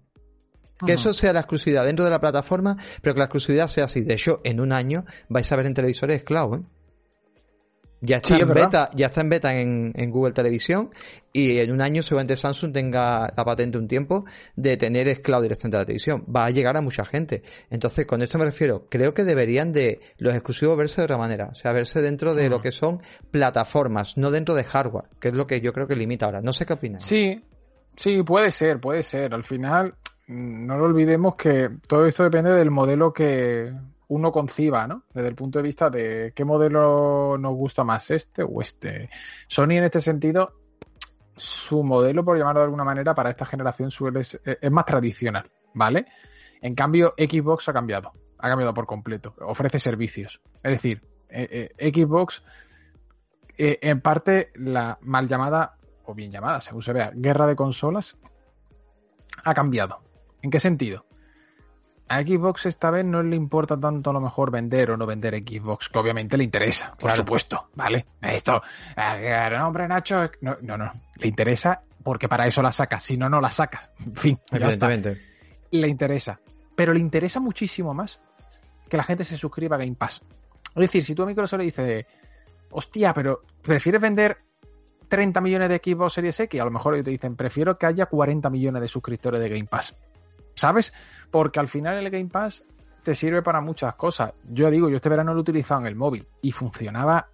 Que 0.84 0.92
eso 0.92 1.14
sea 1.14 1.32
la 1.32 1.40
exclusividad 1.40 1.84
dentro 1.84 2.04
de 2.04 2.10
la 2.10 2.20
plataforma, 2.20 2.76
pero 3.00 3.14
que 3.14 3.20
la 3.20 3.24
exclusividad 3.26 3.68
sea 3.68 3.84
así. 3.84 4.02
De 4.02 4.14
hecho, 4.14 4.40
en 4.44 4.60
un 4.60 4.72
año 4.72 5.04
vais 5.28 5.50
a 5.50 5.56
ver 5.56 5.66
en 5.66 5.74
televisores 5.74 6.22
cloud, 6.22 6.58
¿eh? 6.58 6.62
Ya 8.02 8.16
está, 8.16 8.36
en 8.36 8.48
beta, 8.52 8.90
ya 8.94 9.06
está 9.06 9.22
en 9.22 9.28
beta 9.30 9.58
en, 9.58 10.10
Google 10.10 10.32
Televisión 10.32 10.90
y 11.32 11.58
en 11.58 11.72
un 11.72 11.80
año 11.80 12.02
seguramente 12.02 12.36
Samsung 12.36 12.70
tenga 12.72 13.32
la 13.34 13.44
patente 13.44 13.78
un 13.78 13.88
tiempo 13.88 14.24
de 14.54 14.76
tener 14.76 15.22
Cloud 15.22 15.42
directamente 15.42 15.76
a 15.76 15.80
la 15.80 15.86
televisión. 15.86 16.24
Va 16.24 16.44
a 16.44 16.50
llegar 16.50 16.76
a 16.76 16.82
mucha 16.82 17.04
gente. 17.06 17.42
Entonces, 17.70 18.04
con 18.06 18.20
esto 18.20 18.38
me 18.38 18.44
refiero, 18.44 18.86
creo 18.90 19.14
que 19.14 19.24
deberían 19.24 19.72
de 19.72 20.00
los 20.18 20.34
exclusivos 20.34 20.76
verse 20.76 21.00
de 21.00 21.04
otra 21.04 21.16
manera. 21.16 21.48
O 21.50 21.54
sea, 21.54 21.72
verse 21.72 22.02
dentro 22.02 22.34
de 22.34 22.50
lo 22.50 22.60
que 22.60 22.70
son 22.70 23.00
plataformas, 23.30 24.18
no 24.18 24.30
dentro 24.30 24.54
de 24.54 24.64
hardware, 24.64 25.06
que 25.18 25.28
es 25.28 25.34
lo 25.34 25.46
que 25.46 25.60
yo 25.60 25.72
creo 25.72 25.88
que 25.88 25.96
limita 25.96 26.26
ahora. 26.26 26.42
No 26.42 26.52
sé 26.52 26.66
qué 26.66 26.74
opinas. 26.74 27.02
Sí, 27.02 27.42
sí, 27.96 28.22
puede 28.22 28.50
ser, 28.50 28.78
puede 28.78 29.02
ser. 29.02 29.32
Al 29.32 29.44
final, 29.44 29.94
no 30.26 30.76
lo 30.76 30.84
olvidemos 30.84 31.36
que 31.36 31.70
todo 31.86 32.06
esto 32.06 32.24
depende 32.24 32.50
del 32.50 32.70
modelo 32.70 33.12
que 33.12 33.72
uno 34.08 34.32
conciba, 34.32 34.86
¿no? 34.86 35.04
Desde 35.12 35.28
el 35.28 35.34
punto 35.34 35.58
de 35.58 35.62
vista 35.64 35.90
de 35.90 36.32
qué 36.34 36.44
modelo 36.44 37.36
nos 37.38 37.54
gusta 37.54 37.84
más, 37.84 38.10
este 38.10 38.42
o 38.42 38.60
este. 38.60 39.10
Sony 39.46 39.72
en 39.72 39.84
este 39.84 40.00
sentido, 40.00 40.52
su 41.36 41.82
modelo, 41.82 42.24
por 42.24 42.38
llamarlo 42.38 42.60
de 42.60 42.64
alguna 42.64 42.84
manera, 42.84 43.14
para 43.14 43.30
esta 43.30 43.44
generación 43.44 43.90
suele 43.90 44.20
es, 44.20 44.40
más 44.70 44.84
tradicional, 44.84 45.50
¿vale? 45.74 46.06
En 46.60 46.74
cambio, 46.74 47.14
Xbox 47.16 47.68
ha 47.68 47.72
cambiado, 47.72 48.12
ha 48.38 48.48
cambiado 48.48 48.74
por 48.74 48.86
completo, 48.86 49.34
ofrece 49.40 49.78
servicios. 49.78 50.40
Es 50.62 50.72
decir, 50.72 51.02
eh, 51.28 51.70
eh, 51.76 51.92
Xbox, 51.92 52.42
eh, 53.58 53.78
en 53.82 54.00
parte, 54.00 54.50
la 54.54 54.98
mal 55.02 55.28
llamada, 55.28 55.76
o 56.04 56.14
bien 56.14 56.30
llamada, 56.30 56.60
según 56.60 56.82
se 56.82 56.92
vea, 56.92 57.12
guerra 57.14 57.46
de 57.46 57.56
consolas, 57.56 58.18
ha 59.44 59.54
cambiado. 59.54 60.05
¿En 60.46 60.50
qué 60.52 60.60
sentido? 60.60 61.04
A 62.06 62.22
Xbox 62.22 62.66
esta 62.66 62.92
vez 62.92 63.04
no 63.04 63.20
le 63.20 63.34
importa 63.34 63.76
tanto 63.80 64.10
a 64.10 64.12
lo 64.12 64.20
mejor 64.20 64.52
vender 64.52 64.92
o 64.92 64.96
no 64.96 65.04
vender 65.04 65.34
Xbox, 65.34 65.88
que 65.88 65.98
obviamente 65.98 66.36
le 66.36 66.44
interesa, 66.44 66.94
por 66.96 67.10
supuesto, 67.10 67.70
¿vale? 67.74 68.06
Esto, 68.22 68.62
no, 68.96 69.66
hombre, 69.66 69.88
Nacho, 69.88 70.30
no, 70.42 70.56
no, 70.62 70.78
no, 70.78 70.92
le 71.16 71.26
interesa 71.26 71.82
porque 72.04 72.28
para 72.28 72.46
eso 72.46 72.62
la 72.62 72.70
saca, 72.70 73.00
si 73.00 73.16
no, 73.16 73.28
no 73.28 73.40
la 73.40 73.50
saca. 73.50 73.90
En 74.06 74.14
fin, 74.14 74.40
evidentemente. 74.52 75.20
Le 75.72 75.88
interesa, 75.88 76.38
pero 76.76 76.92
le 76.92 77.00
interesa 77.00 77.40
muchísimo 77.40 77.92
más 77.92 78.20
que 78.88 78.96
la 78.96 79.02
gente 79.02 79.24
se 79.24 79.36
suscriba 79.36 79.74
a 79.74 79.80
Game 79.80 79.96
Pass. 79.96 80.22
Es 80.76 80.80
decir, 80.80 81.02
si 81.02 81.16
tú 81.16 81.24
a 81.24 81.26
Microsoft 81.26 81.58
le 81.58 81.64
dices, 81.64 82.06
hostia, 82.70 83.12
pero 83.12 83.42
¿prefieres 83.62 84.00
vender 84.00 84.38
30 85.08 85.40
millones 85.40 85.68
de 85.70 85.80
Xbox 85.84 86.12
Series 86.12 86.38
X? 86.38 86.60
A 86.60 86.64
lo 86.64 86.70
mejor 86.70 86.94
ellos 86.94 87.06
te 87.06 87.10
dicen, 87.10 87.34
prefiero 87.34 87.76
que 87.76 87.86
haya 87.86 88.06
40 88.06 88.48
millones 88.48 88.80
de 88.80 88.86
suscriptores 88.86 89.40
de 89.40 89.48
Game 89.48 89.64
Pass. 89.64 89.96
¿Sabes? 90.56 90.92
Porque 91.30 91.60
al 91.60 91.68
final 91.68 91.98
el 91.98 92.10
Game 92.10 92.28
Pass 92.28 92.64
te 93.04 93.14
sirve 93.14 93.42
para 93.42 93.60
muchas 93.60 93.94
cosas. 93.94 94.32
Yo 94.50 94.68
digo, 94.68 94.88
yo 94.90 94.96
este 94.96 95.08
verano 95.08 95.32
lo 95.32 95.38
he 95.38 95.42
utilizado 95.42 95.80
en 95.82 95.86
el 95.86 95.94
móvil 95.94 96.26
y 96.42 96.50
funcionaba 96.50 97.28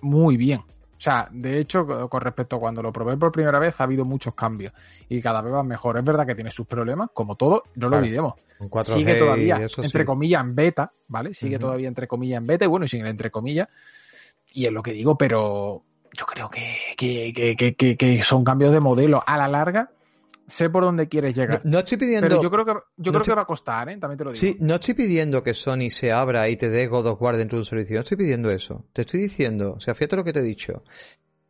muy 0.00 0.38
bien. 0.38 0.60
O 0.60 1.02
sea, 1.02 1.28
de 1.30 1.58
hecho, 1.58 1.86
con 2.08 2.20
respecto 2.20 2.56
a 2.56 2.60
cuando 2.60 2.82
lo 2.82 2.92
probé 2.92 3.16
por 3.16 3.32
primera 3.32 3.58
vez, 3.58 3.80
ha 3.80 3.84
habido 3.84 4.04
muchos 4.04 4.34
cambios 4.34 4.72
y 5.08 5.20
cada 5.20 5.40
vez 5.40 5.52
va 5.52 5.62
mejor. 5.62 5.98
Es 5.98 6.04
verdad 6.04 6.26
que 6.26 6.34
tiene 6.34 6.50
sus 6.50 6.66
problemas, 6.66 7.10
como 7.12 7.36
todo, 7.36 7.64
no 7.74 7.88
lo 7.88 7.96
olvidemos. 7.98 8.34
Sigue 8.82 9.14
todavía, 9.14 9.66
entre 9.78 10.04
comillas, 10.04 10.42
en 10.42 10.54
beta, 10.54 10.92
¿vale? 11.08 11.32
Sigue 11.32 11.58
todavía 11.58 11.88
entre 11.88 12.06
comillas 12.06 12.38
en 12.38 12.46
beta 12.46 12.66
y 12.66 12.68
bueno, 12.68 12.84
y 12.84 12.88
sigue 12.88 13.08
entre 13.08 13.30
comillas. 13.30 13.68
Y 14.52 14.66
es 14.66 14.72
lo 14.72 14.82
que 14.82 14.92
digo, 14.92 15.16
pero 15.16 15.82
yo 16.12 16.26
creo 16.26 16.50
que, 16.50 16.94
que, 16.96 17.96
que 17.96 18.22
son 18.22 18.44
cambios 18.44 18.72
de 18.72 18.80
modelo 18.80 19.22
a 19.26 19.38
la 19.38 19.48
larga 19.48 19.90
sé 20.50 20.68
por 20.68 20.84
dónde 20.84 21.08
quieres 21.08 21.34
llegar. 21.34 21.62
No, 21.64 21.78
estoy 21.78 21.96
pidiendo. 21.96 22.28
Pero 22.28 22.42
yo 22.42 22.50
creo 22.50 22.64
que, 22.64 22.72
yo 22.96 23.12
creo 23.12 23.22
que 23.22 23.34
va 23.34 23.42
a 23.42 23.46
costar, 23.46 23.88
¿eh? 23.88 23.96
También 23.98 24.18
te 24.18 24.24
lo 24.24 24.32
digo. 24.32 24.40
Sí, 24.40 24.56
no 24.60 24.74
estoy 24.74 24.94
pidiendo 24.94 25.42
que 25.42 25.54
Sony 25.54 25.90
se 25.90 26.12
abra 26.12 26.48
y 26.48 26.56
te 26.56 26.68
dé 26.68 26.86
God 26.86 27.06
of 27.06 27.22
War 27.22 27.36
dentro 27.36 27.56
de 27.56 27.60
un 27.60 27.64
servicio. 27.64 27.96
No 27.96 28.02
estoy 28.02 28.16
pidiendo 28.16 28.50
eso. 28.50 28.84
Te 28.92 29.02
estoy 29.02 29.20
diciendo, 29.20 29.74
o 29.76 29.80
sea, 29.80 29.94
fíjate 29.94 30.16
lo 30.16 30.24
que 30.24 30.32
te 30.32 30.40
he 30.40 30.42
dicho. 30.42 30.82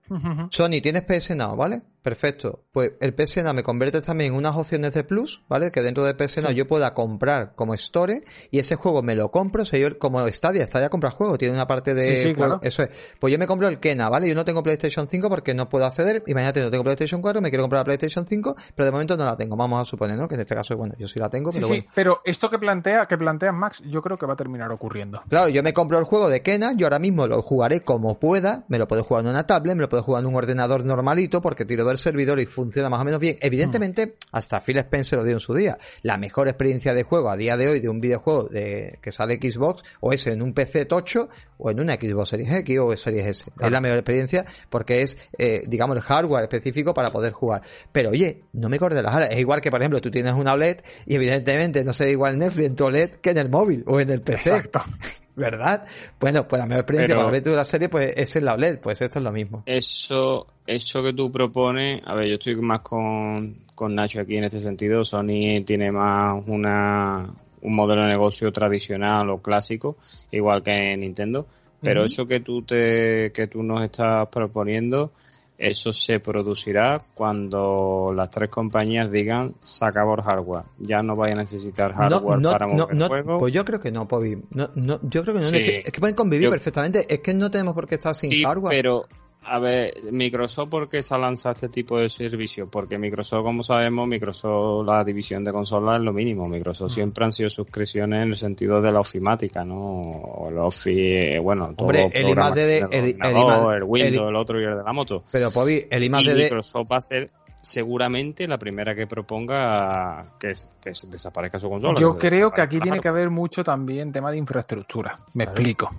Sony, 0.51 0.81
tienes 0.83 1.03
PS 1.03 1.37
Now, 1.37 1.57
¿vale? 1.57 1.83
Perfecto. 2.03 2.65
Pues 2.73 2.93
el 3.01 3.15
PS 3.15 3.43
Now 3.43 3.53
me 3.53 3.63
convierte 3.63 4.01
también 4.01 4.33
en 4.33 4.39
unas 4.39 4.57
opciones 4.57 4.95
de 4.95 5.05
plus, 5.05 5.43
¿vale? 5.49 5.71
Que 5.71 5.83
dentro 5.83 6.03
de 6.05 6.15
PS 6.15 6.43
Now 6.43 6.53
yo 6.53 6.67
pueda 6.67 6.95
comprar 6.95 7.55
como 7.55 7.75
store 7.75 8.25
y 8.51 8.59
ese 8.59 8.77
juego 8.77 9.03
me 9.03 9.15
lo 9.15 9.31
compro, 9.31 9.63
o 9.63 9.65
sea, 9.65 9.79
yo 9.79 9.99
como 9.99 10.27
Stadia, 10.29 10.67
Stadia 10.67 10.89
compra 10.89 11.11
juego, 11.11 11.37
tiene 11.37 11.55
una 11.55 11.67
parte 11.67 11.95
de 11.95 12.17
sí, 12.17 12.35
claro. 12.35 12.61
eso 12.63 12.83
es. 12.85 12.91
Pues 13.19 13.33
yo 13.33 13.39
me 13.39 13.47
compro 13.47 13.69
el 13.69 13.79
Kena, 13.79 14.09
¿vale? 14.09 14.29
Yo 14.29 14.35
no 14.35 14.45
tengo 14.45 14.63
PlayStation 14.63 15.09
5 15.09 15.29
porque 15.29 15.55
no 15.55 15.69
puedo 15.69 15.85
acceder, 15.85 16.23
imagínate, 16.27 16.63
no 16.63 16.71
tengo 16.71 16.85
PlayStation 16.85 17.21
4, 17.21 17.41
me 17.43 17.51
quiero 17.51 17.65
comprar 17.65 17.81
la 17.81 17.85
PlayStation 17.85 18.27
5, 18.27 18.57
pero 18.75 18.87
de 18.87 18.93
momento 18.93 19.17
no 19.17 19.25
la 19.25 19.37
tengo, 19.37 19.57
vamos 19.57 19.81
a 19.81 19.85
suponer, 19.85 20.17
¿no? 20.17 20.27
Que 20.27 20.37
en 20.37 20.41
este 20.41 20.55
caso, 20.55 20.77
bueno, 20.77 20.95
yo 20.99 21.07
sí 21.07 21.19
la 21.19 21.29
tengo, 21.29 21.53
pero 21.53 21.67
sí, 21.69 21.87
pero 21.95 22.23
esto 22.25 22.49
que 22.49 22.59
plantea, 22.59 23.07
que 23.07 23.19
plantea 23.19 23.53
Max, 23.53 23.83
yo 23.87 24.01
creo 24.01 24.17
que 24.17 24.27
va 24.27 24.35
a 24.35 24.37
terminar 24.37 24.71
ocurriendo. 24.73 25.23
Claro, 25.29 25.49
yo 25.49 25.63
me 25.63 25.75
compro 25.75 25.99
el 25.99 26.05
juego 26.05 26.29
de 26.29 26.41
Kena, 26.41 26.73
yo 26.75 26.87
ahora 26.87 26.99
mismo 26.99 27.27
lo 27.27 27.43
jugaré 27.43 27.83
como 27.83 28.19
pueda, 28.19 28.65
me 28.69 28.79
lo 28.79 28.89
puedo 28.89 29.05
jugar 29.05 29.25
en 29.25 29.31
una 29.31 29.47
tablet, 29.47 29.75
me 29.75 29.83
lo 29.83 29.89
puedo 29.89 30.03
jugar 30.03 30.23
en 30.23 30.29
un 30.29 30.37
ordenador 30.37 30.85
normalito 30.85 31.43
porque 31.43 31.65
tiro 31.65 31.90
mover 31.91 31.99
servidor 31.99 32.39
y 32.41 32.47
funciona 32.47 32.89
más 32.89 33.01
o 33.01 33.05
menos 33.05 33.21
bien. 33.21 33.37
Evidentemente, 33.41 34.07
mm. 34.07 34.11
hasta 34.33 34.61
Phil 34.61 34.79
Spencer 34.79 35.19
lo 35.19 35.25
dio 35.25 35.35
en 35.35 35.41
su 35.41 35.55
día. 35.55 35.79
La 36.03 36.17
mejor 36.19 36.49
experiencia 36.49 36.95
de 36.95 37.03
juego 37.03 37.31
a 37.31 37.37
día 37.37 37.57
de 37.57 37.69
hoy 37.69 37.81
de 37.81 37.89
un 37.89 38.01
videojuego 38.01 38.49
de 38.49 38.99
que 39.03 39.13
sale 39.13 39.39
Xbox 39.41 39.83
o 40.01 40.13
es 40.13 40.27
en 40.27 40.43
un 40.43 40.55
PC 40.55 40.85
tocho 40.85 41.29
o 41.61 41.71
en 41.71 41.81
una 41.81 41.95
Xbox 41.95 42.31
Series 42.31 42.53
X 42.53 42.79
o 42.79 42.97
Series 42.97 43.27
S. 43.27 43.51
Es 43.61 43.71
la 43.71 43.81
mejor 43.81 43.99
experiencia 43.99 44.45
porque 44.69 45.03
es, 45.03 45.19
eh, 45.39 45.61
digamos, 45.67 45.97
el 45.97 46.03
hardware 46.03 46.45
específico 46.45 46.95
para 46.95 47.11
poder 47.11 47.33
jugar. 47.33 47.63
Pero 47.93 48.11
oye, 48.11 48.45
no 48.53 48.69
me 48.69 48.79
corte 48.79 49.03
las 49.03 49.15
alas. 49.15 49.29
Es 49.31 49.39
igual 49.39 49.61
que, 49.61 49.71
por 49.71 49.81
ejemplo, 49.81 50.01
tú 50.01 50.11
tienes 50.11 50.35
una 50.35 50.53
OLED 50.55 50.79
y 51.07 51.15
evidentemente 51.15 51.85
no 51.85 51.93
sé 51.93 52.11
igual 52.11 52.39
Netflix 52.39 52.67
en 52.67 52.77
tu 52.77 52.85
OLED 52.87 53.11
que 53.17 53.31
en 53.31 53.39
el 53.39 53.49
móvil 53.49 53.85
o 53.87 54.01
en 54.01 54.11
el 54.11 54.23
PC. 54.23 54.51
Exacto. 54.51 54.81
¿Verdad? 55.37 55.87
Bueno, 56.19 56.47
pues 56.47 56.61
la 56.61 56.67
mejor 56.67 56.81
experiencia 56.81 57.17
para 57.17 57.31
ver 57.31 57.47
la 57.47 57.65
serie 57.65 57.89
pues 57.89 58.13
es 58.15 58.37
en 58.37 58.45
la 58.45 58.55
OLED, 58.55 58.81
pues 58.81 59.01
esto 59.01 59.21
es 59.21 59.25
lo 59.25 59.33
mismo. 59.33 59.63
Eso, 59.65 60.47
eso 60.67 61.03
que 61.03 61.15
tú 61.15 61.33
propones, 61.33 62.03
a 62.05 62.15
ver, 62.15 62.27
yo 62.29 62.35
estoy 62.35 62.57
más 62.57 62.81
con, 62.81 63.65
con 63.75 63.95
Nacho 63.95 64.21
aquí 64.21 64.37
en 64.37 64.45
este 64.45 64.61
sentido. 64.61 65.05
Sony 65.05 65.65
tiene 65.65 65.91
más 65.91 66.43
una, 66.47 67.31
un 67.63 67.75
modelo 67.75 68.03
de 68.03 68.09
negocio 68.09 68.53
tradicional 68.53 69.31
o 69.31 69.39
clásico, 69.39 69.97
igual 70.31 70.63
que 70.63 70.97
Nintendo. 70.97 71.47
Pero 71.83 72.05
eso 72.05 72.27
que 72.27 72.41
tú 72.41 72.63
te, 72.63 73.33
que 73.33 73.47
tú 73.47 73.63
nos 73.63 73.83
estás 73.83 74.29
proponiendo, 74.29 75.13
eso 75.57 75.93
se 75.93 76.21
producirá 76.21 77.03
cuando 77.15 78.13
las 78.15 78.31
tres 78.31 78.51
compañías 78.51 79.11
digan 79.11 79.55
se 79.63 79.85
acabó 79.85 80.15
el 80.15 80.23
hardware. 80.23 80.65
Ya 80.79 81.03
no 81.03 81.17
vaya 81.17 81.35
a 81.35 81.39
necesitar 81.39 81.93
hardware 81.93 82.43
para 82.43 82.67
mover 82.67 82.95
el 82.95 83.09
juego. 83.09 83.39
Pues 83.39 83.53
yo 83.53 83.65
creo 83.65 83.81
que 83.81 83.91
no, 83.91 84.07
Pobi. 84.09 84.37
No, 84.53 84.71
no, 84.75 85.01
yo 85.03 85.23
creo 85.23 85.35
que 85.35 85.41
no. 85.41 85.49
Es, 85.49 85.91
que, 85.91 86.01
pueden 86.01 86.17
convivir 86.17 86.49
perfectamente. 86.51 87.07
Es 87.09 87.21
que 87.21 87.35
no 87.35 87.51
tenemos 87.51 87.75
por 87.75 87.87
qué 87.87 87.97
estar 87.97 88.15
sin 88.15 88.43
hardware. 88.43 88.75
Pero 88.75 89.07
a 89.43 89.59
ver, 89.59 89.95
Microsoft, 90.13 90.69
¿por 90.69 90.89
qué 90.89 91.03
se 91.03 91.15
ha 91.15 91.19
lanzado 91.19 91.55
este 91.55 91.69
tipo 91.69 91.99
de 91.99 92.09
servicio? 92.09 92.69
Porque 92.69 92.99
Microsoft, 92.99 93.43
como 93.43 93.63
sabemos, 93.63 94.07
Microsoft, 94.07 94.87
la 94.87 95.03
división 95.03 95.43
de 95.45 95.53
consolas 95.53 95.99
es 95.99 96.05
lo 96.05 96.13
mínimo. 96.13 96.47
Microsoft 96.47 96.93
mm. 96.93 96.95
siempre 96.95 97.25
han 97.25 97.33
sido 97.33 97.49
suscripciones 97.49 98.23
en 98.23 98.29
el 98.31 98.37
sentido 98.37 98.81
de 98.81 98.93
la 98.93 99.01
ofimática, 99.01 99.65
¿no? 99.65 100.47
el 100.49 100.59
Office, 100.59 101.39
bueno, 101.39 101.75
todo 101.75 101.89
Hombre, 101.89 102.11
el 102.13 102.29
I 102.29 102.55
de, 102.55 102.79
el, 102.79 103.17
el, 103.21 103.83
Windows, 103.85 104.29
el, 104.29 104.37
otro 104.37 104.61
y 104.61 104.65
el 104.65 104.77
de 104.77 104.85
la 104.85 104.93
moto. 104.93 105.25
Pero, 105.33 105.51
Pobi, 105.51 105.87
el 105.91 106.05
I 106.05 106.09
de... 106.09 106.35
Microsoft 106.35 106.87
va 106.91 106.97
a 106.97 107.01
ser 107.01 107.31
seguramente 107.63 108.47
la 108.47 108.59
primera 108.59 108.95
que 108.95 109.07
proponga 109.07 110.35
que, 110.39 110.53
que 110.83 110.93
desaparezca 111.09 111.59
su 111.59 111.69
consola. 111.69 111.99
Yo 111.99 112.17
creo 112.17 112.51
que 112.51 112.61
aquí 112.61 112.79
tiene 112.79 113.01
que 113.01 113.09
haber 113.09 113.31
mucho 113.31 113.65
también 113.65 114.13
tema 114.13 114.31
de 114.31 114.39
infraestructura. 114.39 115.19
Me 115.35 115.45
explico. 115.45 115.91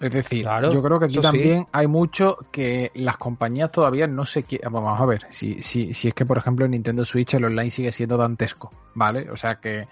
Es 0.00 0.12
decir, 0.12 0.46
yo 0.72 0.82
creo 0.82 1.00
que 1.00 1.06
aquí 1.06 1.18
también 1.18 1.66
hay 1.72 1.88
mucho 1.88 2.38
que 2.52 2.92
las 2.94 3.16
compañías 3.16 3.72
todavía 3.72 4.06
no 4.06 4.24
se 4.24 4.44
quieren. 4.44 4.72
Vamos 4.72 5.00
a 5.00 5.04
ver, 5.04 5.26
si, 5.28 5.60
si, 5.62 5.92
si 5.92 6.08
es 6.08 6.14
que, 6.14 6.24
por 6.24 6.38
ejemplo, 6.38 6.64
en 6.64 6.70
Nintendo 6.70 7.04
Switch 7.04 7.34
el 7.34 7.44
online 7.44 7.70
sigue 7.70 7.90
siendo 7.90 8.16
dantesco, 8.16 8.72
¿vale? 8.94 9.28
O 9.30 9.36
sea 9.36 9.56
que 9.56 9.88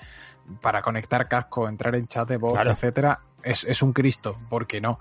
para 0.61 0.81
conectar 0.81 1.27
casco, 1.29 1.69
entrar 1.69 1.97
en 1.97 2.07
chat 2.07 2.29
de 2.29 2.37
voz, 2.37 2.59
etcétera, 2.65 3.21
es, 3.43 3.65
es 3.65 3.83
un 3.83 3.93
Cristo, 3.93 4.37
¿por 4.49 4.67
qué 4.67 4.81
no? 4.81 5.01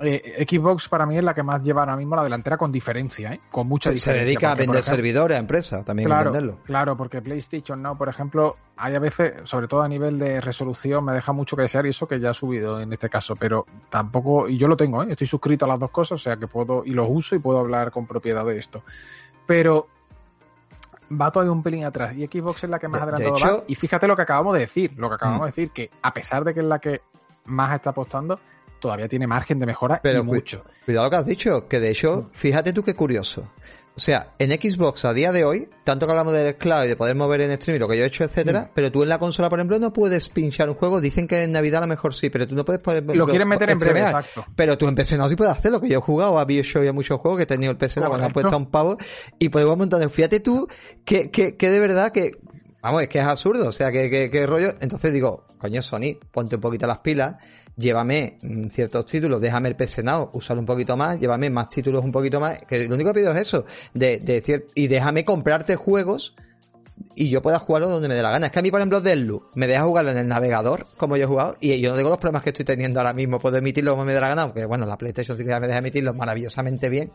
Eh, 0.00 0.44
Xbox 0.48 0.88
para 0.88 1.06
mí 1.06 1.16
es 1.16 1.24
la 1.24 1.34
que 1.34 1.42
más 1.42 1.62
lleva 1.62 1.82
ahora 1.82 1.96
mismo 1.96 2.16
la 2.16 2.24
delantera 2.24 2.56
con 2.56 2.72
diferencia, 2.72 3.32
¿eh? 3.32 3.40
con 3.50 3.68
mucha 3.68 3.90
diferencia. 3.90 4.20
Se 4.20 4.24
dedica 4.24 4.52
a 4.52 4.54
vender 4.54 4.82
servidores 4.82 5.36
a 5.36 5.40
empresas, 5.40 5.84
también 5.84 6.08
claro, 6.08 6.32
venderlo. 6.32 6.58
Claro, 6.64 6.96
porque 6.96 7.22
PlayStation 7.22 7.80
no, 7.80 7.96
por 7.96 8.08
ejemplo, 8.08 8.56
hay 8.76 8.94
a 8.94 8.98
veces, 8.98 9.34
sobre 9.44 9.68
todo 9.68 9.82
a 9.82 9.88
nivel 9.88 10.18
de 10.18 10.40
resolución, 10.40 11.04
me 11.04 11.12
deja 11.12 11.32
mucho 11.32 11.56
que 11.56 11.62
desear 11.62 11.86
y 11.86 11.90
eso 11.90 12.08
que 12.08 12.18
ya 12.18 12.30
ha 12.30 12.34
subido 12.34 12.80
en 12.80 12.92
este 12.92 13.08
caso, 13.08 13.36
pero 13.36 13.66
tampoco, 13.88 14.48
y 14.48 14.58
yo 14.58 14.68
lo 14.68 14.76
tengo, 14.76 15.02
¿eh? 15.02 15.08
estoy 15.10 15.26
suscrito 15.26 15.64
a 15.64 15.68
las 15.68 15.78
dos 15.78 15.90
cosas, 15.90 16.20
o 16.20 16.22
sea 16.22 16.36
que 16.36 16.46
puedo, 16.46 16.84
y 16.84 16.90
los 16.90 17.06
uso 17.08 17.36
y 17.36 17.38
puedo 17.38 17.58
hablar 17.58 17.90
con 17.90 18.06
propiedad 18.06 18.44
de 18.44 18.58
esto. 18.58 18.82
Pero 19.46 19.88
va 21.10 21.30
todavía 21.30 21.52
un 21.52 21.62
pelín 21.62 21.84
atrás 21.84 22.14
y 22.16 22.26
Xbox 22.26 22.64
es 22.64 22.70
la 22.70 22.78
que 22.78 22.88
más 22.88 23.02
adelantado 23.02 23.58
va. 23.58 23.64
Y 23.68 23.74
fíjate 23.74 24.06
lo 24.06 24.16
que 24.16 24.22
acabamos 24.22 24.54
de 24.54 24.60
decir, 24.60 24.92
lo 24.96 25.08
que 25.08 25.14
acabamos 25.14 25.42
mm. 25.42 25.44
de 25.44 25.50
decir, 25.50 25.70
que 25.70 25.90
a 26.02 26.12
pesar 26.12 26.44
de 26.44 26.54
que 26.54 26.60
es 26.60 26.66
la 26.66 26.78
que 26.78 27.02
más 27.44 27.74
está 27.74 27.90
apostando, 27.90 28.40
todavía 28.84 29.08
tiene 29.08 29.26
margen 29.26 29.58
de 29.58 29.64
mejora 29.64 29.98
Pero 30.02 30.22
mucho. 30.22 30.62
Cuidado 30.84 31.06
lo 31.06 31.10
que 31.10 31.16
has 31.16 31.24
dicho, 31.24 31.66
que 31.68 31.80
de 31.80 31.90
hecho, 31.90 32.28
fíjate 32.34 32.74
tú 32.74 32.82
qué 32.82 32.94
curioso. 32.94 33.50
O 33.96 33.98
sea, 33.98 34.34
en 34.38 34.50
Xbox 34.50 35.06
a 35.06 35.14
día 35.14 35.32
de 35.32 35.42
hoy, 35.42 35.70
tanto 35.84 36.04
que 36.04 36.12
hablamos 36.12 36.34
del 36.34 36.56
cloud 36.56 36.84
y 36.84 36.88
de 36.88 36.96
poder 36.96 37.16
mover 37.16 37.40
en 37.40 37.54
stream 37.54 37.76
y 37.76 37.78
lo 37.78 37.88
que 37.88 37.96
yo 37.96 38.04
he 38.04 38.06
hecho, 38.06 38.24
etcétera, 38.24 38.70
pero 38.74 38.92
tú 38.92 39.02
en 39.02 39.08
la 39.08 39.18
consola, 39.18 39.48
por 39.48 39.58
ejemplo, 39.58 39.78
no 39.78 39.90
puedes 39.90 40.28
pinchar 40.28 40.68
un 40.68 40.74
juego. 40.74 41.00
Dicen 41.00 41.26
que 41.26 41.42
en 41.42 41.52
Navidad 41.52 41.78
a 41.78 41.86
lo 41.86 41.86
mejor 41.86 42.14
sí, 42.14 42.28
pero 42.28 42.46
tú 42.46 42.54
no 42.54 42.66
puedes 42.66 42.82
poner. 42.82 43.04
Lo 43.16 43.26
quieren 43.26 43.48
meter 43.48 43.70
en 43.70 43.78
breve, 43.78 44.00
exacto. 44.00 44.44
Pero 44.54 44.76
tú 44.76 44.86
en 44.86 44.94
PC 44.94 45.16
no 45.16 45.26
sí 45.30 45.36
puedes 45.36 45.56
hacerlo, 45.56 45.80
que 45.80 45.88
yo 45.88 46.00
he 46.00 46.02
jugado 46.02 46.38
a 46.38 46.44
Bioshock 46.44 46.84
y 46.84 46.88
a 46.88 46.92
muchos 46.92 47.18
juegos 47.18 47.38
que 47.38 47.44
he 47.44 47.46
tenido 47.46 47.70
el 47.70 47.78
PC 47.78 48.02
cuando 48.02 48.26
han 48.26 48.32
puesto 48.34 48.52
a 48.52 48.58
un 48.58 48.70
pavo 48.70 48.98
y 49.38 49.48
podemos 49.48 49.78
montar. 49.78 50.10
Fíjate 50.10 50.40
tú 50.40 50.68
que, 51.06 51.30
que, 51.30 51.56
que 51.56 51.70
de 51.70 51.80
verdad 51.80 52.12
que 52.12 52.32
Vamos, 52.84 53.00
es 53.00 53.08
que 53.08 53.18
es 53.18 53.24
absurdo, 53.24 53.68
o 53.70 53.72
sea, 53.72 53.90
que, 53.90 54.10
que, 54.10 54.28
que 54.28 54.46
rollo. 54.46 54.68
Entonces 54.78 55.10
digo, 55.10 55.46
coño, 55.56 55.80
Sony, 55.80 56.18
ponte 56.30 56.56
un 56.56 56.60
poquito 56.60 56.86
las 56.86 56.98
pilas 56.98 57.36
llévame 57.76 58.38
mm, 58.42 58.68
ciertos 58.68 59.06
títulos, 59.06 59.40
déjame 59.40 59.68
el 59.68 59.76
PC 59.76 60.02
Now, 60.02 60.30
usarlo 60.32 60.60
un 60.60 60.66
poquito 60.66 60.96
más, 60.96 61.18
llévame 61.18 61.50
más 61.50 61.68
títulos 61.68 62.04
un 62.04 62.12
poquito 62.12 62.40
más, 62.40 62.58
que 62.66 62.86
lo 62.86 62.94
único 62.94 63.12
que 63.12 63.20
pido 63.20 63.32
es 63.32 63.38
eso, 63.38 63.64
de, 63.92 64.18
de 64.18 64.66
y 64.74 64.86
déjame 64.86 65.24
comprarte 65.24 65.76
juegos 65.76 66.34
y 67.16 67.28
yo 67.28 67.42
pueda 67.42 67.58
jugarlo 67.58 67.88
donde 67.88 68.08
me 68.08 68.14
dé 68.14 68.22
la 68.22 68.30
gana. 68.30 68.46
Es 68.46 68.52
que 68.52 68.58
a 68.58 68.62
mí, 68.62 68.70
por 68.70 68.80
ejemplo, 68.80 69.00
Deadloop 69.00 69.44
me 69.54 69.66
deja 69.66 69.82
jugarlo 69.84 70.10
en 70.10 70.18
el 70.18 70.28
navegador, 70.28 70.86
como 70.96 71.16
yo 71.16 71.24
he 71.24 71.26
jugado, 71.26 71.56
y 71.60 71.80
yo 71.80 71.90
no 71.90 71.96
tengo 71.96 72.08
los 72.08 72.18
problemas 72.18 72.42
que 72.42 72.50
estoy 72.50 72.64
teniendo 72.64 73.00
ahora 73.00 73.12
mismo. 73.12 73.38
Puedo 73.38 73.56
emitirlo 73.56 73.92
como 73.92 74.04
me 74.04 74.12
dé 74.12 74.20
la 74.20 74.28
gana, 74.28 74.46
porque 74.46 74.64
bueno, 74.64 74.86
la 74.86 74.96
PlayStation 74.96 75.36
5 75.36 75.48
ya 75.48 75.60
me 75.60 75.66
deja 75.66 75.78
emitirlo 75.78 76.14
maravillosamente 76.14 76.88
bien. 76.88 77.12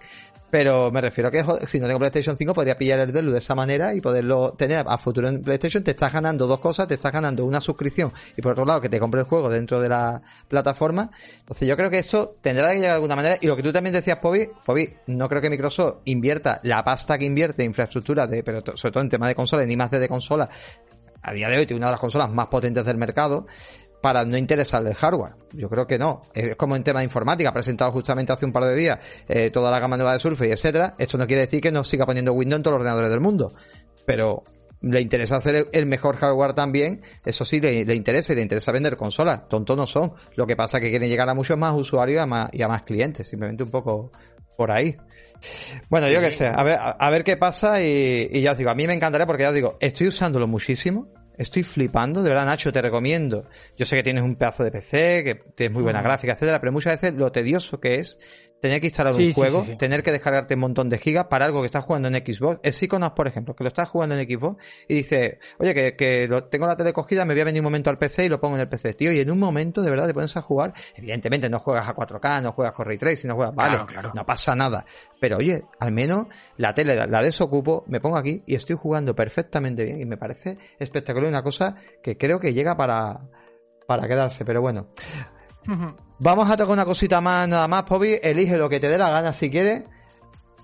Pero 0.51 0.91
me 0.91 1.01
refiero 1.01 1.27
a 1.27 1.31
que 1.31 1.43
si 1.67 1.79
no 1.79 1.87
tengo 1.87 1.99
PlayStation 1.99 2.35
5 2.37 2.53
podría 2.53 2.77
pillar 2.77 2.99
el 2.99 3.11
Deadloop 3.11 3.33
de 3.33 3.39
esa 3.39 3.53
manera 3.55 3.93
y 3.93 4.01
poderlo 4.01 4.53
tener 4.53 4.83
a 4.87 4.97
futuro 4.97 5.27
en 5.27 5.41
PlayStation. 5.41 5.83
Te 5.83 5.91
estás 5.91 6.11
ganando 6.11 6.47
dos 6.47 6.59
cosas, 6.59 6.87
te 6.87 6.95
estás 6.95 7.11
ganando 7.11 7.45
una 7.45 7.61
suscripción 7.61 8.11
y 8.35 8.41
por 8.41 8.53
otro 8.53 8.65
lado 8.65 8.81
que 8.81 8.89
te 8.89 8.99
compre 8.99 9.21
el 9.21 9.27
juego 9.27 9.49
dentro 9.49 9.79
de 9.79 9.89
la 9.89 10.21
plataforma. 10.47 11.09
Entonces 11.39 11.67
yo 11.67 11.77
creo 11.77 11.89
que 11.89 11.99
eso 11.99 12.37
tendrá 12.41 12.69
que 12.69 12.75
llegar 12.75 12.91
de 12.91 12.95
alguna 12.95 13.15
manera. 13.15 13.37
Y 13.39 13.47
lo 13.47 13.55
que 13.55 13.63
tú 13.63 13.71
también 13.71 13.93
decías, 13.93 14.17
Pobi, 14.19 14.49
Pobi, 14.65 14.89
no 15.07 15.29
creo 15.29 15.41
que 15.41 15.49
Microsoft 15.49 15.99
invierta 16.05 16.59
la 16.63 16.83
pasta 16.83 17.17
que 17.17 17.25
invierte 17.25 17.63
en 17.63 17.69
infraestructura, 17.69 18.25
de, 18.25 18.43
pero 18.43 18.63
sobre 18.75 18.91
todo 18.91 19.03
en 19.03 19.09
tema 19.09 19.27
de 19.27 19.35
consolas, 19.35 19.67
ni 19.67 19.77
más 19.77 19.91
de, 19.91 19.99
de 19.99 20.07
consolas, 20.07 20.49
a 21.21 21.33
día 21.33 21.49
de 21.49 21.57
hoy 21.57 21.65
tiene 21.65 21.79
una 21.79 21.87
de 21.87 21.93
las 21.93 21.99
consolas 21.99 22.29
más 22.31 22.47
potentes 22.47 22.85
del 22.85 22.97
mercado 22.97 23.45
para 24.01 24.25
no 24.25 24.37
interesarle 24.37 24.91
el 24.91 24.95
hardware. 24.95 25.35
Yo 25.53 25.69
creo 25.69 25.85
que 25.85 25.97
no. 25.97 26.21
Es 26.33 26.55
como 26.55 26.75
en 26.75 26.83
tema 26.83 26.99
de 26.99 27.05
informática, 27.05 27.51
presentado 27.51 27.91
justamente 27.91 28.31
hace 28.31 28.45
un 28.45 28.53
par 28.53 28.65
de 28.65 28.75
días 28.75 28.99
eh, 29.27 29.49
toda 29.49 29.71
la 29.71 29.79
gama 29.79 29.97
nueva 29.97 30.13
de 30.13 30.19
Surface, 30.19 30.51
etcétera. 30.51 30.95
Esto 30.97 31.17
no 31.17 31.27
quiere 31.27 31.43
decir 31.43 31.61
que 31.61 31.71
no 31.71 31.83
siga 31.83 32.05
poniendo 32.05 32.33
Windows 32.33 32.59
en 32.59 32.63
todos 32.63 32.73
los 32.75 32.81
ordenadores 32.81 33.09
del 33.09 33.19
mundo. 33.19 33.53
Pero 34.05 34.43
le 34.81 35.01
interesa 35.01 35.37
hacer 35.37 35.67
el 35.71 35.85
mejor 35.85 36.15
hardware 36.15 36.53
también, 36.53 37.01
eso 37.25 37.43
sí, 37.43 37.59
le, 37.59 37.93
interesa 37.93 38.31
y 38.31 38.37
le 38.37 38.41
interesa 38.41 38.71
vender 38.71 38.95
consolas. 38.95 39.47
Tontos 39.49 39.75
no 39.75 39.85
son. 39.85 40.13
Lo 40.35 40.47
que 40.47 40.55
pasa 40.55 40.77
es 40.77 40.83
que 40.83 40.89
quieren 40.89 41.09
llegar 41.09 41.29
a 41.29 41.33
muchos 41.33 41.57
más 41.57 41.75
usuarios 41.75 42.17
y 42.17 42.19
a 42.19 42.25
más, 42.25 42.49
y 42.53 42.61
a 42.61 42.67
más 42.67 42.83
clientes. 42.83 43.27
Simplemente 43.27 43.63
un 43.63 43.71
poco 43.71 44.11
por 44.55 44.71
ahí. 44.71 44.95
Bueno, 45.89 46.09
yo 46.09 46.19
qué 46.19 46.31
sé, 46.31 46.47
a 46.47 46.63
ver, 46.63 46.77
a, 46.79 47.09
ver 47.09 47.23
qué 47.23 47.37
pasa 47.37 47.81
y, 47.81 48.27
y, 48.29 48.41
ya 48.41 48.51
os 48.51 48.57
digo, 48.57 48.69
a 48.69 48.75
mí 48.75 48.87
me 48.87 48.93
encantaría 48.93 49.25
porque 49.25 49.43
ya 49.43 49.49
os 49.49 49.55
digo, 49.55 49.77
estoy 49.79 50.07
usándolo 50.07 50.47
muchísimo, 50.47 51.07
estoy 51.39 51.63
flipando, 51.63 52.21
de 52.21 52.29
verdad 52.29 52.45
Nacho, 52.45 52.71
te 52.71 52.81
recomiendo. 52.81 53.45
Yo 53.77 53.85
sé 53.85 53.95
que 53.95 54.03
tienes 54.03 54.23
un 54.23 54.35
pedazo 54.35 54.63
de 54.63 54.71
PC, 54.71 55.23
que 55.23 55.35
tienes 55.55 55.73
muy 55.73 55.81
buena 55.81 56.01
gráfica, 56.01 56.33
etcétera, 56.33 56.59
pero 56.59 56.71
muchas 56.71 56.99
veces 56.99 57.17
lo 57.17 57.31
tedioso 57.31 57.79
que 57.79 57.95
es 57.95 58.19
tener 58.61 58.81
que 58.81 58.87
instalar 58.87 59.15
un 59.15 59.33
juego, 59.33 59.63
tener 59.77 60.03
que 60.03 60.11
descargarte 60.11 60.55
un 60.55 60.61
montón 60.61 60.89
de 60.89 60.97
gigas 60.97 61.25
para 61.25 61.45
algo 61.45 61.61
que 61.61 61.67
estás 61.67 61.83
jugando 61.85 62.07
en 62.07 62.15
Xbox. 62.15 62.59
El 62.63 62.73
Psychonauts, 62.73 63.15
por 63.15 63.27
ejemplo, 63.27 63.55
que 63.55 63.63
lo 63.63 63.69
estás 63.69 63.89
jugando 63.89 64.15
en 64.15 64.27
Xbox 64.27 64.61
y 64.87 64.95
dice, 64.95 65.39
oye, 65.57 65.73
que, 65.73 65.95
que 65.95 66.27
lo, 66.27 66.43
tengo 66.45 66.67
la 66.67 66.75
tele 66.75 66.93
cogida, 66.93 67.25
me 67.25 67.33
voy 67.33 67.41
a 67.41 67.45
venir 67.45 67.61
un 67.61 67.65
momento 67.65 67.89
al 67.89 67.97
PC 67.97 68.25
y 68.25 68.29
lo 68.29 68.39
pongo 68.39 68.55
en 68.55 68.61
el 68.61 68.69
PC, 68.69 68.93
tío. 68.93 69.11
Y 69.11 69.19
en 69.19 69.31
un 69.31 69.39
momento, 69.39 69.81
de 69.81 69.89
verdad, 69.89 70.07
te 70.07 70.13
pones 70.13 70.35
a 70.37 70.41
jugar. 70.41 70.73
Evidentemente, 70.95 71.49
no 71.49 71.59
juegas 71.59 71.87
a 71.87 71.95
4K, 71.95 72.41
no 72.41 72.51
juegas 72.51 72.73
con 72.73 72.85
Ray 72.85 72.97
Tracing, 72.97 73.29
no 73.29 73.35
juegas, 73.35 73.55
vale, 73.55 73.79
no 74.13 74.25
pasa 74.25 74.55
nada. 74.55 74.85
Pero 75.19 75.37
oye, 75.37 75.63
al 75.79 75.91
menos 75.91 76.27
la 76.57 76.73
tele 76.73 77.07
la 77.07 77.21
desocupo, 77.21 77.83
me 77.87 77.99
pongo 77.99 78.17
aquí 78.17 78.43
y 78.45 78.55
estoy 78.55 78.75
jugando 78.75 79.15
perfectamente 79.15 79.83
bien 79.83 80.01
y 80.01 80.05
me 80.05 80.17
parece 80.17 80.57
espectacular 80.79 81.29
una 81.29 81.43
cosa 81.43 81.75
que 82.01 82.17
creo 82.17 82.39
que 82.39 82.53
llega 82.53 82.75
para, 82.75 83.21
para 83.87 84.07
quedarse. 84.07 84.45
Pero 84.45 84.61
bueno. 84.61 84.87
Vamos 86.19 86.51
a 86.51 86.57
tocar 86.57 86.73
una 86.73 86.85
cosita 86.85 87.21
más, 87.21 87.47
nada 87.47 87.67
más, 87.67 87.83
Pobi. 87.83 88.15
Elige 88.21 88.57
lo 88.57 88.69
que 88.69 88.79
te 88.79 88.89
dé 88.89 88.97
la 88.97 89.09
gana 89.09 89.33
si 89.33 89.49
quieres. 89.49 89.83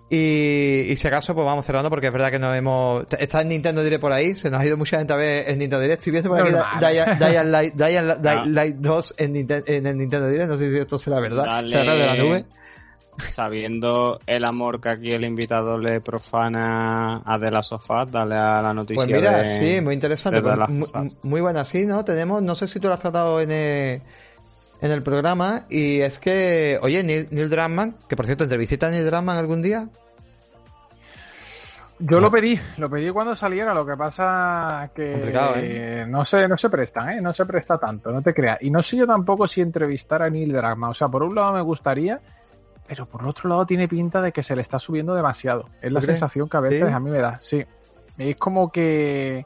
Y, 0.07 0.93
si 0.97 1.07
acaso, 1.07 1.33
pues 1.33 1.45
vamos 1.45 1.65
cerrando 1.65 1.89
porque 1.89 2.07
es 2.07 2.13
verdad 2.13 2.29
que 2.29 2.37
nos 2.37 2.55
hemos. 2.55 3.05
Está 3.17 3.41
en 3.41 3.49
Nintendo 3.49 3.83
Direct 3.83 4.01
por 4.01 4.11
ahí, 4.11 4.35
se 4.35 4.51
nos 4.51 4.59
ha 4.61 4.65
ido 4.65 4.77
mucha 4.77 4.99
gente 4.99 5.13
a 5.13 5.15
ver 5.15 5.49
el 5.49 5.57
Nintendo 5.57 5.81
Direct. 5.81 5.99
Estoy 5.99 6.11
viendo 6.11 6.29
por 6.29 6.39
aquí 6.39 6.51
Dying 7.75 8.53
Light 8.53 8.75
2 8.75 9.15
en, 9.17 9.35
el 9.87 9.97
Nintendo 9.97 10.29
Direct, 10.29 10.49
no 10.49 10.57
sé 10.57 10.71
si 10.71 10.77
esto 10.77 10.97
será 10.97 11.19
verdad. 11.19 11.65
¿Será 11.67 11.95
de 11.95 12.05
la 12.05 12.15
nube? 12.15 12.45
Sabiendo 13.29 14.19
el 14.27 14.43
amor 14.43 14.81
que 14.81 14.89
aquí 14.89 15.11
el 15.11 15.23
invitado 15.23 15.77
le 15.77 16.01
profana 16.01 17.21
a 17.25 17.39
De 17.39 17.49
la 17.49 17.63
Sofá, 17.63 18.05
dale 18.05 18.35
a 18.35 18.61
la 18.61 18.73
noticia. 18.73 19.05
Pues 19.05 19.17
mira, 19.17 19.47
sí, 19.47 19.79
muy 19.81 19.93
interesante. 19.93 20.41
Pues 20.41 20.55
muy, 21.23 21.41
buena, 21.41 21.63
sí, 21.63 21.85
¿no? 21.85 22.03
Tenemos, 22.05 22.41
no 22.41 22.55
sé 22.55 22.67
si 22.67 22.79
tú 22.79 22.89
lo 22.89 22.93
has 22.93 22.99
tratado 22.99 23.39
en. 23.39 23.51
El 23.51 24.01
en 24.85 24.91
el 24.91 25.01
programa 25.01 25.65
y 25.69 26.01
es 26.01 26.19
que, 26.19 26.79
oye, 26.81 27.03
Neil, 27.03 27.27
Neil 27.31 27.49
Druckmann, 27.49 27.95
que 28.07 28.15
por 28.15 28.25
cierto, 28.25 28.43
¿entrevistaste 28.43 28.85
a 28.85 28.89
Neil 28.89 29.05
Druckmann 29.05 29.37
algún 29.37 29.61
día? 29.61 29.87
Yo 31.97 32.19
lo 32.19 32.29
pedí, 32.29 32.59
lo 32.77 32.89
pedí 32.89 33.09
cuando 33.09 33.37
saliera, 33.37 33.73
lo 33.73 33.85
que 33.85 33.95
pasa 33.95 34.91
que 34.93 35.23
¿eh? 35.55 36.05
no 36.07 36.25
se, 36.25 36.45
no 36.47 36.57
se 36.57 36.69
presta, 36.69 37.13
¿eh? 37.13 37.21
no 37.21 37.33
se 37.33 37.45
presta 37.45 37.77
tanto, 37.77 38.11
no 38.11 38.21
te 38.21 38.33
creas. 38.33 38.57
Y 38.61 38.69
no 38.69 38.83
sé 38.83 38.97
yo 38.97 39.07
tampoco 39.07 39.47
si 39.47 39.61
entrevistar 39.61 40.21
a 40.21 40.29
Neil 40.29 40.51
Dragma, 40.51 40.89
o 40.89 40.93
sea, 40.93 41.07
por 41.07 41.23
un 41.23 41.33
lado 41.33 41.53
me 41.53 41.61
gustaría, 41.61 42.19
pero 42.85 43.05
por 43.05 43.25
otro 43.25 43.49
lado 43.49 43.65
tiene 43.65 43.87
pinta 43.87 44.21
de 44.21 44.33
que 44.33 44.43
se 44.43 44.55
le 44.55 44.61
está 44.61 44.77
subiendo 44.77 45.15
demasiado. 45.15 45.69
Es 45.81 45.91
la 45.91 46.01
sensación 46.01 46.49
que 46.49 46.57
a 46.57 46.61
veces 46.61 46.93
a 46.93 46.99
mí 46.99 47.09
me 47.09 47.19
da, 47.19 47.39
sí. 47.41 47.65
Es 48.17 48.35
como 48.35 48.71
que 48.71 49.45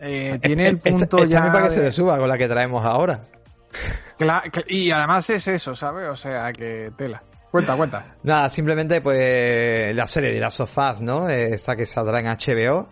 eh, 0.00 0.38
tiene 0.42 0.68
el 0.68 0.78
punto 0.78 1.24
ya. 1.26 1.52
para 1.52 1.64
que 1.64 1.70
se 1.70 1.82
le 1.82 1.92
suba 1.92 2.18
con 2.18 2.28
la 2.28 2.38
que 2.38 2.48
traemos 2.48 2.84
ahora. 2.84 3.20
Y 4.68 4.90
además 4.90 5.28
es 5.30 5.48
eso, 5.48 5.74
¿sabes? 5.74 6.08
O 6.08 6.16
sea, 6.16 6.52
que 6.52 6.92
tela. 6.96 7.22
Cuenta, 7.50 7.76
cuenta. 7.76 8.16
Nada, 8.22 8.48
simplemente 8.48 9.00
pues 9.00 9.94
la 9.94 10.06
serie 10.06 10.32
de 10.32 10.40
las 10.40 10.54
sofás, 10.54 11.02
¿no? 11.02 11.28
Esta 11.28 11.76
que 11.76 11.84
saldrá 11.84 12.20
en 12.20 12.26
HBO 12.26 12.88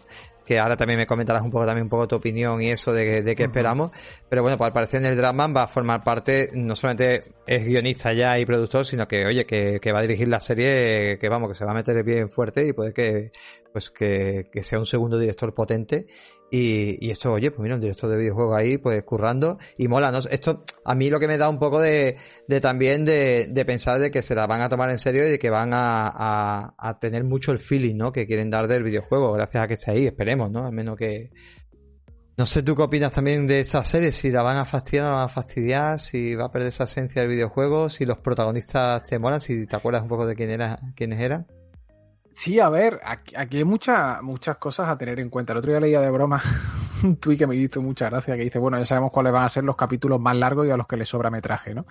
que 0.50 0.58
ahora 0.58 0.76
también 0.76 0.98
me 0.98 1.06
comentarás 1.06 1.42
un 1.42 1.50
poco 1.52 1.64
también 1.64 1.84
un 1.84 1.88
poco 1.88 2.08
tu 2.08 2.16
opinión 2.16 2.60
y 2.60 2.70
eso 2.70 2.92
de, 2.92 3.22
de 3.22 3.36
qué 3.36 3.44
esperamos. 3.44 3.92
Pero 4.28 4.42
bueno, 4.42 4.58
pues 4.58 4.66
al 4.66 4.72
parecer 4.72 5.00
en 5.00 5.06
el 5.06 5.16
Dramman 5.16 5.54
va 5.54 5.62
a 5.62 5.68
formar 5.68 6.02
parte, 6.02 6.50
no 6.54 6.74
solamente 6.74 7.34
es 7.46 7.64
guionista 7.64 8.12
ya 8.12 8.36
y 8.36 8.44
productor, 8.44 8.84
sino 8.84 9.06
que, 9.06 9.26
oye, 9.26 9.46
que, 9.46 9.78
que 9.80 9.92
va 9.92 10.00
a 10.00 10.02
dirigir 10.02 10.26
la 10.26 10.40
serie, 10.40 11.18
que 11.20 11.28
vamos, 11.28 11.50
que 11.50 11.54
se 11.54 11.64
va 11.64 11.70
a 11.70 11.74
meter 11.74 12.02
bien 12.02 12.28
fuerte 12.30 12.66
y 12.66 12.72
puede 12.72 12.92
que, 12.92 13.30
pues 13.72 13.90
que, 13.90 14.48
que 14.52 14.64
sea 14.64 14.80
un 14.80 14.86
segundo 14.86 15.20
director 15.20 15.54
potente 15.54 16.06
y, 16.50 17.06
y, 17.06 17.10
esto, 17.10 17.32
oye, 17.32 17.50
pues 17.50 17.60
mira, 17.60 17.76
un 17.76 17.80
director 17.80 18.10
de 18.10 18.18
videojuegos 18.18 18.56
ahí, 18.56 18.78
pues 18.78 19.02
currando, 19.04 19.56
y 19.78 19.86
mola, 19.86 20.10
¿no? 20.10 20.18
Esto, 20.18 20.64
a 20.84 20.94
mí 20.96 21.08
lo 21.08 21.20
que 21.20 21.28
me 21.28 21.38
da 21.38 21.48
un 21.48 21.60
poco 21.60 21.80
de, 21.80 22.16
también 22.60 23.04
de, 23.04 23.64
pensar 23.66 24.00
de 24.00 24.10
que 24.10 24.20
se 24.20 24.34
la 24.34 24.46
van 24.46 24.60
a 24.60 24.68
tomar 24.68 24.90
en 24.90 24.98
serio 24.98 25.24
y 25.24 25.30
de 25.30 25.38
que 25.38 25.48
van 25.48 25.70
a, 25.72 26.74
tener 27.00 27.22
mucho 27.24 27.52
el 27.52 27.60
feeling, 27.60 27.96
¿no? 27.96 28.10
Que 28.10 28.26
quieren 28.26 28.50
dar 28.50 28.66
del 28.66 28.82
videojuego, 28.82 29.32
gracias 29.32 29.62
a 29.62 29.68
que 29.68 29.74
esté 29.74 29.92
ahí, 29.92 30.06
esperemos, 30.06 30.50
¿no? 30.50 30.66
Al 30.66 30.72
menos 30.72 30.96
que... 30.96 31.30
No 32.36 32.46
sé 32.46 32.62
tú 32.62 32.74
qué 32.74 32.82
opinas 32.82 33.12
también 33.12 33.46
de 33.46 33.60
esa 33.60 33.84
serie, 33.84 34.12
si 34.12 34.30
la 34.30 34.42
van 34.42 34.56
a 34.56 34.64
fastidiar 34.64 35.04
o 35.04 35.08
no 35.08 35.12
la 35.12 35.20
van 35.20 35.30
a 35.30 35.32
fastidiar, 35.32 35.98
si 35.98 36.34
va 36.34 36.46
a 36.46 36.50
perder 36.50 36.70
esa 36.70 36.84
esencia 36.84 37.20
del 37.20 37.30
videojuego, 37.30 37.90
si 37.90 38.06
los 38.06 38.18
protagonistas 38.18 39.02
te 39.04 39.18
molan, 39.18 39.40
si 39.40 39.66
te 39.66 39.76
acuerdas 39.76 40.02
un 40.02 40.08
poco 40.08 40.26
de 40.26 40.34
quién 40.34 40.50
era, 40.50 40.80
quiénes 40.96 41.20
eran. 41.20 41.46
Sí, 42.40 42.58
a 42.58 42.70
ver, 42.70 43.02
aquí, 43.04 43.58
hay 43.58 43.64
muchas 43.64 44.22
muchas 44.22 44.56
cosas 44.56 44.88
a 44.88 44.96
tener 44.96 45.20
en 45.20 45.28
cuenta. 45.28 45.52
El 45.52 45.58
otro 45.58 45.72
día 45.72 45.80
leía 45.80 46.00
de 46.00 46.10
broma 46.10 46.40
un 47.04 47.16
tuit 47.16 47.38
que 47.38 47.46
me 47.46 47.54
hizo 47.54 47.82
mucha 47.82 48.08
gracia, 48.08 48.34
que 48.34 48.44
dice, 48.44 48.58
bueno, 48.58 48.78
ya 48.78 48.86
sabemos 48.86 49.12
cuáles 49.12 49.30
van 49.34 49.44
a 49.44 49.48
ser 49.50 49.62
los 49.62 49.76
capítulos 49.76 50.18
más 50.18 50.34
largos 50.34 50.66
y 50.66 50.70
a 50.70 50.78
los 50.78 50.86
que 50.86 50.96
les 50.96 51.06
sobra 51.06 51.28
metraje, 51.28 51.74
¿no? 51.74 51.84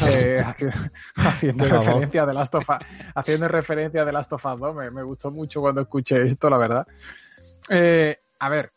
Eh, 0.08 0.40
haciendo, 1.16 1.64
referencia 1.64 2.26
de 2.26 2.32
Last 2.32 2.54
of 2.54 2.68
Us, 2.68 2.76
haciendo 3.12 3.48
referencia 3.48 4.04
de 4.04 4.12
Last 4.12 4.32
of 4.32 4.44
Us 4.46 4.60
2, 4.60 4.92
me, 4.92 5.02
gustó 5.02 5.32
mucho 5.32 5.60
cuando 5.60 5.80
escuché 5.80 6.22
esto, 6.22 6.48
la 6.48 6.58
verdad. 6.58 6.86
Eh, 7.68 8.20
a 8.38 8.48
ver, 8.48 8.70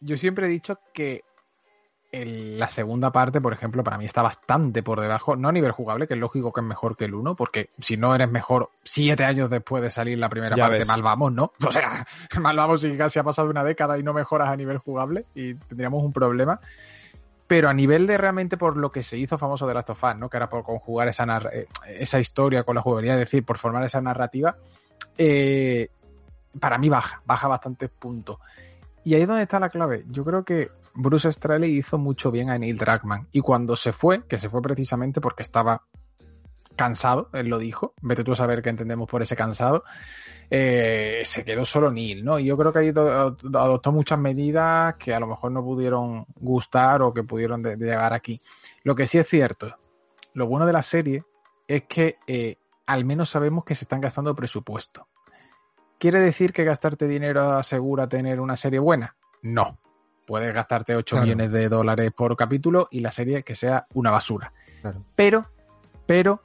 yo 0.00 0.18
siempre 0.18 0.48
he 0.48 0.50
dicho 0.50 0.78
que 0.92 1.24
la 2.10 2.68
segunda 2.70 3.12
parte, 3.12 3.40
por 3.40 3.52
ejemplo, 3.52 3.84
para 3.84 3.98
mí 3.98 4.06
está 4.06 4.22
bastante 4.22 4.82
por 4.82 5.00
debajo, 5.00 5.36
no 5.36 5.48
a 5.48 5.52
nivel 5.52 5.72
jugable, 5.72 6.06
que 6.06 6.14
es 6.14 6.20
lógico 6.20 6.52
que 6.52 6.60
es 6.60 6.66
mejor 6.66 6.96
que 6.96 7.04
el 7.04 7.14
1, 7.14 7.34
porque 7.36 7.70
si 7.78 7.98
no 7.98 8.14
eres 8.14 8.30
mejor 8.30 8.70
siete 8.82 9.24
años 9.24 9.50
después 9.50 9.82
de 9.82 9.90
salir 9.90 10.18
la 10.18 10.30
primera 10.30 10.56
parte, 10.56 10.86
mal 10.86 11.02
vamos, 11.02 11.32
¿no? 11.32 11.52
O 11.68 11.70
sea, 11.70 12.06
mal 12.40 12.56
vamos 12.56 12.80
si 12.80 12.96
casi 12.96 13.18
ha 13.18 13.24
pasado 13.24 13.50
una 13.50 13.62
década 13.62 13.98
y 13.98 14.02
no 14.02 14.14
mejoras 14.14 14.48
a 14.48 14.56
nivel 14.56 14.78
jugable 14.78 15.26
y 15.34 15.54
tendríamos 15.54 16.02
un 16.02 16.12
problema. 16.12 16.60
Pero 17.46 17.68
a 17.68 17.74
nivel 17.74 18.06
de 18.06 18.18
realmente 18.18 18.56
por 18.56 18.76
lo 18.76 18.90
que 18.90 19.02
se 19.02 19.16
hizo 19.16 19.38
famoso 19.38 19.66
de 19.66 19.74
Last 19.74 19.90
of 19.90 20.04
Us, 20.04 20.16
¿no? 20.16 20.30
Que 20.30 20.36
era 20.38 20.48
por 20.48 20.64
conjugar 20.64 21.08
esa, 21.08 21.24
eh, 21.52 21.66
esa 21.86 22.18
historia 22.18 22.62
con 22.62 22.74
la 22.74 22.82
jugabilidad, 22.82 23.16
es 23.16 23.20
decir, 23.20 23.44
por 23.44 23.58
formar 23.58 23.84
esa 23.84 24.00
narrativa, 24.00 24.56
eh, 25.16 25.88
para 26.58 26.78
mí 26.78 26.88
baja, 26.88 27.22
baja 27.26 27.48
bastantes 27.48 27.90
puntos. 27.90 28.38
Y 29.04 29.14
ahí 29.14 29.22
es 29.22 29.28
donde 29.28 29.44
está 29.44 29.58
la 29.58 29.70
clave. 29.70 30.04
Yo 30.10 30.24
creo 30.24 30.44
que 30.44 30.70
Bruce 31.00 31.30
Straley 31.30 31.76
hizo 31.76 31.96
mucho 31.96 32.32
bien 32.32 32.50
a 32.50 32.58
Neil 32.58 32.76
Druckmann. 32.76 33.28
Y 33.30 33.40
cuando 33.40 33.76
se 33.76 33.92
fue, 33.92 34.26
que 34.26 34.36
se 34.36 34.50
fue 34.50 34.60
precisamente 34.60 35.20
porque 35.20 35.44
estaba 35.44 35.84
cansado, 36.74 37.30
él 37.34 37.46
lo 37.46 37.58
dijo, 37.58 37.94
vete 38.02 38.24
tú 38.24 38.32
a 38.32 38.36
saber 38.36 38.62
qué 38.62 38.70
entendemos 38.70 39.08
por 39.08 39.22
ese 39.22 39.36
cansado, 39.36 39.84
eh, 40.50 41.20
se 41.22 41.44
quedó 41.44 41.64
solo 41.64 41.92
Neil, 41.92 42.24
¿no? 42.24 42.40
Y 42.40 42.46
yo 42.46 42.56
creo 42.56 42.72
que 42.72 42.80
ahí 42.80 42.88
adoptó 42.88 43.92
muchas 43.92 44.18
medidas 44.18 44.96
que 44.96 45.14
a 45.14 45.20
lo 45.20 45.28
mejor 45.28 45.52
no 45.52 45.62
pudieron 45.62 46.26
gustar 46.34 47.00
o 47.02 47.14
que 47.14 47.22
pudieron 47.22 47.62
llegar 47.62 48.12
aquí. 48.12 48.42
Lo 48.82 48.96
que 48.96 49.06
sí 49.06 49.18
es 49.18 49.28
cierto, 49.28 49.76
lo 50.34 50.48
bueno 50.48 50.66
de 50.66 50.72
la 50.72 50.82
serie 50.82 51.22
es 51.68 51.84
que 51.84 52.18
eh, 52.26 52.56
al 52.86 53.04
menos 53.04 53.30
sabemos 53.30 53.64
que 53.64 53.76
se 53.76 53.84
están 53.84 54.00
gastando 54.00 54.34
presupuesto. 54.34 55.06
¿Quiere 55.96 56.18
decir 56.20 56.52
que 56.52 56.64
gastarte 56.64 57.06
dinero 57.06 57.52
asegura 57.52 58.08
tener 58.08 58.40
una 58.40 58.56
serie 58.56 58.80
buena? 58.80 59.14
No 59.42 59.78
puedes 60.28 60.54
gastarte 60.54 60.94
8 60.94 61.22
millones 61.22 61.50
de 61.50 61.70
dólares 61.70 62.12
por 62.14 62.36
capítulo 62.36 62.86
y 62.90 63.00
la 63.00 63.10
serie 63.10 63.42
que 63.44 63.54
sea 63.54 63.86
una 63.94 64.10
basura. 64.10 64.52
Pero, 65.16 65.46
pero, 66.04 66.42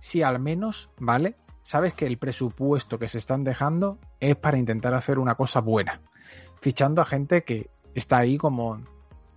si 0.00 0.22
al 0.22 0.40
menos, 0.40 0.88
¿vale? 0.98 1.36
Sabes 1.62 1.92
que 1.92 2.06
el 2.06 2.16
presupuesto 2.16 2.98
que 2.98 3.06
se 3.06 3.18
están 3.18 3.44
dejando 3.44 3.98
es 4.18 4.34
para 4.34 4.56
intentar 4.56 4.94
hacer 4.94 5.18
una 5.18 5.34
cosa 5.34 5.60
buena. 5.60 6.00
Fichando 6.62 7.02
a 7.02 7.04
gente 7.04 7.44
que 7.44 7.68
está 7.94 8.16
ahí 8.16 8.38
como 8.38 8.80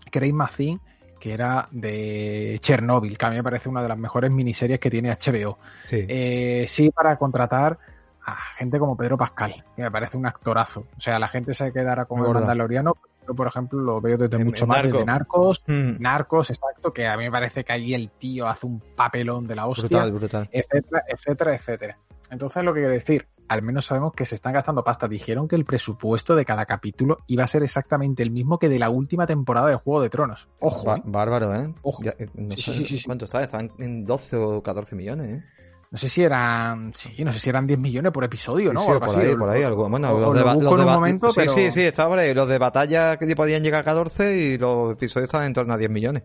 Craig 0.10 0.32
Mazin, 0.32 0.80
que 1.20 1.34
era 1.34 1.68
de 1.72 2.58
Chernobyl, 2.62 3.18
que 3.18 3.26
a 3.26 3.30
mí 3.30 3.36
me 3.36 3.44
parece 3.44 3.68
una 3.68 3.82
de 3.82 3.90
las 3.90 3.98
mejores 3.98 4.32
miniseries 4.32 4.80
que 4.80 4.90
tiene 4.90 5.12
HBO. 5.12 5.60
Sí, 5.86 6.06
eh, 6.08 6.64
sí 6.66 6.92
para 6.92 7.18
contratar 7.18 7.78
a 8.26 8.38
gente 8.56 8.80
como 8.80 8.96
Pedro 8.96 9.18
Pascal, 9.18 9.66
que 9.76 9.82
me 9.82 9.92
parece 9.92 10.16
un 10.16 10.28
actorazo. 10.28 10.86
O 10.98 11.02
sea, 11.02 11.20
la 11.20 11.28
gente 11.28 11.54
se 11.54 11.74
quedará 11.74 12.06
con 12.06 12.26
el 12.26 12.34
Mandaloriano, 12.34 12.96
yo, 13.28 13.36
por 13.36 13.48
ejemplo, 13.48 13.80
lo 13.80 14.02
veo 14.02 14.18
desde 14.18 14.44
mucho 14.44 14.68
más 14.68 14.84
de 14.84 15.06
Narcos. 15.06 15.64
Mm. 15.68 16.00
Narcos, 16.00 16.50
exacto, 16.50 16.94
que 16.94 17.08
a 17.08 17.18
mí 17.18 17.26
me 17.26 17.32
parece 17.32 17.64
que 17.64 17.74
ahí 17.74 17.94
el 17.94 18.10
tío 18.10 18.48
hace 18.48 18.66
un 18.66 18.82
papelón 18.96 19.48
de 19.48 19.56
la 19.56 19.68
hostia. 19.68 19.88
Brutal, 19.88 20.12
brutal. 20.12 20.50
Etcétera, 20.52 21.04
etcétera, 21.08 21.56
etcétera. 21.56 21.98
Entonces, 22.30 22.64
lo 22.64 22.74
que 22.74 22.80
quiero 22.80 22.94
decir, 22.94 23.28
al 23.52 23.62
menos 23.62 23.86
sabemos 23.86 24.14
que 24.14 24.24
se 24.24 24.36
están 24.36 24.54
gastando 24.54 24.84
pasta. 24.84 25.10
Dijeron 25.10 25.48
que 25.48 25.58
el 25.58 25.66
presupuesto 25.66 26.36
de 26.36 26.46
cada 26.46 26.66
capítulo 26.66 27.18
iba 27.28 27.44
a 27.44 27.48
ser 27.48 27.64
exactamente 27.64 28.24
el 28.24 28.32
mismo 28.32 28.58
que 28.58 28.70
de 28.70 28.80
la 28.80 28.90
última 28.90 29.28
temporada 29.28 29.68
de 29.68 29.76
Juego 29.76 30.02
de 30.02 30.10
Tronos. 30.10 30.48
Ojo. 30.60 30.96
¿eh? 30.96 31.02
Bárbaro, 31.04 31.54
¿eh? 31.54 31.74
Ojo. 31.82 32.02
Eh, 32.06 32.30
sí, 32.56 32.74
sí, 32.74 32.86
sí, 32.86 33.04
¿Cuánto 33.06 33.26
está? 33.26 33.44
Estaban 33.44 33.70
en 33.80 34.06
12 34.06 34.38
o 34.38 34.64
14 34.64 34.96
millones, 34.96 35.40
¿eh? 35.40 35.44
No 35.92 35.98
sé 35.98 36.08
si 36.08 36.24
eran, 36.24 36.94
sí, 36.94 37.14
no 37.22 37.34
sé 37.34 37.40
si 37.40 37.50
eran 37.50 37.68
10 37.68 37.78
millones 37.78 38.14
por 38.14 38.24
episodio, 38.24 38.72
¿no? 38.72 38.80
Sí, 38.80 38.92
por 38.98 39.20
ahí, 39.20 39.36
por 39.36 39.50
ahí, 39.50 39.62
algo. 39.62 39.90
Bueno, 39.90 40.18
los 40.18 40.34
de, 40.34 40.42
los 40.42 41.36
de 41.36 41.44
sí, 41.44 41.50
sí, 41.50 41.72
sí, 41.74 41.82
estaba 41.82 42.12
por 42.12 42.20
ahí. 42.20 42.34
Los 42.34 42.48
de 42.48 42.58
batalla 42.58 43.18
que 43.18 43.36
podían 43.36 43.62
llegar 43.62 43.82
a 43.82 43.84
14 43.84 44.38
y 44.38 44.58
los 44.58 44.94
episodios 44.94 45.28
estaban 45.28 45.48
en 45.48 45.54
torno 45.54 45.74
a 45.74 45.78
10 45.78 45.92
millones. 45.92 46.24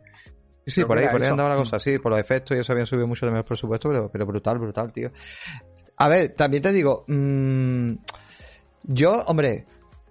Sí, 0.65 0.71
sí, 0.71 0.85
por 0.85 0.99
ahí, 0.99 1.09
por 1.09 1.21
ahí 1.21 1.29
andaba 1.29 1.49
la 1.49 1.57
cosa, 1.57 1.81
sí, 1.81 1.99
por 1.99 2.13
los 2.13 2.21
efectos 2.21 2.57
y 2.57 2.61
eso 2.61 2.73
habían 2.73 2.87
subido 2.87 3.09
mucho 3.09 3.27
de 3.27 3.33
menos 3.33 3.45
presupuesto, 3.45 3.89
pero, 3.89 4.09
pero 4.09 4.25
brutal, 4.25 4.59
brutal, 4.59 4.93
tío. 4.93 5.11
A 5.97 6.09
ver, 6.09 6.29
también 6.35 6.63
te 6.63 6.71
digo, 6.71 7.05
mmm, 7.09 7.93
yo, 8.85 9.25
hombre, 9.27 9.67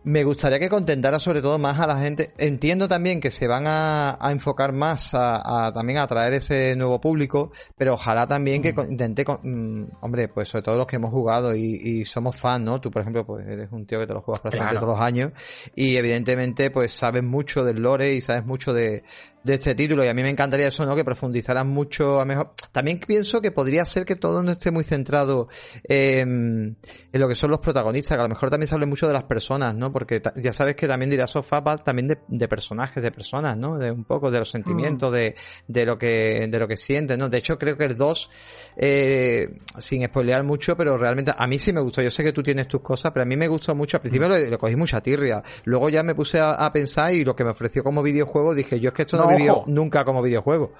me 0.05 0.23
gustaría 0.23 0.59
que 0.59 0.69
contentara 0.69 1.17
sobre 1.17 1.41
todo 1.41 1.57
más 1.57 1.79
a 1.79 1.87
la 1.87 1.99
gente. 1.99 2.31
Entiendo 2.37 2.87
también 2.87 3.19
que 3.19 3.31
se 3.31 3.47
van 3.47 3.63
a, 3.65 4.17
enfocar 4.29 4.71
más 4.71 5.09
a, 5.13 5.71
también 5.73 5.97
a 5.97 6.03
atraer 6.03 6.33
ese 6.33 6.75
nuevo 6.75 7.01
público, 7.01 7.51
pero 7.75 7.95
ojalá 7.95 8.27
también 8.27 8.61
que 8.61 8.71
mm. 8.71 8.91
intente, 8.91 9.25
mm, 9.25 9.83
hombre, 10.01 10.27
pues 10.27 10.47
sobre 10.47 10.61
todo 10.61 10.77
los 10.77 10.87
que 10.87 10.97
hemos 10.97 11.11
jugado 11.11 11.55
y, 11.55 12.05
somos 12.05 12.35
fans, 12.35 12.63
¿no? 12.63 12.79
Tú, 12.79 12.91
por 12.91 13.01
ejemplo, 13.01 13.25
pues 13.25 13.47
eres 13.47 13.71
un 13.71 13.87
tío 13.87 13.99
que 13.99 14.05
te 14.05 14.13
lo 14.13 14.21
juegas 14.21 14.41
prácticamente 14.41 14.79
todos 14.79 14.93
los 14.93 15.01
años 15.01 15.31
y 15.75 15.95
evidentemente 15.95 16.69
pues 16.69 16.91
sabes 16.91 17.23
mucho 17.23 17.63
del 17.63 17.81
lore 17.81 18.13
y 18.13 18.21
sabes 18.21 18.45
mucho 18.45 18.73
de, 18.73 19.03
de 19.45 19.53
este 19.53 19.75
título 19.75 20.03
y 20.03 20.07
a 20.07 20.13
mí 20.13 20.23
me 20.23 20.29
encantaría 20.29 20.67
eso, 20.67 20.85
¿no? 20.85 20.95
Que 20.95 21.05
profundizaran 21.05 21.67
mucho 21.67 22.19
a 22.19 22.25
mejor. 22.25 22.53
También 22.71 22.99
pienso 22.99 23.41
que 23.41 23.51
podría 23.51 23.85
ser 23.85 24.03
que 24.03 24.15
todo 24.15 24.41
no 24.41 24.51
esté 24.51 24.71
muy 24.71 24.83
centrado 24.83 25.47
en, 25.83 26.77
lo 27.13 27.27
que 27.27 27.35
son 27.35 27.51
los 27.51 27.59
protagonistas, 27.59 28.17
que 28.17 28.21
a 28.21 28.23
lo 28.23 28.29
mejor 28.29 28.49
también 28.49 28.67
se 28.67 28.73
hable 28.73 28.87
mucho 28.87 29.07
de 29.07 29.13
las 29.13 29.25
personas, 29.25 29.75
¿no? 29.75 29.91
Porque 29.93 30.21
ya 30.37 30.51
sabes 30.51 30.75
que 30.75 30.87
también 30.87 31.11
dirá 31.11 31.27
Sofá 31.27 31.63
también 31.77 32.07
de, 32.27 32.47
personajes, 32.47 33.03
de 33.03 33.11
personas, 33.11 33.55
¿no? 33.55 33.77
De 33.77 33.91
un 33.91 34.03
poco 34.03 34.31
de 34.31 34.39
los 34.39 34.49
sentimientos, 34.49 35.11
mm. 35.11 35.13
de, 35.13 35.35
de 35.67 35.85
lo 35.85 35.97
que 35.97 36.47
de 36.49 36.59
lo 36.59 36.67
que 36.67 36.75
sienten, 36.75 37.19
¿no? 37.19 37.29
De 37.29 37.37
hecho 37.37 37.59
creo 37.59 37.77
que 37.77 37.85
el 37.85 37.95
2 37.95 38.29
eh, 38.77 39.57
sin 39.77 40.03
spoilear 40.05 40.43
mucho, 40.43 40.75
pero 40.75 40.97
realmente 40.97 41.31
a 41.37 41.45
mí 41.45 41.59
sí 41.59 41.71
me 41.71 41.81
gustó. 41.81 42.01
Yo 42.01 42.09
sé 42.09 42.23
que 42.23 42.33
tú 42.33 42.41
tienes 42.41 42.67
tus 42.67 42.81
cosas, 42.81 43.11
pero 43.11 43.23
a 43.23 43.25
mí 43.25 43.37
me 43.37 43.47
gustó 43.47 43.75
mucho. 43.75 43.97
Al 43.97 44.01
principio 44.01 44.27
mm. 44.27 44.49
lo, 44.49 44.57
cogí 44.57 44.75
mucha 44.75 45.01
tirria. 45.01 45.43
Luego 45.65 45.89
ya 45.89 46.01
me 46.01 46.15
puse 46.15 46.39
a, 46.41 46.71
pensar 46.73 47.13
y 47.13 47.23
lo 47.23 47.35
que 47.35 47.43
me 47.43 47.51
ofreció 47.51 47.83
como 47.83 48.01
videojuego 48.01 48.55
dije, 48.55 48.79
yo 48.79 48.89
es 48.89 48.93
que 48.93 49.03
esto 49.03 49.17
no, 49.17 49.34
nunca 49.67 50.05
como 50.05 50.21
videojuego. 50.21 50.73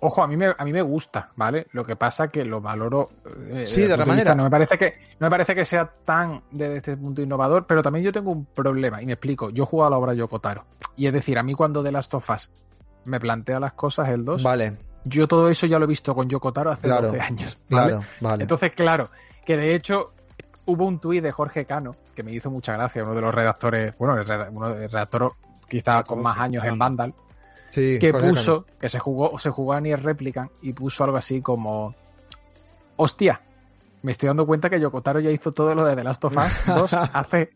Ojo, 0.00 0.22
a 0.22 0.26
mí 0.26 0.36
me, 0.36 0.54
a 0.56 0.64
mí 0.64 0.72
me 0.72 0.82
gusta, 0.82 1.30
¿vale? 1.36 1.66
Lo 1.72 1.84
que 1.84 1.96
pasa 1.96 2.28
que 2.28 2.44
lo 2.44 2.60
valoro. 2.60 3.08
Eh, 3.50 3.64
sí, 3.64 3.82
de 3.82 3.94
otra 3.94 4.04
manera. 4.04 4.34
no 4.34 4.44
me 4.44 4.50
parece 4.50 4.76
que 4.76 4.94
no 5.18 5.26
me 5.26 5.30
parece 5.30 5.54
que 5.54 5.64
sea 5.64 5.90
tan 6.04 6.42
desde 6.50 6.76
este 6.76 6.96
punto 6.96 7.22
innovador, 7.22 7.66
pero 7.66 7.82
también 7.82 8.04
yo 8.04 8.12
tengo 8.12 8.30
un 8.30 8.44
problema 8.44 9.00
y 9.00 9.06
me 9.06 9.12
explico. 9.12 9.50
Yo 9.50 9.64
he 9.64 9.66
jugado 9.66 9.88
a 9.88 9.90
la 9.90 9.98
obra 9.98 10.14
Yokotaro 10.14 10.64
y 10.96 11.06
es 11.06 11.12
decir, 11.12 11.38
a 11.38 11.42
mí 11.42 11.54
cuando 11.54 11.82
de 11.82 11.92
las 11.92 12.08
tofas 12.08 12.50
me 13.04 13.18
plantea 13.18 13.58
las 13.58 13.72
cosas 13.72 14.10
el 14.10 14.24
2, 14.24 14.42
vale. 14.42 14.76
Yo 15.04 15.28
todo 15.28 15.48
eso 15.48 15.66
ya 15.66 15.78
lo 15.78 15.84
he 15.84 15.88
visto 15.88 16.14
con 16.14 16.28
Yokotaro 16.28 16.72
hace 16.72 16.88
12 16.88 17.20
años, 17.20 17.58
Claro, 17.68 18.02
vale. 18.20 18.42
Entonces, 18.42 18.72
claro, 18.72 19.08
que 19.44 19.56
de 19.56 19.74
hecho 19.74 20.12
hubo 20.66 20.84
un 20.84 20.98
tuit 20.98 21.22
de 21.22 21.30
Jorge 21.30 21.64
Cano 21.64 21.96
que 22.14 22.22
me 22.22 22.32
hizo 22.32 22.50
mucha 22.50 22.72
gracia, 22.72 23.04
uno 23.04 23.14
de 23.14 23.20
los 23.20 23.34
redactores, 23.34 23.96
bueno, 23.98 24.14
uno 24.50 24.70
de 24.70 24.82
los 24.82 24.92
redactores 24.92 25.30
quizás 25.68 26.04
con 26.04 26.22
más 26.22 26.38
años 26.38 26.64
en 26.64 26.78
Vandal, 26.78 27.14
que 27.76 28.12
puso, 28.12 28.66
que 28.80 28.88
se 28.88 28.98
jugó, 28.98 29.38
se 29.38 29.50
jugó 29.50 29.74
a 29.74 29.80
Nier 29.80 30.02
Replicant 30.02 30.50
y 30.62 30.72
puso 30.72 31.04
algo 31.04 31.16
así 31.16 31.42
como 31.42 31.94
hostia, 32.96 33.40
me 34.02 34.12
estoy 34.12 34.28
dando 34.28 34.46
cuenta 34.46 34.70
que 34.70 34.78
Yokotaro 34.78 35.18
ya 35.18 35.30
hizo 35.30 35.50
todo 35.50 35.74
lo 35.74 35.84
de 35.84 35.96
The 35.96 36.04
Last 36.04 36.24
of 36.24 36.36
Us 36.36 36.66
2 36.66 36.92
hace 37.12 37.50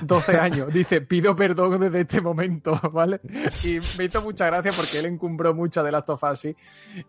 12 0.00 0.38
años. 0.38 0.72
Dice, 0.72 1.02
pido 1.02 1.36
perdón 1.36 1.78
desde 1.80 2.00
este 2.00 2.20
momento, 2.20 2.80
¿vale? 2.92 3.20
Y 3.62 3.78
me 3.98 4.04
hizo 4.04 4.22
mucha 4.22 4.46
gracia 4.46 4.72
porque 4.74 5.00
él 5.00 5.06
encumbró 5.12 5.52
mucho 5.54 5.80
a 5.80 5.84
The 5.84 5.92
Last 5.92 6.08
of 6.08 6.22
Us, 6.22 6.40
¿sí? 6.40 6.56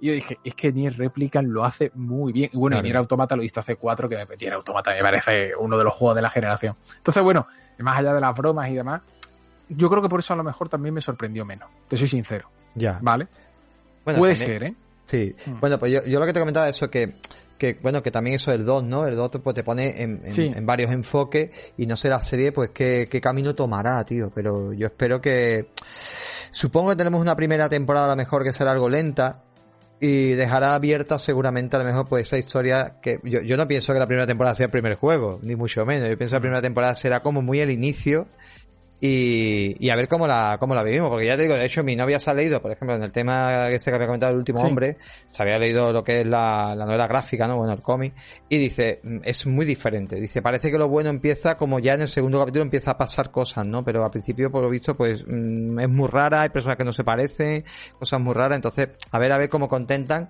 Y 0.02 0.08
yo 0.08 0.14
dije, 0.14 0.38
es 0.44 0.54
que 0.54 0.74
Nier 0.74 0.98
Replicant 0.98 1.48
lo 1.48 1.64
hace 1.64 1.92
muy 1.96 2.34
bien. 2.34 2.50
Y 2.52 2.58
bueno, 2.58 2.78
y 2.78 2.82
Nier 2.82 2.98
Automata 2.98 3.36
lo 3.36 3.44
hizo 3.44 3.62
hace 3.62 3.78
4, 3.78 4.10
que 4.10 4.18
Nier 4.38 4.54
Automata 4.54 4.92
me 4.92 5.02
parece 5.02 5.56
uno 5.58 5.78
de 5.78 5.84
los 5.86 5.94
juegos 5.94 6.18
de 6.18 6.22
la 6.22 6.30
generación. 6.30 6.76
Entonces, 6.98 7.24
bueno, 7.24 7.48
más 7.80 7.98
allá 7.98 8.14
de 8.14 8.22
las 8.22 8.36
bromas 8.36 8.70
y 8.70 8.74
demás, 8.74 9.02
yo 9.76 9.90
creo 9.90 10.02
que 10.02 10.10
por 10.10 10.20
eso 10.20 10.34
a 10.34 10.38
lo 10.38 10.44
mejor 10.44 10.70
también 10.70 10.94
me 10.94 11.02
sorprendió 11.02 11.46
menos. 11.46 11.70
Te 11.88 11.98
soy 11.98 12.08
sincero. 12.08 12.50
Ya. 12.76 13.00
¿Vale? 13.02 13.26
Puede 14.04 14.36
ser, 14.36 14.64
¿eh? 14.64 14.76
Sí. 15.06 15.36
Mm. 15.46 15.60
Bueno, 15.60 15.80
pues 15.80 15.92
yo, 15.92 16.06
yo, 16.06 16.20
lo 16.20 16.26
que 16.26 16.34
te 16.34 16.40
comentaba 16.40 16.68
es 16.70 16.76
eso 16.76 16.90
que 16.90 17.16
que 17.58 17.80
bueno, 17.82 18.04
que 18.04 18.12
también 18.12 18.36
eso 18.36 18.52
del 18.52 18.66
2, 18.66 18.84
¿no? 18.84 19.06
El 19.06 19.16
2 19.16 19.32
pues, 19.42 19.56
te 19.56 19.64
pone 19.64 20.02
en, 20.02 20.22
en, 20.26 20.66
varios 20.66 20.92
enfoques 20.92 21.50
y 21.78 21.86
no 21.86 21.96
sé 21.96 22.10
la 22.10 22.20
serie, 22.20 22.52
pues 22.52 22.72
qué, 22.72 23.08
qué 23.10 23.22
camino 23.22 23.56
tomará, 23.56 24.04
tío. 24.04 24.30
Pero 24.34 24.74
yo 24.74 24.88
espero 24.88 25.22
que... 25.22 25.70
Supongo 26.52 26.90
que 26.90 26.96
tenemos 26.98 27.22
una 27.22 27.36
primera 27.36 27.70
temporada 27.70 28.08
a 28.08 28.10
lo 28.10 28.16
mejor 28.18 28.44
que 28.44 28.52
será 28.52 28.72
algo 28.72 28.90
lenta, 28.90 29.44
y 30.00 30.34
dejará 30.34 30.76
abierta 30.76 31.18
seguramente 31.18 31.78
a 31.78 31.80
lo 31.80 31.86
mejor 31.86 32.06
pues 32.10 32.28
esa 32.28 32.38
historia 32.38 32.98
que 33.02 33.22
yo, 33.24 33.40
yo 33.40 33.56
no 33.56 33.66
pienso 33.66 33.94
que 33.94 34.00
la 34.00 34.06
primera 34.06 34.28
temporada 34.28 34.54
sea 34.54 34.66
el 34.66 34.72
primer 34.72 34.96
juego, 34.96 35.40
ni 35.44 35.56
mucho 35.56 35.86
menos. 35.86 36.10
Yo 36.10 36.18
pienso 36.18 36.34
que 36.34 36.40
la 36.40 36.42
primera 36.42 36.62
temporada 36.62 36.94
será 36.94 37.22
como 37.22 37.42
muy 37.42 37.62
el 37.62 37.72
inicio 37.72 38.28
y, 39.06 39.90
a 39.90 39.98
ver 39.98 40.08
cómo 40.08 40.28
la, 40.28 40.56
cómo 40.62 40.74
la 40.74 40.82
vivimos, 40.82 41.10
porque 41.10 41.26
ya 41.26 41.36
te 41.36 41.44
digo, 41.44 41.56
de 41.56 41.66
hecho 41.66 41.84
mi 41.84 41.94
novia 41.94 42.22
se 42.22 42.32
ha 42.32 42.34
leído, 42.34 42.62
por 42.62 42.72
ejemplo, 42.72 42.96
en 42.96 43.04
el 43.04 43.12
tema 43.12 43.70
este 43.70 43.92
que 43.92 43.96
había 43.96 44.08
comentado 44.08 44.32
el 44.32 44.38
último 44.38 44.62
hombre, 44.62 44.96
se 45.30 45.44
había 45.44 45.60
leído 45.60 45.92
lo 45.92 46.06
que 46.06 46.22
es 46.22 46.26
la, 46.26 46.74
la 46.74 46.86
novela 46.86 47.06
gráfica, 47.06 47.46
¿no? 47.46 47.58
Bueno, 47.58 47.74
el 47.74 47.82
cómic, 47.82 48.14
y 48.48 48.58
dice, 48.58 49.02
mm, 49.04 49.18
es 49.26 49.46
muy 49.46 49.66
diferente, 49.66 50.16
dice, 50.22 50.42
parece 50.42 50.72
que 50.72 50.78
lo 50.78 50.88
bueno 50.88 51.10
empieza 51.10 51.58
como 51.58 51.80
ya 51.80 51.96
en 51.96 52.02
el 52.04 52.08
segundo 52.08 52.40
capítulo 52.40 52.64
empieza 52.64 52.92
a 52.92 52.98
pasar 52.98 53.30
cosas, 53.30 53.66
¿no? 53.66 53.84
Pero 53.84 54.06
al 54.06 54.12
principio, 54.12 54.50
por 54.50 54.64
lo 54.64 54.70
visto, 54.70 54.96
pues 54.96 55.26
mm, 55.28 55.80
es 55.82 55.90
muy 55.90 56.08
rara, 56.08 56.44
hay 56.44 56.50
personas 56.50 56.78
que 56.78 56.86
no 56.86 56.94
se 56.94 57.04
parecen, 57.04 57.66
cosas 58.00 58.22
muy 58.22 58.34
raras, 58.34 58.56
entonces, 58.56 58.88
a 59.12 59.20
ver, 59.20 59.34
a 59.34 59.38
ver 59.38 59.50
cómo 59.50 59.68
contentan 59.68 60.30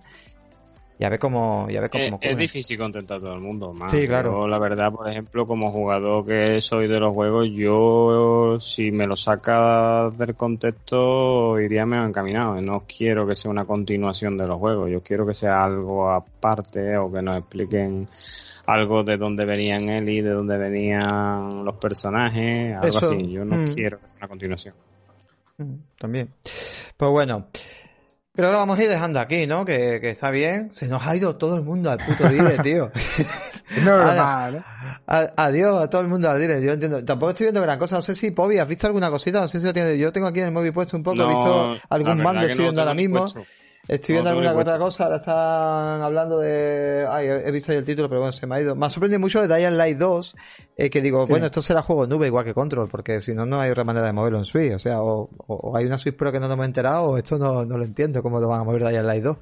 ya 1.00 1.10
ve 1.10 1.18
cómo, 1.20 1.68
ya 1.70 1.82
ve 1.82 1.90
cómo 1.90 2.20
es, 2.22 2.38
difícil 2.38 2.78
contentar 2.78 3.18
a 3.18 3.22
todo 3.22 3.34
el 3.34 3.42
mundo. 3.42 3.74
Más. 3.74 3.92
Sí, 3.92 4.08
claro. 4.08 4.48
la 4.48 4.60
verdad, 4.60 4.92
por 4.92 5.10
ejemplo, 5.10 5.46
como 5.46 5.72
jugador 5.72 6.26
que 6.26 6.62
soy 6.62 6.88
de 6.88 7.00
los 7.00 7.14
juegos, 7.14 7.50
yo 7.52 8.58
si 8.60 8.92
me 8.92 9.08
lo 9.08 9.16
saca 9.16 10.10
del 10.10 10.36
contexto 10.36 11.60
iría 11.60 11.86
medio 11.86 12.06
encaminado. 12.06 12.62
No 12.62 12.84
quiero 12.88 13.28
que 13.28 13.36
sea 13.36 13.50
una 13.50 13.66
continuación 13.66 14.38
de 14.38 14.48
los 14.48 14.60
juegos. 14.60 14.90
Yo 14.92 15.02
quiero 15.02 15.26
que 15.26 15.34
sea 15.34 15.64
algo 15.64 16.10
aparte 16.10 16.98
o 16.98 17.12
que 17.12 17.22
nos 17.22 17.40
expliquen 17.40 18.08
algo 18.66 19.04
de 19.04 19.18
dónde 19.18 19.46
venían 19.46 19.90
él 19.90 20.08
y 20.10 20.22
de 20.22 20.30
dónde 20.30 20.58
venían 20.58 21.66
los 21.66 21.76
personajes, 21.76 22.76
algo 22.76 22.98
así. 22.98 23.32
Yo 23.32 23.44
no 23.44 23.58
mm. 23.58 23.74
quiero 23.74 24.00
que 24.00 24.08
sea 24.08 24.18
una 24.18 24.28
continuación. 24.28 24.76
Mm, 25.58 25.76
también. 26.00 26.30
Pues 26.96 27.12
bueno. 27.12 27.48
Pero 28.36 28.52
lo 28.52 28.58
vamos 28.58 28.80
a 28.80 28.84
ir 28.84 28.90
dejando 28.90 29.20
aquí, 29.20 29.46
¿no? 29.46 29.64
Que, 29.64 30.00
que, 30.02 30.10
está 30.10 30.32
bien. 30.32 30.72
Se 30.72 30.88
nos 30.88 31.06
ha 31.06 31.16
ido 31.16 31.36
todo 31.36 31.56
el 31.56 31.62
mundo 31.62 31.92
al 31.92 32.00
puto 32.00 32.28
dire, 32.28 32.58
tío. 32.64 32.92
Normal. 33.84 34.56
¿eh? 34.56 35.32
adiós 35.36 35.84
a 35.84 35.88
todo 35.88 36.02
el 36.02 36.08
mundo 36.08 36.32
al 36.32 36.40
dire. 36.40 36.60
Yo 36.60 36.74
entiendo. 36.74 37.06
Tampoco 37.06 37.30
estoy 37.30 37.46
viendo 37.46 37.62
gran 37.62 37.78
cosa. 37.78 37.98
No 37.98 38.02
sé 38.02 38.16
si, 38.16 38.32
Pobi, 38.32 38.58
¿has 38.58 38.68
visto 38.68 38.88
alguna 38.88 39.12
cosita? 39.12 39.40
No 39.40 39.48
sé 39.48 39.60
si 39.60 39.68
lo 39.68 39.74
tienes. 39.74 40.00
Yo 40.00 40.12
tengo 40.12 40.26
aquí 40.26 40.40
en 40.40 40.48
el 40.48 40.52
móvil 40.52 40.74
puesto 40.74 40.98
un 40.98 41.04
poco. 41.04 41.22
he 41.22 41.28
visto 41.28 41.76
algún 41.90 42.24
mando, 42.24 42.48
estoy 42.48 42.64
viendo 42.64 42.82
ahora 42.82 42.96
mismo. 42.96 43.28
Estoy 43.88 44.14
viendo 44.14 44.30
alguna 44.30 44.54
otra 44.54 44.78
cosa, 44.78 45.04
ahora 45.04 45.18
están 45.18 46.02
hablando 46.02 46.40
de... 46.40 47.06
Ay, 47.10 47.28
he 47.28 47.52
visto 47.52 47.74
ahí 47.74 47.78
el 47.78 47.84
título, 47.84 48.08
pero 48.08 48.22
bueno, 48.22 48.32
se 48.32 48.48
me 48.48 48.56
ha 48.56 48.62
ido. 48.62 48.78
Me 48.78 48.86
ha 48.86 48.90
sorprendido 48.90 49.20
mucho 49.20 49.46
de 49.46 49.54
Dying 49.54 49.78
Light 49.78 49.98
2, 49.98 50.36
eh, 50.76 50.90
que 50.90 51.02
digo, 51.02 51.28
bueno, 51.28 51.46
esto 51.46 51.62
será 51.62 51.84
juego 51.84 52.08
nube 52.08 52.26
igual 52.26 52.44
que 52.44 52.54
Control, 52.54 52.88
porque 52.90 53.22
si 53.22 53.36
no, 53.36 53.46
no 53.46 53.60
hay 53.60 53.70
otra 53.70 53.84
manera 53.84 54.08
de 54.08 54.14
moverlo 54.14 54.40
en 54.40 54.46
Switch. 54.46 54.74
O 54.74 54.80
sea, 54.80 55.02
o, 55.02 55.30
o, 55.46 55.78
hay 55.78 55.86
una 55.86 56.00
Switch 56.00 56.16
Pro 56.16 56.32
que 56.32 56.40
no 56.40 56.48
nos 56.48 56.56
hemos 56.56 56.66
enterado, 56.66 57.10
o 57.10 57.18
esto 57.18 57.38
no, 57.38 57.64
no 57.64 57.78
lo 57.78 57.86
entiendo, 57.86 58.24
cómo 58.24 58.40
lo 58.40 58.48
van 58.48 58.62
a 58.62 58.64
mover 58.64 58.84
Dying 58.84 59.06
Light 59.06 59.24
2. 59.24 59.38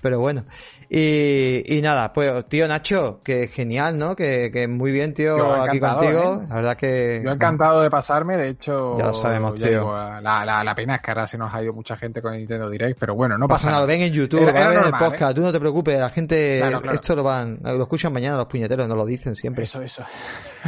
Pero 0.00 0.20
bueno. 0.20 0.44
Y, 0.88 1.76
y 1.76 1.82
nada, 1.82 2.12
pues, 2.12 2.48
tío 2.48 2.68
Nacho, 2.68 3.20
que 3.24 3.48
genial, 3.48 3.98
¿no? 3.98 4.14
Que, 4.14 4.50
que 4.52 4.68
muy 4.68 4.92
bien, 4.92 5.12
tío, 5.12 5.54
aquí 5.60 5.80
contigo. 5.80 6.40
¿eh? 6.42 6.46
La 6.48 6.54
verdad 6.54 6.76
que... 6.76 7.20
Yo 7.24 7.32
encantado 7.32 7.82
de 7.82 7.90
pasarme, 7.90 8.36
de 8.36 8.50
hecho... 8.50 8.96
Ya 8.96 9.06
lo 9.06 9.14
sabemos, 9.14 9.54
tío. 9.54 9.92
la, 9.92 10.44
la, 10.44 10.62
la, 10.62 10.74
pena 10.76 10.96
es 10.96 11.02
que 11.02 11.10
ahora 11.10 11.26
se 11.26 11.36
nos 11.36 11.52
ha 11.52 11.62
ido 11.64 11.72
mucha 11.72 11.96
gente 11.96 12.22
con 12.22 12.32
Nintendo 12.32 12.70
Direct, 12.70 12.96
pero 13.00 13.16
bueno, 13.16 13.36
no 13.36 13.48
pasa, 13.48 13.72
nada. 13.72 13.86
Ven 13.86 14.02
en 14.02 14.12
YouTube, 14.12 14.46
ven 14.46 14.56
en 14.56 14.84
el 14.84 14.92
podcast, 14.92 15.34
tú 15.34 15.42
no 15.42 15.50
te 15.50 15.58
preocupes, 15.58 15.98
la 15.98 16.10
gente, 16.10 16.62
esto 16.92 17.16
lo 17.16 17.24
van, 17.24 17.58
lo 17.60 17.82
escuchan 17.82 18.12
mañana 18.12 18.36
los 18.36 18.46
puñeteros, 18.46 18.86
nos 18.86 18.96
lo 18.96 19.04
dicen 19.04 19.34
siempre. 19.34 19.64
Eso, 19.64 19.82
eso. 19.82 20.04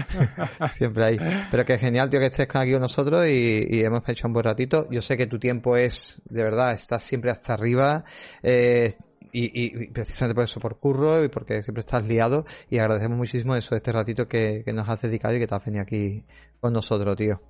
siempre 0.73 1.05
ahí. 1.05 1.19
Pero 1.51 1.65
que 1.65 1.79
genial, 1.79 2.11
tío, 2.11 2.21
que 2.21 2.27
estés 2.27 2.49
aquí 2.55 2.73
con 2.73 2.81
nosotros 2.81 3.27
y, 3.27 3.67
y, 3.69 3.83
hemos 3.83 4.09
hecho 4.09 4.27
un 4.27 4.33
buen 4.33 4.45
ratito. 4.45 4.89
Yo 4.91 5.03
sé 5.03 5.17
que 5.17 5.27
tu 5.27 5.39
tiempo 5.39 5.77
es, 5.77 6.23
de 6.29 6.43
verdad, 6.43 6.73
estás 6.73 7.03
siempre 7.03 7.31
hasta 7.31 7.55
arriba. 7.55 8.05
Eh, 8.43 8.91
y, 9.33 9.85
y, 9.85 9.89
precisamente 9.89 10.35
por 10.35 10.45
eso, 10.45 10.61
por 10.61 10.79
curro 10.79 11.23
y 11.23 11.29
porque 11.29 11.63
siempre 11.63 11.81
estás 11.81 12.05
liado 12.05 12.47
y 12.71 12.79
agradecemos 12.79 13.19
muchísimo 13.19 13.55
eso, 13.57 13.77
este 13.77 13.93
ratito 13.93 14.27
que, 14.27 14.63
que 14.65 14.73
nos 14.73 14.89
has 14.89 15.03
dedicado 15.03 15.37
y 15.37 15.39
que 15.39 15.47
te 15.47 15.55
has 15.55 15.65
venido 15.65 15.83
aquí 15.83 16.25
con 16.61 16.73
nosotros, 16.73 17.17
tío. 17.17 17.41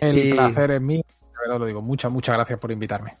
El 0.00 0.34
placer 0.34 0.72
es 0.72 0.80
mío, 0.80 1.02
de 1.06 1.38
verdad 1.40 1.58
lo 1.58 1.66
digo, 1.66 1.82
muchas, 1.82 2.10
muchas 2.10 2.36
gracias 2.36 2.58
por 2.58 2.72
invitarme. 2.72 3.16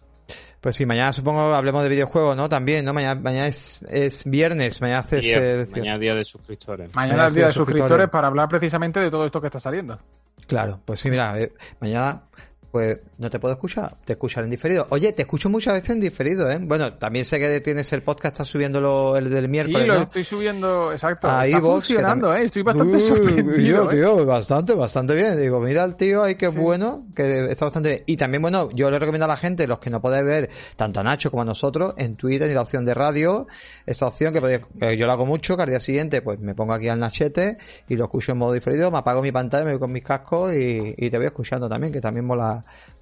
Pues 0.60 0.74
sí, 0.74 0.86
mañana 0.86 1.12
supongo 1.12 1.54
hablemos 1.54 1.82
de 1.84 1.88
videojuegos, 1.88 2.36
¿no? 2.36 2.48
También, 2.48 2.84
¿no? 2.84 2.92
Mañana, 2.92 3.20
mañana 3.20 3.46
es, 3.46 3.80
es 3.88 4.24
viernes, 4.24 4.80
mañana 4.80 5.00
haces... 5.00 5.70
mañana 5.70 5.98
día 5.98 6.14
de 6.14 6.24
suscriptores. 6.24 6.94
Mañana, 6.94 7.28
es 7.28 7.34
día 7.34 7.46
de 7.46 7.52
suscriptores 7.52 8.08
para 8.08 8.26
hablar 8.26 8.48
precisamente 8.48 8.98
de 8.98 9.10
todo 9.10 9.24
esto 9.24 9.40
que 9.40 9.46
está 9.46 9.60
saliendo. 9.60 9.98
Claro, 10.46 10.80
pues 10.84 11.00
sí, 11.00 11.10
mira, 11.10 11.38
eh, 11.38 11.52
mañana 11.80 12.22
pues 12.70 12.98
no 13.16 13.30
te 13.30 13.38
puedo 13.38 13.54
escuchar, 13.54 13.96
te 14.04 14.12
escucharé 14.12 14.44
en 14.44 14.50
diferido. 14.50 14.86
Oye, 14.90 15.12
te 15.12 15.22
escucho 15.22 15.48
muchas 15.48 15.74
veces 15.74 15.90
en 15.90 16.00
diferido, 16.00 16.50
¿eh? 16.50 16.58
Bueno, 16.60 16.94
también 16.94 17.24
sé 17.24 17.38
que 17.38 17.60
tienes 17.60 17.90
el 17.94 18.02
podcast, 18.02 18.34
estás 18.34 18.48
subiéndolo 18.48 19.16
el 19.16 19.30
del 19.30 19.48
miércoles. 19.48 19.82
Sí, 19.82 19.88
lo 19.88 19.94
estoy 19.94 20.24
subiendo, 20.24 20.92
exacto. 20.92 21.30
Ahí 21.30 21.50
está 21.50 21.62
funcionando, 21.62 22.34
¿eh? 22.34 22.44
Estoy 22.44 22.62
bastante 22.62 22.98
sorprendido. 22.98 23.90
¿eh? 23.90 23.96
tío, 23.96 24.26
bastante, 24.26 24.74
bastante 24.74 25.14
bien. 25.14 25.40
Digo, 25.40 25.60
mira 25.60 25.82
al 25.82 25.96
tío 25.96 26.22
ahí 26.22 26.34
que 26.34 26.48
bueno, 26.48 27.06
que 27.14 27.46
está 27.46 27.64
bastante 27.64 27.88
bien. 27.90 28.02
Y 28.06 28.16
también, 28.16 28.42
bueno, 28.42 28.70
yo 28.72 28.90
le 28.90 28.98
recomiendo 28.98 29.24
a 29.24 29.28
la 29.28 29.36
gente, 29.36 29.66
los 29.66 29.78
que 29.78 29.88
no 29.88 30.02
podéis 30.02 30.24
ver, 30.24 30.50
tanto 30.76 31.00
a 31.00 31.02
Nacho 31.02 31.30
como 31.30 31.42
a 31.42 31.46
nosotros, 31.46 31.94
en 31.96 32.16
Twitter 32.16 32.50
y 32.50 32.54
la 32.54 32.62
opción 32.62 32.84
de 32.84 32.92
radio, 32.92 33.46
esa 33.86 34.06
opción 34.06 34.32
que, 34.32 34.40
podéis, 34.40 34.60
yo 34.98 35.06
la 35.06 35.14
hago 35.14 35.24
mucho, 35.24 35.56
que 35.56 35.62
al 35.62 35.70
día 35.70 35.80
siguiente, 35.80 36.20
pues 36.20 36.38
me 36.38 36.54
pongo 36.54 36.74
aquí 36.74 36.88
al 36.88 36.98
Nachete 36.98 37.56
y 37.88 37.96
lo 37.96 38.04
escucho 38.04 38.32
en 38.32 38.38
modo 38.38 38.52
diferido, 38.52 38.90
me 38.90 38.98
apago 38.98 39.22
mi 39.22 39.32
pantalla, 39.32 39.64
me 39.64 39.72
voy 39.72 39.80
con 39.80 39.92
mis 39.92 40.04
cascos 40.04 40.54
y, 40.54 40.94
y 40.96 41.08
te 41.08 41.16
voy 41.16 41.26
escuchando 41.26 41.68
también, 41.68 41.92
que 41.92 42.00
también 42.00 42.26
mola 42.26 42.57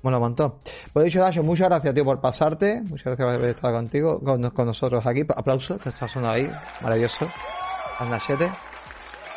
bueno, 0.06 0.20
montón. 0.20 0.54
Pues 0.92 1.06
dicho, 1.06 1.20
Dacho, 1.20 1.42
muchas 1.42 1.68
gracias, 1.68 1.92
tío, 1.92 2.04
por 2.04 2.20
pasarte. 2.20 2.80
Muchas 2.82 3.06
gracias 3.06 3.26
por 3.26 3.34
haber 3.34 3.50
estado 3.50 3.74
contigo, 3.74 4.20
con, 4.20 4.66
nosotros 4.66 5.04
aquí. 5.04 5.24
Aplausos, 5.34 5.80
que 5.80 5.88
está 5.88 6.06
sonando 6.06 6.34
ahí. 6.34 6.50
Maravilloso. 6.80 7.26
Anda 7.98 8.20
7. 8.20 8.48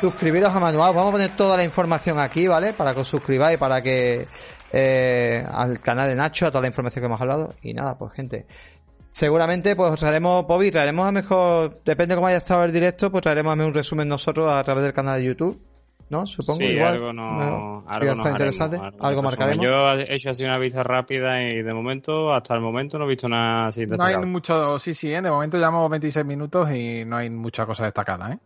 Suscribiros 0.00 0.54
a 0.54 0.60
Manual. 0.60 0.94
Vamos 0.94 1.08
a 1.08 1.12
poner 1.12 1.36
toda 1.36 1.56
la 1.56 1.64
información 1.64 2.20
aquí, 2.20 2.46
¿vale? 2.46 2.72
Para 2.72 2.94
que 2.94 3.00
os 3.00 3.08
suscribáis, 3.08 3.58
para 3.58 3.82
que 3.82 4.28
eh, 4.72 5.44
al 5.50 5.80
canal 5.80 6.08
de 6.08 6.14
Nacho, 6.14 6.46
a 6.46 6.50
toda 6.50 6.62
la 6.62 6.68
información 6.68 7.02
que 7.02 7.06
hemos 7.06 7.20
hablado. 7.20 7.54
Y 7.62 7.74
nada, 7.74 7.98
pues 7.98 8.12
gente. 8.12 8.46
Seguramente, 9.10 9.74
pues 9.74 9.98
traeremos, 9.98 10.46
Bobby, 10.46 10.70
traeremos 10.70 11.08
a 11.08 11.10
mejor, 11.10 11.82
depende 11.84 12.14
de 12.14 12.16
cómo 12.16 12.28
haya 12.28 12.38
estado 12.38 12.62
el 12.62 12.72
directo, 12.72 13.10
pues 13.10 13.22
traeremos 13.22 13.58
a 13.58 13.64
un 13.64 13.74
resumen 13.74 14.06
nosotros 14.06 14.54
a 14.54 14.62
través 14.62 14.84
del 14.84 14.92
canal 14.92 15.18
de 15.18 15.26
YouTube 15.26 15.69
¿no? 16.10 16.26
Supongo 16.26 16.58
sí, 16.58 16.64
igual. 16.64 16.94
algo 16.94 17.12
no, 17.12 17.84
algo 17.86 18.12
está 18.12 18.30
interesante, 18.30 18.78
algo, 18.98 19.22
marcaremos. 19.22 19.64
Yo 19.64 19.92
he 19.92 20.14
hecho 20.14 20.30
así 20.30 20.44
una 20.44 20.58
vista 20.58 20.82
rápida 20.82 21.40
y 21.42 21.62
de 21.62 21.72
momento, 21.72 22.34
hasta 22.34 22.54
el 22.54 22.60
momento 22.60 22.98
no 22.98 23.06
he 23.06 23.08
visto 23.08 23.28
nada 23.28 23.68
así 23.68 23.86
No 23.86 24.04
hay 24.04 24.16
mucho, 24.18 24.78
sí, 24.78 24.92
sí, 24.92 25.12
¿eh? 25.12 25.22
de 25.22 25.30
momento 25.30 25.56
llevamos 25.56 25.88
26 25.88 26.26
minutos 26.26 26.68
y 26.72 27.04
no 27.04 27.16
hay 27.16 27.30
mucha 27.30 27.64
cosa 27.64 27.84
destacada, 27.84 28.32
¿eh? 28.32 28.38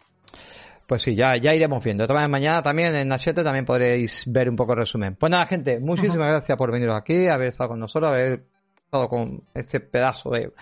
Pues 0.86 1.00
sí, 1.00 1.14
ya, 1.14 1.36
ya 1.36 1.54
iremos 1.54 1.82
viendo. 1.82 2.06
Tomas 2.06 2.28
mañana 2.28 2.62
también 2.62 2.94
en 2.94 3.08
Nachete 3.08 3.42
también 3.42 3.64
podréis 3.64 4.30
ver 4.30 4.50
un 4.50 4.56
poco 4.56 4.72
el 4.74 4.80
resumen. 4.80 5.16
Pues 5.16 5.30
nada, 5.30 5.46
gente, 5.46 5.80
muchísimas 5.80 6.28
gracias 6.28 6.58
por 6.58 6.70
venir 6.70 6.90
aquí, 6.90 7.26
haber 7.26 7.48
estado 7.48 7.70
con 7.70 7.80
nosotros, 7.80 8.10
haber 8.10 8.44
estado 8.84 9.08
con 9.08 9.42
este 9.54 9.80
pedazo 9.80 10.28
de, 10.28 10.52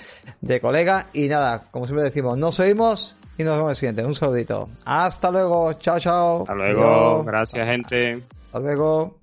de 0.40 0.60
colega. 0.60 1.08
Y 1.12 1.26
nada, 1.26 1.68
como 1.72 1.86
siempre 1.86 2.04
decimos, 2.04 2.38
nos 2.38 2.60
oímos 2.60 3.16
y 3.38 3.44
nos 3.44 3.56
vemos 3.56 3.70
el 3.70 3.76
siguiente. 3.76 4.04
Un 4.04 4.14
saludito. 4.14 4.68
Hasta 4.84 5.30
luego. 5.30 5.72
Chao, 5.74 5.98
chao. 5.98 6.40
Hasta 6.40 6.54
luego. 6.54 7.24
Gracias, 7.24 7.66
gente. 7.66 8.22
Hasta 8.46 8.58
luego. 8.60 9.16